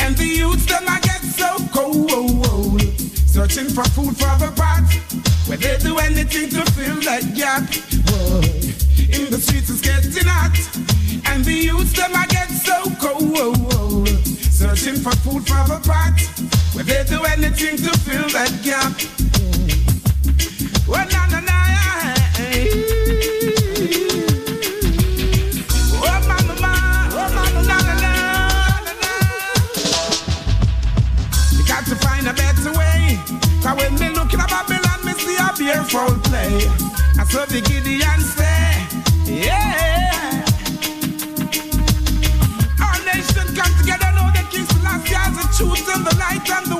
and 0.00 0.16
the 0.16 0.26
youths 0.26 0.64
them 0.64 0.84
I 0.88 0.98
get 1.00 1.20
so 1.20 1.58
cold. 1.74 2.80
Searching 3.28 3.68
for 3.68 3.84
food 3.94 4.16
for 4.16 4.34
the 4.40 4.52
pot, 4.56 4.82
where 5.50 5.58
they 5.58 5.76
do 5.78 5.98
anything 5.98 6.48
to 6.48 6.62
fill 6.72 7.00
that 7.02 7.34
gap. 7.34 7.66
Whoa. 8.06 8.38
In 9.10 9.30
the 9.32 9.38
streets 9.42 9.68
it's 9.68 9.80
getting 9.80 10.28
hot, 10.28 10.54
and 11.26 11.44
the 11.44 11.52
youths 11.52 11.92
them 11.92 12.12
I 12.14 12.26
get 12.26 12.48
so 12.50 12.78
cold. 13.02 14.08
Searching 14.28 14.94
for 14.94 15.10
food 15.26 15.42
for 15.48 15.64
the 15.66 15.80
pot, 15.82 16.20
where 16.72 16.84
they 16.84 17.02
do 17.02 17.24
anything 17.24 17.76
to 17.78 17.90
fill 17.98 18.28
that 18.30 18.52
gap. 18.62 18.94
Well, 20.86 21.06
na 21.10 21.26
na 21.26 21.40
na. 21.40 21.60
See 35.60 36.20
play. 36.24 36.56
I 37.20 37.24
saw 37.28 37.44
the 37.44 37.60
Gideon 37.60 38.20
say, 38.20 38.64
yeah. 39.28 40.44
Our 42.80 42.98
nation 43.04 43.46
come 43.54 43.72
together, 43.76 44.10
know 44.16 44.28
that 44.32 44.48
King 44.50 44.64
Selassie 44.72 45.14
has 45.14 45.36
the 45.36 45.46
truth 45.56 45.86
and 45.94 46.06
the 46.06 46.16
light 46.16 46.48
and 46.48 46.66
the 46.72 46.79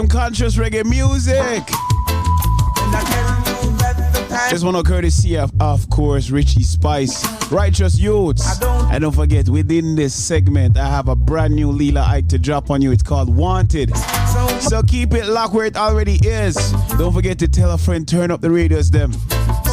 some 0.00 0.08
conscious 0.08 0.56
reggae 0.56 0.82
music. 0.86 1.62
This 4.50 4.64
one 4.64 4.82
courtesy 4.82 5.36
of, 5.36 5.52
of 5.60 5.90
course, 5.90 6.30
Richie 6.30 6.62
Spice, 6.62 7.22
Righteous 7.52 7.98
Youths. 7.98 8.62
And 8.62 9.02
don't 9.02 9.14
forget, 9.14 9.50
within 9.50 9.96
this 9.96 10.14
segment, 10.14 10.78
I 10.78 10.88
have 10.88 11.08
a 11.08 11.14
brand 11.14 11.54
new 11.54 11.70
Lila 11.70 12.00
Ike 12.00 12.28
to 12.28 12.38
drop 12.38 12.70
on 12.70 12.80
you. 12.80 12.92
It's 12.92 13.02
called 13.02 13.28
Wanted. 13.28 13.94
So 14.60 14.82
keep 14.82 15.12
it 15.12 15.26
locked 15.26 15.52
where 15.52 15.66
it 15.66 15.76
already 15.76 16.14
is. 16.26 16.56
Don't 16.96 17.12
forget 17.12 17.38
to 17.40 17.48
tell 17.48 17.72
a 17.72 17.76
friend, 17.76 18.08
turn 18.08 18.30
up 18.30 18.40
the 18.40 18.50
radios, 18.50 18.90
them. 18.90 19.12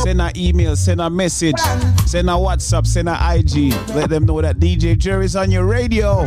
Send 0.04 0.22
an 0.22 0.36
email, 0.36 0.76
send 0.76 1.00
a 1.00 1.10
message, 1.10 1.58
send 2.06 2.30
a 2.30 2.34
WhatsApp, 2.34 2.86
send 2.86 3.08
a 3.08 3.18
IG. 3.36 3.72
Let 3.96 4.10
them 4.10 4.26
know 4.26 4.42
that 4.42 4.58
DJ 4.58 4.98
Jerry's 4.98 5.38
on 5.38 5.52
your 5.52 5.64
radio. 5.64 6.26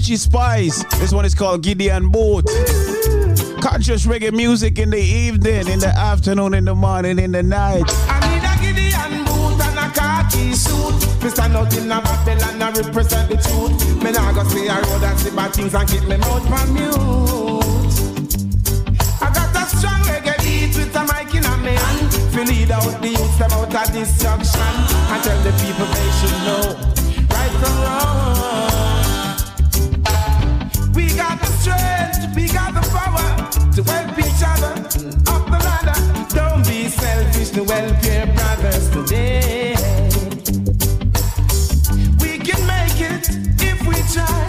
Richie 0.00 0.16
Spice. 0.16 0.82
This 0.98 1.12
one 1.12 1.26
is 1.26 1.34
called 1.34 1.62
Gideon 1.62 2.08
Boot. 2.08 2.46
Conscious 3.60 4.06
reggae 4.06 4.32
music 4.32 4.78
in 4.78 4.88
the 4.88 4.98
evening, 4.98 5.68
in 5.68 5.78
the 5.78 5.92
afternoon, 5.94 6.54
in 6.54 6.64
the 6.64 6.74
morning, 6.74 7.18
in 7.18 7.32
the 7.32 7.42
night. 7.42 7.84
I 8.08 8.16
need 8.24 8.40
a 8.40 8.56
Gideon 8.64 9.24
boot 9.26 9.60
and 9.60 9.78
a 9.78 9.92
khaki 9.92 10.54
suit. 10.54 11.22
Me 11.22 11.28
stand 11.28 11.54
out 11.54 11.76
in 11.76 11.92
a 11.92 12.00
Babylon 12.00 12.62
and 12.62 12.78
represent 12.78 13.28
the 13.28 13.36
truth. 13.44 14.02
Me 14.02 14.10
nah 14.10 14.32
go 14.32 14.42
see 14.44 14.68
a 14.68 14.80
road 14.80 15.04
and 15.04 15.20
see 15.20 15.36
bad 15.36 15.52
things 15.52 15.74
and 15.74 15.86
keep 15.86 16.02
me 16.04 16.16
mouth 16.16 16.48
from 16.48 16.72
mute. 16.72 16.96
I 19.20 19.28
got 19.36 19.52
a 19.52 19.68
strong 19.68 20.00
reggae 20.08 20.40
beat 20.40 20.74
with 20.80 20.96
a 20.96 21.02
mic 21.12 21.34
in 21.34 21.44
me 21.62 21.76
hand. 21.76 22.10
Feel 22.32 22.44
lead 22.44 22.70
out 22.70 23.02
the 23.02 23.08
youth 23.08 23.38
them 23.38 23.52
out 23.52 23.74
of 23.74 23.92
destruction 23.92 24.60
and 25.12 25.22
tell 25.22 25.42
the 25.44 25.52
people 25.60 25.84
they 25.84 26.10
should 26.16 26.38
know 26.46 26.89
we 32.40 32.48
got 32.48 32.72
the 32.72 32.80
power 32.96 33.26
to 33.74 33.82
help 33.84 34.18
each 34.18 34.42
other 34.52 34.72
up 35.32 35.44
the 35.52 35.58
ladder. 35.66 35.98
Don't 36.34 36.64
be 36.66 36.88
selfish 36.88 37.50
to 37.50 37.64
help 37.64 38.02
your 38.02 38.26
brothers 38.34 38.88
today. 38.88 39.76
We 42.22 42.38
can 42.38 42.60
make 42.66 43.00
it 43.12 43.24
if 43.60 43.78
we 43.86 43.96
try. 44.14 44.40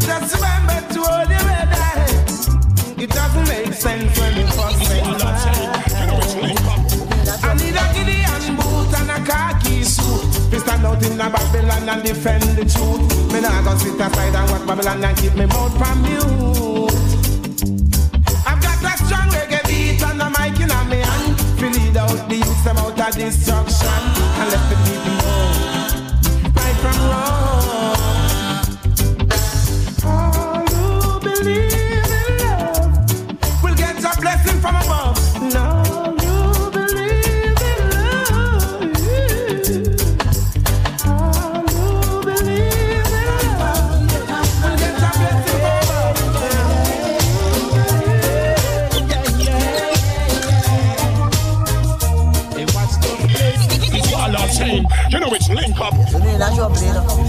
Just 0.00 0.34
remember 0.36 0.78
to 0.94 1.00
hold 1.04 1.28
your 1.28 1.44
head 1.52 1.70
high. 1.80 3.02
It 3.02 3.10
doesn't 3.10 3.46
make 3.48 3.74
sense 3.74 4.18
when 4.18 4.36
you 4.38 4.46
fuss 4.56 4.90
and 4.90 5.22
I 7.44 7.52
need 7.60 7.76
a 7.76 7.84
Gideon 7.94 8.56
boot 8.56 8.92
and 9.00 9.10
a 9.10 9.18
khaki 9.28 9.84
suit. 9.84 10.50
We 10.50 10.58
stand 10.60 10.86
out 10.86 11.02
in 11.04 11.20
a 11.20 11.28
Babylon 11.28 11.88
and 11.90 12.02
defend 12.02 12.44
the 12.56 12.64
truth. 12.64 13.32
Me 13.32 13.40
nah 13.40 13.62
go 13.62 13.76
sit 13.76 14.00
aside 14.00 14.34
and 14.34 14.50
watch 14.50 14.66
Babylon 14.66 15.04
and 15.04 15.16
keep 15.18 15.34
me 15.34 15.46
mouth 15.46 15.76
from 15.76 16.02
mute. 16.02 17.13
Of 23.08 23.16
destruction. 23.16 23.88
And 23.88 24.50
let 24.50 24.70
the 24.70 24.76
people 24.88 25.13
Donnez-la, 56.14 56.48
j'ai. 56.52 57.23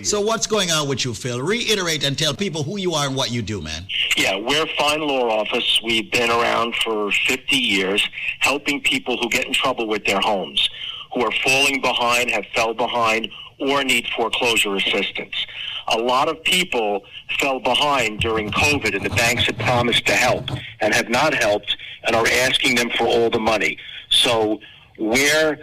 Radio. 0.00 0.08
So 0.08 0.20
what's 0.20 0.46
going 0.46 0.70
on 0.70 0.88
with 0.88 1.04
you, 1.04 1.14
Phil? 1.14 1.40
Reiterate 1.40 2.04
and 2.04 2.18
tell 2.18 2.34
people 2.34 2.62
who 2.62 2.78
you 2.78 2.92
are 2.94 3.06
and 3.06 3.16
what 3.16 3.30
you 3.30 3.42
do, 3.42 3.60
man. 3.60 3.86
Yeah, 4.16 4.36
we're 4.36 4.66
Fine 4.78 5.00
Law 5.00 5.28
Office. 5.30 5.80
We've 5.84 6.10
been 6.10 6.30
around 6.30 6.74
for 6.76 7.10
50 7.12 7.56
years 7.56 8.06
helping 8.40 8.80
people 8.80 9.16
who 9.16 9.28
get 9.28 9.46
in 9.46 9.52
trouble 9.52 9.86
with 9.86 10.04
their 10.04 10.20
homes, 10.20 10.68
who 11.14 11.22
are 11.22 11.32
falling 11.44 11.80
behind, 11.80 12.30
have 12.30 12.46
fell 12.54 12.74
behind, 12.74 13.28
or 13.58 13.84
need 13.84 14.06
foreclosure 14.16 14.74
assistance. 14.76 15.46
A 15.88 15.98
lot 15.98 16.28
of 16.28 16.42
people 16.44 17.02
fell 17.38 17.60
behind 17.60 18.20
during 18.20 18.50
COVID 18.50 18.94
and 18.94 19.04
the 19.04 19.10
banks 19.10 19.44
had 19.44 19.58
promised 19.58 20.06
to 20.06 20.12
help 20.12 20.48
and 20.80 20.94
have 20.94 21.08
not 21.08 21.34
helped 21.34 21.76
and 22.04 22.16
are 22.16 22.26
asking 22.26 22.76
them 22.76 22.90
for 22.90 23.06
all 23.06 23.28
the 23.28 23.40
money. 23.40 23.76
So 24.08 24.60
we're 24.98 25.58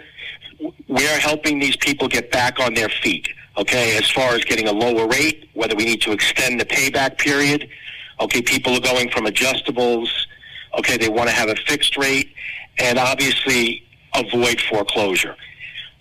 we're 0.87 1.19
helping 1.19 1.59
these 1.59 1.77
people 1.77 2.07
get 2.07 2.31
back 2.31 2.59
on 2.59 2.73
their 2.73 2.89
feet. 2.89 3.27
Okay, 3.57 3.97
as 3.97 4.09
far 4.09 4.35
as 4.35 4.43
getting 4.45 4.67
a 4.67 4.71
lower 4.71 5.07
rate, 5.07 5.49
whether 5.53 5.75
we 5.75 5.85
need 5.85 6.01
to 6.01 6.11
extend 6.11 6.59
the 6.59 6.65
payback 6.65 7.17
period. 7.17 7.69
Okay, 8.19 8.41
people 8.41 8.75
are 8.75 8.79
going 8.79 9.09
from 9.09 9.25
adjustables. 9.25 10.09
Okay, 10.77 10.97
they 10.97 11.09
want 11.09 11.29
to 11.29 11.35
have 11.35 11.49
a 11.49 11.55
fixed 11.55 11.97
rate, 11.97 12.33
and 12.77 12.99
obviously 12.99 13.83
avoid 14.13 14.61
foreclosure. 14.61 15.35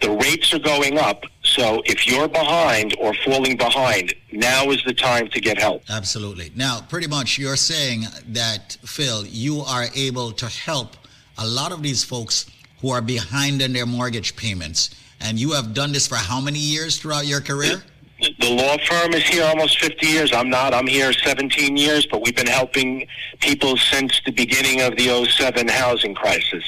The 0.03 0.11
rates 0.11 0.53
are 0.53 0.59
going 0.59 0.99
up, 0.99 1.24
so 1.43 1.83
if 1.87 2.07
you're 2.07 2.28
behind 2.28 2.95
or 3.01 3.15
falling 3.24 3.57
behind, 3.57 4.12
now 4.31 4.70
is 4.70 4.85
the 4.85 4.93
time 4.93 5.28
to 5.28 5.41
get 5.41 5.59
help. 5.59 5.85
Absolutely. 5.89 6.53
Now, 6.55 6.81
pretty 6.83 7.07
much 7.07 7.39
you're 7.39 7.57
saying 7.57 8.05
that, 8.28 8.77
Phil, 8.85 9.24
you 9.27 9.61
are 9.61 9.87
able 9.95 10.33
to 10.33 10.47
help 10.47 10.97
a 11.39 11.47
lot 11.47 11.73
of 11.73 11.83
these 11.83 12.05
folks 12.05 12.45
who 12.83 12.91
are 12.91 13.01
behind 13.01 13.62
in 13.62 13.73
their 13.73 13.87
mortgage 13.87 14.37
payments. 14.37 14.91
And 15.21 15.39
you 15.39 15.53
have 15.53 15.75
done 15.75 15.93
this 15.93 16.07
for 16.07 16.17
how 16.17 16.41
many 16.41 16.59
years 16.59 16.99
throughout 16.99 17.27
your 17.27 17.41
career? 17.41 17.83
The 18.19 18.51
law 18.51 18.77
firm 18.89 19.13
is 19.13 19.25
here 19.25 19.45
almost 19.45 19.79
50 19.79 20.07
years. 20.07 20.33
I'm 20.33 20.49
not. 20.49 20.73
I'm 20.73 20.87
here 20.87 21.13
17 21.13 21.77
years, 21.77 22.07
but 22.07 22.23
we've 22.23 22.35
been 22.35 22.47
helping 22.47 23.07
people 23.41 23.77
since 23.77 24.21
the 24.25 24.33
beginning 24.33 24.81
of 24.81 24.97
the 24.97 25.27
07 25.27 25.69
housing 25.69 26.15
crisis. 26.15 26.65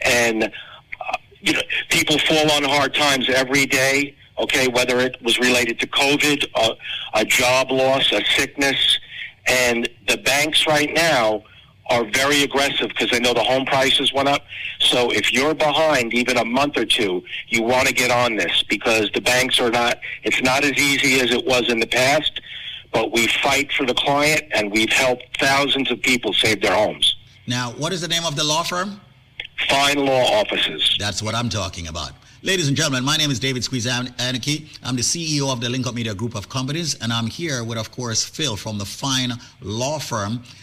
And, 0.00 0.44
uh, 0.44 1.16
you 1.40 1.52
know, 1.52 1.60
people 1.90 2.18
fall 2.18 2.50
on 2.52 2.64
hard 2.64 2.94
times 2.94 3.28
every 3.28 3.66
day, 3.66 4.16
okay, 4.38 4.66
whether 4.66 4.98
it 4.98 5.20
was 5.22 5.38
related 5.38 5.78
to 5.80 5.86
COVID, 5.86 6.44
a, 6.56 7.20
a 7.20 7.24
job 7.24 7.70
loss, 7.70 8.10
a 8.10 8.24
sickness. 8.24 8.98
And 9.46 9.88
the 10.08 10.16
banks 10.18 10.66
right 10.66 10.92
now 10.92 11.44
are 11.90 12.04
very 12.04 12.44
aggressive 12.44 12.88
because 12.88 13.10
they 13.10 13.18
know 13.18 13.34
the 13.34 13.42
home 13.42 13.66
prices 13.66 14.12
went 14.12 14.28
up. 14.28 14.46
So 14.78 15.10
if 15.10 15.32
you're 15.32 15.54
behind 15.54 16.14
even 16.14 16.38
a 16.38 16.44
month 16.44 16.78
or 16.78 16.86
two, 16.86 17.22
you 17.48 17.62
want 17.62 17.88
to 17.88 17.92
get 17.92 18.10
on 18.12 18.36
this 18.36 18.62
because 18.68 19.10
the 19.12 19.20
banks 19.20 19.60
are 19.60 19.70
not, 19.70 19.98
it's 20.22 20.40
not 20.40 20.64
as 20.64 20.72
easy 20.78 21.20
as 21.20 21.32
it 21.32 21.44
was 21.44 21.68
in 21.68 21.80
the 21.80 21.86
past, 21.88 22.40
but 22.92 23.12
we 23.12 23.26
fight 23.26 23.72
for 23.72 23.84
the 23.84 23.94
client 23.94 24.42
and 24.52 24.70
we've 24.70 24.92
helped 24.92 25.24
thousands 25.38 25.90
of 25.90 26.00
people 26.00 26.32
save 26.32 26.62
their 26.62 26.74
homes. 26.74 27.16
Now, 27.46 27.72
what 27.72 27.92
is 27.92 28.00
the 28.00 28.08
name 28.08 28.24
of 28.24 28.36
the 28.36 28.44
law 28.44 28.62
firm? 28.62 29.00
Fine 29.68 29.98
Law 30.06 30.40
Offices. 30.40 30.96
That's 30.98 31.22
what 31.22 31.34
I'm 31.34 31.48
talking 31.48 31.88
about. 31.88 32.12
Ladies 32.42 32.68
and 32.68 32.76
gentlemen, 32.76 33.04
my 33.04 33.18
name 33.18 33.30
is 33.30 33.38
David 33.38 33.62
Squeeze 33.62 33.86
Anarchy. 33.86 34.70
I'm 34.82 34.96
the 34.96 35.02
CEO 35.02 35.52
of 35.52 35.60
the 35.60 35.68
Link 35.68 35.86
Up 35.86 35.94
Media 35.94 36.14
Group 36.14 36.34
of 36.34 36.48
Companies, 36.48 36.94
and 37.02 37.12
I'm 37.12 37.26
here 37.26 37.62
with, 37.64 37.76
of 37.76 37.90
course, 37.90 38.24
Phil 38.24 38.56
from 38.56 38.78
the 38.78 38.86
Fine 38.86 39.32
Law 39.60 39.98
Firm 39.98 40.42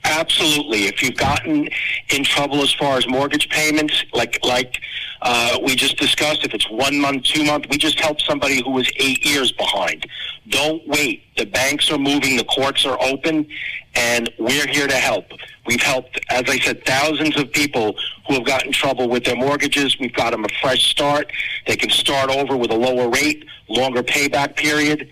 Absolutely. 0.05 0.87
If 0.87 1.03
you've 1.03 1.17
gotten 1.17 1.69
in 2.09 2.25
trouble 2.25 2.63
as 2.63 2.73
far 2.73 2.97
as 2.97 3.07
mortgage 3.07 3.49
payments, 3.51 4.05
like 4.13 4.39
like 4.45 4.81
uh, 5.23 5.59
we 5.63 5.75
just 5.75 5.99
discussed, 5.99 6.45
if 6.45 6.55
it's 6.55 6.69
one 6.71 6.99
month, 6.99 7.25
two 7.25 7.45
month, 7.45 7.67
we 7.71 7.77
just 7.77 8.01
helped 8.01 8.23
somebody 8.23 8.63
who 8.63 8.71
was 8.71 8.91
eight 8.97 9.25
years 9.25 9.53
behind. 9.53 10.07
Don't 10.49 10.87
wait. 10.89 11.23
The 11.37 11.45
banks 11.45 11.91
are 11.91 11.99
moving, 11.99 12.37
the 12.37 12.45
courts 12.45 12.87
are 12.87 12.99
open, 13.03 13.47
and 13.95 14.31
we're 14.39 14.67
here 14.67 14.87
to 14.87 14.95
help. 14.95 15.27
We've 15.67 15.83
helped, 15.83 16.19
as 16.31 16.45
I 16.49 16.59
said, 16.59 16.85
thousands 16.87 17.39
of 17.39 17.53
people 17.53 17.95
who 18.27 18.35
have 18.35 18.47
gotten 18.47 18.73
trouble 18.73 19.09
with 19.09 19.25
their 19.25 19.37
mortgages. 19.37 19.99
We've 20.01 20.15
got 20.15 20.31
them 20.31 20.45
a 20.45 20.49
fresh 20.61 20.85
start. 20.91 21.31
They 21.67 21.77
can 21.77 21.91
start 21.91 22.31
over 22.31 22.57
with 22.57 22.71
a 22.71 22.77
lower 22.77 23.09
rate, 23.11 23.45
longer 23.69 24.03
payback 24.03 24.57
period. 24.57 25.09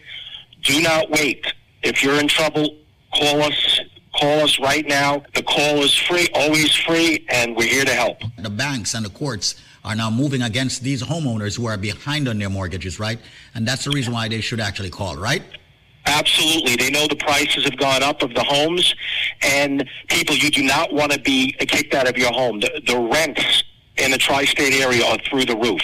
Do 0.62 0.80
not 0.80 1.10
wait. 1.10 1.46
If 1.82 2.02
you're 2.02 2.18
in 2.18 2.28
trouble, 2.28 2.76
call 3.14 3.42
us. 3.42 3.80
Call 4.20 4.40
us 4.40 4.58
right 4.58 4.86
now. 4.86 5.22
The 5.34 5.42
call 5.42 5.82
is 5.82 5.94
free, 5.94 6.26
always 6.34 6.74
free, 6.74 7.24
and 7.28 7.56
we're 7.56 7.68
here 7.68 7.84
to 7.84 7.92
help. 7.92 8.18
The 8.38 8.50
banks 8.50 8.94
and 8.94 9.04
the 9.04 9.10
courts 9.10 9.54
are 9.84 9.94
now 9.94 10.10
moving 10.10 10.42
against 10.42 10.82
these 10.82 11.02
homeowners 11.02 11.56
who 11.56 11.66
are 11.66 11.76
behind 11.76 12.26
on 12.26 12.38
their 12.38 12.50
mortgages, 12.50 12.98
right? 12.98 13.18
And 13.54 13.66
that's 13.66 13.84
the 13.84 13.90
reason 13.90 14.12
why 14.12 14.26
they 14.26 14.40
should 14.40 14.60
actually 14.60 14.90
call, 14.90 15.16
right? 15.16 15.42
Absolutely. 16.06 16.74
They 16.74 16.90
know 16.90 17.06
the 17.06 17.16
prices 17.16 17.64
have 17.64 17.76
gone 17.76 18.02
up 18.02 18.22
of 18.22 18.34
the 18.34 18.42
homes, 18.42 18.94
and 19.42 19.88
people, 20.08 20.34
you 20.34 20.50
do 20.50 20.62
not 20.64 20.92
want 20.92 21.12
to 21.12 21.20
be 21.20 21.52
kicked 21.52 21.94
out 21.94 22.08
of 22.08 22.16
your 22.16 22.32
home. 22.32 22.60
The, 22.60 22.82
the 22.86 22.98
rents 22.98 23.62
in 23.98 24.10
the 24.10 24.18
tri-state 24.18 24.74
area 24.74 25.04
are 25.04 25.18
through 25.28 25.44
the 25.44 25.56
roof. 25.56 25.82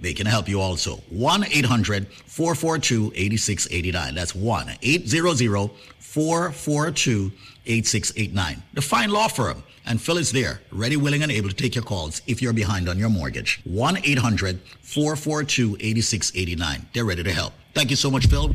They 0.00 0.14
can 0.14 0.26
help 0.26 0.48
you 0.48 0.60
also. 0.60 0.96
1 1.10 1.44
800 1.44 2.06
442 2.26 3.12
8689. 3.14 4.14
That's 4.14 4.34
1 4.34 4.70
800 4.82 5.70
442 5.98 7.32
8689. 7.66 8.62
The 8.74 8.82
fine 8.82 9.10
law 9.10 9.28
firm. 9.28 9.62
And 9.86 10.00
Phil 10.00 10.18
is 10.18 10.30
there, 10.30 10.60
ready, 10.70 10.96
willing, 10.96 11.22
and 11.22 11.32
able 11.32 11.48
to 11.48 11.54
take 11.54 11.74
your 11.74 11.84
calls 11.84 12.22
if 12.26 12.40
you're 12.42 12.52
behind 12.52 12.88
on 12.88 12.98
your 12.98 13.08
mortgage. 13.08 13.60
1 13.64 13.98
800 14.04 14.60
442 14.82 15.76
8689. 15.80 16.88
They're 16.92 17.04
ready 17.04 17.22
to 17.22 17.32
help. 17.32 17.52
Thank 17.74 17.90
you 17.90 17.96
so 17.96 18.10
much, 18.10 18.26
Phil. 18.26 18.54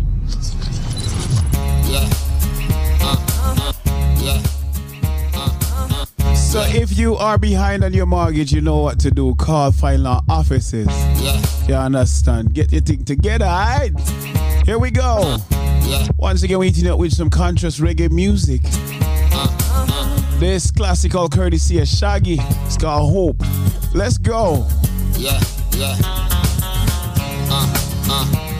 Yeah. 1.88 2.10
Uh, 3.02 3.16
uh, 3.42 3.74
yeah. 4.22 4.65
So 6.34 6.62
if 6.62 6.98
you 6.98 7.16
are 7.16 7.38
behind 7.38 7.84
on 7.84 7.94
your 7.94 8.06
mortgage, 8.06 8.52
you 8.54 8.62
know 8.62 8.78
what 8.78 9.00
to 9.02 9.12
do. 9.12 9.36
Call 9.36 9.72
Fine 9.72 10.04
Law 10.04 10.22
offices. 10.30 10.88
Yeah. 11.22 11.42
You 11.68 11.76
understand? 11.76 12.54
Get 12.54 12.72
your 12.72 12.82
thing 12.82 13.04
together, 13.04 13.45
alright? 13.45 13.92
Here 14.66 14.80
we 14.80 14.90
go. 14.92 15.38
Yeah. 15.52 16.08
Once 16.18 16.44
again, 16.44 16.60
we're 16.60 16.66
eating 16.66 16.88
up 16.88 16.98
with 16.98 17.14
some 17.14 17.30
contrast 17.30 17.80
reggae 17.80 18.10
music. 18.10 18.62
This 20.40 20.72
classical 20.72 21.30
courtesy 21.30 21.80
of 21.80 21.88
Shaggy. 21.88 22.38
It's 22.66 22.78
called 22.78 23.12
Hope. 23.12 23.44
Let's 23.94 24.18
go. 24.18 24.68
Yeah, 25.18 25.40
yeah. 25.72 25.95
Uh, 27.50 27.74
uh. 28.10 28.55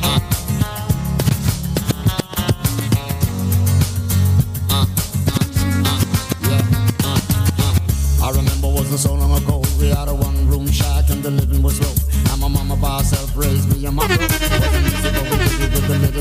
Remember 8.96 9.02
wasn't 9.02 9.02
so 9.02 9.14
long 9.14 9.44
ago. 9.44 9.62
We 9.80 9.90
had 9.90 10.08
a 10.08 10.14
one 10.14 10.48
room 10.48 10.68
shack 10.72 11.10
and 11.10 11.22
the 11.24 11.32
living 11.32 11.62
was 11.62 11.80
low. 11.80 11.94
And 12.32 12.42
my 12.42 12.48
mama 12.48 12.76
by 12.76 13.00
herself 13.00 13.36
raised 13.36 13.70
me 13.74 13.86
and 13.86 13.96
my 13.96 14.08
brother. 14.08 14.24
Wasn't 14.24 14.86
easy, 14.86 15.10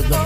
the 0.01 0.17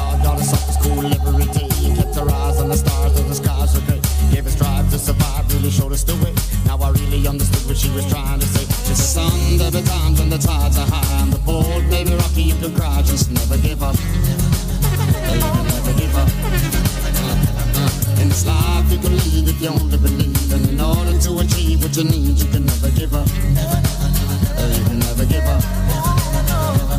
hard, 0.00 0.22
got 0.22 0.38
us 0.38 0.50
school 0.74 1.06
every 1.06 1.46
day. 1.52 1.68
Kept 1.96 2.16
our 2.18 2.30
eyes 2.30 2.60
on 2.60 2.68
the 2.68 2.76
stars 2.76 3.18
of 3.18 3.28
the 3.28 3.34
skies 3.34 3.74
were 3.74 3.86
great. 3.86 4.02
Gave 4.32 4.46
us 4.46 4.56
drive 4.56 4.90
to 4.90 4.98
survive, 4.98 5.52
really 5.54 5.70
showed 5.70 5.92
us 5.92 6.04
the 6.04 6.14
way. 6.24 6.34
Now 6.66 6.78
I 6.78 6.90
really 6.90 7.26
understood 7.26 7.66
what 7.66 7.76
she 7.76 7.90
was 7.90 8.06
trying 8.10 8.40
to 8.40 8.46
say. 8.46 8.64
She 8.88 8.94
said, 8.94 9.30
son, 9.30 9.58
there 9.58 9.82
times 9.82 10.20
when 10.20 10.30
the 10.30 10.38
tides 10.38 10.78
are 10.78 10.86
high 10.86 11.22
and 11.22 11.32
the 11.32 11.38
boat 11.38 11.82
may 11.88 12.04
be 12.04 12.14
rocky, 12.14 12.42
you 12.42 12.54
can 12.56 12.74
cry, 12.74 13.02
just 13.02 13.30
never 13.30 13.56
give 13.58 13.82
up. 13.82 13.96
Can 13.96 15.38
never 15.38 15.92
give 15.98 16.16
up. 16.16 16.89
In 18.20 18.28
this 18.28 18.46
life 18.46 18.90
you 18.92 18.98
can 18.98 19.16
lead 19.16 19.48
if 19.48 19.60
you 19.60 19.68
only 19.68 19.98
believe 19.98 20.52
And 20.52 20.68
in 20.68 20.80
order 20.80 21.18
to 21.18 21.38
achieve 21.38 21.82
what 21.82 21.96
you 21.96 22.04
need 22.04 22.38
You 22.38 22.48
can 22.50 22.66
never 22.66 22.90
give 22.90 23.14
up. 23.14 23.28
You 23.28 24.84
can 24.84 24.98
never 24.98 25.24
give 25.24 25.46
up. 25.46 25.64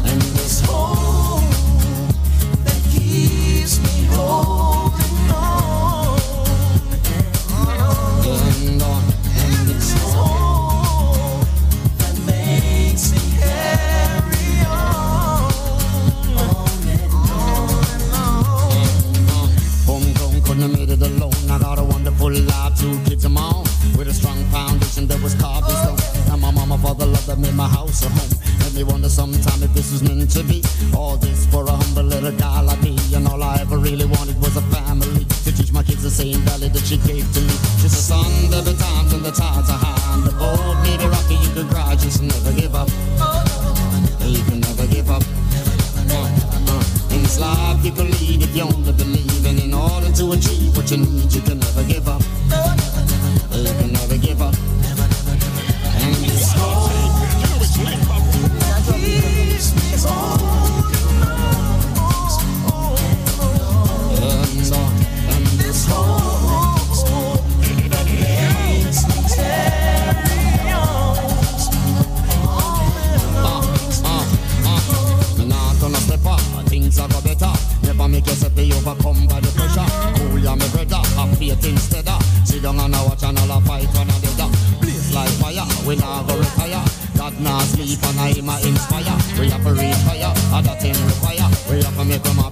And 0.05 0.21
this 0.37 0.61
hope 0.65 1.43
That 2.65 2.81
keeps 2.91 3.79
me 3.79 4.05
holding 4.15 4.80
love 27.31 27.39
made 27.39 27.55
my 27.55 27.67
house 27.67 28.03
a 28.03 28.09
home. 28.09 28.33
Made 28.59 28.75
me 28.75 28.83
wonder 28.83 29.09
sometime 29.09 29.63
if 29.63 29.73
this 29.73 29.91
was 29.91 30.03
meant 30.03 30.29
to 30.31 30.43
be. 30.43 30.61
All 30.95 31.15
this 31.17 31.45
for 31.45 31.63
a 31.65 31.71
humble 31.71 32.03
little 32.03 32.31
guy 32.31 32.59
like 32.61 32.81
me. 32.81 32.97
And 33.15 33.27
all 33.27 33.41
I 33.41 33.55
ever 33.61 33.77
really 33.77 34.05
wanted 34.05 34.37
was 34.41 34.57
a 34.57 34.61
family. 34.75 35.23
To 35.45 35.49
teach 35.55 35.71
my 35.71 35.83
kids 35.83 36.03
the 36.03 36.09
same 36.09 36.39
value 36.41 36.69
that 36.69 36.85
she 36.85 36.97
gave 36.97 37.25
to 37.35 37.41
me. 37.41 37.55
She 37.79 37.87
said, 37.87 38.03
son, 38.11 38.31
there 38.51 38.63
be 38.63 38.73
times 38.75 39.13
when 39.13 39.23
the 39.23 39.31
tides 39.31 39.69
are 39.69 39.79
high. 39.79 40.13
And 40.13 40.23
the 40.27 40.33
boat 40.41 40.75
may 40.83 40.97
be 40.97 41.07
rocky, 41.07 41.35
you 41.35 41.51
can 41.55 41.67
cry, 41.69 41.95
just 41.95 42.21
never 42.21 42.51
give 42.51 42.75
up. 42.75 42.89
You 44.27 44.43
can 44.43 44.59
never 44.59 44.87
give 44.87 45.09
up. 45.09 45.23
Uh, 46.11 46.27
uh. 46.67 47.15
In 47.15 47.23
this 47.23 47.39
life 47.39 47.83
you 47.85 47.91
can 47.91 48.11
lead 48.11 48.41
if 48.43 48.55
you 48.55 48.63
only 48.63 48.91
believe 48.91 49.45
And 49.45 49.59
in 49.59 49.73
order 49.73 50.11
to 50.11 50.31
achieve 50.33 50.75
what 50.75 50.91
you 50.91 50.97
need 50.97 51.31
You 51.31 51.41
can 51.41 51.59
never 51.59 51.83
give 51.83 52.07
up 52.07 52.21
overcome 78.91 79.27
by 79.27 79.39
the 79.39 79.51
pressure. 79.55 79.87
Cool 80.17 80.39
ya, 80.39 80.55
me 80.55 80.67
brother, 80.71 81.01
have 81.15 81.37
faith 81.37 81.65
instead 81.65 82.07
of 82.07 82.21
sit 82.45 82.61
down 82.61 82.79
and 82.79 82.95
a 82.95 82.99
watch 83.07 83.23
and 83.23 83.37
all 83.39 83.57
a 83.57 83.61
fight 83.61 83.87
one 83.95 84.09
another. 84.09 84.49
Blaze 84.81 85.13
like 85.13 85.31
fire, 85.39 85.65
we 85.87 85.95
go 85.95 86.35
retire. 86.35 86.83
God 87.17 87.39
not 87.39 87.61
sleep 87.63 88.01
and 88.03 88.19
I 88.19 88.33
him 88.33 88.49
a 88.49 88.55
inspire. 88.65 89.15
We 89.39 89.49
have 89.49 89.63
to 89.63 89.71
reach 89.73 89.95
fire, 90.07 90.33
other 90.51 90.75
thing 90.79 90.97
require. 91.05 91.47
We 91.69 91.83
have 91.83 91.95
to 91.95 92.05
make 92.05 92.25
up 92.25 92.50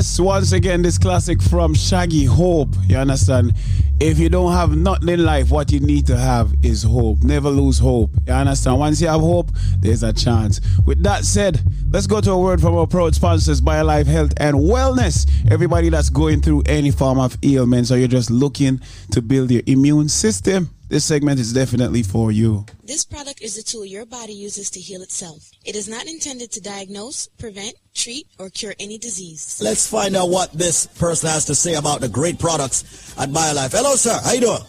Yes, 0.00 0.18
once 0.18 0.52
again, 0.52 0.80
this 0.80 0.96
classic 0.96 1.42
from 1.42 1.74
Shaggy 1.74 2.24
Hope. 2.24 2.74
You 2.86 2.96
understand? 2.96 3.52
If 4.00 4.18
you 4.18 4.30
don't 4.30 4.50
have 4.50 4.74
nothing 4.74 5.10
in 5.10 5.26
life, 5.26 5.50
what 5.50 5.70
you 5.70 5.78
need 5.78 6.06
to 6.06 6.16
have 6.16 6.54
is 6.62 6.82
hope. 6.82 7.22
Never 7.22 7.50
lose 7.50 7.78
hope. 7.78 8.10
You 8.26 8.32
understand? 8.32 8.78
Once 8.78 9.02
you 9.02 9.08
have 9.08 9.20
hope, 9.20 9.50
there's 9.78 10.02
a 10.02 10.10
chance. 10.10 10.58
With 10.86 11.02
that 11.02 11.26
said, 11.26 11.60
let's 11.90 12.06
go 12.06 12.22
to 12.22 12.30
a 12.30 12.38
word 12.38 12.62
from 12.62 12.78
our 12.78 12.86
proud 12.86 13.14
sponsors, 13.14 13.60
BioLife 13.60 14.06
Health 14.06 14.32
and 14.38 14.56
Wellness. 14.56 15.30
Everybody 15.50 15.90
that's 15.90 16.08
going 16.08 16.40
through 16.40 16.62
any 16.64 16.90
form 16.90 17.20
of 17.20 17.36
ailments 17.42 17.92
or 17.92 17.98
you're 17.98 18.08
just 18.08 18.30
looking 18.30 18.80
to 19.10 19.20
build 19.20 19.50
your 19.50 19.62
immune 19.66 20.08
system, 20.08 20.70
this 20.90 21.04
segment 21.04 21.38
is 21.38 21.52
definitely 21.52 22.02
for 22.02 22.32
you. 22.32 22.66
This 22.84 23.04
product 23.04 23.40
is 23.40 23.56
a 23.56 23.62
tool 23.62 23.84
your 23.86 24.04
body 24.04 24.32
uses 24.34 24.70
to 24.70 24.80
heal 24.80 25.02
itself. 25.02 25.48
It 25.64 25.76
is 25.76 25.88
not 25.88 26.06
intended 26.06 26.50
to 26.52 26.60
diagnose, 26.60 27.28
prevent, 27.38 27.74
treat, 27.94 28.26
or 28.40 28.50
cure 28.50 28.74
any 28.80 28.98
disease. 28.98 29.60
Let's 29.62 29.88
find 29.88 30.16
out 30.16 30.28
what 30.30 30.52
this 30.52 30.86
person 30.86 31.30
has 31.30 31.44
to 31.46 31.54
say 31.54 31.74
about 31.74 32.00
the 32.00 32.08
great 32.08 32.40
products 32.40 33.14
at 33.16 33.28
BioLife. 33.30 33.70
Hello, 33.72 33.94
sir. 33.94 34.18
How 34.24 34.32
you 34.32 34.40
doing? 34.40 34.62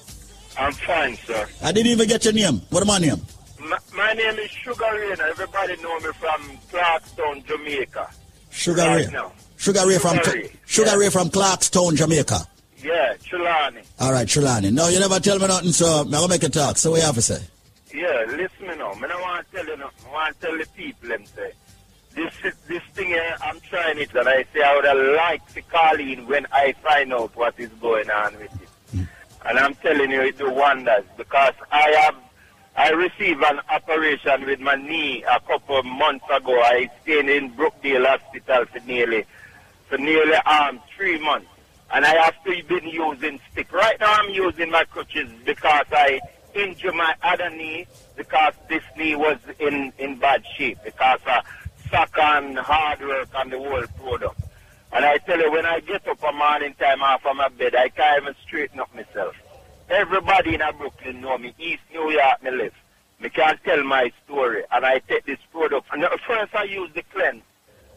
I'm 0.60 0.74
fine, 0.74 1.16
sir. 1.18 1.50
I 1.64 1.72
didn't 1.72 1.92
even 1.92 2.08
get 2.08 2.24
your 2.24 2.34
name. 2.36 2.62
What 2.70 2.84
am 2.84 2.92
I 2.92 3.00
name? 3.00 3.22
My, 3.60 3.78
my 3.96 4.14
name 4.14 4.38
is 4.38 4.52
Sugar 4.52 4.86
Ray. 4.94 5.12
and 5.14 5.22
Everybody 5.22 5.76
know 5.82 6.00
me 6.02 6.10
from 6.20 6.58
Clarkstown, 6.72 7.46
Jamaica. 7.48 8.10
Sugar 8.52 8.82
Right 8.84 9.06
Ray. 9.08 9.12
now. 9.12 9.32
Sugar 9.58 9.88
Ray 9.88 9.98
from 9.98 10.18
Sugar 10.18 10.32
Ray, 10.34 10.52
Sugar 10.66 11.00
Ray 11.00 11.10
from 11.10 11.30
Clarkstown, 11.30 11.96
Jamaica. 11.96 12.46
Yeah, 12.84 13.14
Chulani. 13.24 13.86
All 14.00 14.12
right, 14.12 14.28
Trelawney. 14.28 14.72
No, 14.72 14.88
you 14.88 15.00
never 15.00 15.20
tell 15.20 15.38
me 15.40 15.48
nothing, 15.48 15.72
so 15.72 15.86
I'm 16.02 16.10
gonna 16.12 16.28
make 16.28 16.44
a 16.44 16.50
talk. 16.50 16.78
So 16.78 16.92
what 16.92 17.00
you 17.00 17.06
have 17.06 17.16
to 17.16 17.22
say? 17.22 17.42
Yeah, 17.94 18.26
listen 18.28 18.68
me 18.68 18.76
now. 18.78 18.92
I 18.92 19.08
don't 19.08 19.22
want 19.22 19.50
to 19.52 19.56
tell 19.58 19.66
you 19.66 19.78
nothing. 19.78 20.06
I 20.10 20.14
want 20.14 20.40
to 20.40 20.48
tell 20.48 20.58
the 20.58 20.66
people 20.76 21.10
them 21.10 21.26
say. 21.36 21.52
This 22.16 22.34
this 22.68 22.84
thing 22.94 23.08
here, 23.08 23.36
I'm 23.42 23.60
trying 23.62 23.98
it 24.00 24.14
and 24.14 24.28
I 24.28 24.46
say 24.54 24.62
I 24.64 24.76
would 24.76 24.86
have 24.86 25.16
liked 25.16 25.54
to 25.54 25.62
call 25.62 26.00
in 26.00 26.28
when 26.28 26.46
I 26.52 26.74
find 26.84 27.14
out 27.14 27.36
what 27.36 27.54
is 27.58 27.70
going 27.80 28.10
on 28.10 28.34
with 28.38 28.52
it. 28.62 29.08
And 29.46 29.58
I'm 29.58 29.76
telling 29.76 30.12
you, 30.12 30.22
it 30.22 30.38
do 30.38 30.52
wonders 30.52 31.06
because 31.18 31.54
I 31.72 31.90
have 32.04 32.16
I 32.76 32.90
received 32.92 33.44
an 33.44 33.60
operation 33.70 34.46
with 34.46 34.60
my 34.60 34.76
knee 34.76 35.24
a 35.24 35.40
couple 35.42 35.78
of 35.78 35.86
months 35.86 36.26
ago. 36.34 36.60
I 36.62 36.90
stayed 37.04 37.30
in 37.30 37.52
Brookdale 37.54 38.06
Hospital 38.06 38.66
for 38.66 38.80
nearly 38.86 39.26
for 39.88 39.98
nearly 39.98 40.36
um 40.36 40.80
three 40.96 41.20
months. 41.20 41.48
And 41.94 42.06
I 42.06 42.16
have 42.24 42.42
to 42.46 42.64
been 42.64 42.88
using 42.88 43.40
stick. 43.52 43.72
Right 43.74 44.00
now 44.00 44.14
I'm 44.14 44.30
using 44.30 44.72
my 44.72 44.86
crutches 44.86 45.30
because 45.46 45.86
I 45.92 46.22
injured 46.54 46.96
my 46.96 47.16
other 47.22 47.50
knee 47.50 47.88
because 48.16 48.54
this 48.70 48.84
knee 48.98 49.16
was 49.16 49.38
in, 49.60 49.92
in 49.98 50.18
bad 50.18 50.44
shape 50.58 50.80
because 50.84 51.20
of 51.28 51.44
and 51.94 52.58
hard 52.58 53.02
work 53.02 53.28
on 53.36 53.50
the 53.50 53.58
whole 53.58 53.84
product. 54.00 54.42
And 54.94 55.06
I 55.06 55.18
tell 55.18 55.40
you, 55.40 55.52
when 55.52 55.66
I 55.66 55.80
get 55.82 56.08
up 56.08 56.24
a 56.24 56.32
morning 56.32 56.74
time 56.76 57.02
off 57.02 57.26
of 57.26 57.36
my 57.36 57.50
bed, 57.50 57.76
I 57.76 57.90
can't 57.90 58.24
even 58.24 58.36
straighten 58.46 58.80
up 58.80 58.94
myself. 58.94 59.36
Everybody 59.90 60.54
in 60.56 60.62
Brooklyn 60.78 61.22
know 61.22 61.38
me. 61.38 61.54
East 61.60 61.82
New 61.94 62.12
York, 62.12 62.44
me 62.44 62.52
live. 62.52 62.74
Me 63.20 63.30
can't 63.30 63.62
tell 63.64 63.84
my 63.84 64.12
story. 64.26 64.64
And 64.72 64.86
I 64.86 65.00
take 65.00 65.26
this 65.26 65.40
product. 65.52 65.88
And 65.92 66.06
first 66.26 66.56
I 66.56 66.64
use 66.64 66.90
the 66.94 67.04
cleanse. 67.14 67.44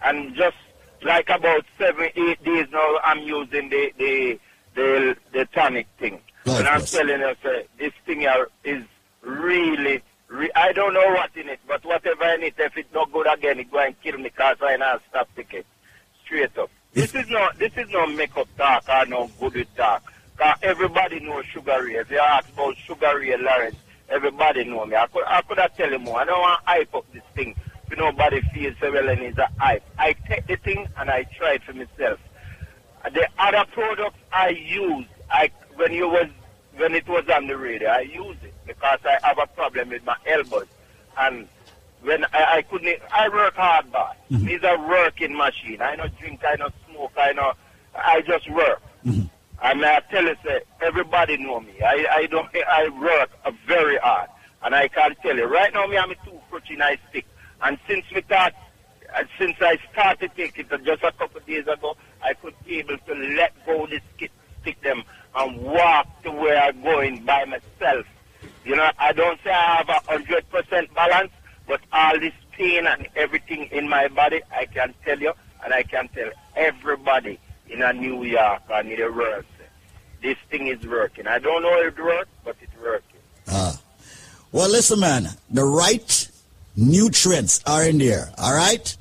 And 0.04 0.34
just 0.34 0.56
like 1.04 1.28
about 1.28 1.64
seven, 1.78 2.08
eight 2.16 2.42
days 2.42 2.66
now, 2.72 2.98
I'm 3.04 3.22
using 3.22 3.68
the 3.68 3.92
the 3.98 4.40
the, 4.74 5.16
the 5.32 5.44
tonic 5.46 5.86
thing. 5.98 6.20
Right, 6.46 6.58
and 6.58 6.68
I'm 6.68 6.84
telling 6.84 7.20
you, 7.20 7.34
sir, 7.42 7.62
this 7.78 7.92
thing 8.04 8.20
here 8.20 8.48
is 8.64 8.82
really, 9.22 10.02
re- 10.28 10.50
I 10.54 10.72
don't 10.72 10.92
know 10.92 11.06
what 11.12 11.30
in 11.36 11.48
it, 11.48 11.60
but 11.66 11.84
whatever 11.84 12.24
in 12.34 12.42
it, 12.42 12.54
if 12.58 12.76
it's 12.76 12.92
not 12.92 13.12
good 13.12 13.26
again, 13.32 13.60
it 13.60 13.70
go 13.70 13.78
and 13.78 13.98
kill 14.02 14.16
me 14.16 14.24
because 14.24 14.56
I 14.60 14.76
not 14.76 15.00
stop 15.08 15.28
ticket. 15.36 15.64
Straight 16.24 16.56
up. 16.58 16.70
This 16.92 17.14
is 17.14 17.28
not 17.28 17.58
this 17.58 17.72
is 17.76 17.88
no 17.90 18.06
makeup 18.06 18.48
talk 18.56 18.88
or 18.88 19.06
no 19.06 19.30
good 19.40 19.66
talk. 19.76 20.02
Cause 20.36 20.56
everybody 20.62 21.20
knows 21.20 21.44
Sugar 21.46 21.84
Ray. 21.84 21.94
If 21.94 22.10
you 22.10 22.18
ask 22.18 22.48
about 22.52 22.76
Sugar 22.76 23.18
Ray 23.18 23.36
Lawrence, 23.36 23.76
everybody 24.08 24.64
know 24.64 24.84
me. 24.84 24.96
I 24.96 25.06
could, 25.06 25.24
I 25.26 25.42
could 25.42 25.58
have 25.58 25.76
tell 25.76 25.90
you 25.90 25.98
more. 25.98 26.18
I 26.20 26.24
don't 26.24 26.40
want 26.40 26.60
to 26.60 26.66
hype 26.70 26.94
up 26.94 27.04
this 27.12 27.22
thing. 27.34 27.54
If 27.90 27.98
nobody 27.98 28.40
feels 28.52 28.76
so 28.80 28.92
well 28.92 29.08
and 29.08 29.20
it's 29.20 29.38
a 29.38 29.48
hype. 29.58 29.84
I 29.98 30.14
take 30.28 30.46
the 30.46 30.56
thing 30.56 30.88
and 30.96 31.10
I 31.10 31.24
try 31.36 31.54
it 31.54 31.62
for 31.64 31.74
myself. 31.74 32.18
The 33.04 33.28
other 33.38 33.64
products 33.72 34.18
I 34.32 34.48
use, 34.48 35.06
I 35.30 35.50
when 35.76 35.92
you 35.92 36.08
was 36.08 36.28
when 36.76 36.94
it 36.94 37.06
was 37.06 37.24
on 37.28 37.46
the 37.46 37.56
radio, 37.56 37.88
I 37.88 38.00
use 38.00 38.36
it 38.42 38.54
because 38.66 38.98
I 39.04 39.18
have 39.22 39.38
a 39.38 39.46
problem 39.46 39.90
with 39.90 40.04
my 40.04 40.16
elbows, 40.26 40.66
and 41.18 41.46
when 42.02 42.24
I, 42.24 42.56
I 42.56 42.62
couldn't, 42.62 43.00
I 43.12 43.28
work 43.28 43.54
hard, 43.54 43.90
boss. 43.90 44.16
These 44.30 44.60
mm-hmm. 44.60 44.84
a 44.84 44.88
working 44.88 45.36
machine. 45.36 45.80
I 45.80 45.96
don't 45.96 46.16
drink, 46.18 46.42
I 46.46 46.56
don't 46.56 46.74
smoke, 46.90 47.12
I 47.16 47.32
not, 47.32 47.56
I 47.94 48.20
just 48.22 48.50
work. 48.50 48.82
Mm-hmm. 49.04 49.26
And 49.62 49.84
I 49.84 50.00
tell 50.10 50.24
you, 50.24 50.36
say, 50.44 50.60
everybody 50.82 51.38
know 51.38 51.60
me. 51.60 51.80
I, 51.80 52.06
I 52.10 52.26
don't, 52.26 52.48
I 52.68 52.88
work 53.00 53.30
very 53.66 53.96
hard, 53.98 54.28
and 54.62 54.74
I 54.74 54.88
can 54.88 55.14
tell 55.22 55.36
you 55.36 55.46
right 55.46 55.72
now, 55.72 55.86
me 55.86 55.96
I'm 55.96 56.10
a 56.10 56.14
two 56.16 56.38
crutching 56.50 56.82
I 56.82 56.98
stick, 57.10 57.26
and 57.62 57.78
since 57.88 58.04
we 58.14 58.22
start, 58.22 58.52
uh, 59.14 59.24
since 59.38 59.56
I 59.60 59.78
started 59.92 60.30
taking 60.36 60.66
it 60.70 60.84
just 60.84 61.02
a 61.02 61.12
couple 61.12 61.38
of 61.38 61.46
days 61.46 61.66
ago, 61.66 61.96
I 62.22 62.34
could 62.34 62.54
be 62.64 62.78
able 62.78 62.98
to 62.98 63.14
let 63.14 63.52
go 63.66 63.86
the 63.86 64.00
stick, 64.16 64.30
stick 64.62 64.80
them 64.82 65.02
and 65.36 65.62
walk 65.62 66.22
to 66.22 66.30
where 66.30 66.60
I'm 66.62 66.82
going 66.82 67.24
by 67.24 67.44
myself. 67.44 68.06
You 68.64 68.76
know, 68.76 68.90
I 68.98 69.12
don't 69.12 69.38
say 69.42 69.50
I 69.50 69.76
have 69.76 69.88
a 69.88 70.00
hundred 70.10 70.48
percent 70.50 70.92
balance, 70.94 71.32
but 71.66 71.80
all 71.92 72.18
this 72.18 72.32
pain 72.52 72.86
and 72.86 73.08
everything 73.16 73.64
in 73.70 73.88
my 73.88 74.08
body, 74.08 74.40
I 74.52 74.66
can 74.66 74.94
tell 75.04 75.18
you, 75.18 75.32
and 75.64 75.72
I 75.72 75.82
can 75.82 76.08
tell 76.08 76.30
everybody 76.56 77.38
in 77.68 77.82
a 77.82 77.92
New 77.92 78.24
York 78.24 78.62
and 78.70 78.90
in 78.90 79.00
the 79.00 79.12
world, 79.12 79.44
this 80.22 80.36
thing 80.50 80.68
is 80.68 80.86
working. 80.86 81.26
I 81.26 81.38
don't 81.38 81.62
know 81.62 81.80
if 81.80 81.98
it 81.98 82.02
works, 82.02 82.30
but 82.44 82.56
it's 82.60 82.72
working. 82.82 83.20
Ah. 83.48 83.78
Well, 84.52 84.70
listen, 84.70 85.00
man. 85.00 85.28
The 85.50 85.64
right 85.64 86.30
nutrients 86.76 87.60
are 87.66 87.84
in 87.84 87.98
there. 87.98 88.30
All 88.38 88.54
right. 88.54 88.96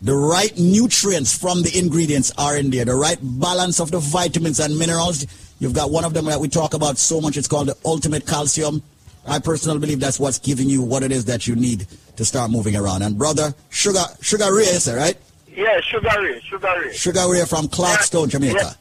The 0.00 0.14
right 0.14 0.56
nutrients 0.58 1.36
from 1.36 1.62
the 1.62 1.76
ingredients 1.78 2.32
are 2.38 2.56
in 2.56 2.70
there. 2.70 2.84
The 2.84 2.94
right 2.94 3.18
balance 3.20 3.80
of 3.80 3.90
the 3.90 3.98
vitamins 3.98 4.60
and 4.60 4.78
minerals. 4.78 5.26
You've 5.58 5.74
got 5.74 5.90
one 5.90 6.04
of 6.04 6.14
them 6.14 6.24
that 6.26 6.40
we 6.40 6.48
talk 6.48 6.74
about 6.74 6.98
so 6.98 7.20
much. 7.20 7.36
It's 7.36 7.48
called 7.48 7.68
the 7.68 7.76
ultimate 7.84 8.26
calcium. 8.26 8.82
I 9.26 9.38
personally 9.38 9.78
believe 9.78 10.00
that's 10.00 10.18
what's 10.18 10.38
giving 10.38 10.68
you 10.68 10.82
what 10.82 11.02
it 11.02 11.12
is 11.12 11.24
that 11.26 11.46
you 11.46 11.54
need 11.54 11.86
to 12.16 12.24
start 12.24 12.50
moving 12.50 12.76
around. 12.76 13.02
And 13.02 13.16
brother, 13.16 13.54
sugar, 13.70 14.04
sugar 14.20 14.52
Ray, 14.54 14.64
is 14.64 14.88
it 14.88 14.96
right? 14.96 15.16
Yeah, 15.54 15.80
Sugar 15.80 16.08
Ray, 16.20 16.40
Sugar 16.40 16.74
Ray. 16.82 16.92
Sugar 16.94 17.30
Ray 17.30 17.44
from 17.44 17.68
Clarkstown, 17.68 18.28
Jamaica. 18.28 18.74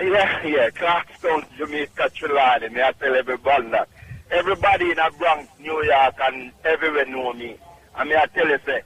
Yeah, 0.00 0.46
yeah, 0.46 0.70
Clarkstown, 0.70 1.44
Jamaica, 1.58 2.10
Trelawney. 2.14 2.70
Me 2.70 2.82
I 2.82 2.92
tell 2.92 3.14
everybody 3.14 3.68
that. 3.70 3.88
Everybody 4.30 4.90
in 4.90 4.96
the 4.96 5.12
Bronx, 5.18 5.48
New 5.60 5.84
York, 5.84 6.14
and 6.22 6.50
everywhere 6.64 7.06
know 7.06 7.32
me. 7.32 7.56
And 7.96 8.10
mean, 8.10 8.18
I 8.18 8.26
tell 8.26 8.48
you, 8.48 8.58
say, 8.66 8.82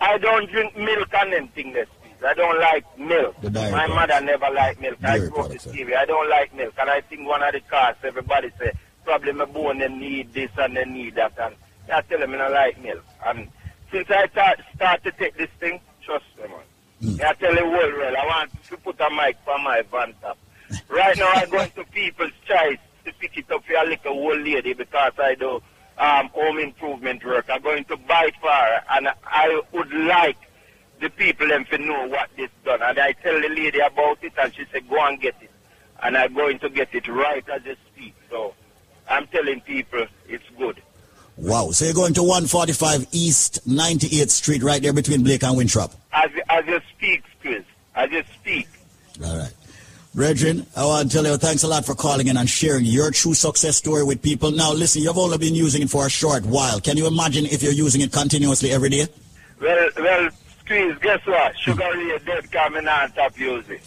I 0.00 0.18
don't 0.18 0.50
drink 0.50 0.76
milk 0.76 1.12
and 1.14 1.34
anything, 1.34 1.72
this. 1.72 1.88
I 2.26 2.34
don't 2.34 2.58
like 2.58 2.98
milk. 2.98 3.36
My 3.44 3.50
products. 3.50 3.94
mother 3.94 4.20
never 4.22 4.50
liked 4.50 4.80
milk. 4.80 4.96
I 5.04 5.18
Dairy 5.18 5.30
grew 5.30 5.44
up 5.44 5.50
TV. 5.52 5.92
Eh? 5.92 6.00
I 6.00 6.04
don't 6.04 6.28
like 6.28 6.54
milk. 6.54 6.74
And 6.80 6.90
I 6.90 7.00
think 7.02 7.26
one 7.28 7.42
of 7.42 7.52
the 7.52 7.60
cars, 7.60 7.96
everybody 8.02 8.50
say, 8.58 8.72
probably 9.04 9.32
my 9.32 9.44
bone 9.44 9.78
them 9.78 10.00
need 10.00 10.32
this 10.32 10.50
and 10.58 10.76
they 10.76 10.84
need 10.84 11.14
that. 11.14 11.34
And 11.38 11.54
I 11.92 12.00
tell 12.02 12.18
them 12.18 12.34
I 12.34 12.38
don't 12.38 12.52
like 12.52 12.82
milk. 12.82 13.04
And 13.24 13.48
since 13.92 14.10
I 14.10 14.26
start, 14.28 14.60
start 14.74 15.04
to 15.04 15.12
take 15.12 15.36
this 15.36 15.50
thing, 15.60 15.80
trust 16.04 16.24
me, 16.36 16.48
man. 16.48 17.16
Hmm. 17.16 17.24
I 17.24 17.32
tell 17.34 17.54
the 17.54 17.60
whole 17.60 17.70
well, 17.70 18.16
I 18.16 18.26
want 18.26 18.50
to 18.64 18.76
put 18.78 19.00
a 19.00 19.10
mic 19.10 19.36
for 19.44 19.56
my 19.58 19.82
van 19.90 20.14
top. 20.20 20.38
Right 20.88 21.16
now, 21.16 21.30
I 21.34 21.46
go 21.46 21.60
into 21.60 21.84
people's 21.84 22.32
choice 22.44 22.78
to 23.04 23.12
pick 23.20 23.38
it 23.38 23.50
up 23.52 23.64
for 23.64 23.74
a 23.74 23.84
little 23.86 24.12
old 24.12 24.40
lady 24.40 24.74
because 24.74 25.12
I 25.18 25.36
do 25.36 25.62
um, 25.98 26.28
home 26.28 26.58
improvement 26.58 27.24
work. 27.24 27.46
I'm 27.48 27.62
going 27.62 27.84
to 27.86 27.96
buy 27.96 28.28
it 28.28 28.34
for 28.40 28.48
and 28.96 29.08
I 29.24 29.62
would 29.72 29.92
like 29.92 30.38
the 31.00 31.10
people 31.10 31.48
them 31.48 31.64
to 31.66 31.78
know 31.78 32.06
what 32.08 32.30
this 32.36 32.50
done. 32.64 32.82
And 32.82 32.98
I 32.98 33.12
tell 33.12 33.40
the 33.40 33.48
lady 33.48 33.78
about 33.78 34.18
it, 34.22 34.32
and 34.40 34.54
she 34.54 34.64
said, 34.72 34.88
go 34.88 35.04
and 35.06 35.20
get 35.20 35.36
it. 35.40 35.50
And 36.02 36.16
I'm 36.16 36.34
going 36.34 36.58
to 36.60 36.68
get 36.68 36.94
it 36.94 37.08
right 37.08 37.48
as 37.48 37.62
I 37.64 37.76
speak. 37.92 38.14
So 38.30 38.54
I'm 39.08 39.26
telling 39.28 39.60
people 39.60 40.06
it's 40.28 40.44
good. 40.56 40.80
Wow. 41.36 41.70
So 41.70 41.84
you're 41.84 41.94
going 41.94 42.14
to 42.14 42.22
145 42.22 43.08
East 43.12 43.66
98th 43.68 44.30
Street 44.30 44.62
right 44.62 44.82
there 44.82 44.92
between 44.92 45.22
Blake 45.22 45.44
and 45.44 45.56
Winthrop. 45.56 45.92
As, 46.12 46.30
as 46.48 46.66
you 46.66 46.80
speak, 46.96 47.22
Chris, 47.40 47.64
as 47.94 48.10
you 48.10 48.22
speak. 48.40 48.68
All 49.24 49.36
right. 49.36 49.52
Brethren, 50.18 50.66
I 50.74 50.84
want 50.84 51.08
to 51.08 51.16
tell 51.16 51.24
you 51.24 51.36
thanks 51.36 51.62
a 51.62 51.68
lot 51.68 51.86
for 51.86 51.94
calling 51.94 52.26
in 52.26 52.36
and 52.36 52.50
sharing 52.50 52.84
your 52.84 53.12
true 53.12 53.34
success 53.34 53.76
story 53.76 54.02
with 54.02 54.20
people. 54.20 54.50
Now, 54.50 54.72
listen, 54.72 55.00
you've 55.00 55.16
only 55.16 55.38
been 55.38 55.54
using 55.54 55.82
it 55.82 55.90
for 55.90 56.06
a 56.06 56.10
short 56.10 56.44
while. 56.44 56.80
Can 56.80 56.96
you 56.96 57.06
imagine 57.06 57.46
if 57.46 57.62
you're 57.62 57.70
using 57.70 58.00
it 58.00 58.10
continuously 58.10 58.72
every 58.72 58.88
day? 58.88 59.06
Well, 59.60 59.90
well, 59.96 60.28
Squeeze, 60.64 60.98
guess 60.98 61.24
what? 61.24 61.56
Sugar 61.58 61.88
Ray 61.94 62.00
is 62.00 62.20
dead 62.24 62.50
coming 62.50 62.88
on 62.88 63.12
top 63.12 63.38
music. 63.38 63.80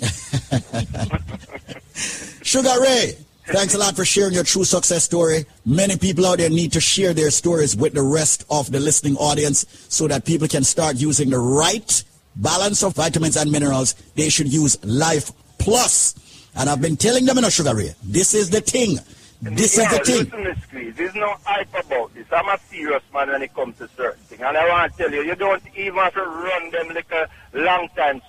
Sugar 2.44 2.80
Ray, 2.82 3.18
thanks 3.48 3.76
a 3.76 3.78
lot 3.78 3.98
for 3.98 4.06
sharing 4.06 4.32
your 4.32 4.46
true 4.46 4.64
success 4.64 5.04
story. 5.04 5.44
Many 5.66 5.98
people 5.98 6.26
out 6.26 6.38
there 6.38 6.50
need 6.50 6.72
to 6.72 6.80
share 6.80 7.14
their 7.14 7.32
stories 7.32 7.76
with 7.76 7.94
the 7.94 8.04
rest 8.04 8.46
of 8.50 8.72
the 8.72 8.80
listening 8.80 9.18
audience 9.18 9.66
so 9.90 10.08
that 10.08 10.24
people 10.24 10.48
can 10.48 10.64
start 10.64 10.96
using 10.96 11.30
the 11.30 11.40
right 11.40 12.06
balance 12.38 12.84
of 12.84 12.96
vitamins 12.96 13.36
and 13.36 13.52
minerals. 13.52 13.96
They 14.16 14.30
should 14.30 14.48
use 14.48 14.82
Life 14.86 15.34
Plus. 15.62 16.16
And 16.56 16.70
I've 16.70 16.82
been 16.82 16.98
telling 16.98 17.26
them 17.26 17.38
in 17.38 17.46
a 17.46 17.52
Sugar 17.52 17.76
Ray, 17.76 17.94
this 18.04 18.34
is 18.34 18.50
the 18.50 18.62
thing. 18.62 18.98
This 19.42 19.78
yeah, 19.78 19.84
is 19.86 19.98
the 19.98 20.04
thing. 20.04 20.24
Listen, 20.26 20.44
Miss 20.44 20.64
Squeeze, 20.64 20.96
there's 20.96 21.16
no 21.16 21.36
hype 21.44 21.70
about 21.74 22.14
this. 22.14 22.26
I'm 22.32 22.48
a 22.48 22.60
serious 22.70 23.02
man 23.14 23.30
when 23.30 23.42
it 23.42 23.54
comes 23.56 23.78
to 23.78 23.90
certain 23.98 24.22
things. 24.26 24.42
And 24.42 24.56
I 24.56 24.68
want 24.70 24.92
to 24.92 24.98
tell 24.98 25.12
you, 25.12 25.24
you 25.24 25.36
don't 25.36 25.64
even 25.76 25.96
have 25.96 26.14
to 26.14 26.24
run 26.24 26.72
them 26.72 26.90
like 26.90 27.12
a 27.12 27.28
long 27.54 27.90
time 27.96 28.22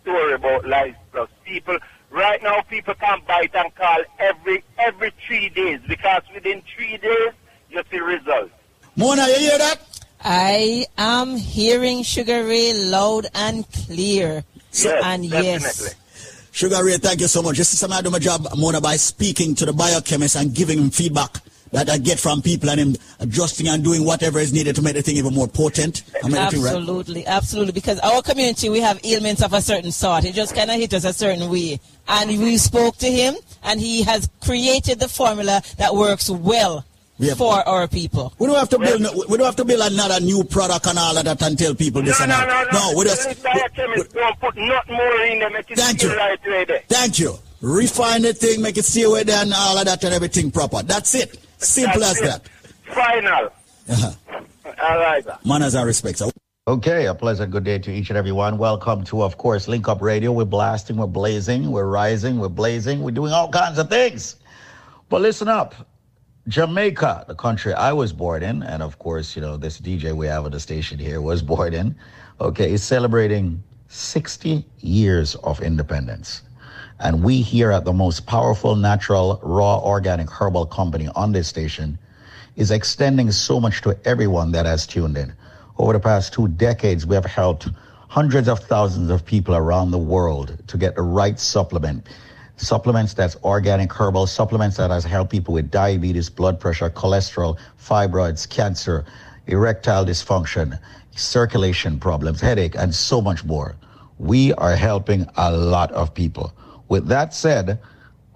story 0.00 0.34
about 0.34 0.66
Life 0.66 0.96
Plus. 1.12 1.28
People, 1.44 1.76
right 2.10 2.42
now, 2.42 2.62
people 2.62 2.94
can 2.94 3.20
bite 3.26 3.54
and 3.54 3.74
call 3.74 3.98
every 4.18 4.64
every 4.78 5.12
three 5.26 5.50
days 5.50 5.80
because 5.86 6.22
within 6.32 6.62
three 6.74 6.96
days, 6.96 7.32
you 7.68 7.82
see 7.90 7.98
results. 7.98 8.52
Mona, 8.96 9.26
you 9.26 9.38
hear 9.38 9.58
that? 9.58 9.80
I 10.22 10.86
am 10.96 11.36
hearing 11.36 12.02
Sugar 12.02 12.44
Ray 12.46 12.72
loud 12.72 13.26
and 13.34 13.70
clear. 13.70 14.44
and 15.04 15.24
yes. 15.26 15.94
Sugar 16.54 16.84
Ray, 16.84 16.98
thank 16.98 17.20
you 17.20 17.26
so 17.26 17.42
much. 17.42 17.58
This 17.58 17.72
is 17.72 17.80
something 17.80 17.98
I 17.98 18.00
do 18.00 18.10
my 18.10 18.20
job, 18.20 18.46
Mona, 18.56 18.80
by 18.80 18.94
speaking 18.94 19.56
to 19.56 19.66
the 19.66 19.72
biochemist 19.72 20.36
and 20.36 20.54
giving 20.54 20.78
him 20.78 20.88
feedback. 20.88 21.40
that 21.74 21.90
I 21.90 21.98
get 21.98 22.20
from 22.20 22.40
people 22.40 22.70
and 22.70 22.78
him 22.78 22.96
adjusting 23.18 23.66
and 23.66 23.82
doing 23.82 24.04
whatever 24.04 24.38
is 24.38 24.52
needed 24.52 24.76
to 24.76 24.82
make 24.82 24.94
the 24.94 25.02
thing 25.02 25.16
even 25.16 25.34
more 25.34 25.48
potent. 25.48 25.98
Thing 26.22 26.32
right. 26.32 26.54
Absolutely, 26.54 27.26
absolutely. 27.26 27.72
Because 27.72 27.98
our 28.00 28.22
community, 28.22 28.68
we 28.68 28.80
have 28.80 29.00
ailments 29.04 29.42
of 29.42 29.52
a 29.52 29.60
certain 29.60 29.90
sort. 29.90 30.24
It 30.24 30.34
just 30.34 30.54
kind 30.54 30.70
of 30.70 30.76
hit 30.76 30.94
us 30.94 31.04
a 31.04 31.12
certain 31.12 31.50
way. 31.50 31.80
And 32.06 32.30
we 32.30 32.58
spoke 32.58 32.96
to 32.98 33.10
him, 33.10 33.34
and 33.64 33.80
he 33.80 34.02
has 34.04 34.30
created 34.40 35.00
the 35.00 35.08
formula 35.08 35.62
that 35.78 35.94
works 35.94 36.30
well 36.30 36.84
for 37.36 37.66
our 37.68 37.86
people. 37.88 38.34
We 38.38 38.46
don't 38.46 38.56
have 38.56 38.68
to 38.70 38.78
build. 38.78 39.00
no- 39.00 39.12
We 39.28 39.36
don't 39.38 39.46
have 39.46 39.56
to 39.56 39.64
build 39.64 39.80
another 39.92 40.20
new 40.20 40.44
product 40.44 40.86
and 40.86 40.98
all 40.98 41.16
of 41.16 41.24
that 41.24 41.40
and 41.42 41.58
tell 41.58 41.74
people 41.74 42.02
this 42.02 42.18
No, 42.18 42.24
and 42.24 42.30
no, 42.30 42.38
that. 42.46 42.72
no, 42.72 42.90
no. 42.92 42.98
we 42.98 43.04
just. 43.04 43.28
This 43.28 43.40
biochemist 43.40 44.12
don't 44.14 44.40
put 44.40 44.56
nothing 44.56 44.96
more 44.96 45.20
in 45.22 45.38
there. 45.38 45.50
Make 45.50 45.68
Thank 45.76 46.02
you. 46.02 46.16
right 46.16 46.38
way 46.46 46.64
there. 46.64 46.82
Thank 46.88 47.18
you. 47.18 47.34
Refine 47.60 48.22
the 48.22 48.34
thing, 48.34 48.60
make 48.60 48.76
it 48.76 48.84
stay 48.84 49.02
away 49.02 49.22
there 49.22 49.40
and 49.42 49.52
all 49.54 49.78
of 49.78 49.84
that 49.86 50.02
and 50.04 50.12
everything 50.12 50.50
proper. 50.50 50.82
That's 50.82 51.14
it. 51.14 51.38
Simple 51.58 52.00
That's 52.00 52.20
as 52.20 52.26
it. 52.36 52.42
that. 52.42 52.94
Final. 52.94 53.50
Uh-huh. 53.88 54.40
All 54.82 54.98
right. 54.98 55.24
sir. 55.24 55.38
Manners 55.46 55.74
and 55.74 55.86
respect. 55.86 56.18
sir. 56.18 56.30
Okay, 56.66 57.06
a 57.06 57.14
pleasant 57.14 57.52
good 57.52 57.64
day 57.64 57.78
to 57.78 57.92
each 57.92 58.10
and 58.10 58.16
every 58.18 58.32
one. 58.32 58.58
Welcome 58.58 59.04
to, 59.04 59.22
of 59.22 59.36
course, 59.38 59.68
Link 59.68 59.86
Up 59.88 60.00
Radio. 60.02 60.32
We're 60.32 60.44
blasting, 60.46 60.96
we're 60.96 61.06
blazing, 61.06 61.70
we're 61.70 61.86
rising, 61.86 62.38
we're 62.38 62.48
blazing, 62.48 63.02
we're 63.02 63.10
doing 63.12 63.32
all 63.32 63.50
kinds 63.50 63.78
of 63.78 63.88
things. 63.90 64.36
But 65.10 65.20
listen 65.20 65.48
up. 65.48 65.74
Jamaica, 66.46 67.24
the 67.26 67.34
country 67.34 67.72
I 67.72 67.94
was 67.94 68.12
born 68.12 68.42
in, 68.42 68.62
and 68.62 68.82
of 68.82 68.98
course, 68.98 69.34
you 69.34 69.40
know, 69.40 69.56
this 69.56 69.80
DJ 69.80 70.12
we 70.14 70.26
have 70.26 70.44
on 70.44 70.50
the 70.50 70.60
station 70.60 70.98
here 70.98 71.22
was 71.22 71.40
born 71.40 71.72
in, 71.72 71.96
okay, 72.38 72.70
is 72.70 72.82
celebrating 72.82 73.62
60 73.88 74.62
years 74.80 75.36
of 75.36 75.62
independence. 75.62 76.42
And 77.00 77.24
we 77.24 77.40
here 77.40 77.72
at 77.72 77.86
the 77.86 77.94
most 77.94 78.26
powerful 78.26 78.76
natural, 78.76 79.40
raw, 79.42 79.78
organic 79.78 80.28
herbal 80.28 80.66
company 80.66 81.08
on 81.14 81.32
this 81.32 81.48
station 81.48 81.98
is 82.56 82.70
extending 82.70 83.30
so 83.30 83.58
much 83.58 83.80
to 83.80 83.98
everyone 84.04 84.52
that 84.52 84.66
has 84.66 84.86
tuned 84.86 85.16
in. 85.16 85.32
Over 85.78 85.94
the 85.94 86.00
past 86.00 86.34
two 86.34 86.48
decades, 86.48 87.06
we 87.06 87.14
have 87.14 87.24
helped 87.24 87.68
hundreds 88.08 88.48
of 88.48 88.60
thousands 88.60 89.10
of 89.10 89.24
people 89.24 89.54
around 89.54 89.92
the 89.92 89.98
world 89.98 90.58
to 90.66 90.76
get 90.76 90.94
the 90.94 91.02
right 91.02 91.40
supplement. 91.40 92.06
Supplements 92.56 93.14
that's 93.14 93.36
organic 93.42 93.92
herbal, 93.92 94.26
supplements 94.26 94.76
that 94.76 94.90
has 94.90 95.04
helped 95.04 95.32
people 95.32 95.54
with 95.54 95.70
diabetes, 95.70 96.30
blood 96.30 96.60
pressure, 96.60 96.88
cholesterol, 96.88 97.58
fibroids, 97.80 98.48
cancer, 98.48 99.04
erectile 99.46 100.04
dysfunction, 100.04 100.78
circulation 101.16 101.98
problems, 101.98 102.40
headache, 102.40 102.76
and 102.76 102.94
so 102.94 103.20
much 103.20 103.44
more. 103.44 103.74
We 104.18 104.52
are 104.54 104.76
helping 104.76 105.26
a 105.36 105.50
lot 105.50 105.90
of 105.92 106.14
people. 106.14 106.52
With 106.88 107.08
that 107.08 107.34
said, 107.34 107.80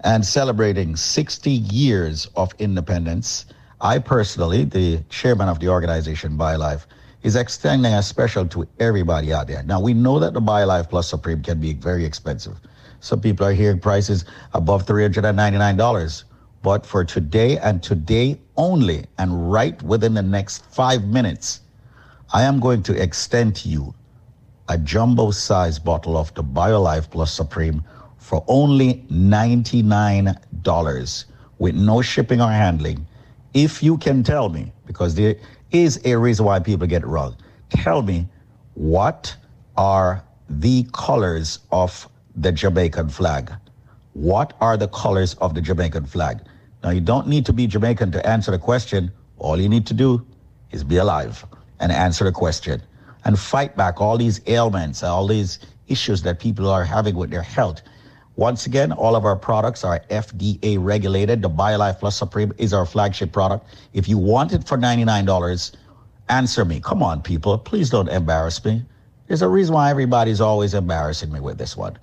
and 0.03 0.25
celebrating 0.25 0.95
60 0.95 1.51
years 1.51 2.27
of 2.35 2.53
independence, 2.59 3.45
I 3.81 3.99
personally, 3.99 4.65
the 4.65 5.03
chairman 5.09 5.47
of 5.47 5.59
the 5.59 5.69
organization 5.69 6.37
BioLife, 6.37 6.85
is 7.23 7.35
extending 7.35 7.93
a 7.93 8.03
special 8.03 8.47
to 8.47 8.67
everybody 8.79 9.33
out 9.33 9.47
there. 9.47 9.63
Now, 9.63 9.81
we 9.81 9.93
know 9.93 10.19
that 10.19 10.33
the 10.33 10.41
BioLife 10.41 10.89
Plus 10.89 11.09
Supreme 11.09 11.43
can 11.43 11.59
be 11.59 11.73
very 11.73 12.05
expensive. 12.05 12.57
Some 12.99 13.21
people 13.21 13.45
are 13.45 13.53
hearing 13.53 13.79
prices 13.79 14.25
above 14.53 14.85
$399. 14.85 16.23
But 16.61 16.85
for 16.85 17.05
today 17.05 17.57
and 17.57 17.81
today 17.81 18.37
only, 18.57 19.05
and 19.17 19.49
right 19.51 19.81
within 19.81 20.13
the 20.13 20.21
next 20.21 20.65
five 20.65 21.05
minutes, 21.05 21.61
I 22.33 22.43
am 22.43 22.59
going 22.59 22.83
to 22.83 23.01
extend 23.01 23.55
to 23.57 23.69
you 23.69 23.93
a 24.67 24.77
jumbo 24.77 25.31
size 25.31 25.79
bottle 25.79 26.17
of 26.17 26.33
the 26.33 26.43
BioLife 26.43 27.09
Plus 27.09 27.31
Supreme 27.31 27.81
for 28.17 28.43
only 28.47 29.05
$99 29.09 31.25
with 31.57 31.75
no 31.75 32.01
shipping 32.01 32.41
or 32.41 32.51
handling. 32.51 33.07
If 33.53 33.81
you 33.81 33.97
can 33.97 34.21
tell 34.23 34.49
me, 34.49 34.73
because 34.85 35.15
there 35.15 35.37
is 35.71 36.01
a 36.03 36.17
reason 36.17 36.45
why 36.45 36.59
people 36.59 36.87
get 36.87 37.03
it 37.03 37.07
wrong, 37.07 37.37
tell 37.69 38.01
me 38.01 38.27
what 38.73 39.33
are 39.77 40.25
the 40.49 40.85
colors 40.93 41.59
of 41.71 42.08
the 42.41 42.51
Jamaican 42.51 43.09
flag? 43.09 43.51
What 44.13 44.53
are 44.61 44.77
the 44.77 44.87
colors 44.87 45.33
of 45.35 45.53
the 45.53 45.61
Jamaican 45.61 46.05
flag? 46.05 46.39
Now, 46.83 46.91
you 46.91 47.01
don't 47.01 47.27
need 47.27 47.45
to 47.47 47.53
be 47.53 47.67
Jamaican 47.67 48.11
to 48.13 48.25
answer 48.25 48.51
the 48.51 48.57
question. 48.57 49.11
All 49.37 49.59
you 49.59 49.67
need 49.67 49.85
to 49.87 49.93
do 49.93 50.25
is 50.71 50.83
be 50.83 50.97
alive 50.97 51.45
and 51.79 51.91
answer 51.91 52.23
the 52.23 52.31
question 52.31 52.81
and 53.25 53.37
fight 53.37 53.75
back 53.75 53.99
all 53.99 54.17
these 54.17 54.39
ailments, 54.47 55.03
all 55.03 55.27
these 55.27 55.59
issues 55.87 56.21
that 56.23 56.39
people 56.39 56.69
are 56.69 56.85
having 56.85 57.15
with 57.15 57.29
their 57.29 57.41
health. 57.41 57.81
Once 58.37 58.65
again, 58.65 58.93
all 58.93 59.17
of 59.17 59.25
our 59.25 59.35
products 59.35 59.83
are 59.83 59.99
FDA 60.09 60.77
regulated. 60.79 61.41
The 61.41 61.49
BioLife 61.49 61.99
Plus 61.99 62.15
Supreme 62.15 62.53
is 62.57 62.73
our 62.73 62.85
flagship 62.85 63.33
product. 63.33 63.67
If 63.91 64.07
you 64.07 64.17
want 64.17 64.53
it 64.53 64.65
for 64.65 64.77
$99, 64.77 65.75
answer 66.29 66.63
me. 66.63 66.79
Come 66.79 67.03
on, 67.03 67.21
people. 67.21 67.57
Please 67.57 67.89
don't 67.89 68.07
embarrass 68.07 68.63
me. 68.63 68.85
There's 69.27 69.41
a 69.41 69.49
reason 69.49 69.75
why 69.75 69.89
everybody's 69.91 70.39
always 70.39 70.73
embarrassing 70.73 71.31
me 71.31 71.41
with 71.41 71.57
this 71.57 71.75
one. 71.75 71.97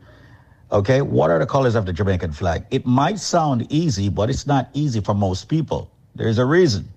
Okay, 0.72 1.00
what 1.00 1.30
are 1.30 1.38
the 1.38 1.46
colors 1.46 1.76
of 1.76 1.86
the 1.86 1.92
Jamaican 1.92 2.32
flag? 2.32 2.64
It 2.72 2.84
might 2.84 3.20
sound 3.20 3.68
easy, 3.70 4.08
but 4.08 4.28
it's 4.28 4.48
not 4.48 4.68
easy 4.74 5.00
for 5.00 5.14
most 5.14 5.48
people. 5.48 5.88
There's 6.16 6.38
a 6.38 6.44
reason. 6.44 6.88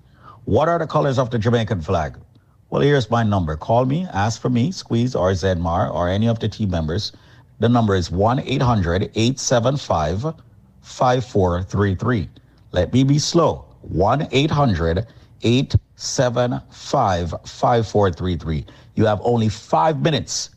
What 0.46 0.68
are 0.68 0.80
the 0.80 0.88
colors 0.88 1.20
of 1.20 1.30
the 1.30 1.38
Jamaican 1.38 1.82
flag? 1.82 2.18
Well, 2.72 2.82
here's 2.82 3.12
my 3.12 3.22
number. 3.22 3.56
Call 3.56 3.86
me, 3.86 4.08
ask 4.12 4.42
for 4.42 4.50
me, 4.50 4.72
Squeeze 4.72 5.14
or 5.14 5.32
Zedmar 5.34 5.94
or 5.94 6.10
any 6.10 6.28
of 6.28 6.40
the 6.40 6.50
team 6.50 6.72
members. 6.72 7.12
The 7.60 7.70
number 7.70 7.94
is 7.96 8.10
1 8.10 8.40
800 8.40 9.04
875 9.14 10.34
5433. 10.82 12.30
Let 12.72 12.92
me 12.92 13.04
be 13.04 13.20
slow. 13.20 13.66
1 13.82 14.30
800 14.32 15.06
875 15.44 17.30
5433. 17.30 18.66
You 18.96 19.06
have 19.06 19.22
only 19.24 19.50
five 19.50 20.02
minutes 20.02 20.50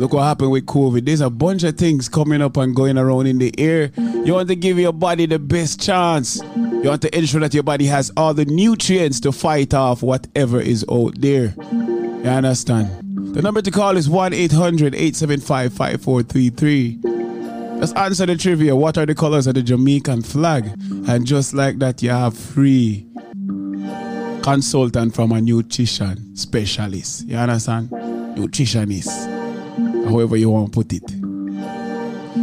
look 0.00 0.14
what 0.14 0.22
happened 0.22 0.50
with 0.50 0.64
COVID. 0.64 1.04
There's 1.04 1.20
a 1.20 1.28
bunch 1.28 1.62
of 1.62 1.76
things 1.76 2.08
coming 2.08 2.40
up 2.40 2.56
and 2.56 2.74
going 2.74 2.96
around 2.96 3.26
in 3.26 3.36
the 3.36 3.54
air. 3.60 3.92
You 3.96 4.32
want 4.32 4.48
to 4.48 4.56
give 4.56 4.78
your 4.78 4.94
body 4.94 5.26
the 5.26 5.38
best 5.38 5.80
chance. 5.80 6.40
You 6.42 6.84
want 6.84 7.02
to 7.02 7.16
ensure 7.16 7.40
that 7.40 7.52
your 7.52 7.62
body 7.62 7.84
has 7.86 8.10
all 8.16 8.32
the 8.32 8.46
nutrients 8.46 9.20
to 9.20 9.32
fight 9.32 9.74
off 9.74 10.02
whatever 10.02 10.58
is 10.58 10.86
out 10.90 11.20
there. 11.20 11.54
You 11.70 12.30
understand? 12.30 13.34
The 13.34 13.42
number 13.42 13.60
to 13.60 13.70
call 13.70 13.98
is 13.98 14.08
1 14.08 14.32
800 14.32 14.94
875 14.94 15.72
5433. 15.74 16.98
Just 17.80 17.96
answer 17.96 18.26
the 18.26 18.36
trivia. 18.36 18.74
What 18.74 18.96
are 18.96 19.06
the 19.06 19.14
colors 19.14 19.46
of 19.46 19.54
the 19.54 19.62
Jamaican 19.62 20.22
flag? 20.22 20.64
And 21.08 21.26
just 21.26 21.52
like 21.52 21.78
that, 21.78 22.02
you 22.02 22.10
have 22.10 22.36
free 22.36 23.06
consultant 24.42 25.14
from 25.14 25.32
a 25.32 25.40
nutrition 25.40 26.34
specialist. 26.34 27.26
You 27.26 27.36
understand? 27.36 27.90
Nutritionist. 27.90 29.39
However 30.10 30.36
you 30.36 30.50
want 30.50 30.72
to 30.72 30.76
put 30.76 30.92
it. 30.92 31.10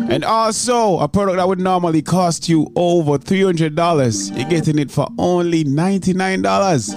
And 0.10 0.24
also, 0.24 1.00
a 1.00 1.08
product 1.08 1.38
that 1.38 1.48
would 1.48 1.60
normally 1.60 2.02
cost 2.02 2.48
you 2.48 2.72
over 2.76 3.18
$300, 3.18 4.38
you're 4.38 4.50
getting 4.50 4.80
it 4.80 4.90
for 4.90 5.08
only 5.18 5.66
$99. 5.66 6.96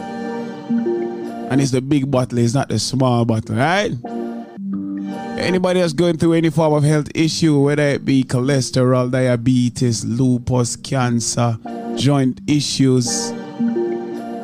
And 1.50 1.60
it's 1.60 1.72
the 1.72 1.82
big 1.82 2.08
bottle, 2.10 2.38
it's 2.38 2.54
not 2.54 2.68
the 2.68 2.78
small 2.78 3.24
bottle, 3.24 3.56
right? 3.56 3.92
Anybody 5.38 5.80
that's 5.80 5.92
going 5.92 6.18
through 6.18 6.34
any 6.34 6.50
form 6.50 6.72
of 6.74 6.84
health 6.84 7.08
issue, 7.14 7.58
whether 7.58 7.82
it 7.82 8.04
be 8.04 8.22
cholesterol, 8.22 9.10
diabetes, 9.10 10.04
lupus, 10.04 10.76
cancer, 10.76 11.58
joint 11.96 12.40
issues, 12.46 13.32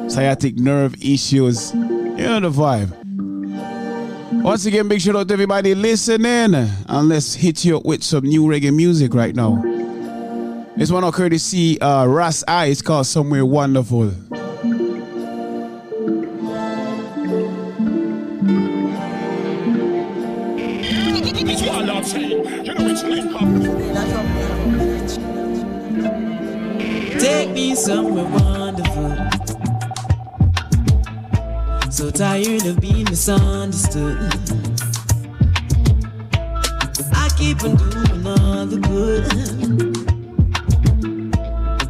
sciatic 0.09 0.57
nerve 0.57 0.97
issues, 1.01 1.73
you 1.73 2.17
know 2.17 2.41
the 2.41 2.51
vibe. 2.51 3.06
Once 4.33 4.67
again, 4.67 4.89
big 4.89 5.01
shout 5.01 5.15
out 5.15 5.29
to 5.29 5.35
everybody 5.35 5.75
listening. 5.75 6.55
And 6.55 7.09
let's 7.09 7.35
hit 7.35 7.65
you 7.65 7.77
up 7.77 7.85
with 7.85 8.03
some 8.03 8.25
new 8.25 8.43
reggae 8.45 8.75
music 8.75 9.15
right 9.15 9.35
now. 9.35 9.63
This 10.77 10.91
one 10.91 11.05
occurred 11.05 11.31
to 11.31 11.39
see 11.39 11.79
uh, 11.79 12.07
Ras 12.07 12.43
Eye. 12.49 12.67
It's 12.67 12.83
called 12.83 13.07
Somewhere 13.07 13.47
Wonderful. 13.47 14.13
Take 27.19 27.51
me 27.51 27.75
somewhere 27.75 28.25
wonderful. 28.25 28.45
Tired 32.17 32.65
of 32.65 32.81
being 32.81 33.05
misunderstood. 33.05 34.17
I 37.12 37.28
keep 37.36 37.62
on 37.62 37.77
doing 37.77 38.27
all 38.27 38.65
the 38.65 38.78
good. 38.89 39.28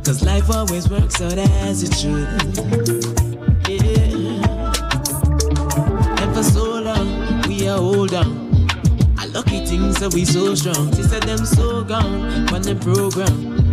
Cause 0.04 0.24
life 0.24 0.50
always 0.50 0.90
works 0.90 1.22
out 1.22 1.38
as 1.38 1.84
it 1.84 1.94
should. 1.94 2.26
Yeah. 3.68 4.42
And 6.20 6.34
for 6.34 6.42
so 6.42 6.80
long, 6.80 7.42
we 7.46 7.68
are 7.68 7.78
hold 7.78 8.12
on. 8.12 8.66
I 9.16 9.26
lucky 9.26 9.64
things 9.64 10.00
that 10.00 10.12
we 10.12 10.24
so 10.24 10.56
strong. 10.56 10.92
She 10.96 11.04
said 11.04 11.22
them 11.22 11.46
so 11.46 11.84
gone 11.84 12.52
on 12.52 12.62
the 12.62 12.74
program. 12.82 13.72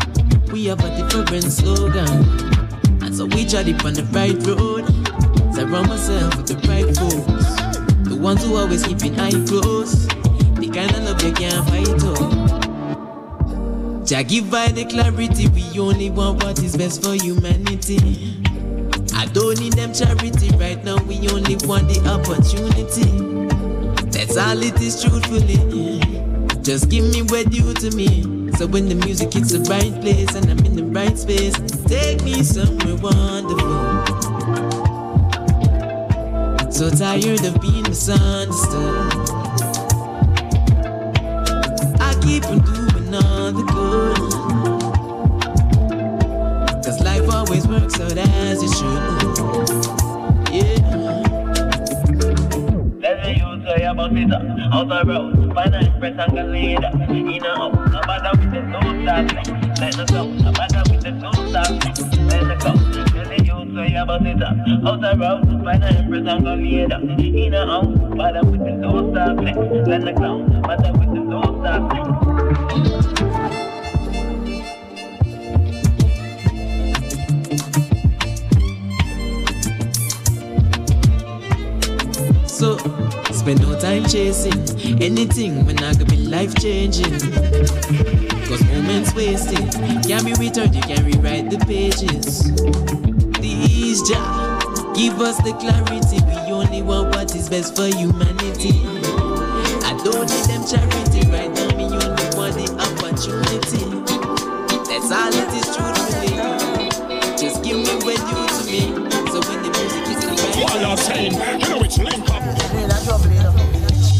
We 0.51 0.65
have 0.65 0.83
a 0.85 1.09
different 1.09 1.51
slogan. 1.51 2.53
And 3.01 3.15
so 3.15 3.25
we 3.25 3.43
tried 3.43 3.69
it 3.69 3.83
on 3.83 3.95
the 3.95 4.03
right 4.11 4.37
road. 4.45 4.82
Surround 5.63 5.87
myself 5.87 6.35
with 6.35 6.47
the 6.47 6.55
right 6.67 6.83
folks. 6.97 7.55
The 8.09 8.17
ones 8.17 8.43
who 8.43 8.57
always 8.57 8.83
keep 8.85 9.01
an 9.03 9.17
eye 9.17 9.31
close. 9.47 10.07
The 10.59 10.67
kind 10.67 10.91
of 10.91 11.03
love 11.05 11.23
you 11.23 11.31
can't 11.31 11.65
fight 11.69 12.03
up. 12.03 12.19
Jah 14.05 14.23
give 14.23 14.53
I 14.53 14.73
the 14.73 14.83
clarity. 14.83 15.47
We 15.47 15.79
only 15.79 16.09
want 16.09 16.43
what 16.43 16.61
is 16.61 16.75
best 16.75 17.01
for 17.01 17.13
humanity. 17.13 18.43
I 19.15 19.27
don't 19.27 19.57
need 19.57 19.71
them 19.71 19.93
charity 19.93 20.49
right 20.57 20.83
now. 20.83 20.97
We 21.03 21.29
only 21.29 21.55
want 21.63 21.87
the 21.87 22.01
opportunity. 22.11 23.07
That's 24.11 24.35
all 24.35 24.61
it 24.61 24.81
is, 24.81 25.01
truthfully. 25.01 26.01
Just 26.61 26.89
give 26.89 27.05
me 27.05 27.21
what 27.21 27.49
due 27.51 27.73
to 27.73 27.89
me. 27.95 28.51
So 28.57 28.67
when 28.67 28.89
the 28.89 28.95
music 28.95 29.31
hits 29.31 29.53
the 29.53 29.61
right 29.71 29.97
place 30.01 30.35
and 30.35 30.51
I'm 30.51 30.59
in 30.65 30.75
the 30.75 30.83
right 30.83 31.17
space, 31.17 31.55
take 31.87 32.21
me 32.21 32.43
somewhere 32.43 32.97
wonderful. 32.97 34.32
So 36.73 36.89
tired 36.89 37.45
of 37.45 37.61
being 37.61 37.83
misunderstood. 37.83 39.13
I 42.01 42.15
keep 42.23 42.43
on 42.45 42.59
doing 42.65 43.13
all 43.13 43.51
the 43.51 43.63
good. 43.69 44.17
Cause 46.83 46.99
life 47.01 47.29
always 47.29 47.67
works 47.67 47.99
out 47.99 48.17
as 48.17 48.63
it 48.63 48.73
should. 48.73 49.01
Yeah. 50.51 50.81
Let 53.01 53.21
me 53.23 53.29
use 53.37 53.63
say 53.67 53.83
about 53.83 54.17
it 54.17 54.33
out 54.33 54.87
the 54.89 55.03
road. 55.05 55.53
Find 55.53 55.75
a 55.75 55.79
impress 55.79 56.17
and 56.17 56.33
go 56.33 56.43
leader. 56.43 56.89
Uh, 56.91 57.13
in 57.13 57.45
a 57.45 57.55
house, 57.55 57.75
no 57.93 58.01
matter 58.07 58.31
with 58.39 58.51
the 58.51 58.61
two 58.73 58.81
stars. 59.03 59.31
Let 59.79 59.93
the 59.93 60.05
go, 60.11 60.25
no 60.25 60.51
matter 60.51 60.83
with 60.91 61.03
the 61.03 61.11
two 61.21 61.33
stars. 61.51 61.69
Let 62.17 62.43
the 62.47 62.55
go. 62.63 62.92
Road. 65.15 65.43
Find 65.63 65.83
a 65.83 65.99
impress 65.99 66.25
and. 66.27 66.91
In 67.19 67.53
a 67.53 67.65
house, 67.65 67.85
with 68.45 68.59
the 68.59 68.71
two 68.81 69.11
stars. 69.11 69.37
Let 69.87 70.01
the 70.03 70.13
with 70.97 71.11
the 71.13 71.21
two 71.29 71.43
stars. 71.59 71.83
So 82.49 82.77
spend 83.31 83.61
no 83.61 83.79
time 83.79 84.05
chasing 84.05 84.59
anything 85.01 85.65
when 85.65 85.77
I 85.83 85.93
could 85.93 86.09
be 86.09 86.17
life 86.17 86.55
changing. 86.55 87.19
Cause 88.47 88.63
moments 88.65 89.13
wasted 89.13 89.71
can 90.03 90.25
be 90.25 90.33
returned, 90.33 90.75
you 90.75 90.81
can 90.81 91.05
rewrite 91.05 91.49
the 91.49 91.57
pages. 91.65 93.12
These 94.03 94.09
Jah 94.09 94.59
give 94.95 95.21
us 95.21 95.37
the 95.37 95.53
clarity. 95.53 96.19
We 96.27 96.51
only 96.51 96.81
want 96.81 97.15
what 97.15 97.33
is 97.35 97.47
best 97.47 97.75
for 97.75 97.87
humanity. 97.87 98.83
I 99.83 99.95
don't 100.03 100.27
need 100.27 100.43
them 100.51 100.63
charity 100.67 101.23
right 101.31 101.47
now, 101.47 101.67
me 101.77 101.85
only 101.85 102.27
want 102.35 102.55
the 102.59 102.67
opportunity. 102.83 103.83
That's 104.89 105.11
all 105.11 105.31
it 105.31 105.51
is 105.55 105.71
truthfully. 105.71 106.35
Just 107.37 107.63
give 107.63 107.77
me 107.77 107.95
what 108.03 108.19
you 108.27 108.39
to 108.43 108.63
me. 108.67 108.91
So 109.31 109.39
when 109.47 109.63
the 109.63 109.69
music 109.71 110.07
is 110.11 110.19
the 110.19 110.27
right 110.27 110.63
What 110.63 110.83
I'm 110.83 110.97
saying. 110.97 111.33
You 111.61 111.69
know 111.69 111.81
it's 111.83 111.97
link 111.97 112.29
up. 112.29 112.43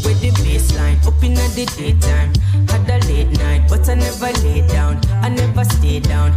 With 0.04 0.22
the 0.22 0.32
baseline 0.44 1.06
up 1.06 1.24
in 1.24 1.34
the 1.34 1.74
daytime. 1.76 2.32
Had 2.70 2.90
a 2.90 3.06
late 3.08 3.38
night, 3.38 3.70
but 3.70 3.88
I 3.90 3.96
never 3.96 4.32
lay 4.44 4.66
down. 4.68 5.00
I 5.22 5.30
never 5.30 5.64
stay 5.66 6.00
down. 6.00 6.32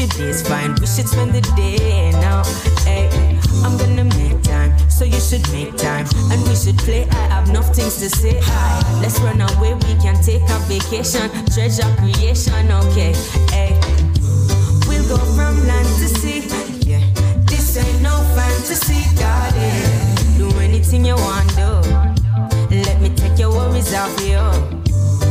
I 0.00 0.02
hope 0.04 0.46
fine. 0.46 0.74
We 0.80 0.86
should 0.86 1.08
spend 1.08 1.34
the 1.34 1.42
day 1.56 2.10
now. 2.12 2.42
Hey, 2.88 3.10
I'm 3.62 3.76
gonna 3.76 4.04
make 4.04 4.42
time, 4.42 4.72
so 4.88 5.04
you 5.04 5.20
should 5.20 5.44
make 5.52 5.76
time. 5.76 6.06
And 6.32 6.40
we 6.48 6.56
should 6.56 6.78
play. 6.78 7.06
I 7.10 7.28
have 7.28 7.50
enough 7.50 7.76
things 7.76 8.00
to 8.00 8.08
say. 8.08 8.40
Hi, 8.40 9.00
let's 9.02 9.20
run 9.20 9.42
away. 9.42 9.74
We 9.74 9.92
can 10.00 10.16
take 10.22 10.40
a 10.48 10.58
vacation. 10.72 11.28
Treasure 11.52 11.84
creation, 12.00 12.72
okay. 12.80 13.12
Hey, 13.52 13.76
we'll 14.88 15.04
go 15.04 15.18
from 15.36 15.66
land 15.68 15.88
to 16.00 16.08
sea. 16.08 16.48
Yeah, 16.88 17.04
this 17.44 17.76
ain't 17.76 18.00
no 18.00 18.16
fantasy, 18.32 19.04
darling. 19.20 19.84
Do 20.38 20.48
anything 20.60 21.04
you 21.04 21.16
want, 21.16 21.48
do. 21.60 21.76
Let 22.74 23.02
me 23.02 23.10
take 23.10 23.38
your 23.38 23.50
worries 23.50 23.92
off 23.92 24.16
you. 24.24 24.40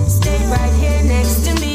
Stay 0.05 0.37
right 0.53 0.73
here 0.77 1.03
next 1.05 1.43
to 1.47 1.59
me. 1.59 1.68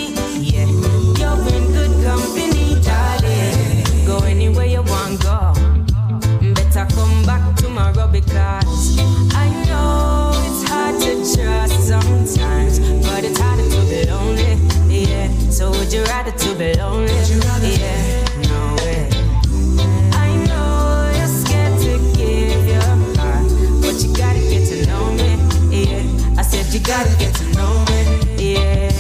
Gotta 26.85 27.17
get 27.19 27.35
to 27.35 27.45
know 27.57 27.85
me. 27.89 28.53
Yeah. 28.55 28.93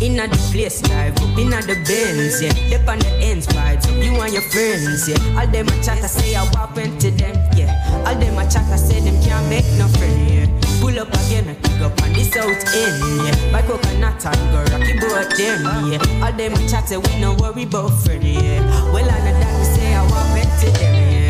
Inna 0.00 0.26
the 0.26 0.36
place, 0.50 0.82
live 0.88 1.16
up 1.20 1.38
inna 1.38 1.60
the 1.60 1.76
Benz, 1.84 2.40
yeah. 2.42 2.52
Dip 2.70 2.88
on 2.88 2.98
the 2.98 3.10
ends, 3.20 3.46
vibes, 3.48 3.84
you 4.02 4.18
and 4.18 4.32
your 4.32 4.42
friends, 4.42 5.08
yeah. 5.08 5.38
All 5.38 5.46
them 5.46 5.68
a 5.68 5.82
chat, 5.84 6.02
I 6.02 6.06
say 6.06 6.34
I 6.34 6.42
walk 6.54 6.76
into 6.78 7.10
them, 7.10 7.36
yeah. 7.54 8.04
All 8.06 8.14
them 8.14 8.38
a 8.38 8.44
chat, 8.50 8.64
I 8.72 8.76
say 8.76 9.00
them 9.00 9.20
can't 9.22 9.46
make 9.50 9.68
no 9.76 9.86
friend, 10.00 10.30
yeah. 10.30 10.46
Pull 10.80 10.98
up 10.98 11.08
again, 11.08 11.48
I 11.50 11.54
pick 11.54 11.80
up 11.82 12.00
on 12.02 12.12
the 12.14 12.24
south 12.24 12.64
end, 12.72 12.96
yeah. 13.28 13.52
Buy 13.52 13.60
coconut 13.60 14.24
and 14.24 14.40
go 14.52 14.64
rocky 14.72 14.94
boat 14.98 15.36
them, 15.36 15.92
yeah. 15.92 16.24
All 16.24 16.32
them 16.32 16.54
a 16.54 16.68
chat, 16.68 16.88
say 16.88 16.96
we 16.96 17.20
no 17.20 17.34
worry 17.34 17.64
about 17.64 17.92
friend, 18.00 18.24
yeah. 18.24 18.64
Well, 18.92 19.04
I 19.04 19.18
know 19.20 19.36
that 19.36 19.52
we 19.58 19.64
say 19.76 19.94
I 19.94 20.02
walk 20.08 20.32
into 20.32 20.78
them, 20.80 20.94
yeah. 21.12 21.29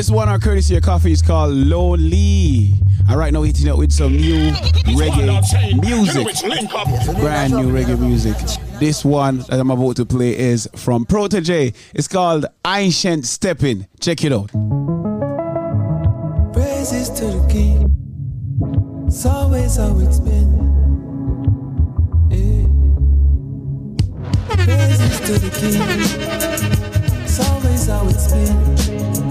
This 0.00 0.10
one, 0.10 0.30
our 0.30 0.38
courtesy 0.38 0.74
of 0.78 0.82
Koffee, 0.82 1.10
is 1.10 1.20
called 1.20 1.52
Lowly. 1.52 2.72
And 3.06 3.18
right 3.18 3.30
now, 3.30 3.42
hitting 3.42 3.66
it 3.66 3.76
with 3.76 3.92
some 3.92 4.16
new 4.16 4.50
reggae 4.96 5.78
music. 5.82 6.24
Brand 7.20 7.52
new 7.52 7.70
reggae 7.70 7.98
music. 7.98 8.34
This 8.78 9.04
one 9.04 9.40
that 9.50 9.60
I'm 9.60 9.70
about 9.70 9.96
to 9.96 10.06
play 10.06 10.34
is 10.38 10.66
from 10.74 11.04
Protoje. 11.04 11.74
It's 11.92 12.08
called 12.08 12.46
Ancient 12.66 13.26
Stepping. 13.26 13.88
Check 14.00 14.24
it 14.24 14.32
out. 14.32 14.50
Praises 16.54 17.10
to 17.10 17.26
the 17.26 17.46
King. 17.50 17.94
It's 19.06 19.26
always 19.26 19.76
how 19.76 19.98
it's 19.98 20.18
been. 20.18 20.50
Yeah. 22.30 22.64
Praises 24.64 25.20
to 25.20 25.32
the 25.38 25.50
King. 25.60 25.82
It's 27.22 27.38
always 27.38 27.86
how 27.86 28.08
it's 28.08 28.32
been. 28.32 29.29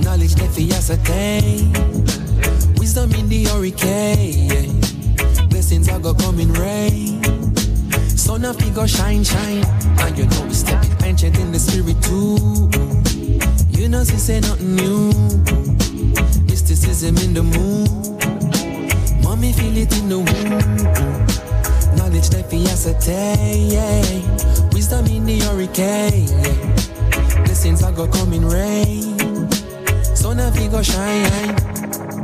Knowledge 0.00 0.34
that 0.36 0.50
for 0.52 0.60
ascertain. 0.74 1.72
Wisdom 2.78 3.12
in 3.12 3.28
the 3.28 3.44
hurricane. 3.44 4.80
Blessings 5.48 5.88
are 5.88 5.98
gonna 5.98 6.18
come 6.18 6.38
in 6.38 6.52
rain. 6.52 7.22
Sun 8.16 8.44
of 8.44 8.56
go 8.74 8.86
shine, 8.86 9.24
shine. 9.24 9.64
And 10.00 10.16
you 10.16 10.26
know 10.26 10.42
we 10.46 10.54
step 10.54 10.84
ancient 11.02 11.38
in 11.38 11.50
the 11.50 11.58
spirit 11.58 12.00
too. 12.02 12.70
You 13.78 13.88
know 13.88 14.04
she 14.04 14.16
say 14.18 14.40
nothing 14.40 14.76
new. 14.76 15.12
Mysticism 16.46 17.16
in 17.18 17.34
the 17.34 17.42
moon. 17.42 17.88
Mommy 19.22 19.52
feel 19.52 19.76
it 19.76 19.96
in 19.98 20.08
the 20.08 20.18
womb. 20.18 20.76
Knowledge 21.96 22.28
that 22.30 22.48
for 22.48 22.56
ascertain. 22.70 24.22
Wisdom 24.72 25.06
in 25.06 25.24
the 25.24 25.40
hurricane. 25.40 26.73
Blessings 27.64 27.82
are 27.82 27.92
gonna 27.92 28.12
come 28.12 28.34
in 28.34 28.46
rain. 28.46 29.50
Sun 30.14 30.38
of 30.38 30.54
go 30.70 30.82
shine. 30.82 31.56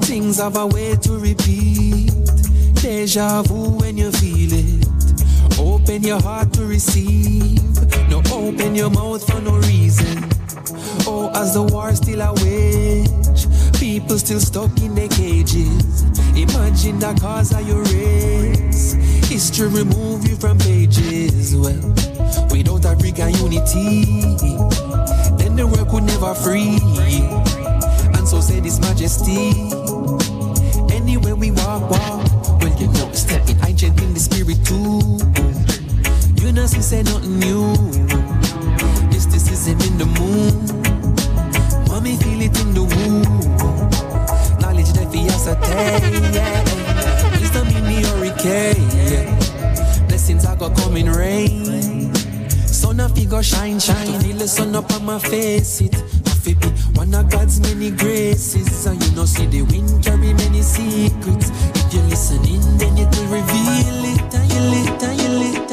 Things 0.02 0.36
have 0.36 0.54
a 0.58 0.66
way 0.66 0.94
to 0.96 1.12
repeat. 1.18 2.12
Deja 2.74 3.40
vu 3.44 3.70
when 3.78 3.96
you 3.96 4.12
feel 4.12 4.50
it. 4.52 5.58
Open 5.58 6.02
your 6.02 6.20
heart 6.20 6.52
to 6.52 6.66
receive. 6.66 7.58
No, 8.10 8.20
open 8.30 8.74
your 8.74 8.90
mouth 8.90 9.26
for 9.26 9.40
no 9.40 9.56
reason. 9.60 10.28
Oh, 11.06 11.30
as 11.34 11.54
the 11.54 11.62
war 11.62 11.94
still 11.94 12.20
a 12.20 12.34
wage, 12.44 13.80
people 13.80 14.18
still 14.18 14.40
stuck 14.40 14.78
in 14.82 14.94
their 14.94 15.08
cages. 15.08 16.02
Imagine 16.36 16.98
the 16.98 17.18
cause 17.18 17.54
of 17.54 17.66
your 17.66 17.82
race. 17.84 18.92
History 19.26 19.68
remove 19.68 20.28
you 20.28 20.36
from 20.36 20.58
pages. 20.58 21.56
Well, 21.56 21.80
without 22.50 22.84
African 22.84 23.32
unity, 23.36 24.99
the 25.60 25.66
world 25.66 25.89
could 25.90 26.05
never 26.05 26.32
free. 26.34 26.78
And 28.16 28.26
so 28.26 28.40
said 28.40 28.64
His 28.64 28.80
majesty. 28.80 29.52
Anywhere 30.94 31.36
we 31.36 31.50
walk, 31.50 31.90
walk. 31.90 32.24
Well, 32.60 32.72
you 32.80 32.86
know, 32.86 33.12
stepping 33.12 33.58
ancient 33.66 34.00
in 34.00 34.14
the 34.14 34.20
spirit 34.20 34.64
too. 34.64 35.18
You 36.40 36.52
know, 36.52 36.66
she 36.66 36.80
say 36.80 37.02
nothing 37.02 37.39
new. 37.39 37.76
Mysticism 39.12 39.78
in 39.84 39.98
the 39.98 40.06
moon. 40.18 40.55
Mommy 41.89 42.16
feel 42.16 42.40
it 42.40 42.58
in 42.62 42.72
the 42.72 42.84
womb. 42.92 43.22
Knowledge 44.60 44.92
that 44.97 45.08
we 45.12 45.28
ascertain. 45.28 46.22
Yeah. 46.32 46.64
Wisdom 47.39 47.68
in 47.76 47.84
the 47.84 48.00
hurricane. 48.08 48.89
Blessings 50.08 50.47
are 50.47 50.56
gonna 50.56 50.74
come 50.74 50.97
in 50.97 51.10
rain. 51.10 51.69
Of 53.00 53.30
go 53.30 53.40
shine, 53.40 53.80
shine. 53.80 54.20
Feel 54.20 54.36
the 54.36 54.46
sun 54.46 54.76
up 54.76 54.92
on 54.92 55.06
my 55.06 55.18
face. 55.18 55.80
It 55.80 55.92
to 55.92 56.54
be 56.54 56.68
one 56.98 57.14
of 57.14 57.30
God's 57.30 57.60
many 57.60 57.90
graces. 57.90 58.86
And 58.86 59.02
you 59.02 59.16
know, 59.16 59.24
see 59.24 59.46
the 59.46 59.62
wind 59.62 60.04
carry 60.04 60.34
many 60.34 60.62
secrets. 60.62 61.50
If 61.50 61.94
you're 61.94 62.02
listening, 62.04 62.60
then 62.78 62.98
it 62.98 63.08
will 63.16 63.28
reveal 63.38 64.04
it. 64.04 64.34
And 64.34 64.52
you 64.52 64.60
lit, 64.72 65.02
and 65.02 65.20
you 65.20 65.28
lit, 65.28 65.69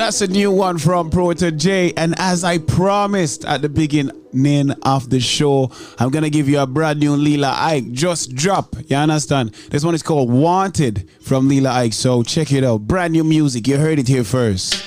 that's 0.00 0.22
a 0.22 0.26
new 0.26 0.50
one 0.50 0.78
from 0.78 1.10
Protoje. 1.10 1.92
And 1.94 2.14
as 2.18 2.42
I 2.42 2.56
promised 2.56 3.44
at 3.44 3.60
the 3.60 3.68
beginning 3.68 4.70
of 4.82 5.10
the 5.10 5.20
show, 5.20 5.70
I'm 5.98 6.08
to 6.10 6.30
give 6.30 6.48
you 6.48 6.60
a 6.60 6.66
brand 6.66 7.00
new 7.00 7.16
Lila 7.16 7.54
Ike. 7.54 7.92
Just 7.92 8.34
drop. 8.34 8.76
You 8.86 8.96
understand? 8.96 9.50
This 9.68 9.84
one 9.84 9.94
is 9.94 10.02
called 10.02 10.30
Wanted 10.30 11.06
from 11.20 11.48
Lila 11.48 11.70
Ike. 11.72 11.92
So 11.92 12.22
check 12.22 12.50
it 12.50 12.64
out. 12.64 12.86
Brand 12.86 13.12
new 13.12 13.24
music. 13.24 13.68
You 13.68 13.76
heard 13.76 13.98
it 13.98 14.08
here 14.08 14.24
first. 14.24 14.82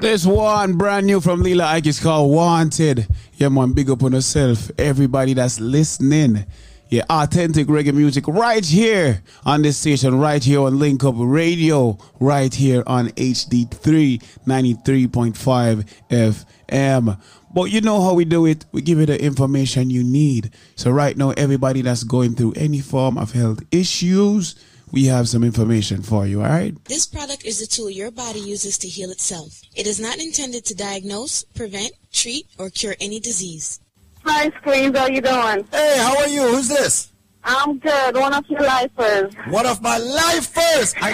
There's 0.00 0.26
one 0.26 0.78
brand 0.78 1.06
new 1.06 1.20
from 1.20 1.42
Lila 1.42 1.66
Ike. 1.66 1.86
is 1.86 2.00
called 2.00 2.32
Wanted. 2.32 3.06
Yeah, 3.34 3.50
man, 3.50 3.72
big 3.72 3.90
up 3.90 4.02
on 4.02 4.12
yourself. 4.12 4.70
Everybody 4.78 5.34
that's 5.34 5.60
listening. 5.60 6.46
Yeah, 6.88 7.04
authentic 7.10 7.66
reggae 7.66 7.92
music 7.92 8.26
right 8.26 8.64
here 8.64 9.22
on 9.44 9.60
this 9.60 9.76
station, 9.76 10.18
right 10.18 10.42
here 10.42 10.62
on 10.62 10.78
Link 10.78 11.04
Up 11.04 11.16
Radio, 11.18 11.98
right 12.18 12.52
here 12.52 12.82
on 12.86 13.10
HD3 13.10 14.22
93.5 14.46 15.86
FM. 16.08 17.20
But 17.52 17.64
you 17.64 17.82
know 17.82 18.02
how 18.02 18.14
we 18.14 18.24
do 18.24 18.46
it. 18.46 18.64
We 18.72 18.80
give 18.80 18.98
you 19.00 19.06
the 19.06 19.22
information 19.22 19.90
you 19.90 20.02
need. 20.02 20.50
So 20.76 20.90
right 20.90 21.16
now, 21.16 21.30
everybody 21.32 21.82
that's 21.82 22.04
going 22.04 22.36
through 22.36 22.54
any 22.56 22.80
form 22.80 23.18
of 23.18 23.32
health 23.32 23.60
issues, 23.70 24.54
we 24.92 25.06
have 25.06 25.28
some 25.28 25.44
information 25.44 26.02
for 26.02 26.26
you, 26.26 26.42
all 26.42 26.48
right? 26.48 26.74
This 26.84 27.06
product 27.06 27.44
is 27.44 27.62
a 27.62 27.66
tool 27.66 27.90
your 27.90 28.10
body 28.10 28.40
uses 28.40 28.78
to 28.78 28.88
heal 28.88 29.10
itself. 29.10 29.62
It 29.76 29.86
is 29.86 30.00
not 30.00 30.18
intended 30.18 30.64
to 30.66 30.74
diagnose, 30.74 31.44
prevent, 31.44 31.92
treat, 32.12 32.46
or 32.58 32.70
cure 32.70 32.96
any 33.00 33.20
disease. 33.20 33.80
Hi, 34.24 34.50
Squeeze. 34.60 34.96
How 34.96 35.06
you 35.06 35.20
doing? 35.20 35.66
Hey, 35.72 35.96
how 35.98 36.16
are 36.18 36.28
you? 36.28 36.42
Who's 36.42 36.68
this? 36.68 37.12
I'm 37.42 37.78
good. 37.78 38.16
One 38.16 38.34
of 38.34 38.44
your 38.48 38.60
lifers. 38.60 39.32
One 39.48 39.64
of 39.64 39.80
my 39.80 39.96
lifers. 39.96 40.94
I, 41.00 41.12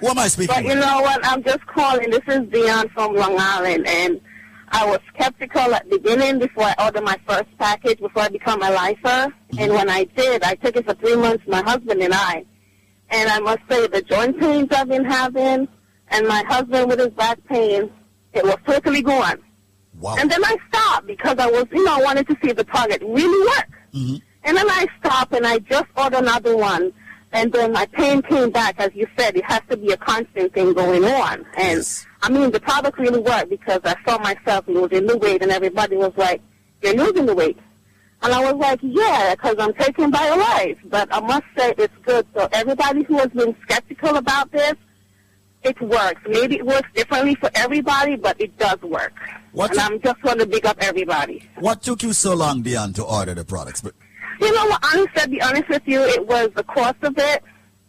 who 0.00 0.08
am 0.08 0.18
I 0.18 0.28
speaking 0.28 0.54
But 0.54 0.64
you 0.64 0.74
know 0.74 1.00
what? 1.00 1.24
I'm 1.24 1.42
just 1.42 1.64
calling. 1.66 2.10
This 2.10 2.20
is 2.28 2.46
Dion 2.50 2.90
from 2.90 3.14
Long 3.14 3.36
Island, 3.38 3.86
and 3.86 4.20
I 4.68 4.84
was 4.84 4.98
skeptical 5.14 5.74
at 5.74 5.88
the 5.88 5.98
beginning 5.98 6.40
before 6.40 6.64
I 6.64 6.74
ordered 6.84 7.04
my 7.04 7.18
first 7.26 7.48
package, 7.58 8.00
before 8.00 8.24
I 8.24 8.28
become 8.28 8.62
a 8.62 8.70
lifer. 8.70 9.08
And 9.08 9.32
mm-hmm. 9.58 9.74
when 9.74 9.88
I 9.88 10.04
did, 10.04 10.42
I 10.42 10.56
took 10.56 10.76
it 10.76 10.84
for 10.84 10.94
three 10.94 11.16
months, 11.16 11.44
my 11.48 11.62
husband 11.62 12.02
and 12.02 12.12
I. 12.12 12.44
And 13.10 13.28
I 13.28 13.40
must 13.40 13.60
say, 13.68 13.86
the 13.88 14.02
joint 14.02 14.38
pains 14.38 14.68
I've 14.70 14.88
been 14.88 15.04
having, 15.04 15.68
and 16.08 16.28
my 16.28 16.44
husband 16.48 16.88
with 16.88 17.00
his 17.00 17.10
back 17.10 17.38
pain, 17.46 17.90
it 18.32 18.44
was 18.44 18.56
totally 18.66 19.02
gone. 19.02 19.40
Wow. 19.98 20.16
And 20.18 20.30
then 20.30 20.44
I 20.44 20.56
stopped 20.68 21.06
because 21.06 21.36
I 21.38 21.46
was, 21.46 21.66
you 21.72 21.84
know, 21.84 21.98
I 21.98 22.02
wanted 22.02 22.26
to 22.28 22.36
see 22.42 22.50
if 22.50 22.56
the 22.56 22.64
product 22.64 23.02
really 23.02 23.48
worked. 23.48 23.72
Mm-hmm. 23.92 24.16
And 24.44 24.56
then 24.56 24.70
I 24.70 24.86
stopped 24.98 25.34
and 25.34 25.46
I 25.46 25.58
just 25.58 25.86
ordered 25.96 26.18
another 26.18 26.56
one. 26.56 26.92
And 27.32 27.52
then 27.52 27.72
my 27.72 27.86
pain 27.86 28.22
came 28.22 28.50
back. 28.50 28.76
As 28.78 28.90
you 28.94 29.06
said, 29.18 29.36
it 29.36 29.44
has 29.44 29.60
to 29.70 29.76
be 29.76 29.92
a 29.92 29.96
constant 29.96 30.52
thing 30.54 30.72
going 30.72 31.04
on. 31.04 31.44
And 31.56 31.86
I 32.22 32.30
mean, 32.30 32.50
the 32.50 32.60
product 32.60 32.98
really 32.98 33.20
worked 33.20 33.50
because 33.50 33.80
I 33.84 33.94
saw 34.06 34.18
myself 34.18 34.66
losing 34.66 35.06
the 35.06 35.18
weight 35.18 35.42
and 35.42 35.50
everybody 35.50 35.96
was 35.96 36.12
like, 36.16 36.40
you're 36.82 36.94
losing 36.94 37.26
the 37.26 37.34
weight. 37.34 37.58
And 38.22 38.32
I 38.34 38.52
was 38.52 38.60
like, 38.60 38.80
yeah, 38.82 39.34
because 39.34 39.56
I'm 39.58 39.72
taking 39.74 40.10
BioLife. 40.10 40.78
But 40.86 41.08
I 41.12 41.20
must 41.20 41.44
say 41.56 41.74
it's 41.78 41.94
good. 42.04 42.26
So 42.34 42.48
everybody 42.52 43.02
who 43.04 43.18
has 43.18 43.28
been 43.28 43.56
skeptical 43.62 44.16
about 44.16 44.52
this, 44.52 44.74
it 45.62 45.80
works. 45.80 46.20
Maybe 46.28 46.56
it 46.56 46.66
works 46.66 46.88
differently 46.94 47.34
for 47.36 47.50
everybody, 47.54 48.16
but 48.16 48.38
it 48.40 48.56
does 48.58 48.80
work. 48.82 49.12
What 49.52 49.70
and 49.72 49.80
I'm 49.80 50.00
just 50.00 50.20
going 50.22 50.38
to 50.38 50.46
big 50.46 50.66
up 50.66 50.76
everybody. 50.80 51.48
What 51.58 51.82
took 51.82 52.02
you 52.02 52.12
so 52.12 52.34
long, 52.34 52.62
Dion, 52.62 52.92
to 52.94 53.04
order 53.04 53.34
the 53.34 53.44
products? 53.44 53.80
But 53.80 53.94
You 54.40 54.54
know 54.54 54.66
what? 54.66 54.84
Honestly, 54.84 55.22
to 55.22 55.28
be 55.28 55.42
honest 55.42 55.68
with 55.68 55.82
you, 55.86 56.00
it 56.02 56.26
was 56.26 56.50
the 56.54 56.64
cost 56.64 56.96
of 57.02 57.16
it. 57.18 57.42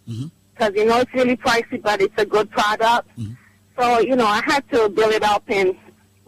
Mm-hmm. 0.07 0.27
Because, 0.53 0.73
you 0.75 0.85
know, 0.85 0.99
it's 0.99 1.13
really 1.13 1.37
pricey, 1.37 1.81
but 1.81 2.01
it's 2.01 2.13
a 2.17 2.25
good 2.25 2.51
product. 2.51 3.09
Mm-hmm. 3.17 3.33
So, 3.79 3.99
you 3.99 4.15
know, 4.15 4.25
I 4.25 4.41
had 4.45 4.69
to 4.71 4.89
build 4.89 5.13
it 5.13 5.23
up 5.23 5.43
and 5.47 5.75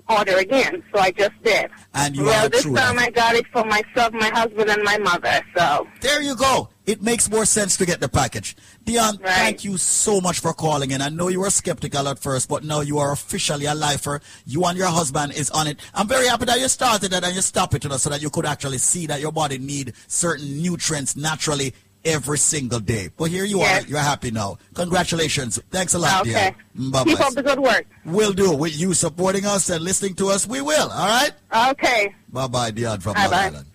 order 0.10 0.38
again. 0.38 0.84
So 0.94 1.00
I 1.00 1.12
just 1.12 1.42
did. 1.44 1.70
And 1.94 2.16
you 2.16 2.24
well, 2.24 2.50
this 2.50 2.64
time. 2.64 3.00
I 3.00 3.10
got 3.10 3.36
it 3.36 3.46
for 3.48 3.64
myself, 3.64 4.14
my 4.14 4.30
husband, 4.30 4.70
and 4.70 4.84
my 4.84 4.98
mother. 4.98 5.42
So 5.56 5.88
there 6.02 6.22
you 6.22 6.36
go. 6.36 6.70
It 6.86 7.02
makes 7.02 7.30
more 7.30 7.46
sense 7.46 7.78
to 7.78 7.86
get 7.86 8.02
the 8.02 8.10
package. 8.10 8.58
Dion, 8.84 9.18
thank 9.18 9.64
you 9.64 9.78
so 9.78 10.20
much 10.20 10.42
for 10.42 10.54
calling 10.54 10.92
in. 10.92 11.02
I 11.02 11.08
know 11.08 11.30
you 11.30 11.40
were 11.40 11.50
skeptical 11.50 12.10
at 12.10 12.20
first, 12.20 12.50
but 12.50 12.66
now 12.66 12.82
you 12.82 12.98
are 12.98 13.14
officially 13.14 13.66
a 13.66 13.74
lifer. 13.74 14.20
You 14.46 14.66
and 14.66 14.78
your 14.78 14.88
husband 14.88 15.32
is 15.34 15.50
on 15.52 15.68
it. 15.68 15.80
I'm 15.94 16.10
very 16.10 16.28
happy 16.28 16.44
that 16.46 16.60
you 16.60 16.68
started 16.68 17.14
it 17.14 17.24
and 17.24 17.34
you 17.34 17.42
stopped 17.42 17.76
it 17.76 17.84
so 17.84 18.10
that 18.10 18.22
you 18.22 18.30
could 18.30 18.46
actually 18.46 18.80
see 18.80 19.08
that 19.08 19.22
your 19.22 19.32
body 19.32 19.60
need 19.60 19.94
certain 20.08 20.62
nutrients 20.62 21.16
naturally 21.16 21.74
every 22.06 22.38
single 22.38 22.80
day. 22.80 23.10
But 23.18 23.26
here 23.32 23.46
you 23.46 23.60
Yes. 23.60 23.84
are. 23.84 23.88
You're 23.88 24.00
happy 24.00 24.32
now. 24.32 24.58
Congratulations. 24.74 25.60
Thanks 25.72 25.94
a 25.94 26.00
lot, 26.00 26.22
Okay. 26.22 26.56
Dion. 26.76 26.90
Mm, 26.90 26.92
bye 26.92 27.04
keep 27.04 27.20
up 27.20 27.34
the 27.34 27.44
good 27.44 27.60
work. 27.60 27.86
We'll 28.06 28.34
do. 28.34 28.52
With 28.54 28.78
you 28.78 28.94
supporting 28.94 29.46
us 29.46 29.70
and 29.70 29.84
listening 29.84 30.16
to 30.16 30.30
us, 30.30 30.48
we 30.48 30.62
will. 30.62 30.90
All 30.92 31.08
right? 31.08 31.32
Okay. 31.72 32.14
Bye 32.32 32.48
bye, 32.48 32.72
Dion 32.72 33.00
from 33.00 33.14
Long 33.14 33.30
Bye-bye. 33.30 33.46
Island. 33.46 33.66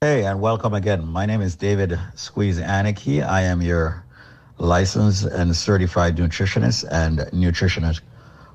Hey, 0.00 0.24
and 0.24 0.40
welcome 0.40 0.72
again. 0.74 1.06
My 1.06 1.26
name 1.26 1.42
is 1.42 1.54
David 1.56 1.98
Squeeze 2.14 2.58
Anarchy. 2.58 3.22
I 3.22 3.42
am 3.42 3.60
your 3.60 4.02
licensed 4.58 5.24
and 5.24 5.54
certified 5.54 6.16
nutritionist 6.16 6.84
and 6.90 7.18
nutritionist 7.32 8.00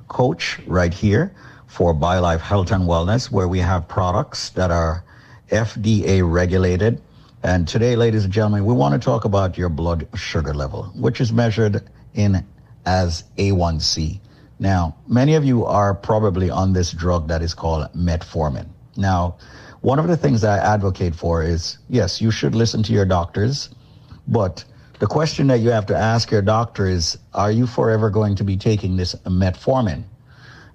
coach 0.07 0.59
right 0.67 0.93
here 0.93 1.33
for 1.67 1.93
BioLife 1.93 2.39
Health 2.41 2.71
and 2.71 2.83
Wellness, 2.85 3.29
where 3.31 3.47
we 3.47 3.59
have 3.59 3.87
products 3.87 4.49
that 4.51 4.71
are 4.71 5.03
FDA 5.51 6.21
regulated. 6.23 7.01
And 7.45 7.67
today, 7.67 7.95
ladies 7.95 8.23
and 8.23 8.33
gentlemen, 8.33 8.65
we 8.65 8.73
want 8.73 8.99
to 8.99 9.05
talk 9.05 9.23
about 9.23 9.55
your 9.55 9.69
blood 9.69 10.07
sugar 10.15 10.51
level, 10.51 10.85
which 10.95 11.21
is 11.21 11.31
measured 11.31 11.87
in 12.15 12.43
as 12.87 13.23
A1C. 13.37 14.19
Now, 14.57 14.95
many 15.07 15.35
of 15.35 15.45
you 15.45 15.63
are 15.63 15.93
probably 15.93 16.49
on 16.49 16.73
this 16.73 16.91
drug 16.91 17.27
that 17.27 17.43
is 17.43 17.53
called 17.53 17.87
metformin. 17.93 18.65
Now, 18.97 19.35
one 19.81 19.99
of 19.99 20.07
the 20.07 20.17
things 20.17 20.43
I 20.43 20.57
advocate 20.57 21.13
for 21.13 21.43
is 21.43 21.77
yes, 21.87 22.19
you 22.19 22.31
should 22.31 22.55
listen 22.55 22.81
to 22.81 22.91
your 22.91 23.05
doctors, 23.05 23.69
but 24.27 24.65
the 24.97 25.05
question 25.05 25.45
that 25.45 25.59
you 25.59 25.69
have 25.69 25.85
to 25.85 25.95
ask 25.95 26.31
your 26.31 26.41
doctor 26.41 26.87
is 26.87 27.15
are 27.35 27.51
you 27.51 27.67
forever 27.67 28.09
going 28.09 28.33
to 28.37 28.43
be 28.43 28.57
taking 28.57 28.97
this 28.97 29.13
metformin? 29.27 30.03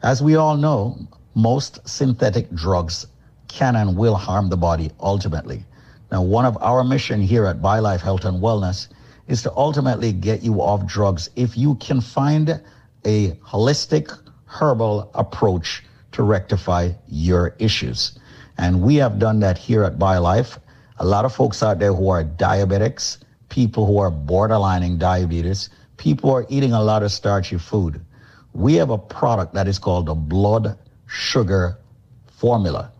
As 0.05 0.23
we 0.23 0.37
all 0.37 0.57
know, 0.57 1.01
most 1.35 1.81
synthetic 1.89 2.49
drugs 2.55 3.09
can 3.49 3.75
and 3.75 3.97
will 3.97 4.15
harm 4.15 4.51
the 4.51 4.57
body 4.57 4.93
ultimately. 5.01 5.65
Now, 6.11 6.23
one 6.23 6.45
of 6.45 6.59
our 6.61 6.83
mission 6.83 7.21
here 7.21 7.47
at 7.47 7.63
BioLife 7.63 8.01
Health 8.01 8.25
and 8.25 8.43
Wellness 8.43 8.89
is 9.29 9.43
to 9.43 9.53
ultimately 9.55 10.13
get 10.13 10.43
you 10.43 10.61
off 10.61 10.85
drugs 10.85 11.31
if 11.37 11.57
you 11.57 11.77
can 11.77 12.01
find 12.01 12.61
a 13.05 13.31
holistic 13.47 14.11
herbal 14.47 15.11
approach 15.15 15.85
to 16.13 16.25
rectify 16.25 16.91
your 17.07 17.55
issues. 17.61 18.19
And 18.59 18.83
we 18.83 18.97
have 18.97 19.21
done 19.21 19.39
that 19.41 19.57
here 19.57 19.85
at 19.85 19.99
BioLife. 19.99 20.59
A 20.99 21.07
lot 21.07 21.25
of 21.25 21.33
folks 21.33 21.63
out 21.63 21.79
there 21.79 21.95
who 21.95 22.09
are 22.09 22.25
diabetics, 22.25 23.19
people 23.49 23.87
who 23.87 23.99
are 23.99 24.11
borderlining 24.11 24.99
diabetes, 24.99 25.71
people 25.97 26.31
who 26.31 26.37
are 26.37 26.47
eating 26.49 26.73
a 26.73 26.83
lot 26.83 27.05
of 27.05 27.13
starchy 27.13 27.57
food. 27.57 28.05
We 28.53 28.75
have 28.75 28.91
a 28.91 28.99
product 28.99 29.55
that 29.55 29.69
is 29.69 29.79
called 29.79 30.07
the 30.07 30.15
blood 30.15 30.77
sugar 31.07 31.79
formula. 32.27 32.93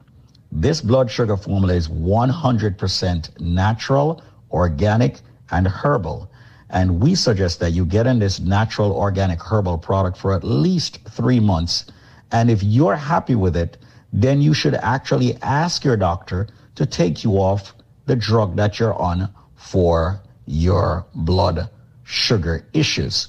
This 0.53 0.81
blood 0.81 1.11
sugar 1.11 1.37
formula 1.37 1.75
is 1.75 1.89
100% 1.89 3.41
natural, 3.41 4.23
organic, 4.51 5.21
and 5.51 5.67
herbal. 5.67 6.31
And 6.71 7.01
we 7.01 7.15
suggest 7.15 7.61
that 7.61 7.71
you 7.71 7.85
get 7.85 8.07
in 8.07 8.19
this 8.19 8.41
natural, 8.41 8.93
organic, 8.93 9.41
herbal 9.41 9.79
product 9.79 10.17
for 10.17 10.33
at 10.33 10.43
least 10.43 10.99
three 11.09 11.41
months. 11.41 11.87
And 12.33 12.51
if 12.51 12.63
you're 12.63 12.97
happy 12.97 13.35
with 13.35 13.57
it, 13.57 13.77
then 14.13 14.43
you 14.43 14.55
should 14.55 14.75
actually 14.75 15.37
ask 15.43 15.85
your 15.85 15.97
doctor 15.97 16.49
to 16.75 16.87
take 16.87 17.23
you 17.23 17.35
off 17.35 17.75
the 18.07 18.17
drug 18.17 18.57
that 18.57 18.79
you're 18.79 18.95
on 18.95 19.29
for 19.55 20.21
your 20.47 21.07
blood 21.15 21.71
sugar 22.03 22.67
issues. 22.73 23.29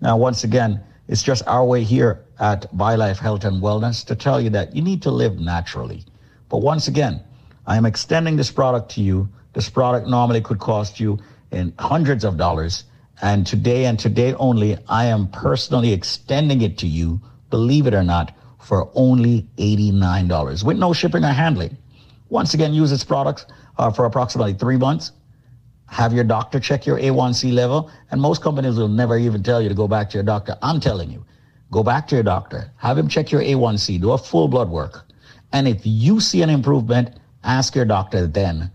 Now, 0.00 0.16
once 0.16 0.44
again, 0.44 0.80
it's 1.08 1.22
just 1.22 1.42
our 1.48 1.64
way 1.64 1.82
here 1.82 2.24
at 2.38 2.72
BioLife 2.76 3.18
Health 3.18 3.44
and 3.44 3.60
Wellness 3.60 4.04
to 4.06 4.14
tell 4.14 4.40
you 4.40 4.50
that 4.50 4.74
you 4.74 4.82
need 4.82 5.02
to 5.02 5.10
live 5.10 5.40
naturally. 5.40 6.04
But 6.50 6.58
once 6.58 6.88
again, 6.88 7.22
I 7.66 7.76
am 7.76 7.86
extending 7.86 8.36
this 8.36 8.50
product 8.50 8.90
to 8.92 9.00
you. 9.00 9.28
This 9.54 9.70
product 9.70 10.08
normally 10.08 10.40
could 10.40 10.58
cost 10.58 10.98
you 10.98 11.18
in 11.52 11.72
hundreds 11.78 12.24
of 12.24 12.36
dollars. 12.36 12.84
And 13.22 13.46
today 13.46 13.86
and 13.86 13.98
today 13.98 14.34
only, 14.34 14.76
I 14.88 15.04
am 15.06 15.28
personally 15.28 15.92
extending 15.92 16.62
it 16.62 16.76
to 16.78 16.88
you, 16.88 17.20
believe 17.50 17.86
it 17.86 17.94
or 17.94 18.02
not, 18.02 18.36
for 18.58 18.90
only 18.94 19.48
$89 19.58 20.64
with 20.64 20.76
no 20.76 20.92
shipping 20.92 21.24
or 21.24 21.28
handling. 21.28 21.76
Once 22.28 22.54
again, 22.54 22.74
use 22.74 22.90
this 22.90 23.04
product 23.04 23.46
uh, 23.78 23.90
for 23.90 24.04
approximately 24.04 24.54
three 24.54 24.76
months. 24.76 25.12
Have 25.86 26.12
your 26.12 26.24
doctor 26.24 26.58
check 26.58 26.86
your 26.86 26.98
A1C 26.98 27.52
level. 27.52 27.90
And 28.10 28.20
most 28.20 28.42
companies 28.42 28.76
will 28.76 28.88
never 28.88 29.16
even 29.16 29.42
tell 29.42 29.62
you 29.62 29.68
to 29.68 29.74
go 29.74 29.86
back 29.86 30.10
to 30.10 30.14
your 30.16 30.24
doctor. 30.24 30.56
I'm 30.62 30.80
telling 30.80 31.10
you, 31.10 31.24
go 31.70 31.84
back 31.84 32.08
to 32.08 32.16
your 32.16 32.24
doctor, 32.24 32.72
have 32.76 32.98
him 32.98 33.08
check 33.08 33.30
your 33.30 33.40
A1C, 33.40 34.00
do 34.00 34.12
a 34.12 34.18
full 34.18 34.48
blood 34.48 34.68
work. 34.68 35.09
And 35.52 35.66
if 35.66 35.80
you 35.84 36.20
see 36.20 36.42
an 36.42 36.50
improvement, 36.50 37.18
ask 37.44 37.74
your 37.74 37.84
doctor 37.84 38.26
then 38.26 38.70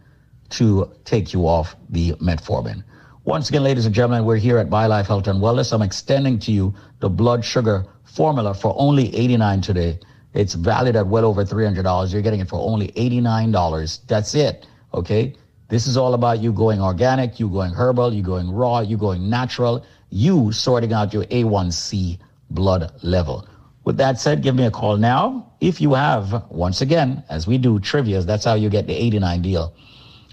to 0.50 0.92
take 1.06 1.34
you 1.34 1.48
off 1.48 1.76
the 1.90 2.14
metformin. 2.14 2.84
Once 3.24 3.50
again, 3.50 3.64
ladies 3.64 3.86
and 3.86 3.96
gentlemen, 3.96 4.24
we're 4.24 4.36
here 4.36 4.58
at 4.58 4.70
BioLife 4.70 5.08
Health 5.08 5.28
and 5.28 5.42
Wellness. 5.42 5.74
I'm 5.74 5.82
extending 5.82 6.38
to 6.40 6.52
you 6.52 6.74
the 7.00 7.10
blood 7.10 7.44
sugar 7.44 7.86
formula 8.04 8.54
for 8.54 8.76
only 8.78 9.16
89 9.16 9.62
today. 9.62 10.00
It's 10.34 10.54
valued 10.54 10.96
at 10.96 11.08
well 11.08 11.26
over 11.26 11.44
$300. 11.44 12.14
You're 12.14 12.22
getting 12.22 12.42
it 12.42 12.50
for 12.50 12.60
only 12.60 12.90
$89. 12.90 14.00
That's 14.08 14.36
it. 14.36 14.68
Okay. 14.94 15.34
This 15.68 15.88
is 15.88 15.98
all 15.98 16.14
about 16.14 16.40
you 16.40 16.54
going 16.54 16.80
organic, 16.80 17.40
you 17.40 17.50
going 17.50 17.74
herbal, 17.74 18.14
you 18.14 18.22
going 18.22 18.52
raw, 18.52 18.82
you 18.82 18.98
going 18.98 19.28
natural, 19.28 19.84
you 20.12 20.52
sorting 20.52 20.94
out 20.94 21.12
your 21.12 21.24
A1C 21.26 22.20
blood 22.52 22.92
level. 23.02 23.48
With 23.84 23.98
that 23.98 24.20
said, 24.20 24.44
give 24.44 24.56
me 24.56 24.66
a 24.66 24.72
call 24.72 24.98
now. 24.98 25.54
If 25.66 25.82
you 25.82 25.96
have, 25.96 26.46
once 26.52 26.82
again, 26.82 27.24
as 27.28 27.48
we 27.48 27.58
do 27.58 27.80
trivias, 27.80 28.24
that's 28.24 28.46
how 28.46 28.54
you 28.54 28.70
get 28.70 28.86
the 28.86 28.94
89 28.94 29.42
deal. 29.42 29.74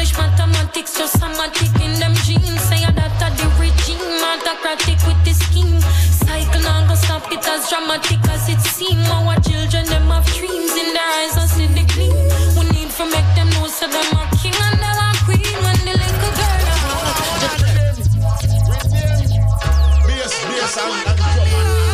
English, 0.06 0.18
mathematics, 0.18 0.98
just 0.98 1.18
somatic 1.18 1.74
in 1.82 1.98
them 1.98 2.14
genes. 2.22 2.60
Say 2.68 2.84
that 2.86 3.22
a 3.22 3.28
the 3.36 3.46
regime, 3.58 3.98
autocratic 4.22 4.98
with 5.06 5.18
the 5.24 5.34
scheme. 5.34 5.80
Cycle 6.10 6.62
now 6.62 6.86
go 6.86 6.94
stop 6.94 7.30
it 7.32 7.46
as 7.46 7.68
dramatic 7.68 8.20
as 8.30 8.48
it 8.48 8.60
seem. 8.60 8.98
Our 9.10 9.36
children, 9.40 9.86
them 9.86 10.08
have 10.10 10.26
dreams 10.26 10.74
in 10.76 10.94
their 10.94 11.10
eyes, 11.18 11.36
I 11.36 11.46
see 11.46 11.66
the 11.66 11.84
gleam. 11.94 12.14
We 12.54 12.62
need 12.70 12.90
to 12.90 13.04
make 13.06 13.30
them 13.34 13.50
know, 13.50 13.66
so 13.66 13.86
them 13.88 14.16
are 14.16 14.30
king 14.38 14.54
and 14.54 14.78
them 14.78 14.98
are 15.06 15.16
queen. 15.26 15.56
When 15.64 15.78
the 15.86 15.94
little 15.98 16.32
girl, 16.38 16.60
just 17.42 17.66
Bass, 20.06 20.32
bass, 20.46 20.76
and, 20.78 21.08
and 21.08 21.16
drum 21.16 21.38
and- 21.40 21.85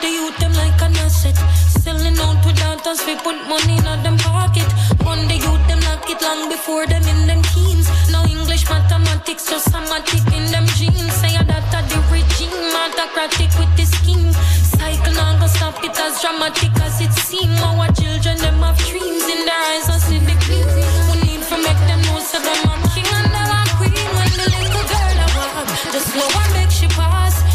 the 0.00 0.08
youth, 0.08 0.36
them 0.38 0.52
like 0.54 0.80
an 0.82 0.96
asset. 0.96 1.36
Selling 1.84 2.18
out 2.18 2.44
without 2.44 2.86
us, 2.86 3.04
we 3.06 3.16
put 3.16 3.36
money 3.48 3.76
in 3.76 4.02
them 4.02 4.16
pocket. 4.18 4.68
One 5.04 5.28
the 5.28 5.36
youth, 5.36 5.64
them 5.68 5.80
lock 5.80 6.08
it 6.08 6.20
long 6.22 6.48
before 6.48 6.86
them 6.86 7.02
in 7.04 7.26
them 7.26 7.42
teens. 7.52 7.88
No 8.10 8.24
English, 8.24 8.68
mathematics, 8.68 9.48
just 9.48 9.70
somatic 9.70 10.24
in 10.32 10.50
them 10.52 10.66
genes. 10.76 11.12
Say 11.20 11.36
that 11.36 11.74
a 11.76 11.80
the 11.88 11.98
regime, 12.08 12.52
autocratic 12.72 13.52
with 13.58 13.72
the 13.76 13.84
scheme. 13.84 14.32
Cycle 14.76 15.14
now 15.14 15.38
go 15.38 15.46
stop 15.46 15.82
it 15.84 15.98
as 15.98 16.20
dramatic 16.20 16.72
as 16.80 17.00
it 17.00 17.12
seem. 17.12 17.52
Our 17.60 17.92
children, 17.92 18.36
them 18.38 18.60
have 18.64 18.78
dreams 18.88 19.24
in 19.28 19.44
their 19.44 19.60
eyes, 19.74 19.88
I 19.88 19.98
see 19.98 20.20
the 20.20 20.36
gleam. 20.44 20.68
We 21.12 21.16
need 21.28 21.42
to 21.44 21.56
make 21.60 21.80
them 21.88 22.00
know, 22.08 22.18
so 22.20 22.38
them 22.40 22.60
are 22.68 22.80
king 22.92 23.08
and 23.08 23.28
them 23.32 23.50
are 23.52 23.70
queen. 23.76 24.08
When 24.16 24.32
the 24.38 24.46
little 24.48 24.86
girl 24.92 25.16
a 25.24 25.28
walk, 25.36 25.68
just 25.92 26.08
slow 26.12 26.28
and 26.28 26.52
make 26.56 26.70
she 26.70 26.88
pass. 26.88 27.49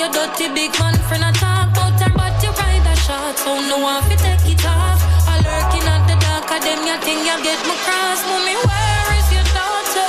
You 0.00 0.06
your 0.06 0.14
dirty 0.14 0.48
big 0.54 0.72
man 0.80 0.96
friend 1.12 1.24
a 1.24 1.30
talk 1.36 1.76
about 1.76 2.00
her, 2.00 2.08
but 2.16 2.32
you 2.42 2.48
ride 2.56 2.88
a 2.88 2.96
shot. 2.96 3.36
So 3.36 3.60
no 3.68 3.84
one 3.84 4.00
fi 4.08 4.16
take 4.16 4.48
it 4.48 4.64
off. 4.64 4.96
I 5.28 5.36
lurking 5.44 5.84
at 5.84 6.08
the 6.08 6.16
dark, 6.24 6.48
of 6.48 6.64
them 6.64 6.80
you 6.88 6.96
think 7.04 7.20
you 7.28 7.36
get 7.44 7.60
my 7.68 7.76
cross. 7.84 8.24
Mommy, 8.24 8.56
where 8.64 9.08
is 9.20 9.28
your 9.28 9.44
daughter? 9.52 10.08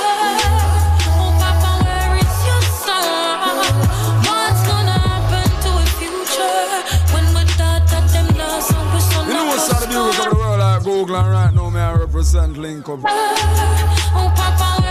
Oh, 1.12 1.28
Papa, 1.36 1.84
where 1.84 2.16
is 2.24 2.36
your 2.48 2.62
son? 2.80 3.52
What's 4.24 4.64
gonna 4.64 4.96
happen 4.96 5.48
to 5.60 5.70
our 5.76 5.90
future 6.00 6.72
when 7.12 7.28
we 7.36 7.44
thought 7.60 7.84
that 7.92 8.08
them 8.16 8.32
lost 8.40 8.72
and 8.72 8.88
we 8.96 9.00
son 9.12 9.28
You 9.28 9.34
know 9.34 9.44
what's 9.44 9.68
us 9.68 9.76
out 9.76 9.84
of 9.84 9.92
the 9.92 10.00
music 10.00 10.24
of 10.24 10.56
like 10.56 10.82
Google 10.84 11.16
and 11.20 11.28
right 11.28 11.52
now 11.52 11.68
me 11.68 11.80
I 11.80 11.92
represent 12.00 12.56
Link 12.56 12.88
Up. 12.88 13.00
Oh, 13.04 14.32
Papa, 14.40 14.81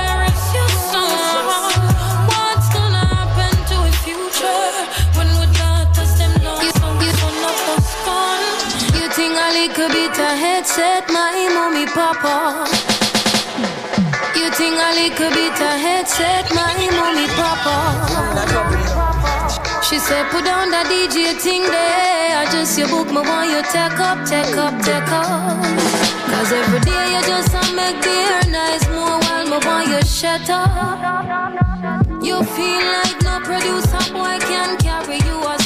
You 9.52 9.58
think 9.68 9.78
a 9.78 9.84
little 9.84 9.90
bit 9.90 10.18
of 10.18 10.40
headset, 10.40 11.10
my 11.10 11.50
mommy, 11.54 11.86
papa? 11.88 12.64
You 14.34 14.50
think 14.52 14.80
a 14.80 14.90
little 14.96 15.30
bit 15.36 15.60
of 15.60 15.76
headset, 15.76 16.48
my 16.56 16.72
mommy, 16.96 17.28
papa? 17.36 17.76
She 19.84 20.00
said, 20.00 20.32
put 20.32 20.46
down 20.46 20.72
that 20.72 20.88
DJ 20.88 21.36
thing 21.36 21.64
there. 21.64 22.38
I 22.40 22.48
just 22.50 22.80
you 22.80 22.88
book 22.88 23.08
me 23.12 23.28
want 23.28 23.52
you 23.52 23.62
take 23.76 24.00
up, 24.00 24.24
take 24.24 24.56
up, 24.56 24.72
take 24.88 25.12
up. 25.12 25.60
Cause 26.32 26.52
every 26.54 26.80
day 26.88 27.12
you 27.12 27.22
just 27.28 27.52
a 27.52 27.76
make 27.76 28.00
the 28.00 28.08
air 28.08 28.48
nice 28.48 28.88
more 28.96 29.20
while 29.20 29.52
me 29.52 29.60
want 29.68 29.90
you 29.92 30.02
shut 30.08 30.50
up. 30.50 32.24
You 32.24 32.42
feel 32.56 32.84
like 32.96 33.20
no 33.28 33.36
producer 33.44 34.14
boy 34.16 34.40
can 34.48 34.78
carry 34.78 35.20
you 35.28 35.44
a 35.44 35.61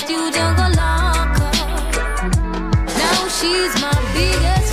she's 3.45 3.79
my 3.79 3.93
biggest 4.15 4.64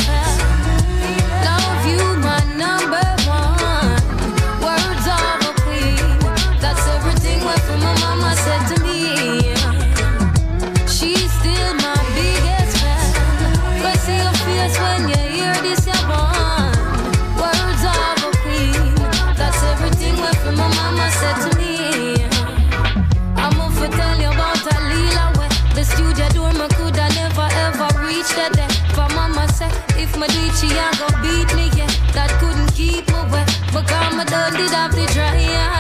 a 30.83 30.91
go 30.99 31.07
beat 31.23 31.49
me, 31.55 31.71
yeah. 31.79 31.91
That 32.15 32.31
couldn't 32.41 32.73
keep 32.75 33.07
me 33.09 33.21
wet. 33.31 33.49
My 33.73 34.25
done 34.25 34.53
did 34.55 34.71
have 34.71 34.93
the 34.93 35.07
dry 35.15 35.37
eye. 35.37 35.72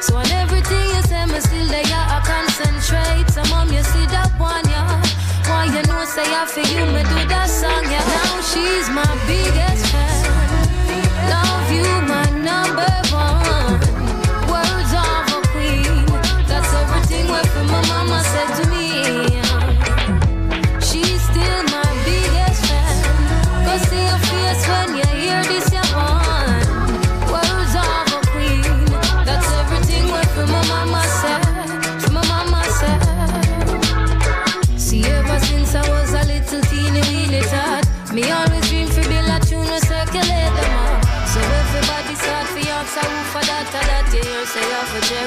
So 0.00 0.16
on 0.16 0.30
everything 0.30 0.86
you 0.94 1.02
say, 1.02 1.24
me 1.26 1.40
still 1.40 1.66
I 2.14 2.18
concentrate. 2.24 3.28
So 3.30 3.42
mom, 3.50 3.72
you 3.72 3.82
see 3.82 4.06
that 4.14 4.30
one, 4.38 4.66
yeah. 4.68 5.02
Why 5.48 5.66
you 5.66 5.82
know 5.88 6.04
say 6.04 6.26
I 6.26 6.44
you, 6.74 6.84
me 6.94 7.02
do 7.02 7.18
that 7.32 7.48
song, 7.48 7.84
yeah. 7.90 8.04
Now 8.04 8.40
she's 8.50 8.88
my 8.90 9.06
biggest 9.26 9.85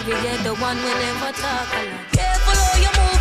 get 0.10 0.44
the 0.44 0.54
one 0.56 0.78
we 0.78 0.92
never 1.06 1.32
talk 1.32 1.68
a 1.74 1.82
lot. 1.86 2.12
Careful 2.12 2.56
how 2.56 2.78
you're 2.82 2.98
moving 2.98 3.18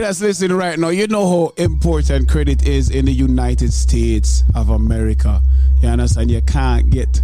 That's 0.00 0.22
listening 0.22 0.56
right 0.56 0.78
now, 0.78 0.88
you 0.88 1.06
know 1.08 1.28
how 1.28 1.52
important 1.62 2.26
credit 2.26 2.66
is 2.66 2.88
in 2.88 3.04
the 3.04 3.12
United 3.12 3.72
States 3.72 4.42
of 4.54 4.70
America. 4.70 5.42
You 5.82 5.90
understand? 5.90 6.30
You 6.30 6.40
can't 6.40 6.88
get 6.88 7.22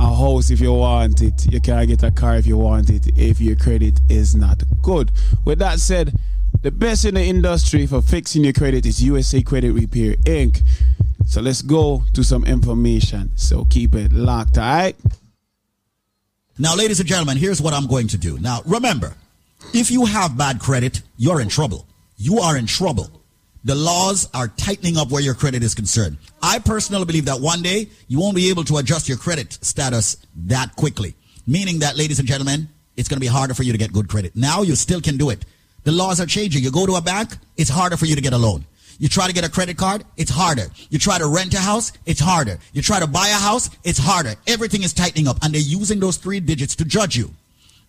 a 0.00 0.06
house 0.06 0.50
if 0.50 0.58
you 0.58 0.72
want 0.72 1.20
it. 1.20 1.52
You 1.52 1.60
can't 1.60 1.86
get 1.86 2.02
a 2.02 2.10
car 2.10 2.36
if 2.36 2.46
you 2.46 2.56
want 2.56 2.88
it 2.88 3.08
if 3.16 3.40
your 3.40 3.56
credit 3.56 4.00
is 4.08 4.34
not 4.34 4.62
good. 4.80 5.10
With 5.44 5.58
that 5.58 5.80
said, 5.80 6.14
the 6.62 6.70
best 6.70 7.04
in 7.04 7.14
the 7.14 7.22
industry 7.22 7.86
for 7.86 8.00
fixing 8.00 8.44
your 8.44 8.54
credit 8.54 8.86
is 8.86 9.02
USA 9.02 9.42
Credit 9.42 9.72
Repair 9.72 10.14
Inc. 10.24 10.62
So 11.26 11.42
let's 11.42 11.60
go 11.60 12.04
to 12.14 12.24
some 12.24 12.44
information. 12.46 13.32
So 13.36 13.64
keep 13.66 13.94
it 13.94 14.12
locked, 14.12 14.56
all 14.56 14.64
right? 14.64 14.96
Now, 16.58 16.74
ladies 16.74 17.00
and 17.00 17.08
gentlemen, 17.08 17.36
here's 17.36 17.60
what 17.60 17.74
I'm 17.74 17.86
going 17.86 18.08
to 18.08 18.18
do. 18.18 18.38
Now, 18.38 18.62
remember, 18.64 19.14
if 19.72 19.90
you 19.90 20.04
have 20.04 20.36
bad 20.36 20.60
credit, 20.60 21.02
you're 21.16 21.40
in 21.40 21.48
trouble. 21.48 21.86
You 22.16 22.38
are 22.38 22.56
in 22.56 22.66
trouble. 22.66 23.10
The 23.64 23.74
laws 23.74 24.28
are 24.34 24.48
tightening 24.48 24.96
up 24.96 25.10
where 25.10 25.22
your 25.22 25.34
credit 25.34 25.62
is 25.62 25.74
concerned. 25.74 26.18
I 26.42 26.58
personally 26.58 27.04
believe 27.04 27.26
that 27.26 27.40
one 27.40 27.62
day 27.62 27.88
you 28.08 28.18
won't 28.18 28.34
be 28.34 28.50
able 28.50 28.64
to 28.64 28.78
adjust 28.78 29.08
your 29.08 29.18
credit 29.18 29.52
status 29.62 30.16
that 30.46 30.74
quickly. 30.74 31.14
Meaning 31.46 31.78
that, 31.80 31.96
ladies 31.96 32.18
and 32.18 32.26
gentlemen, 32.26 32.68
it's 32.96 33.08
going 33.08 33.16
to 33.16 33.20
be 33.20 33.28
harder 33.28 33.54
for 33.54 33.62
you 33.62 33.72
to 33.72 33.78
get 33.78 33.92
good 33.92 34.08
credit. 34.08 34.34
Now 34.34 34.62
you 34.62 34.74
still 34.74 35.00
can 35.00 35.16
do 35.16 35.30
it. 35.30 35.44
The 35.84 35.92
laws 35.92 36.20
are 36.20 36.26
changing. 36.26 36.62
You 36.62 36.70
go 36.70 36.86
to 36.86 36.94
a 36.94 37.00
bank, 37.00 37.36
it's 37.56 37.70
harder 37.70 37.96
for 37.96 38.06
you 38.06 38.14
to 38.14 38.20
get 38.20 38.32
a 38.32 38.38
loan. 38.38 38.64
You 38.98 39.08
try 39.08 39.26
to 39.26 39.32
get 39.32 39.44
a 39.44 39.48
credit 39.48 39.76
card, 39.76 40.04
it's 40.16 40.30
harder. 40.30 40.66
You 40.90 40.98
try 40.98 41.18
to 41.18 41.26
rent 41.26 41.54
a 41.54 41.58
house, 41.58 41.92
it's 42.06 42.20
harder. 42.20 42.58
You 42.72 42.82
try 42.82 43.00
to 43.00 43.06
buy 43.06 43.28
a 43.28 43.34
house, 43.34 43.70
it's 43.82 43.98
harder. 43.98 44.34
Everything 44.46 44.82
is 44.82 44.92
tightening 44.92 45.26
up 45.26 45.38
and 45.42 45.52
they're 45.52 45.60
using 45.60 45.98
those 45.98 46.18
three 46.18 46.40
digits 46.40 46.76
to 46.76 46.84
judge 46.84 47.16
you. 47.16 47.32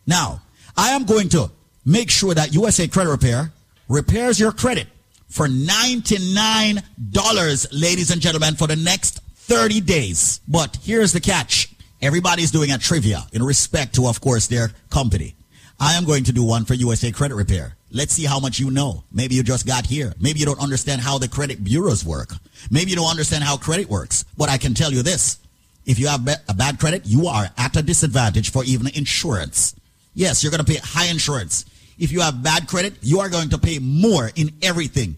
Now, 0.07 0.41
I 0.75 0.89
am 0.89 1.05
going 1.05 1.29
to 1.29 1.51
make 1.85 2.09
sure 2.09 2.33
that 2.33 2.53
USA 2.53 2.87
Credit 2.87 3.11
Repair 3.11 3.51
repairs 3.89 4.39
your 4.39 4.51
credit 4.51 4.87
for 5.27 5.47
$99, 5.47 7.67
ladies 7.71 8.11
and 8.11 8.21
gentlemen, 8.21 8.53
for 8.55 8.67
the 8.67 8.75
next 8.75 9.21
30 9.35 9.81
days. 9.81 10.39
But 10.47 10.77
here's 10.83 11.11
the 11.11 11.19
catch. 11.19 11.69
Everybody's 12.01 12.51
doing 12.51 12.71
a 12.71 12.77
trivia 12.77 13.25
in 13.33 13.43
respect 13.43 13.95
to, 13.95 14.07
of 14.07 14.21
course, 14.21 14.47
their 14.47 14.71
company. 14.89 15.35
I 15.79 15.93
am 15.93 16.05
going 16.05 16.23
to 16.25 16.31
do 16.31 16.43
one 16.43 16.65
for 16.65 16.75
USA 16.75 17.11
Credit 17.11 17.35
Repair. 17.35 17.75
Let's 17.91 18.13
see 18.13 18.25
how 18.25 18.39
much 18.39 18.59
you 18.59 18.69
know. 18.71 19.03
Maybe 19.11 19.35
you 19.35 19.43
just 19.43 19.67
got 19.67 19.85
here. 19.85 20.13
Maybe 20.19 20.39
you 20.39 20.45
don't 20.45 20.61
understand 20.61 21.01
how 21.01 21.17
the 21.17 21.27
credit 21.27 21.61
bureaus 21.63 22.05
work. 22.05 22.33
Maybe 22.71 22.91
you 22.91 22.95
don't 22.95 23.09
understand 23.09 23.43
how 23.43 23.57
credit 23.57 23.89
works. 23.89 24.23
But 24.37 24.49
I 24.49 24.57
can 24.57 24.73
tell 24.73 24.91
you 24.91 25.03
this. 25.03 25.39
If 25.85 25.99
you 25.99 26.07
have 26.07 26.25
a 26.47 26.53
bad 26.53 26.79
credit, 26.79 27.05
you 27.05 27.27
are 27.27 27.49
at 27.57 27.75
a 27.75 27.83
disadvantage 27.83 28.51
for 28.51 28.63
even 28.63 28.87
insurance. 28.87 29.75
Yes, 30.13 30.43
you're 30.43 30.51
going 30.51 30.63
to 30.63 30.71
pay 30.71 30.79
high 30.81 31.07
insurance. 31.07 31.65
If 31.97 32.11
you 32.11 32.21
have 32.21 32.43
bad 32.43 32.67
credit, 32.67 32.95
you 33.01 33.19
are 33.19 33.29
going 33.29 33.49
to 33.49 33.57
pay 33.57 33.79
more 33.79 34.31
in 34.35 34.51
everything 34.61 35.17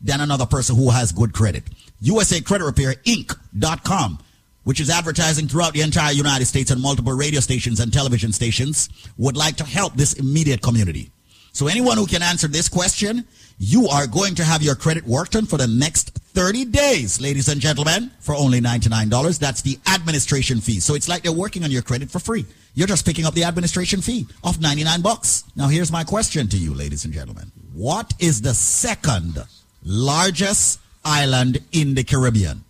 than 0.00 0.20
another 0.20 0.46
person 0.46 0.76
who 0.76 0.90
has 0.90 1.12
good 1.12 1.32
credit. 1.32 1.64
USA 2.00 2.40
Credit 2.40 2.64
Repair 2.64 2.94
Inc.com, 3.04 4.18
which 4.64 4.80
is 4.80 4.90
advertising 4.90 5.48
throughout 5.48 5.72
the 5.72 5.80
entire 5.80 6.12
United 6.12 6.46
States 6.46 6.70
and 6.70 6.80
multiple 6.80 7.12
radio 7.12 7.40
stations 7.40 7.80
and 7.80 7.92
television 7.92 8.32
stations, 8.32 8.88
would 9.16 9.36
like 9.36 9.56
to 9.56 9.64
help 9.64 9.94
this 9.94 10.12
immediate 10.14 10.62
community. 10.62 11.10
So 11.52 11.66
anyone 11.66 11.96
who 11.96 12.06
can 12.06 12.22
answer 12.22 12.46
this 12.46 12.68
question, 12.68 13.24
you 13.58 13.88
are 13.88 14.06
going 14.06 14.34
to 14.36 14.44
have 14.44 14.62
your 14.62 14.74
credit 14.76 15.04
worked 15.04 15.34
on 15.34 15.46
for 15.46 15.56
the 15.56 15.66
next 15.66 16.10
30 16.10 16.66
days, 16.66 17.20
ladies 17.20 17.48
and 17.48 17.60
gentlemen, 17.60 18.10
for 18.20 18.34
only 18.34 18.60
$99. 18.60 19.38
That's 19.38 19.62
the 19.62 19.78
administration 19.92 20.60
fee. 20.60 20.78
So 20.78 20.94
it's 20.94 21.08
like 21.08 21.22
they're 21.22 21.32
working 21.32 21.64
on 21.64 21.70
your 21.70 21.82
credit 21.82 22.10
for 22.10 22.20
free. 22.20 22.46
You're 22.74 22.86
just 22.86 23.04
picking 23.04 23.24
up 23.24 23.34
the 23.34 23.42
administration 23.42 24.00
fee 24.00 24.26
of 24.44 24.60
99 24.60 25.02
bucks. 25.02 25.42
Now 25.56 25.66
here's 25.66 25.90
my 25.90 26.04
question 26.04 26.46
to 26.48 26.56
you, 26.56 26.72
ladies 26.74 27.04
and 27.04 27.12
gentlemen. 27.12 27.50
What 27.74 28.14
is 28.20 28.42
the 28.42 28.54
second 28.54 29.44
largest 29.84 30.78
island 31.04 31.58
in 31.72 31.94
the 31.94 32.04
Caribbean? 32.04 32.64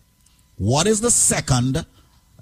What 0.57 0.87
is 0.87 1.03
the 1.03 1.11
second 1.11 1.85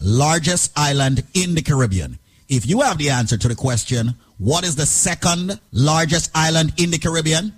largest 0.01 0.73
island 0.77 1.25
in 1.35 1.55
the 1.57 1.63
Caribbean? 1.63 2.21
If 2.49 2.67
you 2.67 2.83
have 2.83 2.99
the 2.99 3.11
answer 3.11 3.37
to 3.37 3.49
the 3.49 3.57
question, 3.57 4.15
what 4.39 4.65
is 4.65 4.77
the 4.77 4.87
second 4.87 5.59
largest 5.73 6.31
island 6.35 6.73
in 6.77 6.93
the 6.93 6.99
Caribbean? 6.99 7.53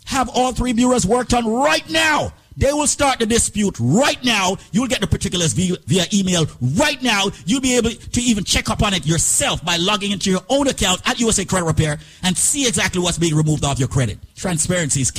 have 0.10 0.30
all 0.30 0.52
three 0.52 0.74
bureaus 0.74 1.06
worked 1.06 1.34
on 1.34 1.48
right 1.48 1.88
now. 1.90 2.34
They 2.58 2.74
will 2.74 2.88
start 2.88 3.20
the 3.20 3.26
dispute 3.26 3.78
right 3.80 4.22
now. 4.22 4.58
You'll 4.74 4.88
get 4.88 5.00
the 5.00 5.08
particulars 5.08 5.54
via, 5.54 5.78
via 5.86 6.06
email 6.14 6.46
right 6.78 7.02
now. 7.02 7.28
You'll 7.46 7.62
be 7.62 7.78
able 7.78 7.92
to 7.92 8.22
even 8.22 8.44
check 8.44 8.70
up 8.70 8.84
on 8.84 8.94
it 8.94 9.06
yourself 9.06 9.64
by 9.64 9.78
logging 9.78 10.12
into 10.12 10.30
your 10.30 10.42
own 10.50 10.68
account 10.68 11.02
at 11.06 11.22
USA 11.22 11.46
Credit 11.46 11.66
Repair 11.66 12.00
and 12.24 12.38
see 12.38 12.68
exactly 12.68 13.02
what's 13.02 13.18
being 13.18 13.36
removed 13.36 13.64
off 13.64 13.80
your 13.80 13.88
credit. 13.88 14.18
Transparency 14.36 15.00
is 15.02 15.10
key. 15.12 15.18